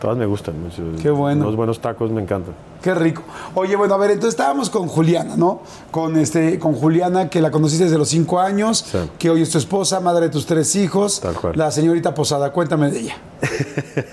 todas 0.00 0.16
me 0.16 0.26
gustan. 0.26 0.54
Qué 1.02 1.10
bueno. 1.10 1.44
Los 1.44 1.56
buenos 1.56 1.80
tacos 1.80 2.10
me 2.10 2.22
encantan. 2.22 2.54
Qué 2.82 2.94
rico. 2.94 3.22
Oye, 3.54 3.74
bueno, 3.76 3.94
a 3.94 3.98
ver, 3.98 4.10
entonces 4.12 4.34
estábamos 4.34 4.70
con 4.70 4.86
Juliana, 4.86 5.36
¿no? 5.36 5.60
Con 5.90 6.16
este, 6.18 6.58
con 6.58 6.74
Juliana, 6.74 7.28
que 7.30 7.40
la 7.40 7.50
conociste 7.50 7.84
desde 7.84 7.98
los 7.98 8.08
cinco 8.08 8.38
años, 8.38 8.78
Sí. 8.90 8.98
que 9.18 9.30
hoy 9.30 9.42
es 9.42 9.50
tu 9.50 9.58
esposa, 9.58 9.98
madre 10.00 10.26
de 10.26 10.30
tus 10.30 10.46
tres 10.46 10.76
hijos. 10.76 11.20
Tal 11.20 11.34
cual. 11.34 11.54
La 11.56 11.70
señorita 11.70 12.14
Posada, 12.14 12.52
cuéntame 12.52 12.90
de 12.90 12.98
ella. 13.00 13.16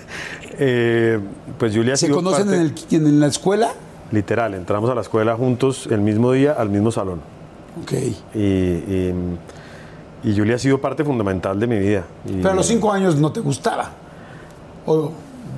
Eh, 0.56 1.18
pues 1.58 1.74
Julia 1.74 1.94
ha 1.94 1.96
¿Se 1.96 2.08
conocen 2.10 2.46
parte- 2.46 2.60
en, 2.94 3.02
el- 3.02 3.06
en 3.08 3.20
la 3.20 3.26
escuela? 3.26 3.72
Literal, 4.12 4.54
entramos 4.54 4.88
a 4.88 4.94
la 4.94 5.00
escuela 5.00 5.34
juntos 5.36 5.88
el 5.90 6.00
mismo 6.00 6.30
día 6.30 6.52
al 6.52 6.68
mismo 6.70 6.92
salón. 6.92 7.20
Ok. 7.82 7.92
Y, 8.34 8.38
y, 8.38 9.14
y 10.22 10.36
Julia 10.36 10.54
ha 10.54 10.58
sido 10.58 10.80
parte 10.80 11.02
fundamental 11.04 11.58
de 11.58 11.66
mi 11.66 11.78
vida. 11.78 12.04
Y 12.24 12.34
Pero 12.34 12.50
a 12.50 12.54
los 12.54 12.66
cinco 12.66 12.92
años 12.92 13.16
no 13.16 13.32
te 13.32 13.40
gustaba. 13.40 13.90
O- 14.86 15.10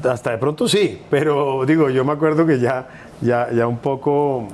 Hasta 0.05 0.31
de 0.31 0.39
pronto 0.39 0.69
sí, 0.69 1.01
pero 1.11 1.65
digo, 1.67 1.91
yo 1.91 2.05
me 2.05 2.13
acuerdo 2.13 2.47
que 2.47 2.59
ya, 2.59 2.89
ya, 3.21 3.51
ya 3.53 3.67
un 3.67 3.79
poco, 3.79 4.49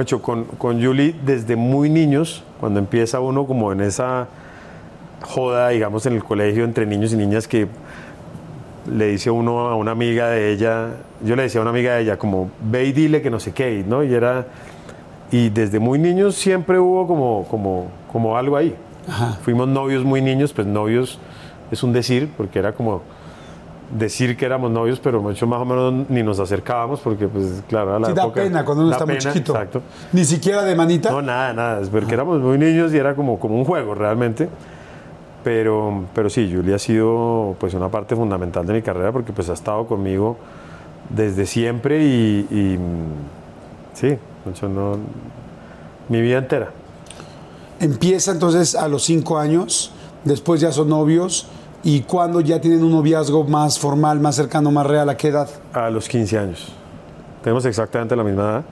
hecho 0.00 0.22
con, 0.22 0.44
con 0.44 0.82
Julie 0.82 1.14
desde 1.24 1.56
muy 1.56 1.88
niños, 1.90 2.44
cuando 2.60 2.78
empieza 2.78 3.20
uno 3.20 3.46
como 3.46 3.72
en 3.72 3.80
esa 3.80 4.28
joda, 5.22 5.68
digamos, 5.68 6.06
en 6.06 6.14
el 6.14 6.24
colegio 6.24 6.64
entre 6.64 6.86
niños 6.86 7.12
y 7.12 7.16
niñas 7.16 7.48
que 7.48 7.68
le 8.90 9.06
dice 9.08 9.30
uno 9.30 9.68
a 9.68 9.76
una 9.76 9.92
amiga 9.92 10.28
de 10.28 10.52
ella, 10.52 10.88
yo 11.24 11.36
le 11.36 11.42
decía 11.44 11.60
a 11.60 11.62
una 11.62 11.70
amiga 11.70 11.94
de 11.94 12.02
ella 12.02 12.16
como, 12.18 12.50
ve 12.60 12.84
y 12.84 12.92
dile 12.92 13.22
que 13.22 13.30
no 13.30 13.38
sé 13.38 13.52
qué, 13.52 13.84
¿no? 13.86 14.02
Y 14.02 14.12
era, 14.12 14.46
y 15.30 15.50
desde 15.50 15.78
muy 15.78 15.98
niños 15.98 16.34
siempre 16.34 16.78
hubo 16.78 17.06
como, 17.06 17.46
como, 17.48 17.86
como 18.10 18.36
algo 18.36 18.56
ahí. 18.56 18.74
Ajá. 19.08 19.38
Fuimos 19.42 19.68
novios 19.68 20.04
muy 20.04 20.20
niños, 20.20 20.52
pues 20.52 20.66
novios 20.66 21.18
es 21.70 21.82
un 21.82 21.92
decir, 21.92 22.28
porque 22.36 22.58
era 22.58 22.72
como 22.72 23.02
decir 23.96 24.36
que 24.36 24.44
éramos 24.46 24.70
novios, 24.70 24.98
pero 25.00 25.20
mucho 25.20 25.46
más 25.46 25.60
o 25.60 25.64
menos 25.64 26.08
ni 26.08 26.22
nos 26.22 26.38
acercábamos, 26.40 27.00
porque 27.00 27.28
pues 27.28 27.62
claro, 27.68 27.94
a 27.96 28.00
la 28.00 28.06
Sí, 28.08 28.12
da 28.14 28.22
época- 28.22 28.42
pena 28.42 28.64
cuando 28.64 28.82
uno 28.84 28.90
da 28.90 28.96
está 28.96 29.06
muy 29.06 29.18
chiquito. 29.18 29.52
Exacto. 29.52 29.82
Ni 30.12 30.24
siquiera 30.24 30.62
de 30.62 30.74
manita. 30.74 31.10
No, 31.10 31.20
nada, 31.22 31.52
nada, 31.52 31.80
es 31.80 31.88
porque 31.90 32.14
éramos 32.14 32.40
muy 32.40 32.56
niños 32.58 32.92
y 32.94 32.96
era 32.98 33.14
como, 33.14 33.38
como 33.38 33.56
un 33.56 33.64
juego 33.64 33.94
realmente. 33.94 34.48
Pero, 35.44 36.04
pero 36.14 36.30
sí, 36.30 36.50
Julia 36.54 36.76
ha 36.76 36.78
sido 36.78 37.56
pues 37.58 37.74
una 37.74 37.88
parte 37.88 38.14
fundamental 38.14 38.64
de 38.64 38.74
mi 38.74 38.82
carrera 38.82 39.10
porque 39.10 39.32
pues 39.32 39.48
ha 39.50 39.54
estado 39.54 39.86
conmigo 39.86 40.36
desde 41.10 41.46
siempre 41.46 42.04
y, 42.04 42.46
y, 42.48 42.78
sí, 43.92 44.16
mucho 44.44 44.68
no, 44.68 44.96
mi 46.08 46.20
vida 46.22 46.38
entera. 46.38 46.70
Empieza 47.80 48.30
entonces 48.30 48.76
a 48.76 48.86
los 48.86 49.02
cinco 49.02 49.36
años, 49.38 49.92
después 50.24 50.60
ya 50.60 50.70
son 50.70 50.88
novios. 50.88 51.48
¿Y 51.84 52.02
cuando 52.02 52.40
ya 52.40 52.60
tienen 52.60 52.84
un 52.84 52.92
noviazgo 52.92 53.44
más 53.44 53.78
formal, 53.78 54.20
más 54.20 54.36
cercano, 54.36 54.70
más 54.70 54.86
real? 54.86 55.08
¿A 55.08 55.16
qué 55.16 55.28
edad? 55.28 55.48
A 55.72 55.90
los 55.90 56.08
15 56.08 56.38
años. 56.38 56.72
Tenemos 57.42 57.64
exactamente 57.64 58.14
la 58.14 58.22
misma 58.22 58.42
edad 58.42 58.64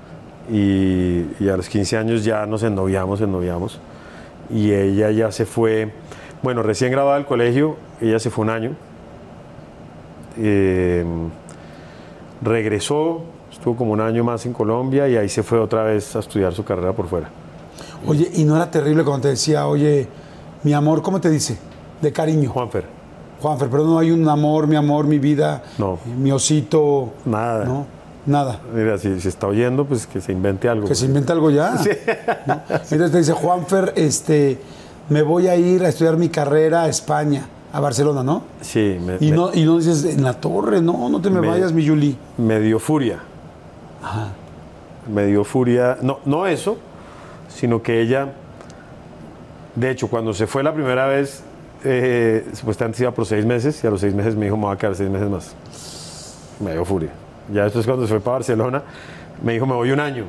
y, 0.51 1.27
y 1.45 1.49
a 1.49 1.57
los 1.57 1.69
15 1.69 1.97
años 1.97 2.24
ya 2.24 2.47
nos 2.47 2.62
ennoviamos, 2.62 3.20
ennoviamos. 3.20 3.81
Y 4.49 4.73
ella 4.73 5.11
ya 5.11 5.32
se 5.32 5.45
fue, 5.45 5.93
bueno, 6.43 6.62
recién 6.62 6.93
graduada 6.93 7.16
del 7.16 7.27
colegio, 7.27 7.77
ella 8.01 8.19
se 8.19 8.31
fue 8.31 8.45
un 8.45 8.51
año 8.51 8.77
eh, 10.37 11.05
regresó, 12.43 13.23
estuvo 13.53 13.77
como 13.77 13.93
un 13.93 14.01
año 14.01 14.24
más 14.24 14.47
en 14.47 14.53
Colombia 14.53 15.09
y 15.09 15.16
ahí 15.16 15.28
se 15.28 15.43
fue 15.43 15.59
otra 15.59 15.85
vez 15.85 16.15
a 16.16 16.20
estudiar 16.20 16.55
su 16.55 16.65
carrera 16.65 16.93
por 16.93 17.09
fuera. 17.09 17.28
Oye, 18.07 18.31
¿y 18.35 18.45
no 18.45 18.57
era 18.57 18.70
terrible 18.70 19.05
cuando 19.05 19.23
te 19.23 19.28
decía, 19.28 19.66
oye, 19.66 20.09
mi 20.62 20.73
amor, 20.73 21.03
¿cómo 21.03 21.20
te 21.20 21.28
dice? 21.28 21.59
De 22.01 22.12
cariño. 22.12 22.51
Juanfer, 22.51 22.85
Juanfer, 23.41 23.69
pero 23.71 23.85
no 23.85 23.99
hay 23.99 24.11
un 24.11 24.29
amor, 24.29 24.67
mi 24.67 24.77
amor, 24.77 25.07
mi 25.07 25.19
vida, 25.19 25.62
No. 25.79 25.99
mi 26.19 26.31
osito. 26.33 27.11
Nada. 27.25 27.65
No, 27.65 27.87
nada. 28.27 28.61
mira, 28.75 28.99
si 28.99 29.21
se 29.21 29.29
está 29.29 29.47
oyendo, 29.47 29.85
pues 29.85 30.07
que 30.07 30.21
se 30.21 30.33
invente 30.33 30.69
algo. 30.69 30.87
Que 30.87 30.95
se 30.95 31.07
inventa 31.07 31.33
algo 31.33 31.51
ya. 31.51 31.73
¿no? 32.47 32.61
Entonces 32.69 33.11
te 33.12 33.19
dice, 33.19 33.33
Juanfer, 33.33 33.93
este, 33.97 34.59
me 35.09 35.23
voy 35.23 35.49
a 35.49 35.57
ir 35.57 35.85
a 35.85 35.89
estudiar 35.89 36.17
mi 36.17 36.29
carrera 36.29 36.83
a 36.83 36.89
España, 36.89 37.47
a 37.73 37.81
Barcelona, 37.81 38.23
¿no? 38.23 38.43
Sí, 38.61 38.99
me, 39.05 39.17
Y 39.21 39.31
me- 39.31 39.37
no, 39.37 39.55
y 39.55 39.65
no 39.65 39.79
dices, 39.79 40.05
en 40.05 40.23
la 40.23 40.35
torre, 40.35 40.83
no, 40.83 41.09
no 41.09 41.21
te 41.21 41.31
me, 41.31 41.41
Me- 41.41 41.49
vayas, 41.49 41.73
mi 41.73 41.83
Yuli. 41.83 42.17
me 42.39 42.61
dio 42.61 42.79
furia. 42.79 43.19
Me 45.12 45.27
dio 45.27 45.45
furia. 45.45 45.99
No, 46.03 46.19
no 46.25 46.47
eso, 46.47 46.77
sino 47.49 47.83
que 47.83 48.01
ella, 48.01 48.29
de 49.75 49.91
hecho, 49.91 50.09
cuando 50.09 50.35
se 50.35 50.47
fue 50.47 50.62
la 50.62 50.73
primera 50.75 51.07
vez, 51.07 51.43
eh, 51.85 52.47
supuestamente 52.52 53.02
iba 53.02 53.11
por 53.11 53.27
seis 53.27 53.44
meses 53.44 53.82
y 53.82 53.86
a 53.86 53.90
los 53.90 54.01
seis 54.01 54.15
meses 54.15 54.36
me 54.36 54.47
dijo, 54.47 54.57
me 54.57 54.65
voy 54.65 54.74
a 54.74 54.78
quedar 54.78 54.94
seis 54.94 55.11
meses 55.11 55.28
más. 55.28 55.55
Me 56.61 56.73
dio 56.73 56.85
furia. 56.85 57.11
Ya 57.52 57.65
después 57.65 57.86
cuando 57.86 58.07
se 58.07 58.11
fue 58.11 58.20
para 58.20 58.35
Barcelona, 58.35 58.82
me 59.43 59.55
dijo, 59.55 59.66
me 59.66 59.74
voy 59.74 59.90
un 59.90 60.01
año. 60.01 60.24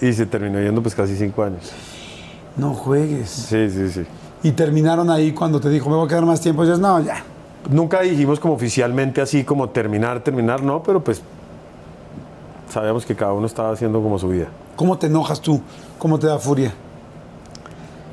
Y 0.00 0.12
se 0.12 0.26
terminó 0.26 0.60
yendo 0.60 0.82
pues 0.82 0.94
casi 0.94 1.16
cinco 1.16 1.44
años. 1.44 1.72
No 2.56 2.74
juegues. 2.74 3.30
Sí, 3.30 3.70
sí, 3.70 3.90
sí. 3.90 4.06
Y 4.42 4.52
terminaron 4.52 5.10
ahí 5.10 5.32
cuando 5.32 5.60
te 5.60 5.70
dijo, 5.70 5.88
me 5.88 5.96
voy 5.96 6.06
a 6.06 6.08
quedar 6.08 6.26
más 6.26 6.40
tiempo. 6.40 6.62
Y 6.64 6.66
dices, 6.66 6.80
no, 6.80 7.00
ya. 7.00 7.22
Nunca 7.70 8.02
dijimos 8.02 8.38
como 8.38 8.54
oficialmente 8.54 9.20
así 9.20 9.42
como 9.42 9.70
terminar, 9.70 10.20
terminar, 10.20 10.62
no, 10.62 10.82
pero 10.82 11.02
pues 11.02 11.22
sabíamos 12.68 13.06
que 13.06 13.14
cada 13.16 13.32
uno 13.32 13.46
estaba 13.46 13.70
haciendo 13.70 14.02
como 14.02 14.18
su 14.18 14.28
vida. 14.28 14.48
¿Cómo 14.76 14.98
te 14.98 15.06
enojas 15.06 15.40
tú? 15.40 15.62
¿Cómo 15.98 16.18
te 16.18 16.26
da 16.26 16.38
furia? 16.38 16.74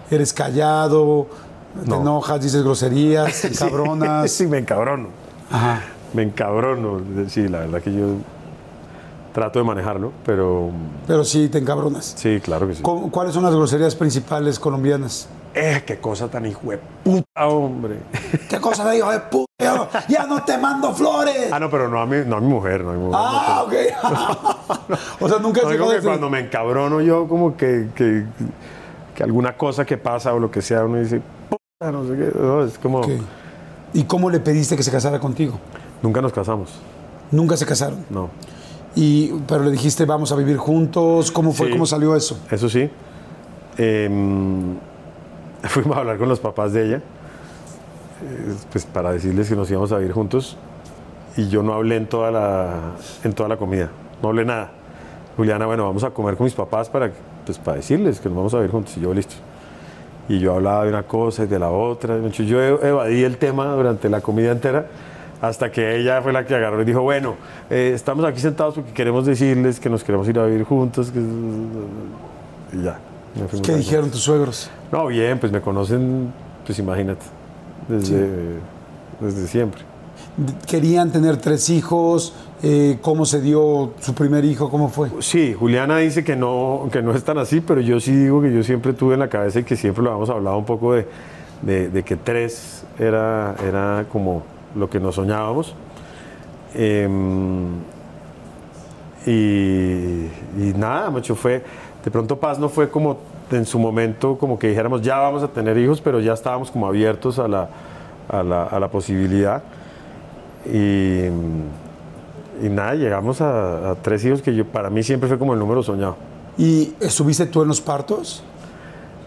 ¿Eres 0.10 0.32
callado? 0.32 1.28
¿Te 1.84 1.90
No. 1.90 2.02
enojas? 2.02 2.42
¿Dices 2.42 2.64
groserías? 2.64 3.42
¿Te 3.42 3.52
cabronas? 3.52 4.32
sí, 4.32 4.48
me 4.48 4.58
encabrono. 4.60 5.08
Ajá. 5.50 5.82
Me 6.14 6.24
encabrono. 6.24 7.02
Sí, 7.30 7.48
la 7.48 7.60
verdad 7.60 7.82
que 7.82 7.94
yo 7.94 8.08
trato 9.34 9.60
de 9.60 9.66
manejarlo, 9.66 10.12
pero 10.26 10.72
Pero 11.08 11.24
sí, 11.24 11.48
te 11.48 11.58
encabronas. 11.58 12.14
sí, 12.18 12.40
claro 12.42 12.68
que 12.68 12.76
sí. 12.76 12.82
¿Cómo- 12.84 13.10
¿Cuáles 13.10 13.34
son 13.34 13.44
las 13.44 13.54
groserías 13.56 13.96
principales 13.96 14.60
colombianas? 14.60 15.30
Eh, 15.54 15.84
qué 15.86 16.00
cosa 16.00 16.28
tan 16.30 16.46
hijo 16.46 16.70
de 16.72 16.80
puta, 17.04 17.48
hombre. 17.48 18.00
¿Qué 18.50 18.60
cosa 18.60 18.90
de 18.90 18.98
hijo 18.98 19.12
de 19.12 19.20
puta? 19.20 19.46
Ya- 20.08 20.26
no 20.26 20.44
te 20.44 20.58
mando 20.58 20.94
flores. 20.94 21.50
ah, 21.52 21.60
no, 21.60 21.70
pero 21.70 21.88
no 21.88 22.02
a 22.02 22.06
mi, 22.06 22.18
no 22.26 22.38
a 22.38 22.42
mi 22.42 22.48
mujer, 22.48 22.84
no 22.84 22.92
a 22.92 22.94
mi 22.94 23.00
mujer. 23.00 23.20
Ah, 23.24 23.64
ok. 23.66 23.74
o 25.22 25.30
sea, 25.30 25.40
nunca 25.40 25.62
No, 25.62 25.70
llegó 25.72 25.86
digo 25.90 26.02
que 26.02 26.08
cuando 26.08 26.30
me 26.30 26.40
encabrono 26.40 27.00
yo 27.02 27.28
como 27.28 27.56
que, 27.56 27.88
que, 27.96 28.26
que 29.16 29.24
alguna 29.24 29.56
cosa 29.58 29.86
que 29.86 29.98
pasa 29.98 30.34
o 30.34 30.40
lo 30.40 30.50
que 30.52 30.62
sea, 30.62 30.84
uno 30.86 30.98
dice, 30.98 31.22
no 31.90 32.04
sé 32.06 32.16
qué. 32.16 32.32
no, 32.38 32.64
es 32.64 32.78
como. 32.78 33.02
¿Y 33.94 34.04
cómo 34.04 34.30
le 34.30 34.40
pediste 34.40 34.76
que 34.76 34.84
se 34.84 34.92
casara 34.92 35.20
contigo? 35.20 35.60
nunca 36.04 36.22
nos 36.22 36.34
casamos, 36.34 36.70
Nunca 37.32 37.56
se 37.58 37.66
casaron. 37.66 38.06
no. 38.10 38.30
Y, 38.94 39.32
pero 39.48 39.64
le 39.64 39.72
dijiste, 39.72 40.04
vamos 40.06 40.34
a 40.34 40.36
vivir 40.36 40.58
juntos. 40.58 41.32
¿Cómo 41.32 41.54
fue? 41.54 41.68
Sí. 41.68 41.72
¿Cómo 41.72 41.86
salió 41.86 42.14
eso? 42.14 42.38
Eso 42.52 42.68
sí. 42.68 42.90
em, 43.78 44.76
fuimos 45.64 45.96
a 45.96 46.02
hablar 46.02 46.18
con 46.18 46.28
los 46.28 46.42
papás 46.42 46.74
de 46.74 46.88
ella, 46.88 46.98
eh, 46.98 48.54
pues 48.70 48.86
para 48.86 49.14
decirles 49.14 49.48
que 49.48 49.56
nos 49.56 49.72
íbamos 49.72 49.94
a 49.94 49.98
vivir 49.98 50.12
juntos. 50.14 50.58
Y 51.38 51.48
yo 51.48 51.64
no 51.64 51.74
hablé 51.74 51.96
en 51.96 52.08
toda 52.08 52.32
la, 52.32 52.96
en 53.24 53.32
toda 53.32 53.48
la 53.48 53.56
comida, 53.56 53.90
no 54.22 54.30
hablé 54.30 54.44
nada. 54.44 54.72
Juliana, 55.38 55.66
bueno, 55.66 55.86
vamos 55.86 56.04
a 56.04 56.10
comer 56.10 56.36
con 56.36 56.44
mis 56.44 56.54
papás 56.54 56.90
para, 56.90 57.14
pues, 57.46 57.58
para 57.58 57.78
decirles 57.78 58.20
que 58.20 58.28
nos 58.28 58.36
vamos 58.38 58.54
a 58.54 58.58
vivir 58.58 58.72
juntos. 58.72 58.98
Y 58.98 59.00
yo, 59.00 59.14
listo. 59.14 59.36
Y 60.30 60.40
yo 60.40 60.56
hablaba 60.56 60.84
de 60.84 60.90
una 60.90 61.04
cosa 61.04 61.44
y 61.44 61.48
de 61.48 61.60
la 61.60 61.70
otra. 61.70 62.18
Yo 62.30 62.62
evadí 62.62 63.24
el 63.24 63.38
tema 63.38 63.66
durante 63.74 64.10
la 64.10 64.22
comida 64.22 64.52
entera 64.52 64.86
hasta 65.42 65.72
que 65.72 65.98
ella 65.98 66.22
fue 66.22 66.32
la 66.32 66.46
que 66.46 66.54
agarró 66.54 66.82
y 66.82 66.86
dijo, 66.86 67.02
bueno, 67.02 67.36
eh, 67.70 67.92
estamos 67.96 68.24
aquí 68.26 68.40
sentados 68.40 68.76
porque 68.76 68.94
queremos 68.94 69.26
decirles 69.26 69.80
que 69.80 69.90
nos 69.90 70.04
queremos 70.04 70.28
ir 70.30 70.38
a 70.38 70.46
vivir 70.46 70.64
juntos. 70.64 71.12
Que... 71.12 71.20
Y 71.20 72.84
ya. 72.84 73.00
¿Qué 73.64 73.76
dijeron 73.76 74.12
tus 74.12 74.22
suegros? 74.22 74.70
No, 74.92 75.08
bien, 75.08 75.40
pues 75.40 75.52
me 75.52 75.62
conocen, 75.62 76.32
pues 76.66 76.78
imagínate, 76.80 77.26
desde, 77.88 78.28
desde 79.20 79.48
siempre. 79.48 79.82
¿Querían 80.68 81.12
tener 81.12 81.38
tres 81.38 81.70
hijos? 81.70 82.34
Eh, 82.64 83.00
¿Cómo 83.02 83.26
se 83.26 83.42
dio 83.42 83.94
su 84.00 84.14
primer 84.14 84.46
hijo? 84.46 84.70
¿Cómo 84.70 84.90
fue? 84.90 85.10
Sí, 85.20 85.56
Juliana 85.58 85.98
dice 85.98 86.24
que 86.24 86.36
no, 86.36 86.90
que 86.92 87.02
no 87.02 87.12
es 87.16 87.24
tan 87.24 87.40
así, 87.40 87.60
pero 87.60 87.82
yo 87.82 88.00
sí 88.00 88.16
digo 88.16 88.40
que 88.40 88.54
yo 88.54 88.62
siempre 88.62 88.94
tuve 88.94 89.16
en 89.16 89.20
la 89.20 89.30
cabeza 89.30 89.62
y 89.62 89.64
que 89.64 89.76
siempre 89.76 90.04
lo 90.04 90.12
habíamos 90.12 90.30
hablado 90.30 90.60
un 90.60 90.66
poco 90.66 90.94
de, 90.94 92.04
que 92.06 92.16
tres 92.18 92.84
era, 93.00 93.56
era 93.68 94.06
como 94.12 94.44
lo 94.76 94.88
que 94.92 95.00
nos 95.00 95.16
soñábamos. 95.16 95.74
Em, 96.76 97.66
y, 99.26 100.28
nada, 100.76 101.10
mucho 101.10 101.34
fue, 101.34 101.64
de 102.06 102.12
pronto 102.12 102.40
Paz 102.40 102.60
no 102.60 102.70
fue 102.70 102.90
como 102.90 103.18
en 103.52 103.66
su 103.66 103.80
momento 103.80 104.38
como 104.38 104.58
que 104.58 104.68
dijéramos 104.68 105.02
ya 105.02 105.18
vamos 105.18 105.44
a 105.44 105.48
tener 105.48 105.78
hijos, 105.78 106.00
pero 106.00 106.20
ya 106.20 106.34
estábamos 106.34 106.70
como 106.70 106.86
abiertos 106.86 107.40
a 107.40 107.48
la, 107.48 107.70
a 108.30 108.44
la, 108.44 108.66
a 108.66 108.80
la 108.80 108.88
posibilidad. 108.88 109.64
Y, 110.72 111.26
y 112.62 112.70
nada, 112.70 112.96
llegamos 112.96 113.42
a, 113.42 113.92
a 113.92 113.96
tres 113.96 114.24
hijos 114.26 114.42
que 114.42 114.54
yo, 114.56 114.66
para 114.66 114.90
mí 114.90 115.04
siempre 115.04 115.28
fue 115.28 115.38
como 115.40 115.54
el 115.54 115.60
número 115.60 115.82
soñado. 115.84 116.16
¿Y 116.58 116.94
estuviste 117.00 117.46
tú 117.46 117.62
en 117.62 117.68
los 117.68 117.82
partos? 117.82 118.44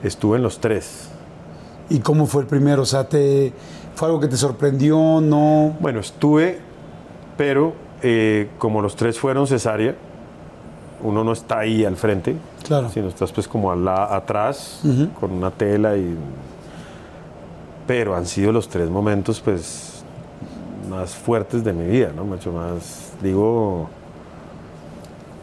Estuve 0.03 0.37
en 0.37 0.43
los 0.43 0.59
tres. 0.61 1.09
¿Y 1.91 1.99
cómo 2.01 2.27
fue 2.27 2.43
el 2.43 2.49
primero? 2.49 2.83
O 2.83 2.87
sea, 2.87 3.05
te, 3.09 3.53
¿fue 3.95 4.09
algo 4.09 4.21
que 4.21 4.29
te 4.29 4.37
sorprendió? 4.37 5.21
¿No? 5.21 5.75
Bueno, 5.81 6.01
estuve, 6.01 6.59
pero 7.37 7.73
eh, 8.03 8.51
como 8.59 8.81
los 8.83 8.97
tres 8.97 9.19
fueron 9.19 9.47
cesárea, 9.47 9.95
uno 11.03 11.25
no 11.25 11.33
está 11.33 11.59
ahí 11.61 11.85
al 11.85 11.97
frente, 11.97 12.37
Claro. 12.67 12.89
sino 12.89 13.09
estás 13.09 13.33
pues 13.33 13.47
como 13.49 13.75
la- 13.75 14.15
atrás 14.15 14.81
con 15.21 15.33
una 15.33 15.51
tela 15.51 15.97
y... 15.97 16.17
Pero 17.87 18.17
han 18.17 18.25
sido 18.27 18.53
los 18.53 18.69
tres 18.69 18.89
momentos 18.89 19.41
pues 19.41 20.03
más 20.89 21.15
fuertes 21.15 21.63
de 21.65 21.73
mi 21.73 21.87
vida, 21.87 22.11
¿no? 22.17 22.25
Mucho 22.25 22.53
más, 22.53 23.13
digo, 23.25 23.89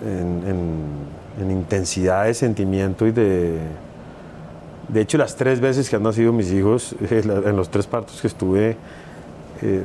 en, 0.06 0.48
en- 0.48 1.12
en 1.41 1.52
intensidad 1.52 2.26
de 2.26 2.34
sentimiento 2.34 3.08
y 3.08 3.12
de... 3.12 3.60
De 4.90 4.99
hecho, 5.02 5.18
las 5.18 5.36
tres 5.36 5.60
veces 5.62 5.90
que 5.90 5.95
han 5.95 6.03
nacido 6.03 6.34
mis 6.34 6.52
hijos, 6.52 6.95
en 7.10 7.56
los 7.56 7.70
tres 7.70 7.88
partos 7.88 8.20
que 8.22 8.28
estuve, 8.28 8.76
eh, 9.62 9.84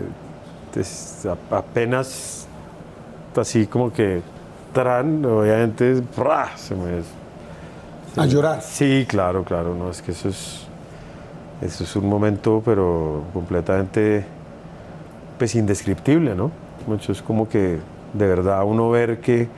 es- 0.75 1.27
apenas 1.51 2.47
así 3.37 3.67
como 3.67 3.93
que 3.93 4.21
tran, 4.73 5.25
obviamente, 5.25 6.03
¡pra! 6.15 6.57
se 6.57 6.75
me... 6.75 7.03
A 8.17 8.27
llorar. 8.27 8.63
Sí, 8.63 9.05
claro, 9.09 9.45
claro, 9.45 9.75
no, 9.75 9.91
es 9.91 10.01
que 10.03 10.13
eso 10.13 10.29
es, 10.31 10.63
eso 11.61 11.85
es 11.85 11.97
un 11.97 12.09
momento, 12.09 12.63
pero 12.65 13.25
completamente, 13.35 14.25
pues, 15.39 15.55
indescriptible, 15.55 16.35
¿no? 16.35 16.51
Mucho 16.87 17.13
es 17.13 17.21
como 17.23 17.49
que, 17.49 17.79
de 18.13 18.27
verdad, 18.27 18.65
uno 18.65 18.89
ver 18.91 19.21
que, 19.21 19.49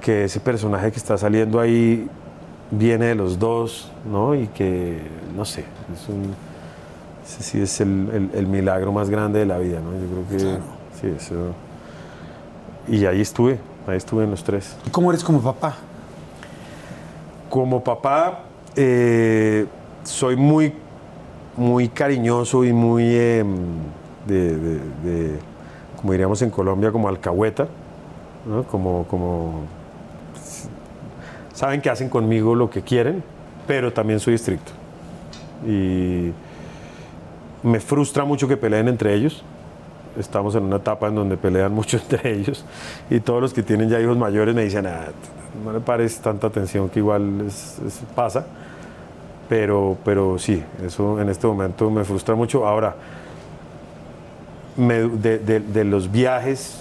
que 0.00 0.24
ese 0.24 0.40
personaje 0.40 0.90
que 0.90 0.96
está 0.98 1.16
saliendo 1.16 1.60
ahí 1.60 2.08
viene 2.70 3.06
de 3.06 3.14
los 3.14 3.38
dos, 3.38 3.90
¿no? 4.10 4.34
Y 4.34 4.48
que, 4.48 5.00
no 5.36 5.44
sé, 5.44 5.64
es 5.94 6.08
un, 6.08 6.34
ese 7.24 7.42
sí 7.42 7.60
es 7.60 7.80
el, 7.80 8.08
el- 8.12 8.30
el 8.38 8.46
milagro 8.46 8.92
más 8.92 9.08
grande 9.10 9.38
de 9.40 9.46
la 9.46 9.58
vida, 9.58 9.78
¿no? 9.80 9.92
Yo 9.92 10.24
creo 10.26 10.38
que, 10.38 10.58
sí, 11.00 11.14
eso... 11.24 11.52
Y 12.88 13.04
ahí 13.06 13.20
estuve, 13.20 13.58
ahí 13.86 13.96
estuve 13.96 14.24
en 14.24 14.30
los 14.30 14.42
tres. 14.42 14.76
¿Y 14.86 14.90
cómo 14.90 15.10
eres 15.12 15.22
como 15.22 15.40
papá? 15.40 15.76
Como 17.50 17.82
papá, 17.82 18.40
eh, 18.76 19.66
soy 20.04 20.36
muy, 20.36 20.72
muy 21.56 21.88
cariñoso 21.88 22.64
y 22.64 22.72
muy, 22.72 23.04
eh, 23.06 23.44
de, 24.26 24.56
de- 24.56 24.80
de, 25.04 25.38
como 26.00 26.12
diríamos 26.12 26.40
en 26.42 26.50
Colombia, 26.50 26.90
como 26.92 27.08
alcahueta, 27.08 27.66
¿no? 28.46 28.62
Como, 28.64 29.04
como, 29.08 29.60
saben 31.52 31.80
que 31.80 31.90
hacen 31.90 32.08
conmigo 32.08 32.54
lo 32.54 32.70
que 32.70 32.82
quieren, 32.82 33.22
pero 33.66 33.92
también 33.92 34.20
soy 34.20 34.34
estricto. 34.34 34.72
Y 35.66 36.30
me 37.62 37.80
frustra 37.80 38.24
mucho 38.24 38.46
que 38.46 38.56
peleen 38.56 38.88
entre 38.88 39.14
ellos. 39.14 39.42
Estamos 40.18 40.54
en 40.54 40.64
una 40.64 40.76
etapa 40.76 41.08
en 41.08 41.14
donde 41.16 41.36
pelean 41.36 41.72
mucho 41.72 41.96
entre 42.10 42.32
ellos 42.32 42.64
y 43.10 43.20
todos 43.20 43.40
los 43.40 43.52
que 43.52 43.62
tienen 43.62 43.88
ya 43.88 44.00
hijos 44.00 44.16
mayores 44.16 44.54
me 44.54 44.64
dicen, 44.64 44.86
"Ah, 44.86 45.06
no 45.64 45.72
le 45.72 45.80
pares 45.80 46.18
tanta 46.20 46.46
atención 46.46 46.88
que 46.88 47.00
igual 47.00 47.42
es- 47.46 47.78
es- 47.86 48.00
pasa. 48.14 48.46
Pero, 49.48 49.96
pero 50.04 50.38
sí, 50.38 50.62
eso 50.84 51.20
en 51.20 51.28
este 51.30 51.46
momento 51.46 51.90
me 51.90 52.04
frustra 52.04 52.34
mucho. 52.34 52.66
Ahora, 52.66 52.94
me- 54.78 55.08
de, 55.08 55.38
de- 55.38 55.60
de 55.60 55.84
los 55.84 56.10
viajes, 56.10 56.80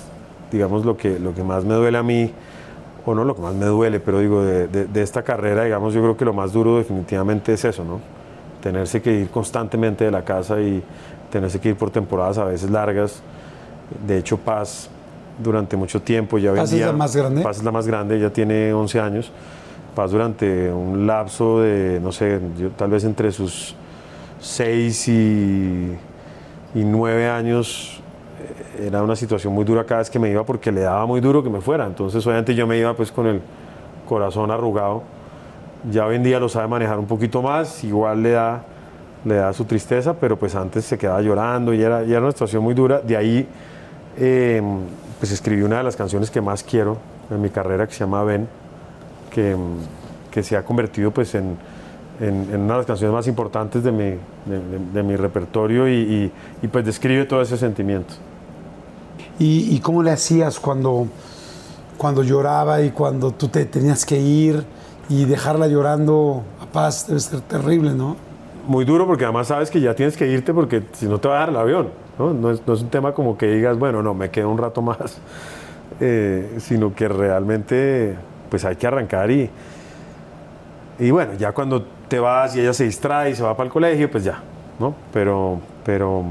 digamos, 0.52 0.86
lo 0.86 0.96
que, 0.96 1.20
lo 1.20 1.34
que 1.34 1.44
más 1.44 1.66
me 1.66 1.74
duele 1.74 1.98
a 1.98 2.04
mí, 2.04 2.32
o 3.06 3.14
no 3.16 3.24
lo 3.26 3.36
que 3.36 3.42
más 3.42 3.54
me 3.56 3.66
duele, 3.66 4.00
pero 4.00 4.20
digo, 4.20 4.44
de, 4.44 4.88
esta 5.02 5.24
carrera, 5.24 5.64
digamos, 5.64 5.94
yo 5.94 6.02
creo 6.02 6.16
que 6.18 6.26
lo 6.26 6.34
más 6.34 6.54
duro 6.54 6.78
definitivamente 6.78 7.54
es 7.54 7.66
eso, 7.66 7.84
¿no? 7.84 8.00
Tenerse 8.62 9.02
que 9.02 9.12
ir 9.14 9.30
constantemente 9.30 10.04
de 10.06 10.12
la 10.12 10.24
casa 10.24 10.60
y 10.60 10.84
tenerse 11.32 11.60
que 11.60 11.70
ir 11.70 11.76
por 11.76 11.90
temporadas 11.90 12.38
a 12.38 12.44
veces 12.46 12.70
largas. 12.70 13.22
De 14.06 14.18
hecho, 14.18 14.38
Paz 14.38 14.90
durante 15.42 15.78
mucho 15.78 16.02
tiempo 16.02 16.38
ya 16.38 16.54
¿Paz 16.54 16.74
es 16.74 16.82
la 16.86 16.92
más 16.92 17.16
grande? 17.16 17.42
Paz 17.44 17.58
es 17.58 17.64
la 17.64 17.72
más 17.72 17.88
grande, 17.88 18.18
ella 18.18 18.32
tiene 18.34 18.74
11 18.74 19.00
años. 19.00 19.32
Paz 19.96 20.12
durante 20.12 20.72
un 20.72 21.08
lapso 21.08 21.62
de, 21.62 22.00
no 22.04 22.12
sé, 22.12 22.40
yo, 22.60 22.70
tal 22.72 22.90
vez 22.90 23.04
entre 23.04 23.32
sus 23.32 23.74
6 24.40 25.08
y, 25.08 25.98
y 26.76 26.84
9 26.84 27.30
años 27.30 28.02
eh, 28.80 28.88
era 28.88 29.02
una 29.02 29.16
situación 29.16 29.54
muy 29.54 29.66
dura 29.66 29.86
cada 29.86 30.00
vez 30.00 30.10
que 30.10 30.20
me 30.20 30.30
iba 30.30 30.44
porque 30.44 30.72
le 30.72 30.82
daba 30.82 31.06
muy 31.06 31.22
duro 31.22 31.44
que 31.44 31.50
me 31.50 31.62
fuera. 31.62 31.86
Entonces 31.86 32.26
obviamente 32.26 32.56
yo 32.56 32.68
me 32.68 32.78
iba 32.78 32.94
pues 32.94 33.12
con 33.12 33.28
el 33.28 33.42
corazón 34.08 34.52
arrugado. 34.52 35.04
Ya 35.92 36.06
hoy 36.06 36.16
en 36.16 36.24
día 36.24 36.40
lo 36.40 36.50
sabe 36.50 36.68
manejar 36.68 37.00
un 37.00 37.06
poquito 37.06 37.42
más, 37.42 37.84
igual 37.84 38.24
le 38.24 38.32
da, 38.32 38.64
le 39.26 39.36
da 39.36 39.54
su 39.54 39.66
tristeza, 39.66 40.14
pero 40.14 40.38
pues 40.38 40.56
antes 40.56 40.86
se 40.86 40.98
quedaba 40.98 41.22
llorando 41.22 41.74
y 41.74 41.82
era, 41.82 42.04
y 42.04 42.12
era 42.12 42.22
una 42.22 42.32
situación 42.32 42.64
muy 42.64 42.74
dura. 42.74 43.00
De 43.00 43.16
ahí 43.16 43.48
eh, 44.18 44.62
pues 45.20 45.32
escribí 45.32 45.62
una 45.62 45.78
de 45.78 45.84
las 45.84 45.96
canciones 45.96 46.30
que 46.32 46.42
más 46.42 46.64
quiero 46.64 46.98
en 47.30 47.42
mi 47.42 47.50
carrera 47.50 47.88
que 47.88 47.94
se 47.94 48.00
llama 48.00 48.24
Ben, 48.24 48.48
que, 49.30 49.56
que 50.32 50.44
se 50.44 50.58
ha 50.58 50.64
convertido 50.64 51.12
pues 51.12 51.36
en, 51.36 51.58
en- 52.20 52.48
en 52.52 52.62
una 52.62 52.74
de 52.74 52.78
las 52.80 52.86
canciones 52.86 53.14
más 53.14 53.28
importantes 53.28 53.84
de 53.84 53.92
mi, 53.92 54.04
de, 54.04 54.18
de- 54.48 54.92
de 54.94 55.04
mi 55.04 55.16
repertorio 55.16 55.88
y, 55.88 55.94
y- 55.94 56.32
y, 56.62 56.68
pues 56.68 56.86
describe 56.86 57.26
todo 57.26 57.42
ese 57.42 57.58
sentimiento. 57.58 58.14
¿Y, 59.40 59.76
y 59.76 59.80
cómo 59.80 60.02
le 60.04 60.12
hacías 60.12 60.60
cuando, 60.60 61.08
cuando 61.98 62.24
lloraba 62.24 62.82
y 62.82 62.92
cuando 62.92 63.32
tú 63.32 63.48
te 63.50 63.66
tenías 63.66 64.06
que 64.06 64.20
ir 64.20 64.64
y 65.10 65.26
dejarla 65.26 65.68
llorando 65.68 66.44
a 66.62 66.66
paz? 66.66 67.08
Debe 67.08 67.20
ser 67.20 67.42
terrible, 67.42 67.92
¿no? 67.94 68.16
Muy 68.68 68.84
duro 68.84 69.06
porque 69.08 69.24
además 69.24 69.48
sabes 69.48 69.70
que 69.70 69.80
ya 69.80 69.94
tienes 69.96 70.18
que 70.18 70.28
irte 70.28 70.54
porque 70.54 70.84
si 70.94 71.06
no 71.08 71.20
te 71.20 71.28
va 71.28 71.36
a 71.38 71.40
dar 71.42 71.50
el 71.50 71.58
avión. 71.58 71.90
No, 72.20 72.34
no, 72.34 72.50
es, 72.52 72.62
no 72.66 72.74
es 72.74 72.82
un 72.82 72.90
tema 72.90 73.14
como 73.14 73.38
que 73.38 73.46
digas, 73.48 73.78
bueno, 73.78 74.02
no, 74.02 74.16
me 74.16 74.32
quedo 74.32 74.50
un 74.50 74.58
rato 74.58 74.82
más, 74.82 74.98
eh, 76.00 76.56
sino 76.60 76.94
que 76.96 77.08
realmente 77.08 78.16
pues 78.50 78.66
hay 78.66 78.76
que 78.76 78.88
arrancar 78.88 79.30
y, 79.30 79.50
y 81.00 81.12
bueno, 81.12 81.34
ya 81.36 81.52
cuando 81.52 81.84
te 82.08 82.20
vas 82.20 82.56
y 82.56 82.62
ella 82.62 82.74
se 82.74 82.84
distrae 82.86 83.32
y 83.32 83.36
se 83.36 83.44
va 83.44 83.56
para 83.56 83.68
el 83.68 83.74
colegio, 83.74 84.10
pues 84.10 84.24
ya, 84.24 84.40
¿no? 84.80 84.96
Pero, 85.14 85.60
pero, 85.86 86.24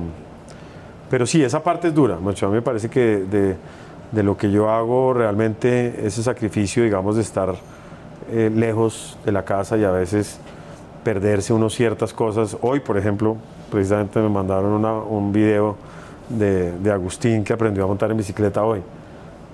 pero 1.11 1.27
sí, 1.27 1.43
esa 1.45 1.63
parte 1.63 1.89
es 1.89 1.95
dura. 1.95 2.17
Mucho. 2.17 2.47
A 2.47 2.49
mí 2.49 2.57
me 2.57 2.63
parece 2.63 2.89
que 2.89 3.01
de, 3.31 3.57
de 4.13 4.23
lo 4.23 4.37
que 4.37 4.51
yo 4.51 4.71
hago 4.71 5.13
realmente 5.15 6.07
ese 6.07 6.23
sacrificio, 6.23 6.83
digamos, 6.83 7.17
de 7.17 7.23
estar 7.23 7.55
eh, 8.31 8.51
lejos 8.55 9.17
de 9.25 9.33
la 9.33 9.45
casa 9.45 9.77
y 9.77 9.85
a 9.85 9.91
veces 9.91 10.39
perderse 11.05 11.53
uno 11.53 11.71
ciertas 11.71 12.13
cosas. 12.13 12.57
Hoy, 12.63 12.81
por 12.81 12.97
ejemplo, 12.99 13.37
precisamente 13.71 14.19
me 14.19 14.29
mandaron 14.29 14.73
una- 14.73 14.95
un 14.99 15.31
video 15.33 15.77
de, 16.29 16.73
de 16.79 16.91
Agustín 16.91 17.45
que 17.45 17.53
aprendió 17.53 17.85
a 17.85 17.87
montar 17.87 18.11
en 18.11 18.17
bicicleta 18.17 18.65
hoy. 18.65 18.81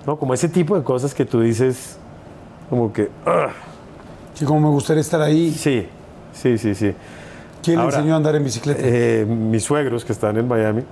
¿No? 0.07 0.17
Como 0.17 0.33
ese 0.33 0.49
tipo 0.49 0.77
de 0.77 0.83
cosas 0.83 1.15
que 1.15 1.25
tú 1.27 1.41
dices, 1.43 1.99
como 2.71 2.93
que, 2.93 3.11
"Ugh". 3.27 3.51
Sí, 4.35 4.45
como 4.45 4.61
me 4.61 4.69
gustaría 4.69 5.01
estar 5.01 5.21
ahí. 5.21 5.51
sí, 5.53 5.87
sí, 6.33 6.59
sí, 6.59 6.75
sí. 6.75 6.93
¿Quién 7.63 7.77
le 7.77 7.83
Ahora, 7.85 7.97
enseñó 7.99 8.15
a 8.15 8.17
andar 8.17 8.35
en 8.35 8.45
bicicleta? 8.45 8.81
Eh, 8.83 9.25
mis 9.29 9.63
suegros 9.63 10.05
que 10.05 10.13
están 10.13 10.37
en 10.37 10.49
Miami, 10.49 10.83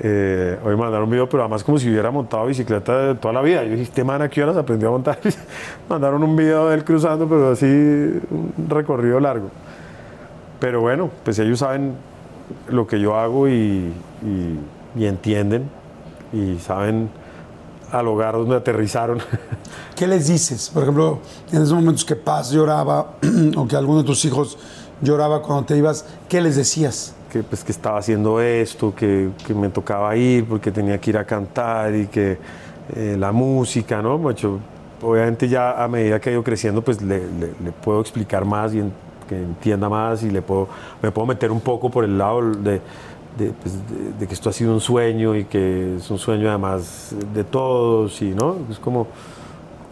eh, 0.00 0.58
hoy 0.62 0.70
me 0.72 0.76
mandaron 0.82 1.04
un 1.04 1.10
video, 1.10 1.26
pero 1.28 1.42
además 1.44 1.64
como 1.64 1.78
si 1.78 1.88
hubiera 1.88 2.10
montado 2.10 2.44
bicicleta 2.46 3.14
toda 3.14 3.32
la 3.32 3.40
vida. 3.40 3.64
Yo 3.64 3.70
dije, 3.70 3.82
este 3.84 4.04
man 4.04 4.20
a 4.20 4.28
qué 4.28 4.42
horas 4.42 4.56
aprendió 4.58 4.88
a 4.88 4.90
montar. 4.92 5.18
mandaron 5.88 6.22
un 6.22 6.36
video 6.36 6.68
de 6.68 6.74
él 6.74 6.84
cruzando, 6.84 7.26
pero 7.26 7.52
así 7.52 7.64
un 7.66 8.52
recorrido 8.68 9.18
largo. 9.20 9.48
Pero 10.60 10.80
bueno, 10.82 11.10
pues 11.24 11.38
ellos 11.38 11.58
saben 11.60 11.92
lo 12.68 12.86
que 12.86 13.00
yo 13.00 13.16
hago 13.16 13.48
y, 13.48 13.52
y- 14.22 14.58
y 14.98 15.04
entienden 15.06 15.64
y 16.32 16.58
saben 16.58 17.08
al 17.92 18.08
hogar 18.08 18.34
donde 18.34 18.56
aterrizaron. 18.56 19.18
¿Qué 19.94 20.06
les 20.06 20.28
dices? 20.28 20.70
Por 20.72 20.82
ejemplo, 20.82 21.18
en 21.52 21.62
esos 21.62 21.72
momentos 21.72 22.04
que 22.04 22.16
Paz 22.16 22.50
lloraba 22.50 23.12
o 23.56 23.66
que 23.66 23.76
alguno 23.76 23.98
de 24.00 24.04
tus 24.04 24.24
hijos 24.24 24.58
lloraba 25.00 25.42
cuando 25.42 25.64
te 25.66 25.76
ibas, 25.76 26.04
¿qué 26.28 26.40
les 26.40 26.56
decías? 26.56 27.12
que, 27.30 27.42
pues, 27.42 27.64
que 27.64 27.72
estaba 27.72 27.98
haciendo 27.98 28.40
esto, 28.40 28.94
que, 28.94 29.30
que 29.46 29.52
me 29.52 29.68
tocaba 29.68 30.14
ir 30.16 30.46
porque 30.46 30.70
tenía 30.70 30.98
que 30.98 31.10
ir 31.10 31.18
a 31.18 31.24
cantar 31.26 31.94
y 31.94 32.06
que 32.06 32.38
eh, 32.94 33.16
la 33.18 33.32
música, 33.32 34.00
¿no? 34.00 34.16
Mucho, 34.16 34.58
obviamente 35.02 35.48
ya 35.48 35.82
a 35.82 35.88
medida 35.88 36.18
que 36.20 36.30
he 36.30 36.32
ido 36.32 36.42
creciendo, 36.44 36.80
pues 36.82 37.02
le, 37.02 37.18
le- 37.18 37.52
le 37.62 37.72
puedo 37.72 38.00
explicar 38.00 38.44
más 38.44 38.72
y 38.74 38.78
en- 38.78 38.92
que 39.28 39.36
entienda 39.36 39.88
más 39.88 40.22
y 40.22 40.30
le 40.30 40.40
puedo, 40.40 40.68
me 41.02 41.10
puedo 41.10 41.26
meter 41.26 41.50
un 41.50 41.60
poco 41.60 41.90
por 41.90 42.04
el 42.04 42.16
lado 42.16 42.40
de, 42.52 42.80
de, 43.38 43.50
pues, 43.52 43.74
de- 43.88 44.12
de 44.18 44.26
que 44.26 44.34
esto 44.34 44.48
ha 44.48 44.52
sido 44.52 44.72
un 44.72 44.80
sueño 44.80 45.34
y 45.36 45.44
que 45.44 45.96
es 45.96 46.10
un 46.10 46.18
sueño 46.18 46.48
además 46.48 47.14
de 47.34 47.44
todos 47.44 48.20
y, 48.22 48.30
¿no? 48.30 48.56
Es 48.70 48.78
como, 48.78 49.06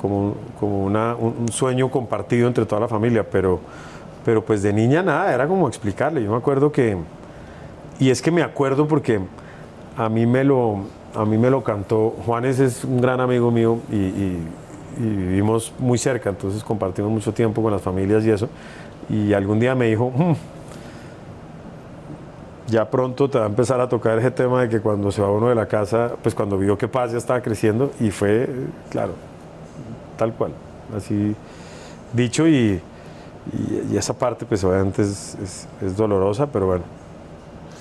como, 0.00 0.34
como 0.58 0.84
una- 0.84 1.14
un, 1.14 1.48
sueño 1.50 1.90
compartido 1.90 2.46
entre 2.48 2.64
toda 2.66 2.80
la 2.80 2.88
familia, 2.88 3.28
pero, 3.28 3.60
pero 4.24 4.44
pues 4.44 4.62
de 4.62 4.72
niña 4.72 5.02
nada, 5.02 5.32
era 5.34 5.46
como 5.46 5.68
explicarle. 5.68 6.22
Yo 6.24 6.30
me 6.30 6.36
acuerdo 6.36 6.72
que, 6.72 6.96
y 7.98 8.10
es 8.10 8.20
que 8.22 8.30
me 8.30 8.42
acuerdo 8.42 8.86
porque 8.88 9.20
a 9.96 10.08
mí 10.08 10.26
me 10.26 10.42
lo, 10.44 10.78
a 11.14 11.24
mí 11.24 11.38
me 11.38 11.50
lo 11.50 11.62
cantó, 11.62 12.14
Juanes 12.26 12.58
es 12.60 12.84
un 12.84 13.00
gran 13.00 13.20
amigo 13.20 13.50
mío 13.50 13.78
y, 13.90 13.96
y- 13.96 14.48
y 14.96 15.02
vivimos 15.02 15.72
muy 15.78 15.98
cerca, 15.98 16.30
entonces 16.30 16.62
compartimos 16.62 17.10
mucho 17.10 17.32
tiempo 17.34 17.60
con 17.62 17.72
las 17.72 17.82
familias 17.82 18.24
y 18.24 18.30
eso, 18.30 18.48
y 19.10 19.32
algún 19.32 19.58
día 19.58 19.74
me 19.74 19.86
dijo, 19.86 20.10
"Mm, 20.16 20.32
ya 22.68 22.88
pronto 22.90 23.28
te 23.28 23.38
va 23.38 23.44
a 23.44 23.48
empezar 23.48 23.80
a 23.80 23.88
tocar 23.88 24.18
ese 24.18 24.30
tema 24.30 24.62
de 24.62 24.68
que 24.68 24.80
cuando 24.80 25.10
se 25.12 25.20
va 25.20 25.30
uno 25.30 25.48
de 25.48 25.54
la 25.54 25.66
casa, 25.66 26.12
pues 26.22 26.34
cuando 26.34 26.56
vio 26.58 26.78
que 26.78 26.88
Paz 26.88 27.12
ya 27.12 27.18
estaba 27.18 27.40
creciendo, 27.42 27.90
y 28.00 28.10
fue, 28.10 28.48
claro, 28.90 29.12
tal 30.16 30.32
cual, 30.32 30.52
así 30.96 31.34
dicho 32.12 32.46
y, 32.48 32.80
y- 33.52 33.92
y 33.92 33.96
esa 33.96 34.14
parte 34.14 34.46
pues 34.46 34.62
obviamente 34.64 35.02
es, 35.02 35.36
es- 35.42 35.68
es 35.82 35.96
dolorosa, 35.96 36.46
pero 36.46 36.66
bueno, 36.66 36.84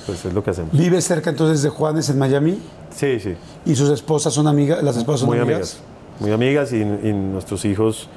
pues 0.05 0.25
es 0.25 0.33
lo 0.33 0.43
que 0.43 0.49
hacemos. 0.49 0.71
¿Vive 0.73 1.01
cerca 1.01 1.29
entonces 1.29 1.61
de 1.63 1.69
Juanes 1.69 2.09
en 2.09 2.19
Miami? 2.19 2.59
Sí, 2.93 3.19
sí, 3.19 3.35
¿Y 3.65 3.75
sus 3.75 3.89
esposas 3.89 4.33
son 4.33 4.47
amigas? 4.47 4.83
¿Las 4.83 4.97
esposas 4.97 5.21
son 5.21 5.29
muy 5.29 5.39
amigas? 5.39 5.79
amigas, 5.79 6.19
muy 6.19 6.31
amigas 6.31 6.73
y, 6.73 6.81
y 6.81 7.13
nuestros 7.13 7.63
hijos, 7.65 8.09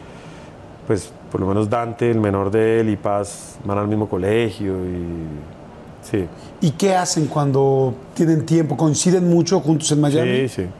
pues 0.88 1.12
por 1.30 1.40
lo 1.40 1.46
menos 1.46 1.70
Dante, 1.70 2.10
el 2.10 2.20
menor 2.20 2.50
de 2.50 2.80
él 2.80 2.88
y 2.90 2.96
Paz 2.96 3.56
van 3.64 3.78
al 3.78 3.86
mismo 3.88 4.08
colegio 4.08 4.74
y 4.84 5.06
sí, 6.10 6.26
¿Y 6.60 6.70
qué 6.72 6.94
hacen 6.96 7.26
cuando 7.26 7.94
tienen 8.14 8.46
tiempo? 8.46 8.76
¿Coinciden 8.76 9.28
mucho 9.28 9.60
juntos 9.60 9.90
en 9.92 10.00
Miami? 10.00 10.30
sí, 10.30 10.48
sí. 10.48 10.62
¿Qué 10.62 10.70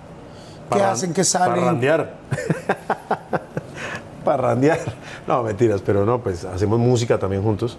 Parran- 0.78 0.90
hacen? 0.92 1.12
¿Qué 1.12 1.22
salen? 1.24 1.54
Parrandear. 1.60 2.14
Parrandear. 4.24 4.80
No, 5.28 5.42
mentiras, 5.42 5.80
pero 5.84 6.04
no, 6.04 6.20
pues 6.20 6.44
hacemos 6.44 6.78
música 6.78 7.18
también 7.18 7.42
juntos. 7.42 7.76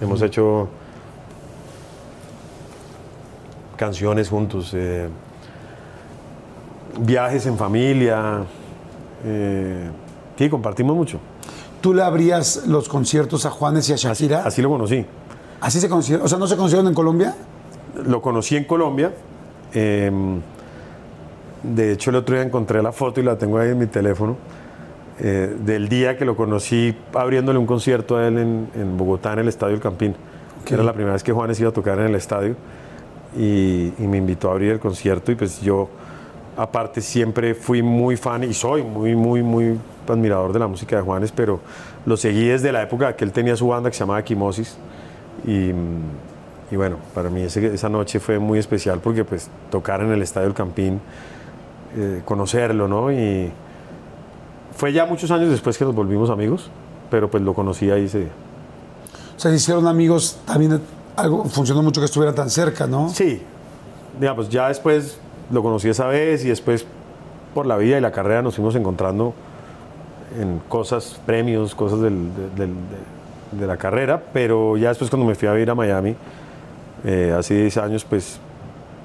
Hemos 0.00 0.20
hecho 0.22 0.68
canciones 3.76 4.28
juntos, 4.28 4.70
eh, 4.74 5.08
viajes 7.00 7.46
en 7.46 7.56
familia. 7.58 8.42
eh, 9.24 9.88
sí, 10.38 10.48
compartimos 10.50 10.96
mucho. 10.96 11.18
¿Tú 11.80 11.92
le 11.94 12.02
abrías 12.02 12.62
los 12.66 12.88
conciertos 12.88 13.44
a 13.46 13.50
Juanes 13.50 13.88
y 13.88 13.92
a 13.92 13.94
Así, 13.96 14.06
Shakira? 14.06 14.42
así 14.44 14.62
lo 14.62 14.70
conocí. 14.70 15.04
¿Así 15.60 15.80
se 15.80 15.88
conocieron? 15.88 16.24
O 16.24 16.28
sea, 16.28 16.38
¿no 16.38 16.46
se 16.46 16.56
conocieron 16.56 16.86
en 16.88 16.94
Colombia? 16.94 17.34
Lo 18.06 18.20
conocí 18.20 18.56
en 18.56 18.64
Colombia. 18.64 19.12
eh, 19.72 20.10
de 21.62 21.92
hecho, 21.92 22.10
el 22.10 22.16
otro 22.16 22.34
día 22.34 22.44
encontré 22.44 22.82
la 22.82 22.92
foto 22.92 23.20
y 23.20 23.24
la 23.24 23.38
tengo 23.38 23.58
ahí 23.58 23.70
en 23.70 23.78
mi 23.78 23.86
teléfono. 23.86 24.36
eh, 25.18 25.56
del 25.60 25.88
día 25.88 26.18
que 26.18 26.24
lo 26.24 26.36
conocí 26.36 26.94
abriéndole 27.14 27.58
un 27.58 27.66
concierto 27.66 28.16
a 28.16 28.26
él 28.26 28.36
en, 28.38 28.68
en 28.74 28.96
Bogotá, 28.98 29.32
en 29.32 29.38
el 29.40 29.48
Estadio 29.48 29.74
El 29.74 29.80
Campín. 29.80 30.14
que 30.64 30.74
Era 30.74 30.82
la 30.82 30.92
primera 30.92 31.12
vez 31.14 31.22
que 31.22 31.32
Juanes 31.32 31.58
iba 31.60 31.70
a 31.70 31.72
tocar 31.72 31.98
en 32.00 32.06
el 32.06 32.14
estadio. 32.16 32.56
Y, 33.36 33.92
y 33.98 34.06
me 34.08 34.18
invitó 34.18 34.48
a 34.50 34.52
abrir 34.52 34.72
el 34.72 34.80
concierto. 34.80 35.32
Y 35.32 35.36
pues 35.36 35.60
yo, 35.62 35.88
aparte, 36.56 37.00
siempre 37.00 37.54
fui 37.54 37.82
muy 37.82 38.16
fan 38.16 38.44
y 38.44 38.52
soy 38.54 38.82
muy, 38.82 39.14
muy, 39.16 39.42
muy 39.42 39.78
admirador 40.08 40.52
de 40.52 40.58
la 40.58 40.66
música 40.66 40.96
de 40.96 41.02
Juanes, 41.02 41.32
pero 41.32 41.60
lo 42.06 42.16
seguí 42.16 42.46
desde 42.48 42.72
la 42.72 42.82
época 42.82 43.14
que 43.16 43.24
él 43.24 43.32
tenía 43.32 43.56
su 43.56 43.68
banda 43.68 43.88
que 43.90 43.94
se 43.96 44.00
llamaba 44.00 44.22
Quimosis. 44.22 44.76
Y, 45.46 45.70
y 46.72 46.76
bueno, 46.76 46.96
para 47.14 47.30
mí 47.30 47.42
ese- 47.42 47.74
esa 47.74 47.88
noche 47.88 48.20
fue 48.20 48.38
muy 48.38 48.58
especial 48.58 49.00
porque 49.00 49.24
pues 49.24 49.48
tocar 49.70 50.00
en 50.00 50.10
el 50.12 50.22
Estadio 50.22 50.48
El 50.48 50.54
Campín, 50.54 51.00
eh, 51.96 52.22
conocerlo, 52.24 52.88
¿no? 52.88 53.12
Y 53.12 53.50
fue 54.76 54.92
ya 54.92 55.06
muchos 55.06 55.30
años 55.30 55.50
después 55.50 55.78
que 55.78 55.84
nos 55.84 55.94
volvimos 55.94 56.30
amigos, 56.30 56.70
pero 57.10 57.30
pues 57.30 57.42
lo 57.42 57.54
conocí 57.54 57.90
ahí 57.90 58.04
ese 58.06 58.20
día. 58.20 58.28
O 59.36 59.40
sea, 59.40 59.50
se 59.50 59.56
hicieron 59.58 59.86
amigos, 59.86 60.38
también 60.46 60.80
algo 61.16 61.44
funcionó 61.44 61.82
mucho 61.82 62.00
que 62.00 62.06
estuvieran 62.06 62.34
tan 62.34 62.50
cerca, 62.50 62.86
¿no? 62.86 63.08
Sí, 63.10 63.42
digamos, 64.18 64.48
ya 64.48 64.68
después 64.68 65.18
lo 65.50 65.62
conocí 65.62 65.88
esa 65.88 66.06
vez 66.06 66.44
y 66.44 66.48
después 66.48 66.86
por 67.52 67.66
la 67.66 67.76
vida 67.76 67.98
y 67.98 68.00
la 68.00 68.10
carrera 68.10 68.42
nos 68.42 68.56
fuimos 68.56 68.74
encontrando 68.74 69.32
en 70.40 70.58
cosas, 70.68 71.20
premios, 71.26 71.74
cosas 71.74 72.00
del- 72.00 72.34
del- 72.56 72.70
de, 72.74 73.13
de 73.58 73.66
la 73.66 73.76
carrera, 73.76 74.22
pero 74.32 74.76
ya 74.76 74.88
después 74.88 75.10
cuando 75.10 75.26
me 75.26 75.34
fui 75.34 75.48
a 75.48 75.52
vivir 75.52 75.70
a 75.70 75.74
Miami, 75.74 76.14
eh, 77.04 77.34
hace 77.36 77.54
10 77.54 77.76
años, 77.78 78.04
pues 78.04 78.38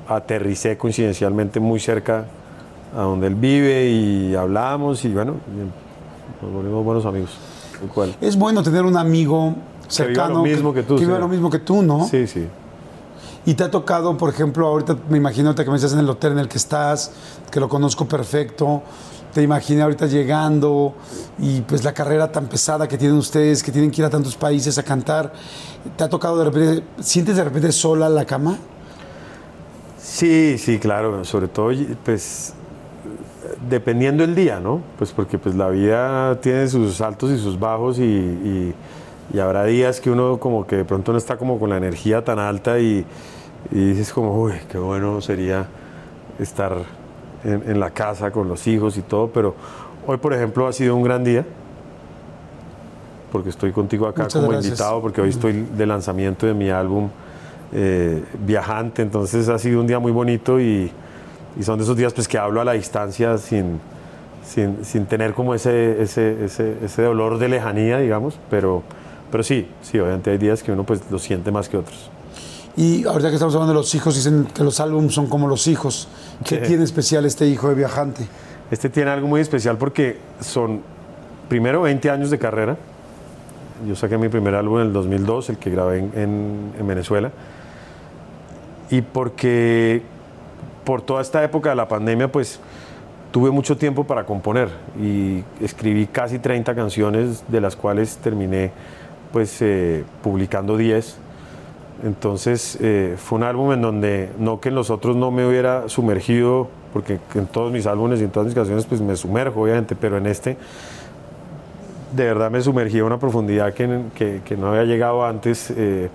aterricé 0.07 0.77
coincidencialmente 0.77 1.59
muy 1.59 1.79
cerca 1.79 2.25
a 2.95 3.01
donde 3.01 3.27
él 3.27 3.35
vive 3.35 3.87
y 3.89 4.35
hablamos 4.35 5.05
y 5.05 5.13
bueno, 5.13 5.35
nos 6.41 6.51
volvimos 6.51 6.83
buenos 6.83 7.05
amigos. 7.05 7.37
cual. 7.93 8.15
Es 8.19 8.37
bueno 8.37 8.63
tener 8.63 8.83
un 8.83 8.97
amigo 8.97 9.55
cercano 9.87 10.35
lo 10.35 10.43
mismo 10.43 10.73
que 10.73 10.83
tú, 10.83 10.95
que 10.95 11.05
lo 11.05 11.27
mismo 11.27 11.49
que 11.49 11.59
tú, 11.59 11.81
¿no? 11.81 12.07
Sí, 12.07 12.27
sí. 12.27 12.47
Y 13.45 13.53
te 13.53 13.63
ha 13.63 13.71
tocado, 13.71 14.17
por 14.17 14.29
ejemplo, 14.29 14.67
ahorita 14.67 14.97
me 15.09 15.17
imagino 15.17 15.55
que 15.55 15.65
me 15.65 15.75
estás 15.75 15.93
en 15.93 15.99
el 15.99 16.09
hotel 16.09 16.33
en 16.33 16.39
el 16.39 16.47
que 16.47 16.57
estás, 16.57 17.11
que 17.49 17.59
lo 17.59 17.69
conozco 17.69 18.05
perfecto. 18.05 18.83
Te 19.33 19.43
imaginé 19.43 19.83
ahorita 19.83 20.07
llegando 20.07 20.95
y 21.37 21.61
pues 21.61 21.83
la 21.83 21.93
carrera 21.93 22.31
tan 22.31 22.47
pesada 22.47 22.87
que 22.87 22.97
tienen 22.97 23.17
ustedes, 23.17 23.61
que 23.61 23.71
tienen 23.71 23.91
que 23.91 24.01
ir 24.01 24.05
a 24.05 24.09
tantos 24.09 24.35
países 24.35 24.77
a 24.77 24.83
cantar. 24.83 25.31
¿Te 25.95 26.03
ha 26.03 26.09
tocado 26.09 26.37
de 26.39 26.45
repente, 26.45 26.83
sientes 26.99 27.35
de 27.35 27.43
repente 27.43 27.71
sola 27.71 28.09
la 28.09 28.25
cama? 28.25 28.57
Sí, 30.01 30.57
sí, 30.57 30.79
claro, 30.79 31.23
sobre 31.23 31.47
todo 31.47 31.71
pues 32.03 32.53
dependiendo 33.69 34.23
el 34.23 34.35
día, 34.35 34.59
¿no? 34.59 34.81
Pues 34.97 35.11
porque 35.11 35.37
pues 35.37 35.55
la 35.55 35.69
vida 35.69 36.39
tiene 36.41 36.67
sus 36.67 37.01
altos 37.01 37.31
y 37.31 37.37
sus 37.37 37.59
bajos 37.59 37.99
y, 37.99 38.73
habrá 39.39 39.63
días 39.65 40.01
que 40.01 40.09
uno 40.09 40.39
como 40.39 40.65
que 40.65 40.77
de 40.77 40.85
pronto 40.85 41.11
no 41.11 41.17
está 41.17 41.37
como 41.37 41.59
con 41.59 41.69
la 41.69 41.77
energía 41.77 42.23
tan 42.23 42.39
alta 42.39 42.79
y, 42.79 43.05
y 43.71 43.85
dices 43.89 44.11
como, 44.11 44.41
uy, 44.41 44.53
qué 44.71 44.79
bueno 44.79 45.21
sería 45.21 45.67
estar 46.39 46.83
en, 47.43 47.63
en 47.69 47.79
la 47.79 47.89
casa 47.91 48.31
con 48.31 48.47
los 48.47 48.65
hijos 48.67 48.97
y 48.97 49.01
todo, 49.01 49.27
pero 49.27 49.55
hoy 50.07 50.17
por 50.17 50.33
ejemplo 50.33 50.67
ha 50.67 50.73
sido 50.73 50.95
un 50.95 51.03
gran 51.03 51.23
día 51.23 51.45
porque 53.31 53.49
estoy 53.49 53.71
contigo 53.71 54.07
acá 54.07 54.23
Muchas 54.23 54.39
como 54.41 54.51
gracias. 54.51 54.73
invitado, 54.73 55.01
porque 55.01 55.21
hoy 55.21 55.29
estoy 55.29 55.53
de 55.75 55.85
lanzamiento 55.85 56.47
de 56.47 56.53
mi 56.53 56.69
álbum 56.69 57.09
eh, 57.71 58.23
Viajante, 58.45 59.01
entonces 59.03 59.47
ha 59.49 59.59
sido 59.59 59.79
un 59.79 59.87
día 59.87 59.99
muy 59.99 60.11
bonito 60.11 60.59
y, 60.59 60.91
y 61.59 61.63
son 61.63 61.77
de 61.77 61.83
esos 61.83 61.95
días 61.95 62.13
pues 62.13 62.27
que 62.27 62.37
hablo 62.37 62.59
a 62.61 62.65
la 62.65 62.73
distancia 62.73 63.37
sin, 63.37 63.79
sin, 64.43 64.83
sin 64.83 65.05
tener 65.05 65.33
como 65.33 65.53
ese, 65.53 66.01
ese, 66.01 66.43
ese, 66.43 66.77
ese 66.83 67.03
dolor 67.03 67.37
de 67.37 67.49
lejanía, 67.49 67.99
digamos, 67.99 68.39
pero, 68.49 68.81
pero 69.31 69.43
sí, 69.43 69.69
sí, 69.83 69.99
obviamente 69.99 70.31
hay 70.31 70.39
días 70.39 70.63
que 70.63 70.71
uno 70.71 70.83
pues 70.83 71.01
lo 71.11 71.19
siente 71.19 71.51
más 71.51 71.69
que 71.69 71.77
otros. 71.77 72.09
Y 72.77 73.05
ahorita 73.05 73.29
que 73.29 73.35
estamos 73.35 73.53
hablando 73.55 73.73
de 73.73 73.79
los 73.79 73.93
hijos, 73.95 74.15
dicen 74.15 74.47
que 74.53 74.63
los 74.63 74.79
álbumes 74.79 75.13
son 75.13 75.27
como 75.27 75.47
los 75.47 75.67
hijos. 75.67 76.07
¿Qué 76.45 76.57
Sí. 76.61 76.67
tiene 76.67 76.83
especial 76.83 77.25
este 77.25 77.45
hijo 77.47 77.67
de 77.69 77.75
viajante? 77.75 78.27
Este 78.71 78.89
tiene 78.89 79.11
algo 79.11 79.27
muy 79.27 79.41
especial 79.41 79.77
porque 79.77 80.17
son 80.39 80.81
primero 81.49 81.81
20 81.81 82.09
años 82.09 82.29
de 82.29 82.37
carrera. 82.39 82.77
Yo 83.87 83.95
saqué 83.95 84.17
mi 84.17 84.29
primer 84.29 84.55
álbum 84.55 84.79
en 84.79 84.87
el 84.87 84.93
2002, 84.93 85.49
el 85.49 85.57
que 85.57 85.69
grabé 85.71 85.99
en, 85.99 86.11
en- 86.15 86.71
en 86.79 86.87
Venezuela. 86.87 87.31
Y 88.91 89.01
porque 89.01 90.01
por 90.85 91.01
toda 91.01 91.21
esta 91.21 91.43
época 91.43 91.69
de 91.69 91.75
la 91.75 91.87
pandemia, 91.87 92.31
pues 92.31 92.59
tuve 93.31 93.51
mucho 93.51 93.77
tiempo 93.77 94.05
para 94.05 94.25
componer 94.25 94.69
y 94.99 95.43
escribí 95.61 96.07
casi 96.07 96.39
30 96.39 96.73
canciones, 96.75 97.43
de 97.47 97.61
las 97.61 97.75
cuales 97.75 98.17
terminé 98.17 98.71
pues 99.31 99.57
eh, 99.61 100.03
publicando 100.23 100.75
10. 100.77 101.17
Entonces 102.03 102.77
eh, 102.81 103.15
fue 103.17 103.37
un 103.39 103.43
álbum 103.43 103.73
en 103.73 103.81
donde 103.81 104.29
no 104.39 104.59
que 104.61 104.69
en 104.69 104.75
los 104.75 104.89
otros 104.89 105.15
no 105.15 105.31
me 105.31 105.45
hubiera 105.45 105.89
sumergido, 105.89 106.69
porque 106.93 107.19
en 107.35 107.45
todos 107.47 107.71
mis 107.71 107.85
álbumes 107.85 108.21
y 108.21 108.23
en 108.23 108.29
todas 108.29 108.45
mis 108.47 108.55
canciones 108.55 108.85
pues 108.85 109.01
me 109.01 109.15
sumerjo 109.15 109.61
obviamente, 109.61 109.95
pero 109.95 110.17
en 110.17 110.25
este 110.25 110.57
de 112.15 112.23
verdad 112.23 112.49
me 112.49 112.61
sumergí 112.61 112.99
a 112.99 113.05
una 113.05 113.19
profundidad 113.19 113.73
que, 113.73 114.01
que- 114.15 114.41
que 114.43 114.57
no 114.57 114.67
había 114.69 114.83
llegado 114.85 115.25
antes. 115.25 115.71
eh, 115.75 116.09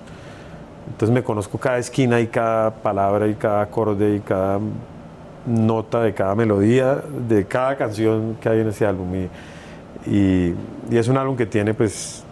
entonces 0.89 1.15
me 1.15 1.23
conozco 1.23 1.57
cada 1.59 1.79
esquina 1.79 2.21
y 2.21 2.27
cada 2.27 2.71
palabra 2.71 3.27
y 3.27 3.35
cada 3.35 3.63
acorde 3.63 4.17
y 4.17 4.21
cada 4.21 4.59
nota 5.47 6.03
de 6.03 6.13
cada 6.15 6.35
melodía 6.35 7.03
de 7.29 7.47
cada 7.47 7.77
canción 7.77 8.37
que 8.41 8.49
hay 8.49 8.61
en 8.61 8.69
ese 8.69 8.85
álbum. 8.87 9.09
Y, 9.15 10.11
y- 10.11 10.55
y 10.91 10.97
es 10.99 11.09
un 11.09 11.17
álbum 11.17 11.37
que 11.37 11.47
tiene 11.47 11.73
pues 11.75 12.24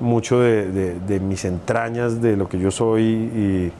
mucho 0.00 0.40
de, 0.40 0.70
de- 0.70 1.00
de 1.00 1.20
mis 1.20 1.44
entrañas, 1.44 2.20
de 2.22 2.36
lo 2.36 2.48
que 2.48 2.58
yo 2.58 2.70
soy 2.70 3.02
y, 3.02 3.72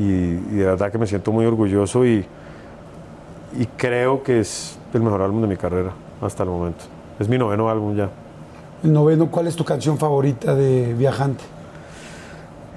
y- 0.00 0.40
y 0.50 0.56
de 0.56 0.64
verdad 0.66 0.90
que 0.92 0.98
me 0.98 1.06
siento 1.06 1.32
muy 1.32 1.44
orgulloso 1.46 2.04
y, 2.06 2.24
y 3.58 3.66
creo 3.76 4.22
que 4.22 4.40
es 4.40 4.78
el 4.94 5.02
mejor 5.02 5.22
álbum 5.22 5.42
de 5.42 5.48
mi 5.48 5.56
carrera 5.56 5.92
hasta 6.20 6.42
el 6.44 6.48
momento. 6.50 6.84
Es 7.18 7.28
mi 7.28 7.38
noveno 7.38 7.68
álbum 7.68 7.94
ya. 7.96 8.08
El 8.84 8.92
noveno, 8.92 9.30
¿cuál 9.30 9.46
es 9.46 9.54
tu 9.56 9.64
canción 9.64 9.98
favorita 9.98 10.54
de 10.54 10.94
viajante? 10.94 11.44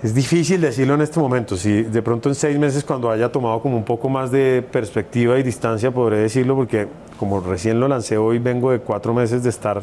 Es 0.04 0.14
difícil 0.14 0.62
decirlo 0.62 0.94
en 0.94 1.02
este 1.02 1.20
momento. 1.20 1.56
Si 1.58 1.82
de 1.84 2.02
pronto 2.02 2.30
en 2.30 2.36
seis 2.36 2.60
meses, 2.60 2.84
cuando 2.84 3.10
haya 3.10 3.32
tomado 3.32 3.60
como 3.62 3.76
un 3.78 3.84
poco 3.86 4.08
más 4.10 4.30
de 4.30 4.64
perspectiva 4.72 5.40
y 5.40 5.44
distancia, 5.44 5.90
podré 5.92 6.18
decirlo, 6.18 6.56
porque 6.56 6.88
como 7.18 7.40
recién 7.40 7.80
lo 7.80 7.88
lancé 7.88 8.18
hoy, 8.18 8.38
vengo 8.38 8.72
de 8.72 8.80
cuatro 8.80 9.14
meses 9.14 9.42
de 9.42 9.50
estar 9.50 9.82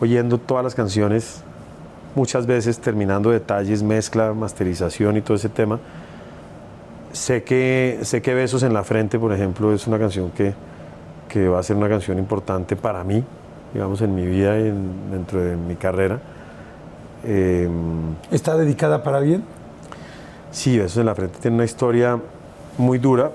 oyendo 0.00 0.38
todas 0.38 0.64
las 0.64 0.74
canciones, 0.74 1.42
muchas 2.14 2.46
veces 2.46 2.78
terminando 2.78 3.30
detalles, 3.30 3.82
mezcla, 3.82 4.32
masterización 4.34 5.16
y 5.16 5.20
todo 5.22 5.36
ese 5.36 5.48
tema. 5.48 5.78
Sé 7.12 7.42
que, 7.42 7.98
sé 8.02 8.22
que 8.22 8.34
Besos 8.34 8.62
en 8.62 8.72
la 8.72 8.84
Frente, 8.84 9.18
por 9.18 9.32
ejemplo, 9.32 9.72
es 9.72 9.86
una 9.86 9.98
canción 9.98 10.30
que, 10.30 10.54
que 11.28 11.48
va 11.48 11.58
a 11.58 11.62
ser 11.62 11.76
una 11.76 11.88
canción 11.88 12.18
importante 12.18 12.74
para 12.76 13.04
mí, 13.04 13.22
digamos, 13.74 14.00
en 14.02 14.14
mi 14.14 14.24
vida 14.26 14.58
y 14.58 14.68
en- 14.68 15.10
dentro 15.10 15.40
de 15.40 15.56
mi 15.56 15.74
carrera. 15.76 16.18
Em, 17.24 18.14
¿Está 18.30 18.56
dedicada 18.56 19.02
para 19.02 19.18
alguien? 19.18 19.44
Sí, 20.50 20.78
Besos 20.78 20.98
en 20.98 21.06
la 21.06 21.14
Frente 21.14 21.38
tiene 21.40 21.56
una 21.56 21.64
historia 21.64 22.18
muy 22.78 22.98
dura, 22.98 23.30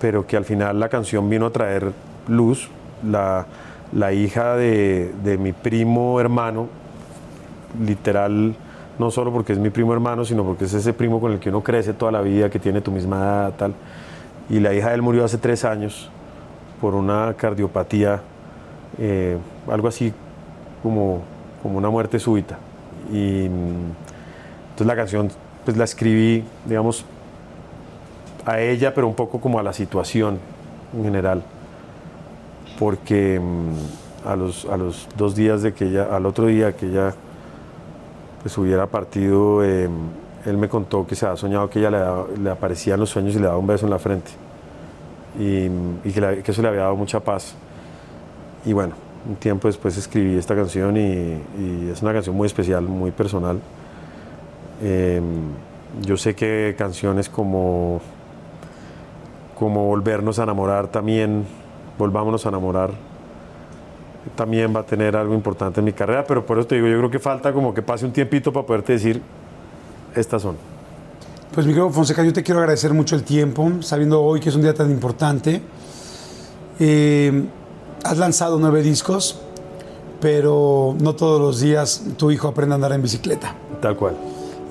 pero 0.00 0.26
que 0.26 0.36
al 0.36 0.44
final 0.44 0.78
la 0.80 0.88
canción 0.88 1.28
vino 1.30 1.46
a 1.46 1.50
traer 1.50 1.92
luz. 2.28 2.68
La, 3.08 3.46
la 3.92 4.12
hija 4.12 4.54
de, 4.56 5.12
de 5.24 5.36
mi 5.38 5.52
primo 5.52 6.20
hermano, 6.20 6.68
literal, 7.80 8.54
no 8.98 9.10
solo 9.10 9.32
porque 9.32 9.52
es 9.52 9.58
mi 9.58 9.70
primo 9.70 9.92
hermano, 9.92 10.24
sino 10.24 10.44
porque 10.44 10.64
es 10.64 10.74
ese 10.74 10.92
primo 10.92 11.20
con 11.20 11.32
el 11.32 11.38
que 11.38 11.48
uno 11.48 11.62
crece 11.62 11.92
toda 11.92 12.12
la 12.12 12.20
vida, 12.20 12.50
que 12.50 12.58
tiene 12.58 12.80
tu 12.80 12.90
misma 12.90 13.16
edad, 13.16 13.54
tal. 13.56 13.74
Y 14.50 14.60
la 14.60 14.74
hija 14.74 14.88
de 14.88 14.94
él 14.96 15.02
murió 15.02 15.24
hace 15.24 15.38
tres 15.38 15.64
años 15.64 16.10
por 16.80 16.94
una 16.94 17.34
cardiopatía, 17.34 18.20
eh, 18.98 19.38
algo 19.70 19.88
así 19.88 20.12
como, 20.82 21.22
como 21.62 21.78
una 21.78 21.90
muerte 21.90 22.18
súbita. 22.18 22.58
Y 23.12 23.46
entonces 23.46 24.86
la 24.86 24.96
canción 24.96 25.30
pues 25.64 25.76
la 25.76 25.84
escribí, 25.84 26.44
digamos, 26.66 27.04
a 28.44 28.60
ella, 28.60 28.92
pero 28.94 29.06
un 29.06 29.14
poco 29.14 29.40
como 29.40 29.58
a 29.58 29.62
la 29.62 29.72
situación 29.72 30.38
en 30.96 31.04
general. 31.04 31.42
Porque 32.78 33.40
mm, 33.40 34.28
a, 34.28 34.36
los, 34.36 34.64
a 34.66 34.76
los 34.76 35.08
dos 35.16 35.34
días 35.34 35.62
de 35.62 35.72
que 35.72 35.86
ella, 35.86 36.08
al 36.14 36.26
otro 36.26 36.46
día 36.46 36.74
que 36.74 36.86
ella 36.86 37.14
pues 38.42 38.56
hubiera 38.58 38.86
partido, 38.86 39.64
eh, 39.64 39.88
él 40.44 40.58
me 40.58 40.68
contó 40.68 41.06
que 41.06 41.14
se 41.14 41.24
había 41.26 41.36
soñado 41.36 41.70
que 41.70 41.78
ella 41.78 41.90
le, 41.90 42.42
le 42.42 42.50
aparecía 42.50 42.94
en 42.94 43.00
los 43.00 43.10
sueños 43.10 43.34
y 43.34 43.38
le 43.38 43.46
daba 43.46 43.58
un 43.58 43.66
beso 43.66 43.86
en 43.86 43.90
la 43.90 43.98
frente. 43.98 44.32
Y, 45.38 45.68
que, 46.12 46.42
eso 46.46 46.62
le 46.62 46.68
había 46.68 46.82
dado 46.82 46.96
mucha 46.96 47.20
paz. 47.20 47.54
Y 48.64 48.72
bueno, 48.72 48.94
un 49.28 49.36
tiempo 49.36 49.68
después 49.68 49.96
escribí 49.96 50.36
esta 50.36 50.54
canción 50.54 50.96
y, 50.96 51.90
es 51.90 52.02
una 52.02 52.12
canción 52.12 52.36
muy 52.36 52.46
especial, 52.46 52.82
muy 52.82 53.10
personal. 53.10 53.60
Eh, 54.82 55.20
yo 56.02 56.16
sé 56.16 56.34
que 56.34 56.74
canciones 56.76 57.28
como, 57.28 58.00
como 59.58 59.86
Volvernos 59.86 60.38
a 60.38 60.44
enamorar 60.44 60.88
también, 60.88 61.44
Volvámonos 61.98 62.44
a 62.46 62.48
enamorar, 62.48 62.90
también 64.34 64.74
va 64.74 64.80
a 64.80 64.86
tener 64.86 65.16
algo 65.16 65.34
importante 65.34 65.80
en 65.80 65.84
mi 65.84 65.92
carrera, 65.92 66.24
pero 66.26 66.44
por 66.44 66.58
eso 66.58 66.66
te 66.66 66.76
digo, 66.76 66.86
yo 66.86 66.98
creo 66.98 67.10
que 67.10 67.18
falta 67.18 67.52
como 67.52 67.74
que 67.74 67.82
pase 67.82 68.04
un 68.04 68.12
tiempito 68.12 68.52
para 68.52 68.66
poderte 68.66 68.94
decir, 68.94 69.20
estas 70.14 70.42
son. 70.42 70.56
Pues 71.54 71.66
mi 71.66 71.72
querido 71.72 71.90
Fonseca, 71.90 72.22
yo 72.24 72.32
te 72.32 72.42
quiero 72.42 72.60
agradecer 72.60 72.94
mucho 72.94 73.14
el 73.14 73.24
tiempo, 73.24 73.70
sabiendo 73.80 74.22
hoy 74.22 74.40
que 74.40 74.48
es 74.48 74.54
un 74.54 74.62
día 74.62 74.72
tan 74.72 74.90
importante. 74.90 75.60
Eh, 76.80 77.44
has 78.04 78.16
lanzado 78.16 78.58
nueve 78.58 78.82
discos, 78.82 79.38
pero 80.20 80.96
no 80.98 81.14
todos 81.14 81.40
los 81.40 81.60
días 81.60 82.04
tu 82.16 82.30
hijo 82.30 82.48
aprende 82.48 82.72
a 82.72 82.76
andar 82.76 82.92
en 82.92 83.02
bicicleta. 83.02 83.54
Tal 83.82 83.96
cual. 83.96 84.16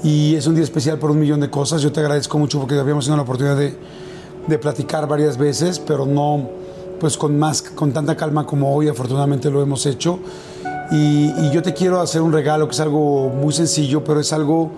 Y 0.04 0.36
es 0.36 0.48
un 0.48 0.56
día 0.56 0.64
especial 0.64 0.98
por 0.98 1.12
un 1.12 1.20
millón 1.20 1.40
de 1.40 1.52
cosas. 1.52 1.84
Yo 1.84 1.92
te 1.92 2.00
agradezco 2.00 2.40
mucho 2.40 2.60
porque 2.60 2.80
habíamos 2.80 3.06
tenido 3.06 3.18
la 3.18 3.24
oportunidad 3.24 3.58
de, 3.58 3.76
de 4.48 4.58
platicar 4.58 5.08
varias 5.08 5.38
veces, 5.38 5.78
pero 5.78 6.08
no 6.08 6.50
pues 7.02 7.18
con 7.18 7.38
más, 7.40 7.64
con 7.64 7.91
tanta 7.91 8.15
calma 8.15 8.45
como 8.45 8.73
hoy, 8.76 8.88
afortunadamente 8.88 9.49
lo 9.49 9.61
hemos 9.64 9.88
hecho. 9.88 10.19
Y, 10.91 11.32
y 11.36 11.49
yo 11.52 11.64
te 11.64 11.73
quiero 11.73 11.99
hacer 11.99 12.22
un 12.22 12.32
regalo 12.32 12.68
que 12.68 12.73
es 12.73 12.80
algo 12.80 13.30
muy 13.30 13.52
sencillo, 13.53 14.03
pero 14.03 14.19
es 14.19 14.32
algo 14.32 14.69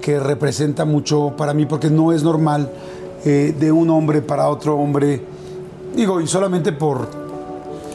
que 0.00 0.18
representa 0.18 0.86
mucho 0.86 1.34
para 1.36 1.52
mí 1.52 1.66
porque 1.66 1.90
no 1.90 2.12
es 2.12 2.22
normal 2.22 2.70
eh, 3.26 3.54
de 3.58 3.70
un 3.72 3.90
hombre 3.90 4.22
para 4.22 4.48
otro 4.48 4.76
hombre, 4.76 5.20
digo, 5.94 6.20
y 6.20 6.26
solamente 6.26 6.72
por 6.72 7.08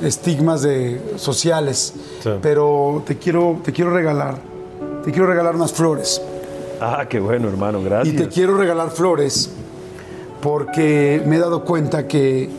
estigmas 0.03 0.61
de, 0.61 1.13
sociales, 1.15 1.93
Sí. 2.21 2.29
pero 2.41 3.01
te 3.07 3.17
quiero, 3.17 3.59
te 3.63 3.71
quiero 3.71 3.91
regalar, 3.91 4.35
te 5.03 5.11
quiero 5.11 5.25
regalar 5.27 5.55
unas 5.55 5.71
flores. 5.73 6.21
Ah, 6.79 7.05
qué 7.09 7.19
bueno, 7.19 7.47
hermano, 7.47 7.79
Y 7.79 7.85
gracias. 7.85 8.15
te 8.15 8.27
quiero 8.27 8.57
regalar 8.57 8.91
flores 8.91 9.49
porque 10.41 11.23
me 11.25 11.37
he 11.37 11.39
dado 11.39 11.63
cuenta 11.63 12.07
que, 12.07 12.49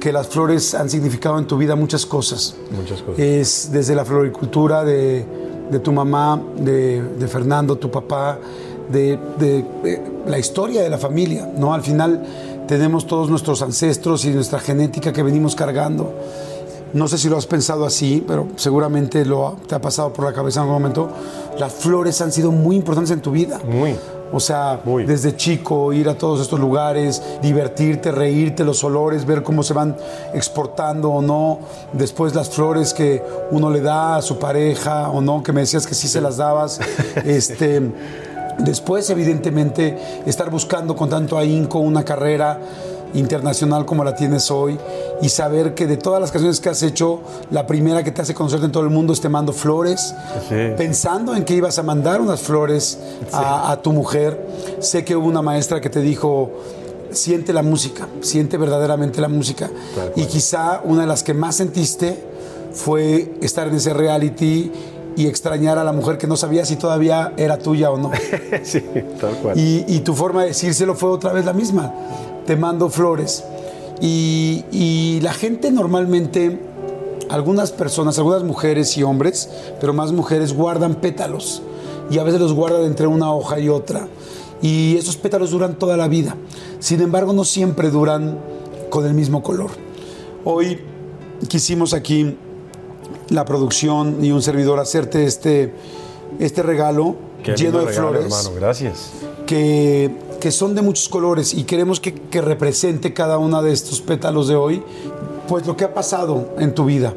que 0.00 0.12
las 0.12 0.26
flores 0.28 0.74
han 0.74 0.88
significado 0.90 1.38
en 1.38 1.46
tu 1.46 1.56
vida 1.58 1.76
muchas 1.76 2.06
cosas. 2.06 2.54
Muchas 2.74 3.02
cosas. 3.02 3.18
Es 3.20 3.68
desde 3.70 3.94
la 3.94 4.04
floricultura 4.04 4.82
de, 4.84 5.24
de 5.70 5.78
tu 5.78 5.92
mamá, 5.92 6.42
de, 6.56 7.02
de 7.02 7.28
Fernando, 7.28 7.76
tu 7.76 7.90
papá, 7.90 8.38
de, 8.90 9.18
de- 9.38 9.64
de 9.82 10.02
la 10.26 10.38
historia 10.38 10.82
de 10.82 10.88
la 10.90 10.98
familia. 10.98 11.48
¿no? 11.56 11.72
Al 11.74 11.82
final 11.82 12.24
tenemos 12.66 13.06
todos 13.06 13.28
nuestros 13.30 13.62
ancestros 13.62 14.24
y 14.24 14.30
nuestra 14.30 14.58
genética 14.58 15.12
que 15.12 15.22
venimos 15.22 15.54
cargando. 15.54 16.12
No 16.92 17.06
sé 17.06 17.18
si 17.18 17.28
lo 17.28 17.36
has 17.36 17.46
pensado 17.46 17.84
así, 17.86 18.24
pero 18.26 18.48
seguramente 18.56 19.24
lo, 19.24 19.56
te 19.68 19.76
ha 19.76 19.80
pasado 19.80 20.12
por 20.12 20.24
la 20.24 20.32
cabeza 20.32 20.58
en 20.60 20.62
algún 20.66 20.82
momento. 20.82 21.08
Las 21.58 21.72
flores 21.74 22.20
han 22.20 22.32
sido 22.32 22.50
muy 22.50 22.74
importantes 22.74 23.12
en 23.12 23.20
tu 23.20 23.30
vida. 23.30 23.60
Muy. 23.64 23.94
O 24.32 24.40
sea, 24.40 24.80
Muy. 24.84 25.04
desde 25.04 25.36
chico 25.36 25.92
ir 25.92 26.08
a 26.08 26.14
todos 26.14 26.40
estos 26.40 26.60
lugares, 26.60 27.22
divertirte, 27.42 28.12
reírte, 28.12 28.64
los 28.64 28.84
olores, 28.84 29.26
ver 29.26 29.42
cómo 29.42 29.62
se 29.62 29.74
van 29.74 29.96
exportando 30.34 31.10
o 31.10 31.22
no. 31.22 31.58
Después 31.92 32.34
las 32.34 32.50
flores 32.50 32.94
que 32.94 33.22
uno 33.50 33.70
le 33.70 33.80
da 33.80 34.16
a 34.16 34.22
su 34.22 34.38
pareja 34.38 35.10
o 35.10 35.20
no, 35.20 35.42
que 35.42 35.52
me 35.52 35.62
decías 35.62 35.86
que 35.86 35.94
sí 35.94 36.08
se 36.08 36.20
las 36.20 36.36
dabas. 36.36 36.80
este, 37.24 37.82
después, 38.58 39.10
evidentemente, 39.10 39.98
estar 40.26 40.50
buscando 40.50 40.94
con 40.94 41.08
tanto 41.08 41.36
ahínco 41.36 41.78
una 41.78 42.04
carrera 42.04 42.60
internacional 43.14 43.84
como 43.86 44.04
la 44.04 44.14
tienes 44.14 44.50
hoy 44.50 44.78
y 45.22 45.28
saber 45.28 45.74
que 45.74 45.86
de 45.86 45.96
todas 45.96 46.20
las 46.20 46.30
canciones 46.30 46.60
que 46.60 46.68
has 46.68 46.82
hecho, 46.82 47.20
la 47.50 47.66
primera 47.66 48.02
que 48.02 48.10
te 48.10 48.22
hace 48.22 48.34
conocerte 48.34 48.66
en 48.66 48.72
todo 48.72 48.82
el 48.84 48.90
mundo 48.90 49.12
es 49.12 49.20
Te 49.20 49.28
Mando 49.28 49.52
Flores, 49.52 50.14
Sí. 50.48 50.54
pensando 50.76 51.34
en 51.34 51.44
que 51.44 51.54
ibas 51.54 51.78
a 51.78 51.82
mandar 51.82 52.20
unas 52.20 52.40
flores 52.40 52.98
a, 53.32 53.70
a 53.72 53.82
tu 53.82 53.92
mujer. 53.92 54.46
Sé 54.80 55.04
que 55.04 55.16
hubo 55.16 55.26
una 55.28 55.42
maestra 55.42 55.80
que 55.80 55.90
te 55.90 56.00
dijo, 56.00 56.50
siente 57.10 57.52
la 57.52 57.62
música, 57.62 58.06
siente 58.20 58.56
verdaderamente 58.56 59.20
la 59.20 59.28
música. 59.28 59.68
Y 60.16 60.24
quizá 60.26 60.80
una 60.84 61.02
de 61.02 61.06
las 61.08 61.22
que 61.22 61.34
más 61.34 61.56
sentiste 61.56 62.22
fue 62.72 63.34
estar 63.42 63.66
en 63.68 63.74
ese 63.74 63.92
reality 63.92 64.70
y 65.16 65.26
extrañar 65.26 65.76
a 65.76 65.82
la 65.84 65.92
mujer 65.92 66.18
que 66.18 66.28
no 66.28 66.36
sabía 66.36 66.64
si 66.64 66.76
todavía 66.76 67.32
era 67.36 67.58
tuya 67.58 67.90
o 67.90 67.98
no. 67.98 68.12
sí, 68.62 68.80
tal 69.20 69.34
cual. 69.42 69.58
Y, 69.58 69.84
y 69.88 70.00
tu 70.00 70.14
forma 70.14 70.42
de 70.42 70.48
decírselo 70.48 70.94
fue 70.94 71.10
otra 71.10 71.32
vez 71.32 71.44
la 71.44 71.52
misma. 71.52 71.92
Te 72.50 72.56
mando 72.56 72.90
flores. 72.90 73.44
Y, 74.00 74.64
y 74.72 75.20
la 75.22 75.32
gente 75.32 75.70
normalmente, 75.70 76.58
algunas 77.28 77.70
personas, 77.70 78.18
algunas 78.18 78.42
mujeres 78.42 78.96
y 78.98 79.04
hombres, 79.04 79.48
pero 79.80 79.92
más 79.92 80.10
mujeres, 80.10 80.52
guardan 80.52 80.96
pétalos. 80.96 81.62
Y 82.10 82.18
a 82.18 82.24
veces 82.24 82.40
los 82.40 82.52
guardan 82.52 82.82
entre 82.82 83.06
una 83.06 83.32
hoja 83.32 83.60
y 83.60 83.68
otra. 83.68 84.08
Y 84.60 84.96
esos 84.96 85.16
pétalos 85.16 85.52
duran 85.52 85.78
toda 85.78 85.96
la 85.96 86.08
vida. 86.08 86.34
Sin 86.80 87.00
embargo, 87.00 87.32
no 87.32 87.44
siempre 87.44 87.88
duran 87.88 88.40
con 88.88 89.06
el 89.06 89.14
mismo 89.14 89.44
color. 89.44 89.70
Hoy 90.44 90.80
quisimos 91.46 91.94
aquí 91.94 92.36
la 93.28 93.44
producción 93.44 94.24
y 94.24 94.32
un 94.32 94.42
servidor 94.42 94.80
hacerte 94.80 95.24
este, 95.24 95.72
este 96.40 96.64
regalo 96.64 97.14
Qué 97.44 97.54
lleno 97.54 97.78
de 97.78 97.86
regalo, 97.86 98.08
flores 98.08 98.24
hermano, 98.24 98.50
gracias. 98.56 99.12
que, 99.46 100.10
que 100.40 100.50
son 100.50 100.74
de 100.74 100.82
muchos 100.82 101.08
colores 101.08 101.54
y 101.54 101.64
queremos 101.64 102.00
que, 102.00 102.14
que 102.14 102.40
represente 102.40 103.12
cada 103.12 103.38
uno 103.38 103.62
de 103.62 103.72
estos 103.72 104.00
pétalos 104.00 104.48
de 104.48 104.56
hoy, 104.56 104.82
pues 105.46 105.66
lo 105.66 105.76
que 105.76 105.84
ha 105.84 105.94
pasado 105.94 106.48
en 106.58 106.74
tu 106.74 106.84
vida. 106.86 107.14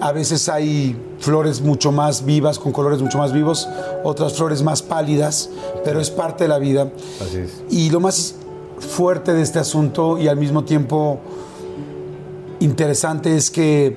A 0.00 0.12
veces 0.12 0.48
hay 0.48 0.96
flores 1.18 1.60
mucho 1.60 1.90
más 1.90 2.24
vivas, 2.24 2.58
con 2.58 2.72
colores 2.72 3.00
mucho 3.00 3.18
más 3.18 3.32
vivos, 3.32 3.68
otras 4.04 4.34
flores 4.34 4.62
más 4.62 4.82
pálidas, 4.82 5.50
pero 5.84 6.00
es 6.00 6.10
parte 6.10 6.44
de 6.44 6.48
la 6.48 6.58
vida. 6.58 6.90
Así 7.20 7.38
es. 7.38 7.62
Y 7.70 7.90
lo 7.90 8.00
más 8.00 8.36
fuerte 8.78 9.32
de 9.32 9.42
este 9.42 9.58
asunto 9.58 10.18
y 10.18 10.28
al 10.28 10.36
mismo 10.36 10.64
tiempo 10.64 11.18
interesante 12.60 13.36
es 13.36 13.50
que, 13.50 13.96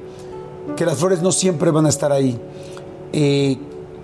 que 0.75 0.85
las 0.85 0.97
flores 0.97 1.21
no 1.21 1.31
siempre 1.31 1.69
van 1.71 1.85
a 1.85 1.89
estar 1.89 2.11
ahí. 2.11 2.39
Eh, 3.13 3.57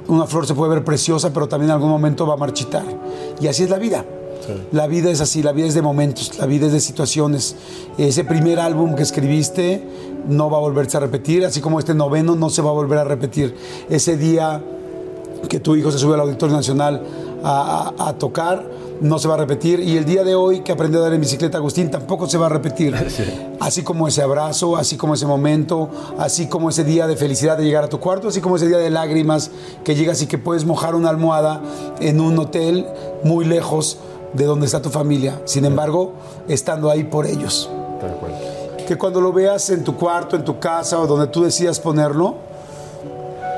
una 0.08 0.26
flor 0.26 0.46
se 0.46 0.54
puede 0.54 0.76
ver 0.76 0.86
preciosa, 0.86 1.34
pero 1.34 1.48
también 1.48 1.70
en 1.70 1.76
algún 1.76 1.90
momento 1.90 2.26
va 2.28 2.36
a 2.36 2.38
marchitar. 2.38 2.86
Y 3.42 3.48
así 3.48 3.64
es 3.64 3.70
la 3.70 3.78
vida. 3.78 4.06
La 4.72 4.88
vida 4.88 5.10
es 5.12 5.22
así, 5.22 5.44
la 5.44 5.52
vida 5.52 5.68
es 5.68 5.74
de 5.74 5.82
momentos, 5.82 6.38
la 6.38 6.46
vida 6.46 6.68
es 6.68 6.74
de 6.74 6.80
situaciones. 6.80 7.56
Ese 7.98 8.24
primer 8.24 8.60
álbum 8.60 8.96
que 8.96 9.04
escribiste 9.04 9.84
no 10.28 10.50
va 10.50 10.58
a 10.58 10.62
volverse 10.62 10.98
a 10.98 11.00
repetir, 11.00 11.46
así 11.46 11.62
como 11.62 11.80
este 11.80 11.94
noveno 11.94 12.36
no 12.36 12.50
se 12.50 12.62
va 12.62 12.70
a 12.70 12.74
volver 12.74 13.00
a 13.00 13.04
repetir. 13.04 13.56
Ese 13.90 14.18
día 14.18 14.62
que 15.50 15.60
tu 15.60 15.76
hijo 15.76 15.92
se 15.92 16.00
sube 16.00 16.16
al 16.16 16.22
Auditorio 16.22 16.56
Nacional 16.56 17.02
a, 17.44 17.94
a- 17.98 18.10
a 18.10 18.14
tocar, 18.18 18.66
no 19.00 19.20
se 19.20 19.28
va 19.28 19.36
a 19.36 19.38
repetir. 19.38 19.80
Y 19.80 19.96
el 19.96 20.06
día 20.06 20.24
de 20.24 20.34
hoy 20.34 20.62
que 20.62 20.72
aprendió 20.72 21.00
a 21.00 21.04
dar 21.04 21.14
en 21.14 21.22
bicicleta 21.22 21.60
Agustín 21.60 21.92
tampoco 21.92 22.28
se 22.28 22.38
va 22.40 22.48
a 22.48 22.50
repetir. 22.50 22.96
Así 23.60 23.84
como 23.84 24.08
ese 24.08 24.22
abrazo, 24.22 24.76
así 24.78 24.98
como 24.98 25.14
ese 25.16 25.26
momento, 25.26 25.90
así 26.20 26.46
como 26.48 26.70
ese 26.70 26.84
día 26.84 27.08
de 27.08 27.16
felicidad 27.16 27.58
de 27.58 27.64
llegar 27.66 27.84
a 27.84 27.90
tu 27.90 28.00
cuarto, 28.00 28.28
así 28.28 28.40
como 28.40 28.56
ese 28.56 28.68
día 28.68 28.78
de 28.78 28.90
lágrimas 28.92 29.50
que 29.84 29.96
llegas 29.96 30.22
y 30.22 30.28
que 30.28 30.38
puedes 30.38 30.64
mojar 30.66 30.94
una 30.96 31.10
almohada 31.10 31.62
en 32.00 32.22
un 32.22 32.38
hotel 32.38 32.86
muy 33.24 33.46
lejos 33.46 33.98
de 34.34 34.46
donde 34.46 34.66
está 34.66 34.82
tu 34.82 34.90
familia. 34.90 35.42
Sin 35.46 35.66
embargo, 35.66 36.14
estando 36.48 36.90
ahí 36.90 37.04
por 37.04 37.26
ellos. 37.26 37.70
Tal 38.00 38.16
cual. 38.16 38.34
Que 38.88 38.98
cuando 38.98 39.20
lo 39.20 39.34
veas 39.34 39.70
en 39.70 39.84
tu 39.84 39.96
cuarto, 39.96 40.36
en 40.36 40.46
tu 40.46 40.60
casa 40.60 41.00
o 41.00 41.08
donde 41.08 41.28
tú 41.28 41.44
decidas 41.44 41.80
ponerlo, 41.80 42.36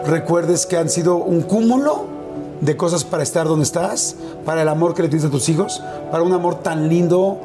recuerdes 0.06 0.66
que 0.66 0.78
han 0.78 0.90
sido 0.90 1.18
un 1.18 1.42
cúmulo 1.42 2.06
de 2.62 2.76
cosas 2.76 3.04
para 3.04 3.24
estar 3.24 3.48
donde 3.48 3.64
estás, 3.64 4.16
para 4.46 4.62
el 4.64 4.68
amor 4.68 4.94
que 4.94 5.04
le 5.04 5.10
tienes 5.10 5.28
a 5.28 5.32
tus 5.32 5.48
hijos, 5.50 5.82
para 6.12 6.24
un 6.24 6.34
amor 6.34 6.56
tan 6.56 6.90
lindo 6.90 7.38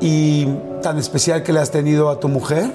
y 0.00 0.46
tan 0.82 0.98
especial 0.98 1.42
que 1.42 1.52
le 1.52 1.60
has 1.60 1.70
tenido 1.70 2.08
a 2.08 2.20
tu 2.20 2.28
mujer 2.28 2.70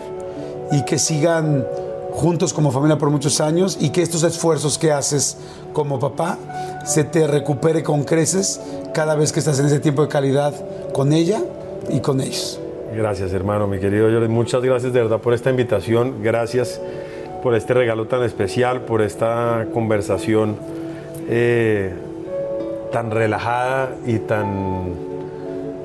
y 0.72 0.84
que 0.84 1.00
sigan 1.00 1.66
juntos 2.12 2.54
como 2.54 2.72
familia 2.72 2.98
por 2.98 3.10
muchos 3.10 3.42
años 3.42 3.78
y 3.80 3.90
que 3.90 4.02
estos 4.02 4.24
esfuerzos 4.24 4.78
que 4.78 4.92
haces 4.92 5.38
como 5.74 6.00
papá 6.00 6.38
se 6.86 7.04
te 7.04 7.28
recupere 7.28 7.84
con 7.84 8.04
creces 8.04 8.62
cada 8.96 9.16
vez 9.16 9.34
que 9.34 9.40
estás 9.40 9.60
en 9.60 9.66
ese 9.66 9.82
tiempo 9.82 10.04
de 10.04 10.08
calidad 10.08 10.54
con 10.94 11.12
ella 11.12 11.42
y 11.90 12.00
con 12.00 12.22
ellos. 12.22 12.62
Gracias, 12.96 13.34
hermano, 13.34 13.68
mi 13.68 13.78
querido 13.78 14.10
Jordi. 14.10 14.30
Muchas 14.30 14.64
gracias 14.64 14.94
de 14.94 15.02
verdad 15.02 15.20
por 15.20 15.34
esta 15.34 15.50
invitación. 15.50 16.24
Gracias 16.24 16.80
por 17.44 17.56
este 17.56 17.74
regalo 17.74 18.08
tan 18.08 18.24
especial, 18.24 18.86
por 18.86 19.02
esta 19.02 19.68
conversación 19.74 20.56
eh, 21.28 21.92
tan 22.94 23.12
relajada 23.12 23.90
y 24.06 24.20
tan, 24.20 24.94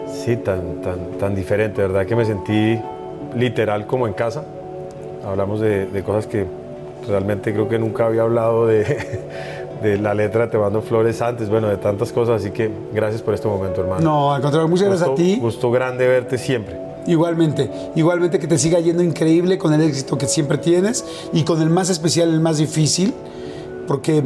sí, 0.07 0.37
tan, 0.37 0.81
tan, 0.81 1.19
tan 1.19 1.35
diferente. 1.35 1.83
De 1.83 1.89
verdad 1.89 2.07
que 2.07 2.15
me 2.15 2.25
sentí 2.25 2.81
literal 3.35 3.89
como 3.89 4.07
en 4.07 4.13
casa. 4.13 4.45
Hablamos 5.27 5.61
de, 5.61 5.87
de 5.87 6.03
cosas 6.05 6.29
que 6.29 6.47
realmente 7.09 7.53
creo 7.53 7.69
que 7.69 7.81
nunca 7.81 8.07
había 8.07 8.23
hablado 8.23 8.69
de, 8.69 8.85
de 9.83 9.99
la 9.99 10.15
letra 10.15 10.51
Te 10.51 10.59
mando 10.59 10.83
flores 10.83 11.21
antes, 11.23 11.49
bueno, 11.49 11.69
de 11.69 11.77
tantas 11.77 12.13
cosas. 12.13 12.41
Así 12.41 12.51
que 12.51 12.71
gracias 12.93 13.23
por 13.23 13.35
este 13.35 13.49
momento, 13.49 13.81
hermano. 13.81 14.03
No, 14.03 14.33
al 14.33 14.43
contrario, 14.43 14.69
muchas 14.69 14.89
gracias 14.89 15.09
a 15.09 15.15
ti. 15.15 15.39
Gusto 15.41 15.71
grande 15.71 16.07
verte 16.07 16.39
siempre. 16.39 16.91
Igualmente, 17.07 17.71
igualmente 17.97 18.39
que 18.39 18.47
te 18.47 18.59
siga 18.59 18.79
yendo 18.79 19.03
increíble 19.03 19.59
con 19.59 19.73
el 19.73 19.81
éxito 19.81 20.19
que 20.19 20.27
siempre 20.27 20.59
tienes 20.59 21.05
y 21.33 21.45
con 21.45 21.63
el 21.63 21.71
más 21.71 21.89
especial, 21.89 22.29
el 22.29 22.41
más 22.41 22.59
difícil, 22.59 23.15
porque 23.87 24.23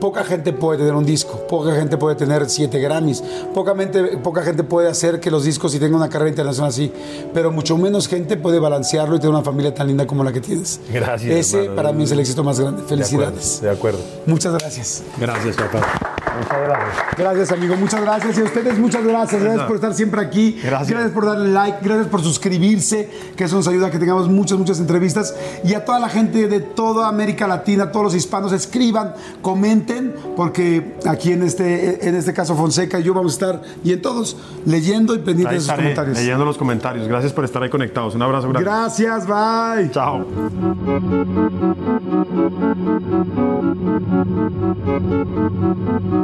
poca 0.00 0.24
gente 0.24 0.52
puede 0.52 0.78
tener 0.78 0.94
un 0.94 1.04
disco, 1.04 1.46
poca 1.48 1.74
gente 1.74 1.96
puede 1.96 2.16
tener 2.16 2.48
siete 2.48 2.78
Grammys, 2.80 3.22
poca 3.54 3.74
gente, 3.76 4.18
poca 4.18 4.42
gente 4.42 4.62
puede 4.64 4.88
hacer 4.88 5.20
que 5.20 5.30
los 5.30 5.44
discos 5.44 5.74
y 5.74 5.78
tenga 5.78 5.96
una 5.96 6.08
carrera 6.08 6.30
internacional 6.30 6.70
así, 6.70 6.92
pero 7.32 7.50
mucho 7.50 7.76
menos 7.76 8.08
gente 8.08 8.36
puede 8.36 8.58
balancearlo 8.58 9.16
y 9.16 9.18
tener 9.18 9.34
una 9.34 9.44
familia 9.44 9.74
tan 9.74 9.86
linda 9.86 10.06
como 10.06 10.24
la 10.24 10.32
que 10.32 10.40
tienes. 10.40 10.80
Gracias, 10.92 11.30
Ese 11.32 11.58
hermano. 11.58 11.76
para 11.76 11.92
mí 11.92 12.04
es 12.04 12.12
el 12.12 12.20
éxito 12.20 12.44
más 12.44 12.58
grande. 12.60 12.82
De 12.82 12.84
acuerdo, 12.86 13.04
Felicidades. 13.06 13.60
De 13.60 13.70
acuerdo. 13.70 13.98
Muchas 14.26 14.52
gracias. 14.54 15.02
Gracias, 15.18 15.56
papá. 15.56 16.15
Muchas 16.38 16.60
gracias. 16.60 17.04
Gracias, 17.16 17.52
amigo. 17.52 17.76
Muchas 17.76 18.00
gracias. 18.00 18.38
Y 18.38 18.40
a 18.40 18.44
ustedes, 18.44 18.78
muchas 18.78 19.04
gracias. 19.04 19.42
Gracias 19.42 19.66
por 19.66 19.76
estar 19.76 19.94
siempre 19.94 20.20
aquí. 20.20 20.60
Gracias. 20.62 21.10
por 21.10 21.26
darle 21.26 21.50
like. 21.50 21.78
Gracias 21.82 22.08
por 22.08 22.22
suscribirse, 22.22 23.10
que 23.36 23.44
eso 23.44 23.56
nos 23.56 23.68
ayuda 23.68 23.88
a 23.88 23.90
que 23.90 23.98
tengamos 23.98 24.28
muchas, 24.28 24.58
muchas 24.58 24.80
entrevistas. 24.80 25.34
Y 25.64 25.74
a 25.74 25.84
toda 25.84 25.98
la 25.98 26.08
gente 26.08 26.48
de 26.48 26.60
toda 26.60 27.08
América 27.08 27.46
Latina, 27.46 27.90
todos 27.90 28.04
los 28.04 28.14
hispanos, 28.14 28.52
escriban, 28.52 29.14
comenten, 29.42 30.14
porque 30.36 30.96
aquí 31.06 31.32
en 31.32 31.42
este, 31.42 32.08
en 32.08 32.14
este 32.14 32.32
caso 32.32 32.54
Fonseca 32.56 33.00
y 33.00 33.04
yo 33.04 33.14
vamos 33.14 33.32
a 33.32 33.34
estar, 33.34 33.62
y 33.84 33.92
en 33.92 34.02
todos, 34.02 34.36
leyendo 34.64 35.14
y 35.14 35.18
pendientes 35.18 35.58
de 35.58 35.60
sus 35.60 35.72
comentarios. 35.72 36.18
leyendo 36.18 36.44
los 36.44 36.58
comentarios. 36.58 37.08
Gracias 37.08 37.32
por 37.32 37.44
estar 37.44 37.62
ahí 37.62 37.70
conectados. 37.70 38.14
Un 38.14 38.22
abrazo 38.22 38.48
grande. 38.48 38.68
Gracias, 38.68 39.26
bye. 39.26 39.90
Chao. 39.90 40.26